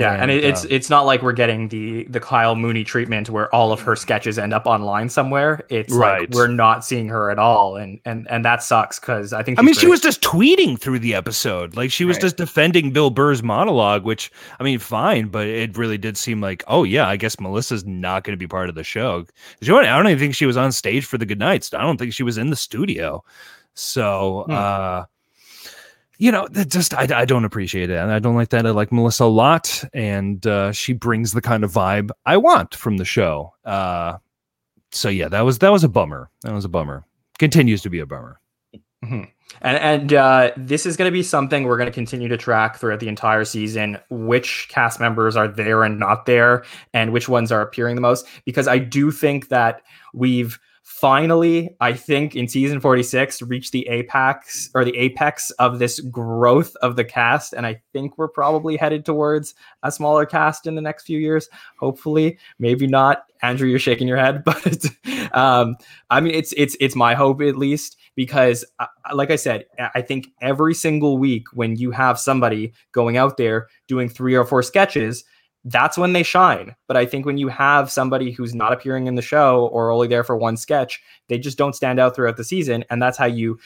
Yeah, 0.00 0.12
and, 0.12 0.22
and 0.22 0.30
it, 0.30 0.44
it's 0.44 0.64
uh, 0.64 0.68
it's 0.70 0.90
not 0.90 1.06
like 1.06 1.22
we're 1.22 1.32
getting 1.32 1.68
the 1.68 2.04
the 2.04 2.20
Kyle 2.20 2.54
Mooney 2.54 2.84
treatment 2.84 3.30
where 3.30 3.52
all 3.54 3.72
of 3.72 3.80
her 3.80 3.96
sketches 3.96 4.38
end 4.38 4.52
up 4.52 4.66
online 4.66 5.08
somewhere. 5.08 5.64
It's 5.68 5.92
right. 5.92 6.20
like 6.20 6.30
we're 6.30 6.48
not 6.48 6.84
seeing 6.84 7.08
her 7.08 7.30
at 7.30 7.38
all, 7.38 7.76
and 7.76 8.00
and 8.04 8.26
and 8.30 8.44
that 8.44 8.62
sucks 8.62 8.98
because 8.98 9.32
I 9.32 9.42
think 9.42 9.58
I 9.58 9.62
mean 9.62 9.74
great. 9.74 9.80
she 9.80 9.86
was 9.86 10.00
just 10.00 10.20
tweeting 10.20 10.78
through 10.78 10.98
the 10.98 11.14
episode, 11.14 11.76
like 11.76 11.90
she 11.90 12.04
was 12.04 12.16
right. 12.16 12.22
just 12.22 12.36
defending 12.36 12.90
Bill 12.90 13.10
Burr's 13.10 13.42
monologue, 13.42 14.04
which 14.04 14.30
I 14.60 14.64
mean, 14.64 14.78
fine, 14.78 15.28
but 15.28 15.46
it 15.46 15.76
really 15.76 15.98
did 15.98 16.16
seem 16.16 16.40
like, 16.40 16.62
oh 16.68 16.84
yeah, 16.84 17.08
I 17.08 17.16
guess 17.16 17.40
Melissa's 17.40 17.84
not 17.84 18.24
going 18.24 18.32
to 18.32 18.38
be 18.38 18.48
part 18.48 18.68
of 18.68 18.74
the 18.74 18.84
show. 18.84 19.24
I 19.62 19.66
don't 19.66 20.06
even 20.06 20.18
think 20.18 20.34
she 20.34 20.46
was 20.46 20.56
on 20.56 20.72
stage 20.72 21.06
for 21.06 21.18
the 21.18 21.26
Good 21.26 21.38
Nights. 21.38 21.72
I 21.72 21.82
don't 21.82 21.96
think 21.96 22.12
she 22.12 22.22
was 22.22 22.38
in 22.38 22.50
the 22.50 22.56
studio. 22.56 23.24
So. 23.74 24.44
Hmm. 24.46 24.52
uh 24.52 25.04
you 26.18 26.32
know, 26.32 26.48
just 26.48 26.94
I, 26.94 27.06
I 27.14 27.24
don't 27.24 27.44
appreciate 27.44 27.90
it, 27.90 27.96
and 27.96 28.10
I 28.10 28.18
don't 28.18 28.34
like 28.34 28.50
that. 28.50 28.66
I 28.66 28.70
like 28.70 28.92
Melissa 28.92 29.24
a 29.24 29.26
lot, 29.26 29.84
and 29.92 30.46
uh, 30.46 30.72
she 30.72 30.92
brings 30.92 31.32
the 31.32 31.42
kind 31.42 31.64
of 31.64 31.72
vibe 31.72 32.10
I 32.24 32.36
want 32.36 32.74
from 32.74 32.96
the 32.96 33.04
show. 33.04 33.52
Uh, 33.64 34.18
so 34.92 35.08
yeah, 35.08 35.28
that 35.28 35.42
was 35.42 35.58
that 35.58 35.72
was 35.72 35.84
a 35.84 35.88
bummer. 35.88 36.30
That 36.42 36.52
was 36.52 36.64
a 36.64 36.68
bummer. 36.68 37.06
Continues 37.38 37.82
to 37.82 37.90
be 37.90 37.98
a 37.98 38.06
bummer. 38.06 38.40
Mm-hmm. 39.04 39.24
And 39.60 39.76
and 39.78 40.12
uh, 40.14 40.50
this 40.56 40.86
is 40.86 40.96
going 40.96 41.08
to 41.08 41.12
be 41.12 41.22
something 41.22 41.64
we're 41.64 41.76
going 41.76 41.88
to 41.88 41.92
continue 41.92 42.28
to 42.28 42.36
track 42.36 42.76
throughout 42.76 43.00
the 43.00 43.08
entire 43.08 43.44
season. 43.44 43.98
Which 44.10 44.68
cast 44.70 45.00
members 45.00 45.36
are 45.36 45.48
there 45.48 45.84
and 45.84 45.98
not 45.98 46.26
there, 46.26 46.64
and 46.94 47.12
which 47.12 47.28
ones 47.28 47.52
are 47.52 47.60
appearing 47.60 47.94
the 47.94 48.00
most? 48.00 48.26
Because 48.44 48.66
I 48.66 48.78
do 48.78 49.10
think 49.10 49.48
that 49.48 49.82
we've 50.14 50.58
finally, 51.00 51.76
I 51.78 51.92
think 51.92 52.34
in 52.34 52.48
season 52.48 52.80
46, 52.80 53.42
reached 53.42 53.72
the 53.72 53.86
apex 53.88 54.70
or 54.74 54.82
the 54.82 54.96
apex 54.96 55.50
of 55.52 55.78
this 55.78 56.00
growth 56.00 56.74
of 56.76 56.96
the 56.96 57.04
cast. 57.04 57.52
And 57.52 57.66
I 57.66 57.82
think 57.92 58.16
we're 58.16 58.28
probably 58.28 58.76
headed 58.76 59.04
towards 59.04 59.54
a 59.82 59.92
smaller 59.92 60.24
cast 60.24 60.66
in 60.66 60.74
the 60.74 60.80
next 60.80 61.04
few 61.04 61.18
years. 61.18 61.50
Hopefully, 61.78 62.38
maybe 62.58 62.86
not. 62.86 63.24
Andrew, 63.42 63.68
you're 63.68 63.78
shaking 63.78 64.08
your 64.08 64.16
head, 64.16 64.42
but 64.44 64.86
um, 65.32 65.76
I 66.08 66.20
mean, 66.20 66.34
it's 66.34 66.54
it's 66.56 66.76
it's 66.80 66.96
my 66.96 67.14
hope 67.14 67.42
at 67.42 67.58
least 67.58 67.98
because, 68.14 68.64
uh, 68.78 68.86
like 69.12 69.30
I 69.30 69.36
said, 69.36 69.66
I 69.94 70.00
think 70.00 70.28
every 70.40 70.72
single 70.72 71.18
week 71.18 71.44
when 71.52 71.76
you 71.76 71.90
have 71.90 72.18
somebody 72.18 72.72
going 72.92 73.18
out 73.18 73.36
there 73.36 73.68
doing 73.86 74.08
three 74.08 74.34
or 74.34 74.46
four 74.46 74.62
sketches, 74.62 75.24
that's 75.68 75.98
when 75.98 76.12
they 76.12 76.22
shine. 76.22 76.76
But 76.86 76.96
I 76.96 77.06
think 77.06 77.26
when 77.26 77.38
you 77.38 77.48
have 77.48 77.90
somebody 77.90 78.30
who's 78.30 78.54
not 78.54 78.72
appearing 78.72 79.08
in 79.08 79.16
the 79.16 79.22
show 79.22 79.66
or 79.72 79.90
only 79.90 80.06
there 80.06 80.22
for 80.22 80.36
one 80.36 80.56
sketch, 80.56 81.02
they 81.26 81.38
just 81.38 81.58
don't 81.58 81.74
stand 81.74 81.98
out 81.98 82.14
throughout 82.14 82.36
the 82.36 82.44
season. 82.44 82.84
And 82.88 83.02
that's 83.02 83.18
how 83.18 83.26
you. 83.26 83.58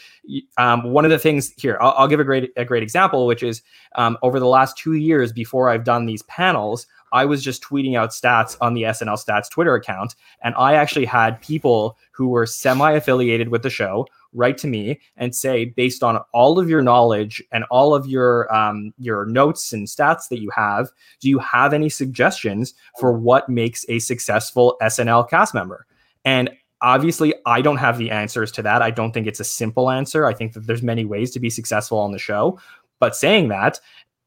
Um, 0.57 0.83
one 0.93 1.05
of 1.05 1.11
the 1.11 1.19
things 1.19 1.53
here, 1.59 1.77
I'll, 1.81 1.93
I'll, 1.93 2.09
give 2.09 2.19
a 2.19 2.25
great 2.25 2.53
a 2.57 2.65
great 2.65 2.83
example, 2.83 3.27
which 3.27 3.43
is 3.43 3.61
um, 3.97 4.17
over 4.23 4.41
the 4.41 4.47
last 4.47 4.79
two 4.79 4.95
years 4.95 5.31
before 5.31 5.69
I've 5.69 5.85
done 5.85 6.07
these 6.07 6.23
panels, 6.23 6.87
I 7.13 7.27
was 7.27 7.45
just 7.45 7.63
tweeting 7.63 7.99
out 7.99 8.11
stats 8.11 8.57
on 8.63 8.73
the 8.73 8.85
SNL 8.85 9.23
Stats 9.23 9.51
Twitter 9.51 9.75
account, 9.75 10.15
and 10.43 10.55
I 10.57 10.75
actually 10.75 11.05
had 11.05 11.41
people 11.43 11.99
who 12.13 12.29
were 12.29 12.47
semi 12.47 12.93
affiliated 12.93 13.51
with 13.51 13.63
the 13.63 13.71
show 13.71 14.07
write 14.33 14.59
to 14.59 14.67
me 14.67 15.01
and 15.17 15.35
say, 15.35 15.65
based 15.65 16.03
on 16.03 16.19
all 16.33 16.59
of 16.59 16.69
your 16.69 16.83
knowledge 16.83 17.43
and 17.53 17.65
all 17.65 17.95
of 17.95 18.07
your 18.07 18.53
um, 18.55 18.93
your 18.99 19.27
notes 19.27 19.73
and 19.73 19.87
stats 19.87 20.29
that 20.29 20.41
you 20.41 20.51
have, 20.55 20.89
do 21.21 21.29
you 21.29 21.39
have 21.39 21.73
any 21.73 21.89
suggestions 21.89 22.75
for 22.99 23.13
what 23.13 23.49
makes 23.49 23.85
a 23.89 23.99
successful 23.99 24.77
SNL 24.83 25.29
cast 25.29 25.55
member? 25.55 25.87
And 26.25 26.51
obviously, 26.81 27.35
I 27.47 27.61
don't 27.61 27.79
have 27.79 27.99
the 27.99 28.11
answers 28.11 28.53
to 28.53 28.63
that. 28.63 28.83
I 28.83 28.91
don't 28.91 29.13
think 29.13 29.27
it's 29.27 29.41
a 29.41 29.45
simple 29.45 29.91
answer. 29.91 30.27
I 30.27 30.35
think 30.35 30.53
that 30.53 30.67
there's 30.67 30.83
many 30.83 31.05
ways 31.05 31.31
to 31.33 31.41
be 31.41 31.51
successful 31.51 31.99
on 31.99 32.13
the 32.13 32.19
show. 32.19 32.59
But 32.99 33.17
saying 33.17 33.49
that, 33.49 33.81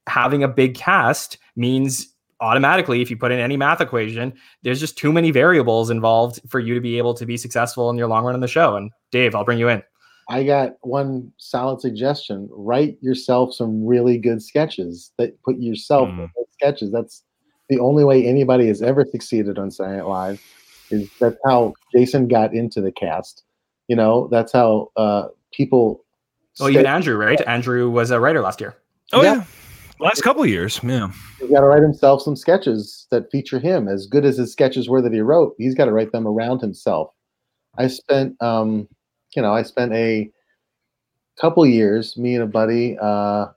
having 0.07 0.43
a 0.43 0.47
big 0.47 0.75
cast 0.75 1.37
means 1.55 2.13
automatically 2.41 3.01
if 3.01 3.09
you 3.09 3.15
put 3.15 3.31
in 3.31 3.39
any 3.39 3.55
math 3.55 3.79
equation 3.79 4.33
there's 4.63 4.79
just 4.79 4.97
too 4.97 5.13
many 5.13 5.31
variables 5.31 5.89
involved 5.89 6.41
for 6.49 6.59
you 6.59 6.73
to 6.73 6.81
be 6.81 6.97
able 6.97 7.13
to 7.13 7.25
be 7.25 7.37
successful 7.37 7.89
in 7.89 7.97
your 7.97 8.07
long 8.07 8.25
run 8.25 8.35
in 8.35 8.41
the 8.41 8.47
show 8.47 8.75
and 8.75 8.91
dave 9.11 9.33
i'll 9.33 9.45
bring 9.45 9.59
you 9.59 9.69
in 9.69 9.81
I 10.29 10.43
got 10.43 10.73
one 10.81 11.31
solid 11.37 11.81
suggestion. 11.81 12.47
Write 12.51 12.97
yourself 13.01 13.53
some 13.53 13.85
really 13.85 14.17
good 14.17 14.41
sketches 14.41 15.11
that 15.17 15.41
put 15.43 15.57
yourself 15.57 16.09
mm. 16.09 16.23
in 16.23 16.45
sketches. 16.51 16.91
That's 16.91 17.23
the 17.69 17.79
only 17.79 18.03
way 18.03 18.25
anybody 18.25 18.67
has 18.67 18.81
ever 18.81 19.05
succeeded 19.05 19.57
on 19.57 19.71
Saturday 19.71 19.97
Night 19.97 20.07
Live 20.07 20.41
is 20.91 21.09
that's 21.19 21.37
how 21.45 21.73
Jason 21.93 22.27
got 22.27 22.53
into 22.53 22.81
the 22.81 22.91
cast. 22.91 23.43
You 23.87 23.95
know, 23.95 24.27
that's 24.31 24.51
how 24.51 24.91
uh, 24.95 25.27
people. 25.51 26.03
Well, 26.59 26.69
even 26.69 26.85
Andrew, 26.85 27.17
right? 27.17 27.41
Andrew 27.47 27.89
was 27.89 28.11
a 28.11 28.19
writer 28.19 28.41
last 28.41 28.61
year. 28.61 28.75
Oh 29.11 29.21
Yeah. 29.21 29.35
yeah. 29.35 29.43
Last 29.99 30.21
couple 30.21 30.43
of 30.43 30.49
years, 30.49 30.79
yeah. 30.83 31.11
He's 31.39 31.49
got 31.49 31.61
to 31.61 31.67
write 31.67 31.83
himself 31.83 32.21
some 32.21 32.35
sketches 32.35 33.07
that 33.11 33.31
feature 33.31 33.59
him. 33.59 33.87
As 33.87 34.05
good 34.05 34.25
as 34.25 34.37
his 34.37 34.51
sketches 34.51 34.89
were 34.89 35.01
that 35.01 35.13
he 35.13 35.21
wrote, 35.21 35.55
he's 35.57 35.75
got 35.75 35.85
to 35.85 35.93
write 35.93 36.11
them 36.11 36.27
around 36.27 36.59
himself. 36.59 37.13
I 37.77 37.87
spent, 37.87 38.41
um, 38.41 38.87
you 39.35 39.41
know, 39.41 39.53
I 39.53 39.63
spent 39.63 39.93
a 39.93 40.29
couple 41.39 41.65
years, 41.65 42.17
me 42.17 42.35
and 42.35 42.43
a 42.43 42.47
buddy, 42.47 42.97
uh, 43.01 43.47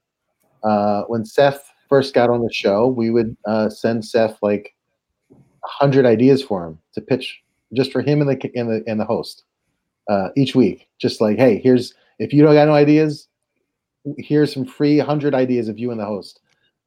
uh, 0.62 1.02
when 1.04 1.24
Seth 1.24 1.72
first 1.88 2.14
got 2.14 2.30
on 2.30 2.42
the 2.42 2.52
show, 2.52 2.88
we 2.88 3.10
would 3.10 3.36
uh, 3.46 3.68
send 3.68 4.04
Seth 4.04 4.38
like 4.42 4.74
a 5.32 5.36
hundred 5.62 6.06
ideas 6.06 6.42
for 6.42 6.66
him 6.66 6.78
to 6.94 7.00
pitch 7.00 7.40
just 7.74 7.92
for 7.92 8.02
him 8.02 8.20
and 8.20 8.30
the 8.30 8.50
and 8.54 8.70
the 8.70 8.82
and 8.86 9.00
the 9.00 9.04
host 9.04 9.44
uh, 10.08 10.28
each 10.36 10.54
week. 10.54 10.88
Just 10.98 11.20
like, 11.20 11.36
hey, 11.38 11.60
here's 11.62 11.94
if 12.18 12.32
you 12.32 12.42
don't 12.42 12.54
got 12.54 12.66
no 12.66 12.74
ideas, 12.74 13.28
here's 14.18 14.52
some 14.52 14.64
free 14.64 14.98
hundred 14.98 15.34
ideas 15.34 15.68
of 15.68 15.78
you 15.78 15.90
and 15.90 16.00
the 16.00 16.04
host. 16.06 16.40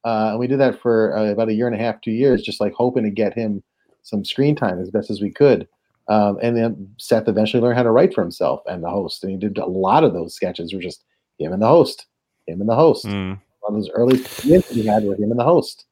Uh, 0.06 0.30
and 0.32 0.40
we 0.40 0.48
did 0.48 0.60
that 0.60 0.80
for 0.80 1.18
uh, 1.18 1.26
about 1.26 1.50
a 1.50 1.54
year 1.54 1.68
and 1.68 1.76
a 1.76 1.80
half, 1.80 2.00
two 2.02 2.12
years, 2.12 2.42
just 2.42 2.62
like 2.62 2.74
hoping 2.74 3.04
to 3.04 3.10
get 3.10 3.34
him 3.34 3.62
some 4.04 4.24
screen 4.24 4.56
time 4.56 4.80
as 4.80 4.90
best 4.90 5.10
as 5.10 5.22
we 5.22 5.30
could. 5.30 5.68
Um, 6.10 6.40
and 6.42 6.58
then 6.58 6.94
Seth 6.98 7.28
eventually 7.28 7.62
learned 7.62 7.78
how 7.78 7.84
to 7.84 7.92
write 7.92 8.14
for 8.14 8.22
himself 8.22 8.62
and 8.66 8.84
the 8.84 8.90
host. 8.90 9.24
And 9.24 9.32
he 9.32 9.38
did 9.38 9.60
a 9.60 9.66
lot 9.66 10.04
of 10.04 10.14
those 10.14 10.34
sketches 10.34 10.74
were 10.74 10.82
just 10.82 11.06
him 11.38 11.54
and 11.54 11.62
the 11.62 11.68
host, 11.68 12.08
him 12.48 12.60
and 12.60 12.70
the 12.70 12.76
host. 12.76 13.06
Mm. 13.06 13.40
One 13.62 13.76
of 13.76 13.82
those 13.82 13.92
early 13.92 14.18
hits 14.18 14.70
he 14.70 14.86
had 14.86 15.04
with 15.04 15.20
him 15.20 15.30
and 15.30 15.40
the 15.40 15.44
host. 15.44 15.86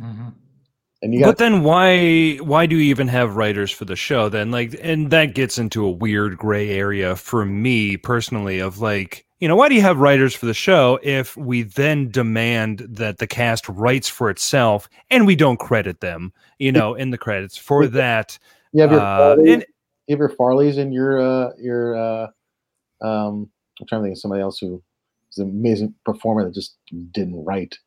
Mhm. 0.00 0.32
And 1.02 1.14
you 1.14 1.20
got 1.20 1.26
But 1.26 1.38
then 1.38 1.62
why 1.62 2.36
why 2.36 2.66
do 2.66 2.76
you 2.76 2.82
even 2.82 3.08
have 3.08 3.36
writers 3.36 3.70
for 3.70 3.84
the 3.84 3.94
show 3.94 4.28
then? 4.28 4.50
Like 4.50 4.74
and 4.82 5.10
that 5.10 5.34
gets 5.34 5.58
into 5.58 5.84
a 5.84 5.90
weird 5.90 6.38
gray 6.38 6.70
area 6.70 7.14
for 7.14 7.44
me 7.44 7.96
personally 7.98 8.58
of 8.60 8.80
like, 8.80 9.26
you 9.38 9.48
know, 9.48 9.54
why 9.54 9.68
do 9.68 9.74
you 9.74 9.82
have 9.82 9.98
writers 9.98 10.34
for 10.34 10.46
the 10.46 10.54
show 10.54 10.98
if 11.02 11.36
we 11.36 11.62
then 11.62 12.10
demand 12.10 12.86
that 12.88 13.18
the 13.18 13.26
cast 13.26 13.68
writes 13.68 14.08
for 14.08 14.30
itself 14.30 14.88
and 15.10 15.26
we 15.26 15.36
don't 15.36 15.58
credit 15.58 16.00
them, 16.00 16.32
you 16.58 16.72
know, 16.72 16.94
in 16.94 17.10
the 17.10 17.18
credits 17.18 17.56
for 17.56 17.86
that? 17.88 18.38
You 18.72 18.82
have 18.82 18.90
your 18.90 19.00
Uh, 19.00 19.18
Farleys, 19.36 19.52
and 19.54 19.64
you 20.06 20.12
have 20.12 20.18
your 20.18 20.28
Farleys 20.30 20.78
and 20.78 20.92
your 20.92 21.20
uh, 21.20 21.50
your 21.58 21.96
uh, 21.96 22.26
um, 23.00 23.50
I'm 23.80 23.86
trying 23.86 24.02
to 24.02 24.06
think 24.06 24.16
of 24.16 24.20
somebody 24.20 24.42
else 24.42 24.58
who 24.58 24.82
is 25.30 25.38
an 25.38 25.50
amazing 25.50 25.94
performer 26.04 26.44
that 26.44 26.54
just 26.54 26.76
didn't 27.12 27.44
write. 27.44 27.78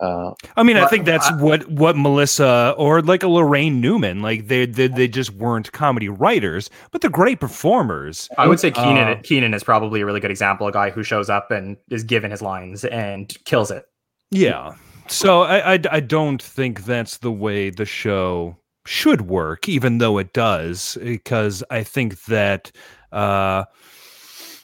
Uh, 0.00 0.32
I 0.56 0.62
mean, 0.62 0.78
I 0.78 0.86
think 0.86 1.04
that's 1.04 1.30
I- 1.30 1.36
what 1.36 1.68
what 1.68 1.94
Melissa 1.96 2.74
or 2.78 3.02
like 3.02 3.22
a 3.22 3.26
Laraine 3.26 3.80
Newman, 3.80 4.22
like 4.22 4.48
they 4.48 4.64
they, 4.64 4.88
they 4.88 5.06
just 5.08 5.30
weren't 5.32 5.70
comedy 5.72 6.08
writers, 6.08 6.70
but 6.90 7.02
they're 7.02 7.10
great 7.10 7.38
performers. 7.38 8.28
I 8.38 8.46
would 8.46 8.60
say 8.60 8.70
Kenan. 8.70 9.18
Uh, 9.18 9.20
Kenan 9.22 9.52
is 9.52 9.62
probably 9.62 10.00
a 10.00 10.06
really 10.06 10.20
good 10.20 10.30
example. 10.30 10.66
A 10.66 10.72
guy 10.72 10.88
who 10.88 11.02
shows 11.02 11.28
up 11.28 11.50
and 11.50 11.76
is 11.90 12.02
given 12.02 12.30
his 12.30 12.40
lines 12.40 12.84
and 12.86 13.36
kills 13.44 13.70
it. 13.70 13.84
Yeah. 14.30 14.74
So 15.08 15.42
I, 15.42 15.74
I 15.74 15.78
I 15.90 16.00
don't 16.00 16.40
think 16.40 16.84
that's 16.84 17.18
the 17.18 17.32
way 17.32 17.68
the 17.68 17.84
show 17.84 18.56
should 18.86 19.22
work, 19.22 19.68
even 19.68 19.98
though 19.98 20.18
it 20.18 20.32
does, 20.32 20.96
because 21.02 21.62
I 21.70 21.82
think 21.82 22.24
that 22.24 22.72
uh 23.12 23.64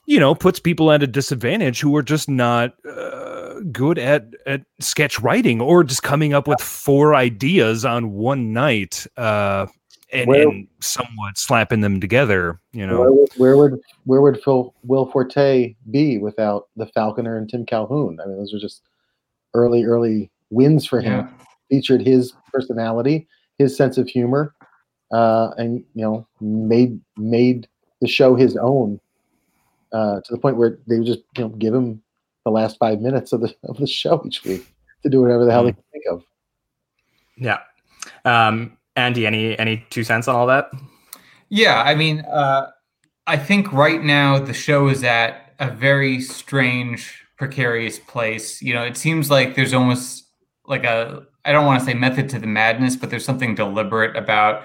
you 0.06 0.20
know 0.20 0.34
puts 0.34 0.60
people 0.60 0.92
at 0.92 1.02
a 1.02 1.06
disadvantage 1.06 1.80
who 1.80 1.96
are 1.96 2.02
just 2.02 2.28
not 2.28 2.74
uh, 2.88 3.60
good 3.72 3.98
at 3.98 4.28
at 4.46 4.62
sketch 4.78 5.18
writing 5.20 5.60
or 5.60 5.82
just 5.82 6.04
coming 6.04 6.32
up 6.32 6.46
with 6.46 6.60
four 6.60 7.16
ideas 7.16 7.84
on 7.84 8.12
one 8.12 8.52
night 8.52 9.04
uh 9.16 9.66
and, 10.12 10.28
Well- 10.28 10.48
and 10.50 10.68
somewhat 10.80 11.36
slapping 11.36 11.80
them 11.80 12.00
together 12.00 12.60
you 12.72 12.86
know 12.86 13.00
where, 13.00 13.12
would, 13.12 13.28
where 13.36 13.56
would 13.56 13.80
where 14.06 14.20
would 14.22 14.40
Phil 14.42 14.72
Will 14.84 15.06
Forte 15.10 15.74
be 15.90 16.18
without 16.18 16.68
the 16.76 16.86
Falconer 16.86 17.36
and 17.36 17.48
Tim 17.48 17.66
Calhoun? 17.66 18.18
I 18.22 18.26
mean, 18.26 18.38
those 18.38 18.54
are 18.54 18.58
just 18.58 18.82
early 19.52 19.84
early 19.84 20.30
wins 20.50 20.86
for 20.86 21.00
him. 21.00 21.26
Yeah. 21.26 21.44
Featured 21.68 22.00
his 22.00 22.32
personality, 22.52 23.26
his 23.58 23.76
sense 23.76 23.98
of 23.98 24.08
humor, 24.08 24.54
uh, 25.12 25.50
and 25.56 25.84
you 25.94 26.02
know 26.02 26.26
made 26.40 27.00
made 27.16 27.68
the 28.00 28.08
show 28.08 28.34
his 28.34 28.56
own 28.56 29.00
uh, 29.92 30.20
to 30.20 30.32
the 30.32 30.38
point 30.38 30.56
where 30.56 30.78
they 30.86 30.98
would 30.98 31.06
just 31.06 31.20
you 31.36 31.44
know 31.44 31.48
give 31.50 31.74
him 31.74 32.02
the 32.44 32.50
last 32.50 32.78
five 32.78 33.00
minutes 33.00 33.32
of 33.32 33.40
the 33.40 33.54
of 33.64 33.76
the 33.78 33.86
show 33.86 34.22
each 34.26 34.44
week 34.44 34.66
to 35.02 35.08
do 35.08 35.20
whatever 35.20 35.44
the 35.44 35.52
hell 35.52 35.64
they 35.64 35.72
can 35.72 35.82
think 35.92 36.04
of. 36.10 36.22
Yeah. 37.36 37.58
Um, 38.24 38.76
Andy, 38.96 39.26
any 39.26 39.58
any 39.58 39.84
two 39.90 40.04
cents 40.04 40.28
on 40.28 40.36
all 40.36 40.46
that? 40.46 40.70
Yeah, 41.48 41.82
I 41.82 41.94
mean, 41.94 42.20
uh, 42.20 42.70
I 43.26 43.36
think 43.36 43.72
right 43.72 44.02
now 44.02 44.38
the 44.38 44.54
show 44.54 44.88
is 44.88 45.04
at 45.04 45.54
a 45.58 45.70
very 45.70 46.20
strange, 46.20 47.24
precarious 47.36 47.98
place. 47.98 48.60
You 48.62 48.74
know, 48.74 48.82
it 48.82 48.96
seems 48.96 49.30
like 49.30 49.54
there's 49.54 49.74
almost 49.74 50.26
like 50.66 50.84
a 50.84 51.26
I 51.46 51.52
don't 51.52 51.64
want 51.64 51.80
to 51.80 51.86
say 51.86 51.94
method 51.94 52.28
to 52.30 52.38
the 52.38 52.46
madness, 52.46 52.96
but 52.96 53.08
there's 53.08 53.24
something 53.24 53.54
deliberate 53.54 54.16
about 54.16 54.64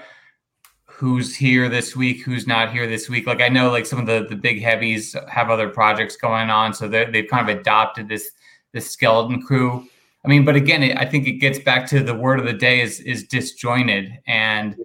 who's 0.84 1.34
here 1.34 1.68
this 1.68 1.96
week, 1.96 2.22
who's 2.22 2.46
not 2.46 2.72
here 2.72 2.86
this 2.86 3.08
week. 3.08 3.26
Like 3.26 3.40
I 3.40 3.48
know, 3.48 3.70
like 3.70 3.86
some 3.86 3.98
of 3.98 4.06
the 4.06 4.26
the 4.28 4.36
big 4.36 4.60
heavies 4.60 5.16
have 5.28 5.50
other 5.50 5.68
projects 5.68 6.16
going 6.16 6.50
on, 6.50 6.74
so 6.74 6.88
they 6.88 7.04
they've 7.06 7.28
kind 7.28 7.48
of 7.48 7.56
adopted 7.56 8.08
this 8.08 8.30
this 8.72 8.90
skeleton 8.90 9.42
crew. 9.42 9.86
I 10.24 10.28
mean, 10.28 10.44
but 10.44 10.54
again, 10.56 10.82
it, 10.82 10.96
I 10.96 11.04
think 11.04 11.26
it 11.26 11.32
gets 11.32 11.58
back 11.58 11.88
to 11.88 12.02
the 12.02 12.14
word 12.14 12.38
of 12.38 12.46
the 12.46 12.52
day 12.52 12.80
is 12.80 13.00
is 13.00 13.24
disjointed, 13.24 14.12
and 14.26 14.76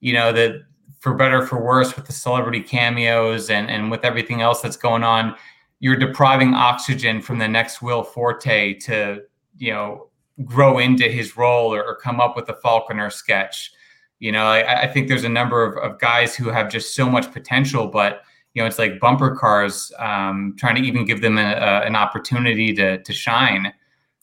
you 0.00 0.12
know 0.12 0.32
that 0.32 0.62
for 1.00 1.14
better 1.14 1.42
or 1.42 1.46
for 1.46 1.62
worse 1.62 1.96
with 1.96 2.06
the 2.06 2.12
celebrity 2.12 2.60
cameos 2.60 3.50
and 3.50 3.70
and 3.70 3.90
with 3.90 4.04
everything 4.04 4.42
else 4.42 4.60
that's 4.60 4.76
going 4.76 5.02
on, 5.04 5.34
you're 5.80 5.96
depriving 5.96 6.54
oxygen 6.54 7.20
from 7.20 7.38
the 7.38 7.48
next 7.48 7.82
Will 7.82 8.02
Forte 8.02 8.74
to 8.80 9.22
you 9.58 9.72
know 9.72 10.08
grow 10.42 10.78
into 10.78 11.04
his 11.04 11.36
role 11.36 11.72
or, 11.74 11.84
or 11.84 11.96
come 11.96 12.20
up 12.20 12.34
with 12.34 12.48
a 12.48 12.54
Falconer 12.54 13.10
sketch. 13.10 13.72
You 14.18 14.32
know, 14.32 14.46
I, 14.46 14.82
I 14.82 14.86
think 14.86 15.08
there's 15.08 15.24
a 15.24 15.28
number 15.28 15.64
of, 15.64 15.76
of 15.78 16.00
guys 16.00 16.34
who 16.34 16.48
have 16.48 16.70
just 16.70 16.94
so 16.94 17.08
much 17.08 17.30
potential, 17.32 17.86
but 17.86 18.22
you 18.54 18.62
know, 18.62 18.66
it's 18.66 18.78
like 18.78 19.00
bumper 19.00 19.34
cars 19.34 19.92
um, 19.98 20.54
trying 20.58 20.76
to 20.76 20.82
even 20.82 21.04
give 21.04 21.20
them 21.20 21.38
a, 21.38 21.42
a, 21.42 21.80
an 21.82 21.96
opportunity 21.96 22.72
to 22.74 23.02
to 23.02 23.12
shine. 23.12 23.72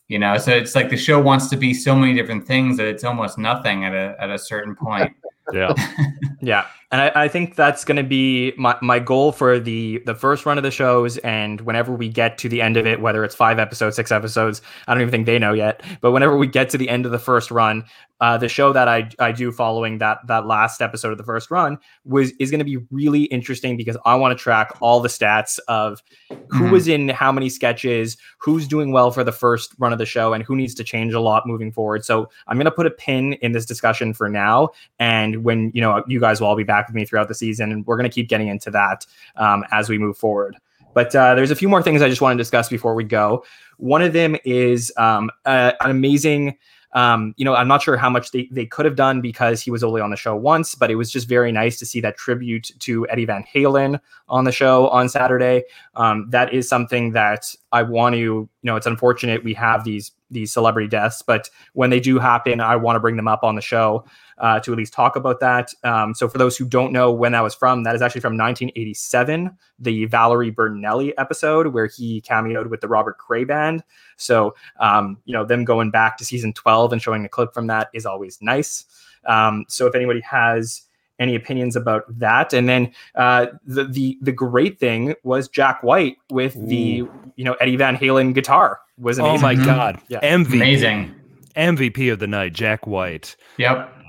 You 0.07 0.19
know, 0.19 0.37
so 0.37 0.51
it's 0.51 0.75
like 0.75 0.89
the 0.89 0.97
show 0.97 1.21
wants 1.21 1.47
to 1.49 1.57
be 1.57 1.73
so 1.73 1.95
many 1.95 2.13
different 2.13 2.45
things 2.45 2.77
that 2.77 2.87
it's 2.87 3.03
almost 3.03 3.37
nothing 3.37 3.85
at 3.85 3.93
a 3.93 4.15
at 4.19 4.29
a 4.29 4.39
certain 4.39 4.75
point. 4.75 5.13
Yeah 5.53 5.73
Yeah, 6.41 6.65
and 6.91 6.99
I, 6.99 7.11
I 7.25 7.27
think 7.27 7.55
that's 7.55 7.85
going 7.85 7.97
to 7.97 8.03
be 8.03 8.53
my, 8.57 8.75
my 8.81 8.97
goal 8.97 9.31
for 9.31 9.59
the 9.59 10.01
the 10.07 10.15
first 10.15 10.45
run 10.45 10.57
of 10.57 10.63
the 10.63 10.71
shows, 10.71 11.19
and 11.19 11.61
whenever 11.61 11.93
we 11.93 12.09
get 12.09 12.39
to 12.39 12.49
the 12.49 12.63
end 12.63 12.77
of 12.77 12.87
it, 12.87 12.99
whether 12.99 13.23
it's 13.23 13.35
five 13.35 13.59
episodes, 13.59 13.95
six 13.95 14.11
episodes, 14.11 14.61
I 14.87 14.93
don't 14.93 15.01
even 15.01 15.11
think 15.11 15.27
they 15.27 15.37
know 15.37 15.53
yet. 15.53 15.83
But 16.01 16.11
whenever 16.11 16.35
we 16.35 16.47
get 16.47 16.69
to 16.71 16.79
the 16.79 16.89
end 16.89 17.05
of 17.05 17.11
the 17.11 17.19
first 17.19 17.51
run, 17.51 17.85
uh, 18.21 18.37
the 18.37 18.47
show 18.47 18.71
that 18.71 18.87
I 18.87 19.09
I 19.19 19.31
do 19.33 19.51
following 19.51 19.97
that 19.97 20.19
that 20.27 20.45
last 20.45 20.81
episode 20.81 21.11
of 21.11 21.17
the 21.17 21.23
first 21.23 21.51
run 21.51 21.77
was 22.05 22.31
is 22.39 22.49
going 22.51 22.59
to 22.59 22.65
be 22.65 22.77
really 22.91 23.23
interesting 23.23 23.75
because 23.75 23.97
I 24.05 24.15
want 24.15 24.37
to 24.37 24.41
track 24.41 24.71
all 24.79 25.01
the 25.01 25.09
stats 25.09 25.59
of 25.67 26.01
who 26.49 26.65
Mhm. 26.65 26.71
was 26.71 26.87
in 26.87 27.09
how 27.09 27.31
many 27.31 27.49
sketches, 27.49 28.15
who's 28.37 28.67
doing 28.67 28.91
well 28.91 29.11
for 29.11 29.23
the 29.23 29.31
first 29.31 29.73
run 29.79 29.91
of 29.91 29.99
the 29.99 30.05
show, 30.05 30.33
and 30.33 30.43
who 30.43 30.55
needs 30.55 30.73
to 30.75 30.83
change 30.83 31.13
a 31.13 31.19
lot 31.19 31.45
moving 31.47 31.71
forward. 31.71 32.05
So 32.05 32.29
I'm 32.47 32.57
going 32.57 32.65
to 32.65 32.71
put 32.71 32.85
a 32.85 32.91
pin 32.91 33.33
in 33.41 33.51
this 33.51 33.65
discussion 33.65 34.13
for 34.13 34.29
now, 34.29 34.69
and 34.99 35.43
when 35.43 35.71
you 35.73 35.81
know 35.81 36.03
you 36.07 36.19
guys 36.19 36.39
will 36.39 36.47
all 36.47 36.55
be 36.55 36.63
back 36.63 36.87
with 36.87 36.95
me 36.95 37.05
throughout 37.05 37.27
the 37.27 37.35
season, 37.35 37.71
and 37.71 37.85
we're 37.87 37.97
going 37.97 38.09
to 38.09 38.13
keep 38.13 38.29
getting 38.29 38.47
into 38.47 38.69
that 38.71 39.05
um, 39.35 39.65
as 39.71 39.89
we 39.89 39.97
move 39.97 40.15
forward. 40.17 40.55
But 40.93 41.15
uh, 41.15 41.35
there's 41.35 41.51
a 41.51 41.55
few 41.55 41.69
more 41.69 41.81
things 41.81 42.01
I 42.01 42.09
just 42.09 42.21
want 42.21 42.37
to 42.37 42.41
discuss 42.41 42.69
before 42.69 42.93
we 42.93 43.03
go. 43.05 43.43
One 43.77 44.01
of 44.01 44.13
them 44.13 44.35
is 44.45 44.91
um, 44.97 45.31
uh, 45.45 45.71
an 45.81 45.89
amazing. 45.89 46.57
Um, 46.93 47.33
you 47.37 47.45
know, 47.45 47.55
I'm 47.55 47.67
not 47.67 47.81
sure 47.81 47.95
how 47.97 48.09
much 48.09 48.31
they, 48.31 48.49
they 48.51 48.65
could 48.65 48.85
have 48.85 48.95
done 48.95 49.21
because 49.21 49.61
he 49.61 49.71
was 49.71 49.83
only 49.83 50.01
on 50.01 50.09
the 50.09 50.17
show 50.17 50.35
once, 50.35 50.75
but 50.75 50.91
it 50.91 50.95
was 50.95 51.11
just 51.11 51.27
very 51.27 51.51
nice 51.51 51.79
to 51.79 51.85
see 51.85 52.01
that 52.01 52.17
tribute 52.17 52.71
to 52.79 53.07
Eddie 53.09 53.25
Van 53.25 53.43
Halen 53.43 53.99
on 54.27 54.43
the 54.43 54.51
show 54.51 54.89
on 54.89 55.07
Saturday. 55.07 55.63
Um, 55.95 56.29
that 56.29 56.53
is 56.53 56.67
something 56.67 57.11
that 57.11 57.53
I 57.71 57.83
want 57.83 58.15
to, 58.15 58.19
you 58.19 58.49
know, 58.63 58.75
it's 58.75 58.87
unfortunate 58.87 59.43
we 59.43 59.53
have 59.53 59.83
these 59.83 60.11
these 60.29 60.53
celebrity 60.53 60.87
deaths, 60.87 61.21
but 61.21 61.49
when 61.73 61.89
they 61.89 61.99
do 61.99 62.17
happen, 62.17 62.61
I 62.61 62.77
want 62.77 62.95
to 62.95 63.01
bring 63.01 63.17
them 63.17 63.27
up 63.27 63.43
on 63.43 63.55
the 63.55 63.61
show 63.61 64.05
uh, 64.41 64.59
to 64.59 64.71
at 64.73 64.77
least 64.77 64.91
talk 64.91 65.15
about 65.15 65.39
that. 65.39 65.73
Um, 65.83 66.13
so 66.13 66.27
for 66.27 66.37
those 66.37 66.57
who 66.57 66.65
don't 66.65 66.91
know 66.91 67.11
when 67.11 67.31
that 67.31 67.41
was 67.41 67.55
from, 67.55 67.83
that 67.83 67.95
is 67.95 68.01
actually 68.01 68.21
from 68.21 68.33
1987, 68.33 69.55
the 69.79 70.05
Valerie 70.05 70.51
Bertinelli 70.51 71.13
episode 71.17 71.67
where 71.67 71.85
he 71.85 72.21
cameoed 72.21 72.69
with 72.69 72.81
the 72.81 72.87
Robert 72.87 73.17
Cray 73.19 73.43
band. 73.45 73.83
So 74.17 74.55
um, 74.79 75.17
you 75.25 75.33
know, 75.33 75.45
them 75.45 75.63
going 75.63 75.91
back 75.91 76.17
to 76.17 76.25
season 76.25 76.51
12 76.53 76.91
and 76.91 77.01
showing 77.01 77.23
a 77.23 77.29
clip 77.29 77.53
from 77.53 77.67
that 77.67 77.89
is 77.93 78.05
always 78.05 78.39
nice. 78.41 78.85
Um, 79.25 79.65
so 79.69 79.85
if 79.87 79.95
anybody 79.95 80.21
has 80.21 80.81
any 81.19 81.35
opinions 81.35 81.75
about 81.75 82.03
that, 82.17 82.51
and 82.51 82.67
then 82.67 82.91
uh, 83.13 83.45
the 83.63 83.83
the 83.83 84.17
the 84.21 84.31
great 84.31 84.79
thing 84.79 85.13
was 85.23 85.47
Jack 85.47 85.83
White 85.83 86.17
with 86.31 86.53
the 86.67 87.05
you 87.35 87.45
know 87.45 87.53
Eddie 87.61 87.75
Van 87.75 87.95
Halen 87.95 88.33
guitar 88.33 88.79
was 88.97 89.19
amazing. 89.19 89.37
oh 89.37 89.41
my 89.41 89.53
god 89.53 90.01
Yeah. 90.07 90.19
MVP 90.21 90.55
Amazing. 90.55 91.15
MVP 91.55 92.11
of 92.11 92.19
the 92.19 92.27
night, 92.27 92.53
Jack 92.53 92.87
White. 92.87 93.35
Yep. 93.57 94.00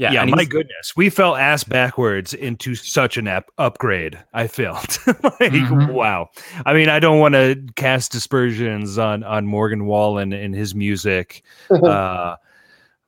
Yeah, 0.00 0.12
yeah 0.12 0.24
my 0.24 0.46
goodness, 0.46 0.96
we 0.96 1.10
fell 1.10 1.36
ass 1.36 1.62
backwards 1.62 2.32
into 2.32 2.74
such 2.74 3.18
an 3.18 3.28
ap- 3.28 3.50
upgrade. 3.58 4.18
I 4.32 4.46
felt 4.46 4.98
like 5.06 5.52
mm-hmm. 5.52 5.92
wow. 5.92 6.30
I 6.64 6.72
mean, 6.72 6.88
I 6.88 7.00
don't 7.00 7.18
want 7.18 7.34
to 7.34 7.62
cast 7.76 8.10
dispersions 8.10 8.96
on 8.96 9.22
on 9.24 9.46
Morgan 9.46 9.84
Wallen 9.84 10.32
and 10.32 10.54
his 10.54 10.74
music, 10.74 11.44
uh, 11.70 12.36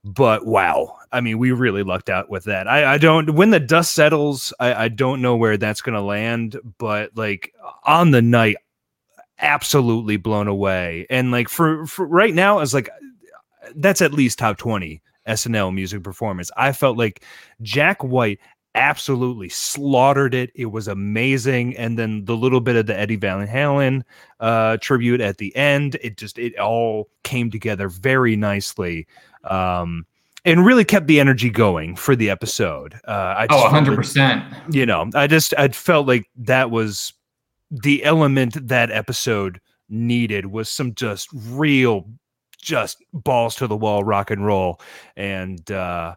but 0.05 0.45
wow. 0.45 0.99
I 1.11 1.23
mean, 1.23 1.39
we 1.39 1.51
really 1.53 1.83
lucked 1.83 2.11
out 2.11 2.29
with 2.29 2.45
that. 2.45 2.69
I, 2.69 2.93
I 2.95 2.99
don't 2.99 3.37
when 3.37 3.53
the 3.53 3.61
dust 3.61 3.95
settles. 3.95 4.53
I, 4.61 4.75
I 4.75 4.89
don't 4.89 5.23
know 5.23 5.35
where 5.35 5.57
that's 5.57 5.81
going 5.81 5.95
to 5.95 6.03
land, 6.03 6.59
but 6.77 7.17
like 7.17 7.55
on 7.85 8.11
the 8.11 8.21
night, 8.21 8.57
absolutely 9.39 10.19
blown 10.19 10.47
away. 10.47 11.07
And 11.09 11.31
like 11.31 11.49
for, 11.49 11.87
for 11.87 12.05
right 12.07 12.35
now, 12.35 12.59
as 12.59 12.75
like 12.75 12.91
that's 13.77 14.03
at 14.03 14.13
least 14.13 14.39
top 14.39 14.59
twenty 14.59 15.01
SNL 15.27 15.75
music 15.75 16.03
performance. 16.03 16.51
I 16.57 16.73
felt 16.73 16.97
like 16.97 17.25
Jack 17.61 18.03
White 18.03 18.39
absolutely 18.75 19.49
slaughtered 19.49 20.35
it. 20.35 20.51
It 20.55 20.67
was 20.67 20.89
amazing. 20.89 21.77
And 21.77 21.99
then 21.99 22.25
the 22.25 22.37
little 22.37 22.61
bit 22.61 22.77
of 22.77 22.87
the 22.87 22.99
Eddie 22.99 23.17
Van 23.17 23.47
Halen 23.47 24.03
uh, 24.41 24.79
tribute 24.81 25.21
at 25.21 25.39
the 25.39 25.55
end, 25.57 25.97
it 26.03 26.17
just 26.17 26.39
it 26.39 26.59
all 26.59 27.09
came 27.23 27.51
together 27.51 27.89
very 27.89 28.37
nicely. 28.37 29.07
Um, 29.45 30.07
and 30.45 30.67
really 30.67 30.85
kept 30.85 31.07
the 31.07 31.21
energy 31.21 31.51
going 31.51 31.95
for 31.95 32.17
the 32.17 32.29
episode. 32.29 32.95
Uh, 33.07 33.35
I 33.39 33.47
oh, 33.51 33.69
100%. 33.71 34.75
you 34.75 34.85
know, 34.85 35.09
I 35.15 35.29
just 35.29 35.55
I 35.57 35.69
felt 35.69 36.09
like 36.09 36.29
that 36.37 36.71
was 36.71 37.13
the 37.71 38.03
element 38.05 38.69
that 38.69 38.91
episode 38.91 39.61
needed 39.89 40.47
was 40.47 40.69
some 40.69 40.95
just 40.95 41.29
real 41.33 42.09
just 42.63 43.05
balls 43.13 43.57
to 43.57 43.67
the 43.67 43.77
wall 43.77 44.03
rock 44.05 44.31
and 44.31 44.47
roll 44.47 44.81
and 45.17 45.71
uh 45.71 46.15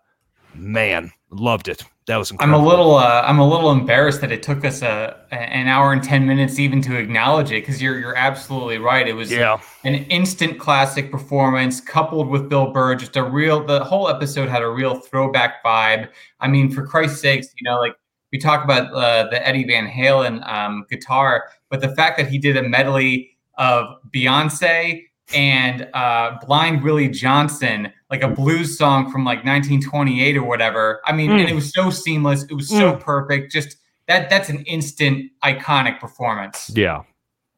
man 0.53 1.11
loved 1.31 1.67
it 1.67 1.83
that 2.05 2.17
was 2.17 2.31
incredible. 2.31 2.57
i'm 2.57 2.65
a 2.65 2.69
little 2.69 2.95
uh, 2.95 3.23
i'm 3.25 3.39
a 3.39 3.47
little 3.47 3.71
embarrassed 3.71 4.21
that 4.21 4.31
it 4.31 4.43
took 4.43 4.63
us 4.63 4.81
a 4.81 5.19
an 5.31 5.67
hour 5.67 5.91
and 5.91 6.03
10 6.03 6.25
minutes 6.25 6.59
even 6.59 6.81
to 6.81 6.95
acknowledge 6.95 7.51
it 7.51 7.61
because 7.61 7.81
you're 7.81 7.99
you're 7.99 8.15
absolutely 8.15 8.77
right 8.77 9.07
it 9.07 9.13
was 9.13 9.31
yeah. 9.31 9.59
an 9.83 9.95
instant 9.95 10.59
classic 10.59 11.11
performance 11.11 11.81
coupled 11.81 12.29
with 12.29 12.47
bill 12.47 12.71
burr 12.71 12.95
just 12.95 13.17
a 13.17 13.23
real 13.23 13.65
the 13.65 13.83
whole 13.83 14.07
episode 14.07 14.47
had 14.47 14.61
a 14.61 14.69
real 14.69 14.95
throwback 14.95 15.63
vibe 15.65 16.07
i 16.39 16.47
mean 16.47 16.71
for 16.71 16.85
christ's 16.85 17.19
sakes 17.19 17.47
you 17.59 17.69
know 17.69 17.79
like 17.79 17.95
we 18.31 18.37
talk 18.37 18.63
about 18.63 18.93
uh, 18.93 19.27
the 19.29 19.45
eddie 19.45 19.65
van 19.65 19.87
halen 19.87 20.47
um, 20.47 20.85
guitar 20.89 21.45
but 21.69 21.81
the 21.81 21.93
fact 21.95 22.17
that 22.17 22.29
he 22.29 22.37
did 22.37 22.55
a 22.55 22.63
medley 22.63 23.31
of 23.57 23.87
beyonce 24.13 25.01
and 25.33 25.89
uh, 25.93 26.37
Blind 26.45 26.83
Willie 26.83 27.09
Johnson, 27.09 27.91
like 28.09 28.21
a 28.21 28.27
blues 28.27 28.77
song 28.77 29.11
from 29.11 29.25
like 29.25 29.39
1928 29.39 30.37
or 30.37 30.43
whatever. 30.43 31.01
I 31.05 31.13
mean, 31.13 31.31
mm. 31.31 31.39
and 31.39 31.49
it 31.49 31.55
was 31.55 31.73
so 31.73 31.89
seamless. 31.89 32.43
It 32.43 32.53
was 32.53 32.69
so 32.69 32.93
mm. 32.93 32.99
perfect. 32.99 33.51
Just 33.51 33.77
that 34.07 34.29
that's 34.29 34.49
an 34.49 34.63
instant 34.65 35.31
iconic 35.43 35.99
performance. 35.99 36.71
Yeah. 36.75 37.03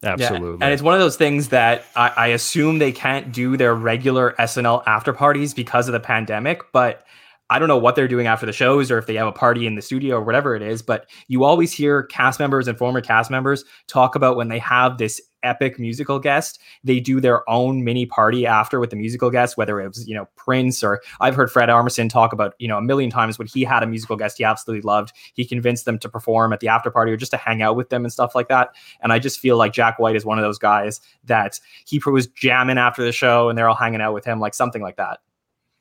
Absolutely. 0.03 0.59
Yeah. 0.59 0.65
And 0.65 0.73
it's 0.73 0.83
one 0.83 0.93
of 0.93 0.99
those 0.99 1.17
things 1.17 1.49
that 1.49 1.83
I, 1.95 2.09
I 2.15 2.27
assume 2.27 2.77
they 2.77 2.91
can't 2.91 3.31
do 3.31 3.57
their 3.57 3.73
regular 3.73 4.35
SNL 4.37 4.83
after 4.85 5.11
parties 5.11 5.55
because 5.55 5.87
of 5.87 5.93
the 5.93 5.99
pandemic, 5.99 6.61
but 6.71 7.03
I 7.49 7.59
don't 7.59 7.67
know 7.67 7.77
what 7.77 7.95
they're 7.95 8.07
doing 8.07 8.27
after 8.27 8.45
the 8.45 8.53
shows 8.53 8.91
or 8.91 8.97
if 8.97 9.07
they 9.07 9.15
have 9.15 9.27
a 9.27 9.31
party 9.31 9.65
in 9.65 9.75
the 9.75 9.81
studio 9.81 10.17
or 10.17 10.21
whatever 10.21 10.55
it 10.55 10.61
is, 10.61 10.81
but 10.81 11.09
you 11.27 11.43
always 11.43 11.71
hear 11.71 12.03
cast 12.03 12.39
members 12.39 12.67
and 12.67 12.77
former 12.77 13.01
cast 13.01 13.31
members 13.31 13.63
talk 13.87 14.15
about 14.15 14.35
when 14.35 14.49
they 14.49 14.59
have 14.59 14.97
this 14.97 15.21
epic 15.47 15.79
musical 15.79 16.19
guest, 16.19 16.59
they 16.83 16.99
do 16.99 17.19
their 17.19 17.47
own 17.49 17.83
mini 17.83 18.05
party 18.05 18.45
after 18.45 18.79
with 18.79 18.89
the 18.89 18.95
musical 18.95 19.31
guest, 19.31 19.57
whether 19.57 19.79
it 19.79 19.87
was, 19.87 20.07
you 20.07 20.13
know, 20.13 20.27
Prince 20.35 20.83
or 20.83 21.01
I've 21.19 21.35
heard 21.35 21.51
Fred 21.51 21.69
Armisen 21.69 22.09
talk 22.09 22.33
about, 22.33 22.53
you 22.59 22.67
know, 22.67 22.77
a 22.77 22.81
million 22.81 23.09
times 23.09 23.39
when 23.39 23.47
he 23.47 23.63
had 23.63 23.83
a 23.83 23.87
musical 23.87 24.15
guest 24.15 24.37
he 24.37 24.43
absolutely 24.43 24.81
loved. 24.81 25.13
He 25.33 25.45
convinced 25.45 25.85
them 25.85 25.97
to 25.99 26.09
perform 26.09 26.53
at 26.53 26.59
the 26.59 26.67
after 26.67 26.91
party 26.91 27.11
or 27.11 27.17
just 27.17 27.31
to 27.31 27.37
hang 27.37 27.61
out 27.61 27.75
with 27.75 27.89
them 27.89 28.03
and 28.03 28.11
stuff 28.11 28.35
like 28.35 28.49
that. 28.49 28.75
And 29.01 29.11
I 29.13 29.19
just 29.19 29.39
feel 29.39 29.57
like 29.57 29.73
Jack 29.73 29.97
White 29.99 30.15
is 30.15 30.25
one 30.25 30.37
of 30.37 30.43
those 30.43 30.59
guys 30.59 31.01
that 31.25 31.59
he 31.85 32.01
was 32.05 32.27
jamming 32.27 32.77
after 32.77 33.03
the 33.03 33.11
show 33.11 33.49
and 33.49 33.57
they're 33.57 33.69
all 33.69 33.75
hanging 33.75 34.01
out 34.01 34.13
with 34.13 34.25
him, 34.25 34.39
like 34.39 34.53
something 34.53 34.81
like 34.81 34.97
that. 34.97 35.19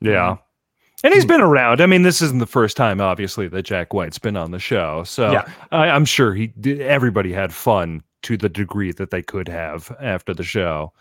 Yeah. 0.00 0.36
And 1.04 1.12
he's 1.12 1.26
been 1.26 1.42
around. 1.42 1.80
I 1.80 1.86
mean, 1.86 2.02
this 2.02 2.22
isn't 2.22 2.38
the 2.38 2.46
first 2.46 2.76
time, 2.76 3.00
obviously, 3.00 3.48
that 3.48 3.62
Jack 3.62 3.92
White's 3.92 4.18
been 4.18 4.36
on 4.36 4.50
the 4.50 4.58
show. 4.58 5.04
So 5.04 5.30
yeah. 5.30 5.48
I, 5.70 5.88
am 5.88 6.04
sure 6.04 6.34
he 6.34 6.52
everybody 6.80 7.32
had 7.32 7.52
fun 7.52 8.02
to 8.26 8.36
the 8.36 8.48
degree 8.48 8.90
that 8.90 9.10
they 9.12 9.22
could 9.22 9.46
have 9.46 9.94
after 10.00 10.34
the 10.34 10.42
show. 10.42 10.92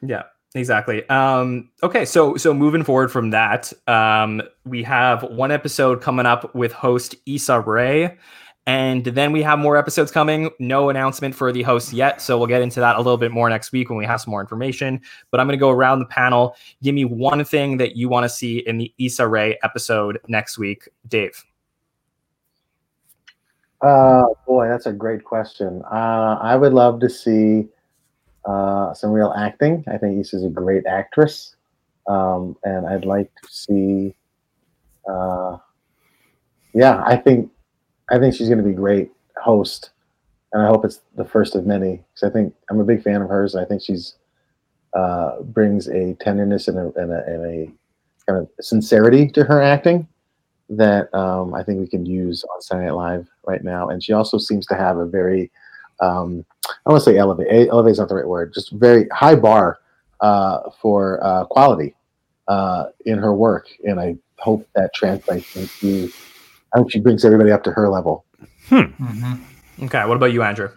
Yeah, 0.00 0.24
exactly. 0.56 1.08
Um, 1.08 1.70
okay, 1.84 2.04
so 2.04 2.36
so 2.36 2.52
moving 2.52 2.82
forward 2.82 3.12
from 3.12 3.30
that, 3.30 3.72
um, 3.86 4.42
we 4.64 4.82
have 4.82 5.22
one 5.22 5.52
episode 5.52 6.02
coming 6.02 6.26
up 6.26 6.52
with 6.52 6.72
host 6.72 7.14
Issa 7.26 7.60
Rae. 7.60 8.18
And 8.64 9.04
then 9.04 9.32
we 9.32 9.42
have 9.42 9.58
more 9.58 9.76
episodes 9.76 10.12
coming. 10.12 10.48
No 10.60 10.88
announcement 10.88 11.34
for 11.34 11.50
the 11.52 11.62
host 11.62 11.92
yet. 11.92 12.20
So 12.22 12.38
we'll 12.38 12.46
get 12.46 12.62
into 12.62 12.78
that 12.78 12.94
a 12.94 12.98
little 12.98 13.18
bit 13.18 13.32
more 13.32 13.48
next 13.50 13.72
week 13.72 13.88
when 13.88 13.98
we 13.98 14.04
have 14.04 14.20
some 14.20 14.30
more 14.30 14.40
information. 14.40 15.00
But 15.32 15.40
I'm 15.40 15.48
going 15.48 15.58
to 15.58 15.60
go 15.60 15.70
around 15.70 15.98
the 15.98 16.06
panel. 16.06 16.54
Give 16.80 16.94
me 16.94 17.04
one 17.04 17.44
thing 17.44 17.78
that 17.78 17.96
you 17.96 18.08
want 18.08 18.22
to 18.22 18.28
see 18.28 18.58
in 18.58 18.78
the 18.78 18.92
Issa 18.98 19.26
Rae 19.26 19.58
episode 19.64 20.20
next 20.28 20.58
week, 20.58 20.88
Dave. 21.08 21.44
Uh, 23.82 24.22
boy, 24.46 24.68
that's 24.68 24.86
a 24.86 24.92
great 24.92 25.24
question. 25.24 25.82
Uh, 25.90 26.38
I 26.40 26.54
would 26.54 26.72
love 26.72 27.00
to 27.00 27.10
see 27.10 27.68
uh, 28.44 28.94
some 28.94 29.10
real 29.10 29.34
acting. 29.36 29.84
I 29.92 29.98
think 29.98 30.20
Issa's 30.20 30.44
a 30.44 30.48
great 30.48 30.86
actress. 30.86 31.56
Um, 32.06 32.56
and 32.64 32.86
I'd 32.86 33.04
like 33.04 33.30
to 33.42 33.48
see, 33.50 34.14
uh, 35.08 35.58
yeah, 36.74 37.02
I 37.04 37.16
think 37.16 37.50
I 38.10 38.18
think 38.18 38.34
she's 38.34 38.48
going 38.48 38.62
to 38.62 38.68
be 38.68 38.74
great 38.74 39.10
host, 39.36 39.90
and 40.52 40.62
I 40.62 40.66
hope 40.66 40.84
it's 40.84 41.00
the 41.16 41.24
first 41.24 41.54
of 41.54 41.66
many. 41.66 42.02
Because 42.14 42.30
I 42.30 42.32
think 42.32 42.54
I'm 42.70 42.80
a 42.80 42.84
big 42.84 43.02
fan 43.02 43.22
of 43.22 43.28
hers. 43.28 43.54
and 43.54 43.64
I 43.64 43.68
think 43.68 43.82
she's 43.82 44.16
uh, 44.94 45.40
brings 45.42 45.88
a 45.88 46.14
tenderness 46.20 46.68
and 46.68 46.78
a, 46.78 46.92
and 47.00 47.12
a, 47.12 47.24
and 47.26 47.46
a 47.46 47.72
kind 48.26 48.40
of 48.40 48.48
sincerity 48.60 49.28
to 49.28 49.44
her 49.44 49.62
acting 49.62 50.06
that 50.76 51.12
um, 51.14 51.54
I 51.54 51.62
think 51.62 51.80
we 51.80 51.86
can 51.86 52.06
use 52.06 52.44
on 52.44 52.62
Saturday 52.62 52.86
Night 52.86 52.94
Live 52.94 53.28
right 53.46 53.62
now. 53.62 53.88
And 53.88 54.02
she 54.02 54.12
also 54.12 54.38
seems 54.38 54.66
to 54.66 54.74
have 54.74 54.96
a 54.98 55.06
very, 55.06 55.50
um, 56.00 56.44
I 56.66 56.90
want 56.90 57.02
to 57.02 57.10
say 57.10 57.18
elevate. 57.18 57.68
Elevate 57.68 57.92
is 57.92 57.98
not 57.98 58.08
the 58.08 58.14
right 58.14 58.26
word. 58.26 58.54
Just 58.54 58.72
very 58.72 59.08
high 59.08 59.34
bar 59.34 59.78
uh, 60.20 60.70
for 60.80 61.22
uh, 61.24 61.44
quality 61.46 61.94
uh, 62.48 62.86
in 63.04 63.18
her 63.18 63.34
work, 63.34 63.68
and 63.84 64.00
I 64.00 64.16
hope 64.38 64.68
that 64.74 64.92
translates 64.94 65.56
into 65.56 66.12
I 66.74 66.78
hope 66.78 66.90
she 66.90 67.00
brings 67.00 67.24
everybody 67.24 67.50
up 67.50 67.62
to 67.64 67.70
her 67.72 67.88
level. 67.88 68.24
Hmm. 68.68 68.76
Mm-hmm. 68.76 69.84
Okay. 69.84 70.04
What 70.06 70.16
about 70.16 70.32
you, 70.32 70.42
Andrew? 70.42 70.70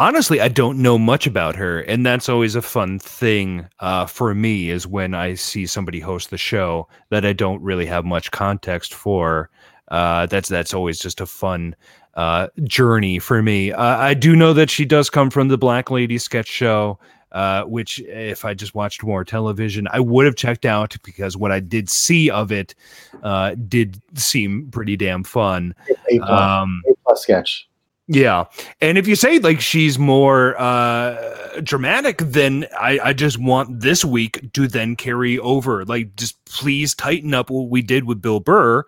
Honestly, 0.00 0.40
I 0.40 0.48
don't 0.48 0.78
know 0.78 0.96
much 0.96 1.26
about 1.26 1.56
her, 1.56 1.80
and 1.80 2.06
that's 2.06 2.30
always 2.30 2.54
a 2.54 2.62
fun 2.62 2.98
thing 2.98 3.68
uh, 3.80 4.06
for 4.06 4.34
me. 4.34 4.70
Is 4.70 4.86
when 4.86 5.12
I 5.12 5.34
see 5.34 5.66
somebody 5.66 6.00
host 6.00 6.30
the 6.30 6.38
show 6.38 6.88
that 7.10 7.26
I 7.26 7.34
don't 7.34 7.60
really 7.60 7.84
have 7.84 8.06
much 8.06 8.30
context 8.30 8.94
for. 8.94 9.50
Uh, 9.88 10.24
that's 10.24 10.48
that's 10.48 10.72
always 10.72 11.00
just 11.00 11.20
a 11.20 11.26
fun 11.26 11.76
uh, 12.14 12.46
journey 12.64 13.18
for 13.18 13.42
me. 13.42 13.72
Uh, 13.72 13.98
I 13.98 14.14
do 14.14 14.34
know 14.34 14.54
that 14.54 14.70
she 14.70 14.86
does 14.86 15.10
come 15.10 15.28
from 15.28 15.48
the 15.48 15.58
Black 15.58 15.90
Lady 15.90 16.16
sketch 16.16 16.48
show 16.48 16.98
uh, 17.32 17.64
which 17.64 18.00
if 18.00 18.44
I 18.44 18.54
just 18.54 18.74
watched 18.74 19.02
more 19.02 19.24
television, 19.24 19.86
I 19.90 20.00
would 20.00 20.26
have 20.26 20.34
checked 20.34 20.64
out 20.64 20.96
because 21.04 21.36
what 21.36 21.52
I 21.52 21.60
did 21.60 21.88
see 21.88 22.30
of 22.30 22.50
it 22.50 22.74
uh, 23.22 23.54
did 23.68 24.00
seem 24.14 24.70
pretty 24.70 24.96
damn 24.96 25.22
fun. 25.22 25.74
A 26.10 26.20
um, 26.20 26.82
a 26.88 26.94
plus 27.04 27.22
sketch. 27.22 27.68
Yeah. 28.12 28.46
And 28.80 28.98
if 28.98 29.06
you 29.06 29.14
say 29.14 29.38
like 29.38 29.60
she's 29.60 29.96
more 29.96 30.60
uh 30.60 31.60
dramatic, 31.62 32.18
then 32.18 32.66
I, 32.76 32.98
I 32.98 33.12
just 33.12 33.38
want 33.38 33.80
this 33.82 34.04
week 34.04 34.52
to 34.54 34.66
then 34.66 34.96
carry 34.96 35.38
over. 35.38 35.84
Like 35.84 36.16
just 36.16 36.44
please 36.44 36.92
tighten 36.92 37.34
up 37.34 37.50
what 37.50 37.68
we 37.70 37.82
did 37.82 38.04
with 38.04 38.20
Bill 38.20 38.40
Burr 38.40 38.82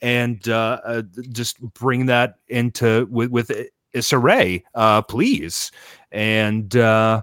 and 0.00 0.48
uh, 0.48 0.80
uh 0.84 1.02
just 1.32 1.60
bring 1.74 2.06
that 2.06 2.36
into 2.46 3.08
with 3.10 3.32
with 3.32 3.50
Issa 3.94 4.16
Rae, 4.16 4.62
uh 4.76 5.02
please. 5.02 5.72
And 6.12 6.76
uh 6.76 7.22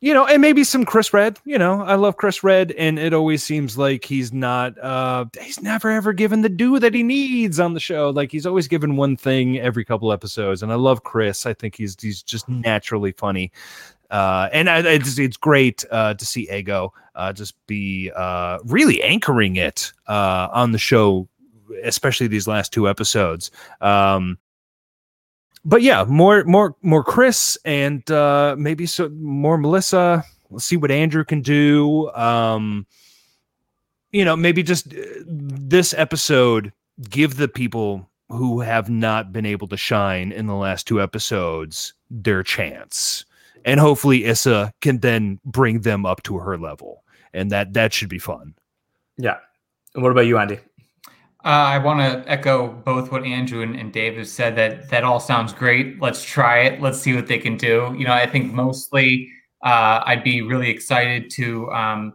you 0.00 0.14
know, 0.14 0.26
and 0.26 0.40
maybe 0.40 0.64
some 0.64 0.84
Chris 0.84 1.12
Redd. 1.12 1.38
You 1.44 1.58
know, 1.58 1.82
I 1.82 1.94
love 1.96 2.16
Chris 2.16 2.42
Redd, 2.42 2.72
and 2.72 2.98
it 2.98 3.12
always 3.12 3.42
seems 3.42 3.76
like 3.76 4.04
he's 4.04 4.32
not. 4.32 4.78
uh 4.78 5.26
He's 5.40 5.60
never 5.62 5.90
ever 5.90 6.12
given 6.12 6.42
the 6.42 6.48
due 6.48 6.78
that 6.78 6.94
he 6.94 7.02
needs 7.02 7.60
on 7.60 7.74
the 7.74 7.80
show. 7.80 8.10
Like 8.10 8.32
he's 8.32 8.46
always 8.46 8.68
given 8.68 8.96
one 8.96 9.16
thing 9.16 9.58
every 9.58 9.84
couple 9.84 10.12
episodes, 10.12 10.62
and 10.62 10.72
I 10.72 10.76
love 10.76 11.02
Chris. 11.02 11.46
I 11.46 11.54
think 11.54 11.76
he's 11.76 11.96
he's 12.00 12.22
just 12.22 12.48
naturally 12.48 13.12
funny. 13.12 13.52
Uh, 14.10 14.48
and 14.52 14.68
I, 14.68 14.80
it's, 14.80 15.18
it's 15.20 15.36
great 15.36 15.84
uh, 15.92 16.14
to 16.14 16.26
see 16.26 16.50
Ego 16.50 16.92
uh, 17.14 17.32
just 17.32 17.54
be 17.66 18.10
uh, 18.16 18.58
really 18.64 19.00
anchoring 19.02 19.54
it 19.56 19.92
uh, 20.08 20.48
on 20.52 20.72
the 20.72 20.78
show, 20.78 21.28
especially 21.84 22.26
these 22.26 22.48
last 22.48 22.72
two 22.72 22.88
episodes. 22.88 23.52
Um, 23.80 24.38
but 25.64 25.82
yeah, 25.82 26.04
more 26.04 26.44
more 26.44 26.76
more 26.82 27.04
Chris 27.04 27.58
and 27.64 28.08
uh 28.10 28.54
maybe 28.58 28.86
so 28.86 29.08
more 29.10 29.58
Melissa. 29.58 30.24
We'll 30.48 30.60
see 30.60 30.76
what 30.76 30.90
Andrew 30.90 31.24
can 31.24 31.42
do. 31.42 32.10
Um 32.10 32.86
you 34.12 34.24
know, 34.24 34.36
maybe 34.36 34.62
just 34.62 34.92
uh, 34.92 35.00
this 35.26 35.94
episode 35.94 36.72
give 37.08 37.36
the 37.36 37.48
people 37.48 38.08
who 38.28 38.60
have 38.60 38.88
not 38.88 39.32
been 39.32 39.46
able 39.46 39.68
to 39.68 39.76
shine 39.76 40.32
in 40.32 40.46
the 40.46 40.54
last 40.54 40.86
two 40.86 41.00
episodes 41.00 41.94
their 42.10 42.42
chance. 42.42 43.24
And 43.64 43.78
hopefully 43.78 44.24
Issa 44.24 44.72
can 44.80 44.98
then 44.98 45.38
bring 45.44 45.80
them 45.80 46.06
up 46.06 46.22
to 46.24 46.38
her 46.38 46.56
level. 46.56 47.04
And 47.32 47.50
that 47.50 47.74
that 47.74 47.92
should 47.92 48.08
be 48.08 48.18
fun. 48.18 48.54
Yeah. 49.16 49.38
And 49.94 50.02
what 50.02 50.12
about 50.12 50.26
you, 50.26 50.38
Andy? 50.38 50.58
Uh, 51.42 51.48
I 51.48 51.78
want 51.78 52.00
to 52.00 52.30
echo 52.30 52.68
both 52.68 53.10
what 53.10 53.24
Andrew 53.24 53.62
and, 53.62 53.74
and 53.74 53.90
Dave 53.90 54.18
have 54.18 54.28
said. 54.28 54.56
That 54.56 54.90
that 54.90 55.04
all 55.04 55.18
sounds 55.20 55.54
great. 55.54 56.00
Let's 56.00 56.22
try 56.22 56.60
it. 56.60 56.82
Let's 56.82 57.00
see 57.00 57.14
what 57.14 57.28
they 57.28 57.38
can 57.38 57.56
do. 57.56 57.94
You 57.96 58.04
know, 58.04 58.12
I 58.12 58.26
think 58.26 58.52
mostly 58.52 59.30
uh, 59.64 60.02
I'd 60.04 60.22
be 60.22 60.42
really 60.42 60.68
excited 60.68 61.30
to 61.30 61.70
um, 61.72 62.12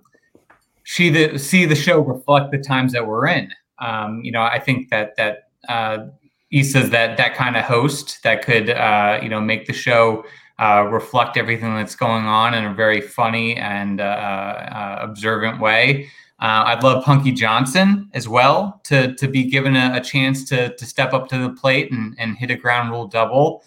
see 0.85 1.09
the 1.09 1.39
see 1.39 1.65
the 1.65 1.75
show 1.75 2.01
reflect 2.01 2.51
the 2.51 2.59
times 2.59 2.93
that 2.93 3.07
we're 3.07 3.25
in. 3.27 3.51
Um, 3.79 4.21
you 4.23 4.31
know, 4.31 4.43
I 4.43 4.59
think 4.59 4.89
that 4.91 5.15
that 5.17 5.49
uh, 5.67 6.05
Issa's 6.51 6.91
that 6.91 7.17
that 7.17 7.33
kind 7.33 7.57
of 7.57 7.65
host 7.65 8.21
that 8.23 8.43
could 8.43 8.69
uh, 8.69 9.19
you 9.23 9.29
know 9.29 9.41
make 9.41 9.65
the 9.65 9.73
show 9.73 10.23
uh, 10.59 10.87
reflect 10.89 11.35
everything 11.35 11.75
that's 11.75 11.95
going 11.95 12.25
on 12.25 12.53
in 12.53 12.65
a 12.65 12.73
very 12.73 13.01
funny 13.01 13.55
and 13.55 13.99
uh, 13.99 14.03
uh, 14.03 14.99
observant 15.01 15.59
way. 15.59 16.09
Uh, 16.39 16.63
I'd 16.67 16.83
love 16.83 17.05
Punkie 17.05 17.35
Johnson 17.35 18.09
as 18.13 18.27
well 18.27 18.81
to 18.85 19.15
to 19.15 19.27
be 19.27 19.45
given 19.45 19.77
a, 19.77 19.93
a, 19.95 20.01
chance 20.01 20.43
to 20.49 20.75
to 20.75 20.85
step 20.85 21.13
up 21.13 21.29
to 21.29 21.37
the 21.37 21.49
plate 21.49 21.93
and, 21.93 22.13
and 22.19 22.37
hit 22.37 22.51
a 22.51 22.55
ground 22.55 22.91
rule 22.91 23.07
double. 23.07 23.63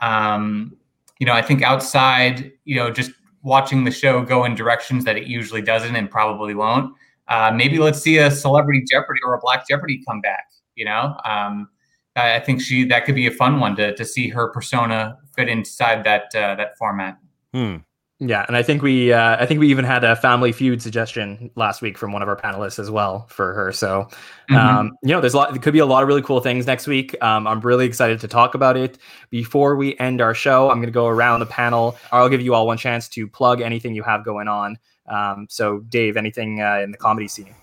Um, 0.00 0.76
you 1.18 1.26
know, 1.26 1.32
I 1.32 1.42
think 1.42 1.62
outside, 1.62 2.52
you 2.64 2.76
know, 2.76 2.90
just 2.90 3.10
watching 3.42 3.82
the 3.82 3.90
show 3.90 4.22
go 4.22 4.44
in 4.44 4.54
directions 4.54 5.04
that 5.04 5.16
it 5.16 5.26
usually 5.26 5.62
doesn't 5.62 5.96
and 5.96 6.08
probably 6.08 6.54
won't. 6.54 6.94
Uh, 7.26 7.50
maybe 7.52 7.78
let's 7.78 8.00
see 8.00 8.18
a 8.18 8.30
celebrity 8.30 8.84
Jeopardy 8.88 9.20
or 9.24 9.34
a 9.34 9.38
Black 9.40 9.66
Jeopardy 9.68 10.02
come 10.06 10.20
back. 10.20 10.46
You 10.76 10.84
know, 10.84 11.16
um, 11.24 11.68
I, 12.14 12.36
I 12.36 12.40
think 12.40 12.60
she 12.60 12.84
that 12.84 13.04
could 13.04 13.16
be 13.16 13.26
a 13.26 13.32
fun 13.32 13.58
one 13.58 13.74
to 13.76 13.96
to 13.96 14.04
see 14.04 14.28
her 14.28 14.48
persona 14.48 15.18
fit 15.34 15.48
inside 15.48 16.04
that 16.04 16.34
uh, 16.34 16.54
that 16.54 16.78
format. 16.78 17.18
Hmm. 17.52 17.78
Yeah, 18.24 18.44
and 18.46 18.56
I 18.56 18.62
think 18.62 18.82
we 18.82 19.12
uh, 19.12 19.36
I 19.40 19.46
think 19.46 19.58
we 19.58 19.68
even 19.68 19.84
had 19.84 20.04
a 20.04 20.14
Family 20.14 20.52
Feud 20.52 20.80
suggestion 20.80 21.50
last 21.56 21.82
week 21.82 21.98
from 21.98 22.12
one 22.12 22.22
of 22.22 22.28
our 22.28 22.36
panelists 22.36 22.78
as 22.78 22.88
well 22.88 23.26
for 23.28 23.52
her. 23.52 23.72
So, 23.72 24.06
mm-hmm. 24.48 24.54
um, 24.54 24.92
you 25.02 25.08
know, 25.08 25.20
there's 25.20 25.34
a 25.34 25.38
lot. 25.38 25.50
There 25.50 25.60
could 25.60 25.72
be 25.72 25.80
a 25.80 25.86
lot 25.86 26.04
of 26.04 26.08
really 26.08 26.22
cool 26.22 26.38
things 26.38 26.64
next 26.64 26.86
week. 26.86 27.20
Um, 27.20 27.48
I'm 27.48 27.58
really 27.58 27.84
excited 27.84 28.20
to 28.20 28.28
talk 28.28 28.54
about 28.54 28.76
it. 28.76 28.96
Before 29.30 29.74
we 29.74 29.98
end 29.98 30.20
our 30.20 30.34
show, 30.34 30.70
I'm 30.70 30.76
going 30.76 30.86
to 30.86 30.92
go 30.92 31.08
around 31.08 31.40
the 31.40 31.46
panel. 31.46 31.98
I'll 32.12 32.28
give 32.28 32.40
you 32.40 32.54
all 32.54 32.64
one 32.64 32.78
chance 32.78 33.08
to 33.08 33.26
plug 33.26 33.60
anything 33.60 33.92
you 33.92 34.04
have 34.04 34.24
going 34.24 34.46
on. 34.46 34.78
Um, 35.08 35.48
so, 35.50 35.80
Dave, 35.80 36.16
anything 36.16 36.62
uh, 36.62 36.78
in 36.78 36.92
the 36.92 36.98
comedy 36.98 37.26
scene? 37.26 37.56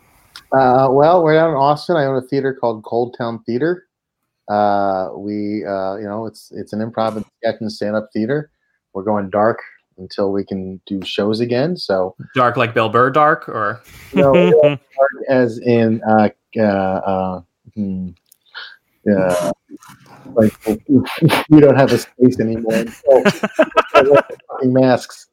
Uh, 0.51 0.89
well, 0.91 1.23
we're 1.23 1.35
down 1.35 1.51
in 1.51 1.55
Austin. 1.55 1.95
I 1.95 2.03
own 2.03 2.17
a 2.17 2.21
theater 2.21 2.53
called 2.53 2.83
ColdTowne 2.83 3.45
Theater. 3.45 3.87
Uh, 4.49 5.11
we, 5.15 5.63
uh, 5.65 5.95
you 5.95 6.05
know, 6.05 6.25
it's 6.25 6.51
it's 6.53 6.73
an 6.73 6.81
improv 6.81 7.15
and 7.15 7.23
sketch 7.37 7.61
and 7.61 7.71
stand 7.71 7.95
up 7.95 8.09
theater. 8.11 8.51
We're 8.93 9.03
going 9.03 9.29
dark 9.29 9.61
until 9.99 10.31
we 10.31 10.43
can 10.43 10.81
do 10.85 11.01
shows 11.03 11.39
again. 11.39 11.77
So 11.77 12.15
dark 12.35 12.57
like 12.57 12.73
Bill 12.73 12.89
Burr 12.89 13.09
dark 13.11 13.47
or 13.47 13.81
no, 14.13 14.33
dark 14.61 14.79
as 15.29 15.59
in 15.59 16.01
uh, 16.03 16.29
uh, 16.57 16.61
uh, 16.61 17.41
hmm, 17.75 18.09
uh, 19.11 19.51
like 20.33 20.53
we 21.49 21.59
don't 21.59 21.75
have 21.75 21.91
a 21.91 21.97
space 21.97 22.39
anymore. 22.39 22.85
So, 22.87 23.23
masks. 24.63 25.27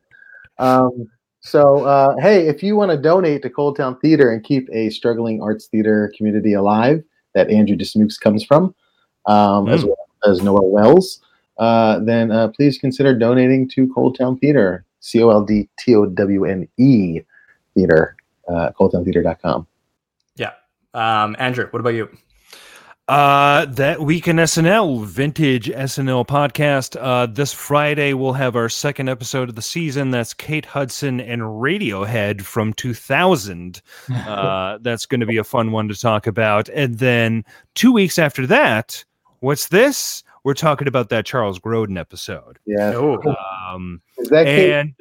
Um, 0.59 1.09
so 1.41 1.85
uh, 1.85 2.17
hey, 2.19 2.49
if 2.49 2.63
you 2.63 2.77
want 2.77 2.91
to 2.91 2.97
donate 2.97 3.43
to 3.43 3.51
ColdTowne 3.51 4.01
Theater 4.01 4.33
and 4.33 4.43
keep 4.43 4.69
a 4.73 4.91
struggling 4.91 5.41
arts 5.43 5.67
theater 5.67 6.13
community 6.17 6.55
alive 6.55 7.03
that 7.35 7.51
Andrew 7.51 7.77
Dismukes 7.77 8.19
comes 8.19 8.45
from, 8.45 8.75
um, 9.27 9.67
mm. 9.67 9.73
as 9.73 9.85
well 9.85 10.09
as 10.25 10.43
Noel 10.43 10.71
Wells 10.71 11.21
uh, 11.59 12.01
then 12.01 12.31
uh, 12.31 12.49
please 12.49 12.78
consider 12.78 13.16
donating 13.16 13.69
to 13.70 13.87
ColdTowne 13.89 14.41
Theater, 14.41 14.85
C 15.01 15.23
O 15.23 15.31
L 15.31 15.45
D 15.45 15.69
T 15.78 15.95
O 15.95 16.07
W 16.07 16.45
N 16.45 16.69
E 16.78 17.20
Theater, 17.74 18.16
uh, 18.49 18.70
coldtownetheater.com. 18.78 19.66
Yeah. 20.37 20.53
Um, 20.95 21.37
Andrew, 21.39 21.69
what 21.70 21.81
about 21.81 21.95
you? 21.95 22.09
Uh, 23.09 23.66
that 23.66 24.01
week 24.01 24.27
in 24.27 24.35
SNL, 24.35 25.05
vintage 25.05 25.69
SNL 25.69 26.27
podcast. 26.27 27.01
Uh, 27.01 27.27
this 27.27 27.53
Friday 27.53 28.15
we'll 28.15 28.33
have 28.33 28.57
our 28.57 28.69
second 28.69 29.09
episode 29.09 29.49
of 29.49 29.55
the 29.55 29.62
season. 29.62 30.11
That's 30.11 30.35
Kate 30.35 30.66
Hudson 30.66 31.20
and 31.20 31.41
Radiohead 31.43 32.43
from 32.43 32.73
2000. 32.73 33.81
Uh, 34.27 34.78
that's 34.83 35.07
going 35.07 35.20
to 35.20 35.27
be 35.27 35.37
a 35.37 35.45
fun 35.45 35.70
one 35.70 35.89
to 35.89 35.95
talk 35.95 36.27
about. 36.27 36.69
And 36.70 36.99
then 36.99 37.45
two 37.74 37.93
weeks 37.93 38.19
after 38.19 38.47
that, 38.49 39.05
what's 39.39 39.69
this? 39.69 40.24
We're 40.47 40.55
talking 40.55 40.86
about 40.86 41.09
that 41.09 41.27
Charles 41.27 41.59
Grodin 41.59 41.98
episode. 41.98 42.60
Yeah. 42.66 42.93
Oh. 42.94 43.20
Um, 43.68 44.01
is 44.16 44.28
that 44.28 44.44
Kate? 44.44 44.70
And, 44.70 44.94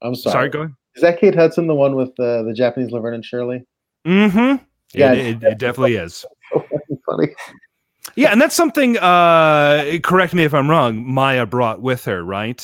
I'm 0.00 0.14
sorry. 0.14 0.32
Sorry, 0.32 0.48
go 0.48 0.60
ahead. 0.60 0.74
Is 0.94 1.02
that 1.02 1.18
Kate 1.18 1.34
Hudson, 1.34 1.66
the 1.66 1.74
one 1.74 1.96
with 1.96 2.10
uh, 2.20 2.44
the 2.44 2.52
Japanese 2.54 2.92
Laverne 2.92 3.14
and 3.14 3.24
Shirley? 3.24 3.64
Mm-hmm. 4.06 4.64
Yeah, 4.96 5.12
it, 5.12 5.26
it, 5.26 5.42
it 5.42 5.58
definitely 5.58 5.96
is. 5.96 6.24
funny. 7.04 7.34
Yeah, 8.14 8.30
and 8.30 8.40
that's 8.40 8.54
something. 8.54 8.96
Uh, 8.96 9.98
correct 10.04 10.34
me 10.34 10.44
if 10.44 10.54
I'm 10.54 10.70
wrong. 10.70 11.04
Maya 11.04 11.46
brought 11.46 11.82
with 11.82 12.04
her, 12.04 12.22
right? 12.22 12.58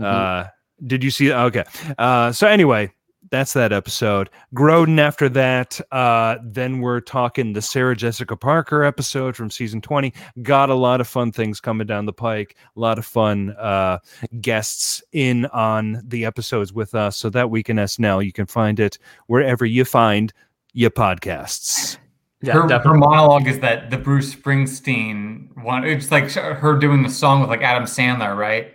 Mm-hmm. 0.00 0.04
Uh, 0.04 0.48
did 0.86 1.04
you 1.04 1.10
see? 1.10 1.30
Okay. 1.30 1.64
Uh, 1.98 2.32
so 2.32 2.46
anyway, 2.46 2.90
that's 3.32 3.54
that 3.54 3.72
episode. 3.72 4.28
Grodin 4.54 4.98
after 4.98 5.26
that. 5.30 5.80
Uh, 5.90 6.36
then 6.44 6.80
we're 6.80 7.00
talking 7.00 7.54
the 7.54 7.62
Sarah 7.62 7.96
Jessica 7.96 8.36
Parker 8.36 8.84
episode 8.84 9.34
from 9.34 9.50
season 9.50 9.80
20. 9.80 10.12
Got 10.42 10.68
a 10.68 10.74
lot 10.74 11.00
of 11.00 11.08
fun 11.08 11.32
things 11.32 11.58
coming 11.58 11.86
down 11.86 12.04
the 12.04 12.12
pike. 12.12 12.56
A 12.76 12.78
lot 12.78 12.98
of 12.98 13.06
fun 13.06 13.56
uh, 13.58 13.98
guests 14.42 15.02
in 15.12 15.46
on 15.46 16.02
the 16.04 16.26
episodes 16.26 16.74
with 16.74 16.94
us. 16.94 17.16
So 17.16 17.30
that 17.30 17.48
week 17.48 17.70
in 17.70 17.78
SNL, 17.78 18.22
you 18.22 18.32
can 18.32 18.44
find 18.44 18.78
it 18.78 18.98
wherever 19.28 19.64
you 19.64 19.86
find 19.86 20.30
your 20.74 20.90
podcasts. 20.90 21.96
Yeah, 22.42 22.54
her, 22.54 22.78
her, 22.80 22.94
monologue 22.94 23.46
is 23.46 23.60
that 23.60 23.90
the 23.90 23.96
Bruce 23.96 24.34
Springsteen 24.34 25.56
one. 25.62 25.84
It's 25.84 26.10
like 26.10 26.30
her 26.32 26.76
doing 26.76 27.02
the 27.02 27.08
song 27.08 27.40
with 27.40 27.48
like 27.48 27.62
Adam 27.62 27.84
Sandler, 27.84 28.36
right? 28.36 28.74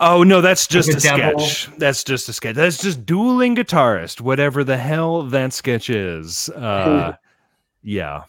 Oh 0.00 0.22
no, 0.22 0.40
that's 0.40 0.66
just 0.66 0.88
a 0.88 1.00
sketch. 1.00 1.68
That's 1.78 2.04
just 2.04 2.28
a 2.28 2.32
sketch. 2.32 2.56
That's 2.56 2.82
just 2.82 3.04
dueling 3.06 3.56
guitarist, 3.56 4.20
whatever 4.20 4.64
the 4.64 4.76
hell 4.76 5.22
that 5.24 5.52
sketch 5.52 5.90
is. 5.90 6.48
Uh, 6.50 7.14
yeah. 7.82 8.24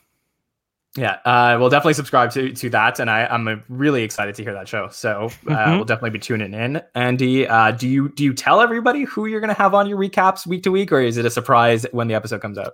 Yeah, 0.96 1.20
uh, 1.26 1.58
we'll 1.60 1.70
definitely 1.70 1.94
subscribe 1.94 2.32
to 2.32 2.54
to 2.54 2.70
that, 2.72 3.00
and 3.00 3.08
I, 3.08 3.28
I'm 3.28 3.64
really 3.70 4.02
excited 4.02 4.34
to 4.34 4.44
hear 4.44 4.54
that 4.54 4.68
show. 4.68 4.90
So 4.90 5.26
uh, 5.26 5.30
mm-hmm. 5.30 5.76
we'll 5.76 5.86
definitely 5.86 6.10
be 6.10 6.20
tuning 6.20 6.56
in. 6.56 6.82
Andy, 6.96 7.48
uh, 7.48 7.70
do 7.70 7.88
you 7.88 8.10
do 8.10 8.24
you 8.24 8.34
tell 8.34 8.62
everybody 8.62 9.04
who 9.04 9.28
you're 9.28 9.40
going 9.40 9.54
to 9.54 9.62
have 9.62 9.76
on 9.76 9.88
your 9.88 10.00
recaps 10.00 10.48
week 10.48 10.64
to 10.64 10.72
week, 10.72 10.92
or 10.92 11.00
is 11.00 11.18
it 11.18 11.26
a 11.26 11.30
surprise 11.30 11.86
when 11.92 12.08
the 12.08 12.16
episode 12.16 12.42
comes 12.42 12.58
out? 12.58 12.74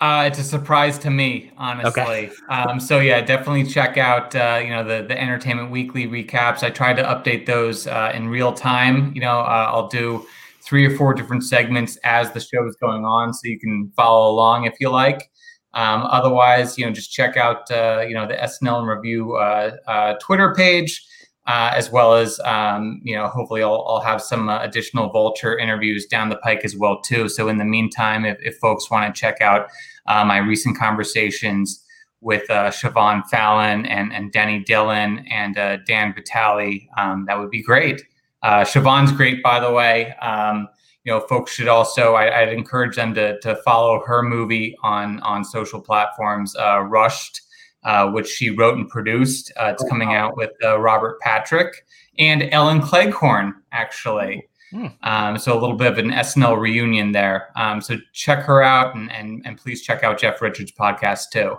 Uh, 0.00 0.24
it's 0.26 0.38
a 0.38 0.44
surprise 0.44 0.98
to 0.98 1.10
me, 1.10 1.52
honestly. 1.58 2.00
Okay. 2.00 2.30
um, 2.48 2.80
so 2.80 3.00
yeah, 3.00 3.20
definitely 3.20 3.64
check 3.64 3.98
out 3.98 4.34
uh, 4.34 4.58
you 4.62 4.70
know 4.70 4.82
the 4.82 5.04
the 5.06 5.20
Entertainment 5.20 5.70
Weekly 5.70 6.06
recaps. 6.06 6.62
I 6.62 6.70
try 6.70 6.94
to 6.94 7.02
update 7.02 7.44
those 7.44 7.86
uh, 7.86 8.10
in 8.14 8.28
real 8.28 8.52
time. 8.52 9.12
You 9.14 9.20
know, 9.20 9.40
uh, 9.40 9.68
I'll 9.70 9.88
do 9.88 10.26
three 10.62 10.86
or 10.86 10.96
four 10.96 11.12
different 11.12 11.44
segments 11.44 11.98
as 12.04 12.32
the 12.32 12.40
show 12.40 12.66
is 12.66 12.76
going 12.76 13.04
on, 13.04 13.34
so 13.34 13.40
you 13.44 13.58
can 13.60 13.92
follow 13.94 14.30
along 14.30 14.64
if 14.64 14.74
you 14.80 14.88
like. 14.88 15.30
Um, 15.74 16.02
otherwise, 16.02 16.78
you 16.78 16.86
know, 16.86 16.92
just 16.92 17.12
check 17.12 17.36
out 17.36 17.70
uh, 17.70 18.02
you 18.08 18.14
know 18.14 18.26
the 18.26 18.36
SNL 18.36 18.80
in 18.80 18.86
Review 18.86 19.34
uh, 19.34 20.14
Twitter 20.22 20.54
page. 20.54 21.06
Uh, 21.46 21.72
as 21.74 21.90
well 21.90 22.14
as 22.14 22.38
um, 22.40 23.00
you 23.02 23.14
know, 23.16 23.26
hopefully 23.26 23.62
I'll, 23.62 23.84
I'll 23.88 24.00
have 24.00 24.22
some 24.22 24.48
uh, 24.48 24.62
additional 24.62 25.08
Vulture 25.08 25.58
interviews 25.58 26.06
down 26.06 26.28
the 26.28 26.36
pike 26.36 26.60
as 26.64 26.76
well 26.76 27.00
too. 27.00 27.28
So 27.28 27.48
in 27.48 27.56
the 27.56 27.64
meantime, 27.64 28.24
if, 28.24 28.38
if 28.40 28.58
folks 28.58 28.90
want 28.90 29.12
to 29.12 29.18
check 29.18 29.40
out 29.40 29.68
uh, 30.06 30.24
my 30.24 30.36
recent 30.38 30.78
conversations 30.78 31.84
with 32.20 32.48
uh, 32.50 32.70
Siobhan 32.70 33.26
Fallon 33.28 33.86
and, 33.86 34.12
and 34.12 34.30
Denny 34.30 34.60
Dillon 34.60 35.26
and 35.30 35.56
uh, 35.58 35.78
Dan 35.86 36.14
Vitale, 36.14 36.88
um, 36.98 37.24
that 37.26 37.38
would 37.38 37.50
be 37.50 37.62
great. 37.62 38.02
Uh, 38.42 38.62
Siobhan's 38.62 39.12
great, 39.12 39.42
by 39.42 39.60
the 39.60 39.70
way. 39.70 40.14
Um, 40.20 40.68
you 41.04 41.12
know, 41.12 41.20
folks 41.20 41.52
should 41.52 41.68
also, 41.68 42.14
I, 42.14 42.44
would 42.44 42.52
encourage 42.52 42.96
them 42.96 43.14
to, 43.14 43.40
to 43.40 43.56
follow 43.56 44.02
her 44.06 44.22
movie 44.22 44.76
on, 44.82 45.20
on 45.20 45.44
social 45.44 45.80
platforms, 45.80 46.54
uh, 46.56 46.80
Rushed, 46.80 47.40
uh, 47.84 48.10
which 48.10 48.28
she 48.28 48.50
wrote 48.50 48.76
and 48.76 48.88
produced. 48.88 49.52
Uh, 49.56 49.72
it's 49.72 49.84
coming 49.88 50.14
out 50.14 50.36
with 50.36 50.50
uh, 50.64 50.78
Robert 50.78 51.18
Patrick 51.20 51.86
and 52.18 52.48
Ellen 52.52 52.80
Cleghorne, 52.80 53.54
actually. 53.72 54.46
Hmm. 54.70 54.86
Um, 55.02 55.38
so 55.38 55.52
a 55.52 55.58
little 55.58 55.76
bit 55.76 55.90
of 55.90 55.98
an 55.98 56.10
SNL 56.10 56.60
reunion 56.60 57.12
there. 57.12 57.48
Um, 57.56 57.80
so 57.80 57.96
check 58.12 58.44
her 58.44 58.62
out 58.62 58.94
and, 58.94 59.10
and 59.10 59.42
and 59.44 59.58
please 59.58 59.82
check 59.82 60.04
out 60.04 60.18
Jeff 60.18 60.40
Richards' 60.40 60.72
podcast 60.72 61.30
too. 61.32 61.56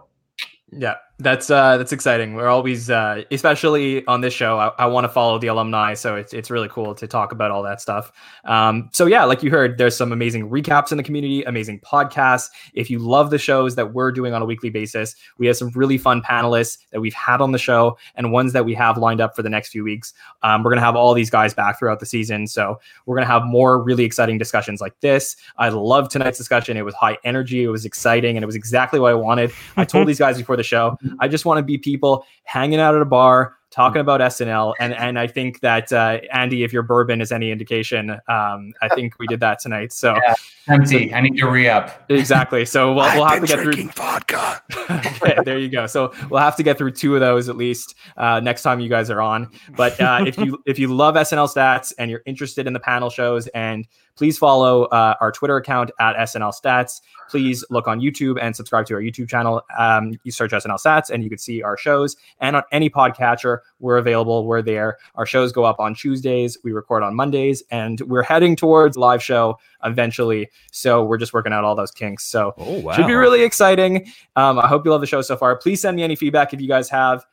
Yeah, 0.72 0.96
That's 1.22 1.52
uh, 1.52 1.78
that's 1.78 1.92
exciting. 1.92 2.34
We're 2.34 2.48
always, 2.48 2.90
uh, 2.90 3.24
especially 3.30 4.04
on 4.08 4.22
this 4.22 4.34
show, 4.34 4.58
I, 4.58 4.72
I 4.80 4.86
want 4.88 5.04
to 5.04 5.10
follow 5.10 5.38
the 5.38 5.48
alumni, 5.48 5.94
so 5.94 6.16
it's 6.16 6.34
it's 6.34 6.50
really 6.50 6.68
cool 6.68 6.96
to 6.96 7.06
talk 7.06 7.32
about 7.32 7.52
all 7.52 7.62
that 7.62 7.80
stuff. 7.80 8.12
Um, 8.46 8.90
so 8.92 9.06
yeah, 9.06 9.24
like 9.26 9.44
you 9.44 9.52
heard, 9.52 9.78
there's 9.78 9.96
some 9.96 10.12
amazing 10.12 10.50
recaps 10.50 10.90
in 10.92 10.98
the 10.98 11.04
community, 11.04 11.44
amazing 11.44 11.80
podcasts. 11.82 12.50
If 12.74 12.90
you 12.90 12.98
love 12.98 13.30
the 13.30 13.38
shows 13.38 13.76
that 13.76 13.94
we're 13.94 14.12
doing 14.12 14.34
on 14.34 14.42
a 14.42 14.46
weekly 14.46 14.72
basis, 14.72 15.16
we 15.38 15.46
have 15.46 15.58
some 15.58 15.70
really 15.76 16.00
fun 16.00 16.24
panelists 16.24 16.80
that 16.90 17.02
we've 17.02 17.14
had 17.14 17.40
on 17.40 17.52
the 17.52 17.60
show, 17.60 18.00
and 18.16 18.32
ones 18.32 18.54
that 18.54 18.66
we 18.66 18.74
have 18.74 18.98
lined 18.98 19.22
up 19.22 19.36
for 19.36 19.44
the 19.44 19.50
next 19.50 19.70
few 19.70 19.84
weeks. 19.84 20.14
Um, 20.42 20.64
we're 20.64 20.72
gonna 20.72 20.82
have 20.82 20.96
all 20.96 21.14
these 21.14 21.30
guys 21.30 21.54
back 21.54 21.78
throughout 21.78 22.00
the 22.00 22.08
season, 22.08 22.48
so 22.48 22.80
we're 23.06 23.16
gonna 23.16 23.28
have 23.28 23.46
more 23.46 23.80
really 23.80 24.06
exciting 24.06 24.40
discussions 24.40 24.82
like 24.82 25.00
this. 25.02 25.36
I 25.60 25.70
love 25.70 26.10
tonight's 26.10 26.40
discussion. 26.40 26.78
It 26.78 26.86
was 26.86 26.96
high 26.96 27.20
energy, 27.24 27.64
it 27.64 27.70
was 27.70 27.86
exciting, 27.86 28.38
and 28.38 28.44
it 28.44 28.48
was 28.48 28.56
exactly 28.56 29.00
what 29.00 29.12
I 29.12 29.16
wanted. 29.16 29.52
I 29.78 29.86
told 29.86 30.08
these 30.08 30.18
guys 30.18 30.40
before 30.40 30.58
the 30.58 30.64
show. 30.64 30.98
I 31.20 31.28
just 31.28 31.46
want 31.46 31.58
to 31.58 31.64
be 31.64 31.78
people 31.78 32.26
hanging 32.44 32.80
out 32.80 32.96
at 32.96 33.02
a 33.02 33.06
bar, 33.06 33.56
talking 33.72 34.02
about 34.02 34.20
SNL, 34.22 34.74
and 34.80 34.94
and 34.94 35.18
I 35.18 35.28
think 35.28 35.62
that 35.62 35.92
uh, 35.92 36.20
Andy, 36.32 36.64
if 36.64 36.72
your 36.72 36.84
bourbon 36.84 37.22
is 37.22 37.32
any 37.32 37.52
indication, 37.52 38.12
um, 38.28 38.74
I 38.82 38.90
think 38.96 39.18
we 39.20 39.28
did 39.28 39.40
that 39.40 39.60
tonight. 39.60 39.94
So 39.94 40.16
yeah, 40.16 40.36
empty. 40.68 41.14
I 41.14 41.22
need 41.22 41.38
to 41.38 41.48
re 41.48 41.68
up. 41.70 42.06
Exactly. 42.10 42.66
So 42.66 42.94
we'll, 42.94 43.06
we'll 43.16 43.26
have 43.26 43.42
to 43.42 43.48
get 43.48 43.60
through 43.60 43.90
vodka. 43.90 44.62
okay, 44.92 45.38
there 45.44 45.58
you 45.58 45.70
go. 45.70 45.88
So 45.88 46.14
we'll 46.30 46.42
have 46.42 46.56
to 46.58 46.64
get 46.64 46.78
through 46.78 46.92
two 46.92 47.16
of 47.16 47.22
those 47.22 47.50
at 47.50 47.58
least 47.58 47.96
uh, 48.18 48.40
next 48.40 48.62
time 48.62 48.80
you 48.80 48.90
guys 48.90 49.10
are 49.10 49.22
on. 49.22 49.50
But 49.76 50.00
uh, 50.00 50.24
if 50.28 50.38
you 50.38 50.62
if 50.66 50.78
you 50.78 50.94
love 50.94 51.16
SNL 51.16 51.54
stats 51.54 51.94
and 51.98 52.12
you're 52.12 52.24
interested 52.26 52.68
in 52.68 52.74
the 52.74 52.80
panel 52.80 53.10
shows 53.10 53.48
and 53.48 53.88
please 54.22 54.38
follow 54.38 54.84
uh, 54.84 55.16
our 55.20 55.32
Twitter 55.32 55.58
account 55.58 55.90
at 56.00 56.16
SNL 56.16 56.54
Stats. 56.54 57.02
Please 57.28 57.66
look 57.72 57.88
on 57.88 58.00
YouTube 58.00 58.38
and 58.40 58.56
subscribe 58.56 58.86
to 58.86 58.94
our 58.94 59.02
YouTube 59.02 59.28
channel. 59.28 59.64
Um, 59.80 60.14
you 60.24 60.32
search 60.32 60.52
SNL 60.52 60.78
Stats 60.80 61.10
and 61.10 61.24
you 61.24 61.30
can 61.30 61.40
see 61.40 61.64
our 61.64 61.76
shows. 61.76 62.16
And 62.40 62.56
on 62.56 62.62
any 62.72 62.88
podcatcher, 62.88 63.62
we're 63.80 63.98
available. 63.98 64.46
We're 64.46 64.62
there. 64.62 65.00
Our 65.16 65.26
shows 65.26 65.52
go 65.52 65.64
up 65.64 65.80
on 65.80 65.96
Tuesdays. 65.96 66.56
We 66.64 66.72
record 66.72 67.02
on 67.02 67.16
Mondays, 67.16 67.64
and 67.72 68.00
we're 68.02 68.22
heading 68.22 68.56
towards 68.56 68.96
live 68.96 69.24
show 69.24 69.58
eventually. 69.84 70.52
So 70.72 71.04
we're 71.04 71.18
just 71.18 71.34
working 71.34 71.52
out 71.52 71.64
all 71.64 71.74
those 71.74 71.90
kinks. 71.90 72.24
So 72.24 72.54
Oh 72.60 72.80
wow. 72.82 72.94
should 72.94 73.08
be 73.08 73.16
really 73.16 73.42
exciting. 73.42 74.06
Um, 74.36 74.60
I 74.60 74.68
hope 74.68 74.86
you 74.86 74.92
love 74.92 75.02
the 75.02 75.08
show 75.08 75.24
so 75.24 75.36
far. 75.36 75.56
Please 75.56 75.82
send 75.82 75.96
me 75.96 76.04
any 76.04 76.16
feedback 76.16 76.54
if 76.54 76.62
you 76.62 76.68
guys 76.68 76.90
have. 76.92 77.26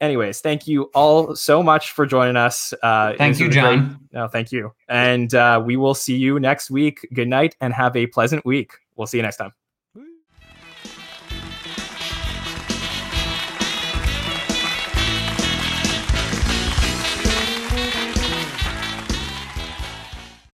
Anyways, 0.00 0.40
thank 0.40 0.68
you 0.68 0.84
all 0.94 1.34
so 1.34 1.62
much 1.62 1.90
for 1.90 2.06
joining 2.06 2.36
us. 2.36 2.72
Uh, 2.82 3.14
Thank 3.18 3.40
you, 3.40 3.46
was 3.46 3.56
great. 3.56 3.62
John. 3.62 4.08
No, 4.12 4.28
thank 4.28 4.52
you. 4.52 4.72
And 4.88 5.34
uh, 5.34 5.60
we 5.64 5.76
will 5.76 5.94
see 5.94 6.16
you 6.16 6.38
next 6.38 6.70
week. 6.70 7.06
Good 7.12 7.28
night 7.28 7.56
and 7.60 7.74
have 7.74 7.96
a 7.96 8.06
pleasant 8.06 8.44
week. 8.44 8.72
We'll 8.94 9.08
see 9.08 9.16
you 9.18 9.22
next 9.22 9.38
time. 9.38 9.52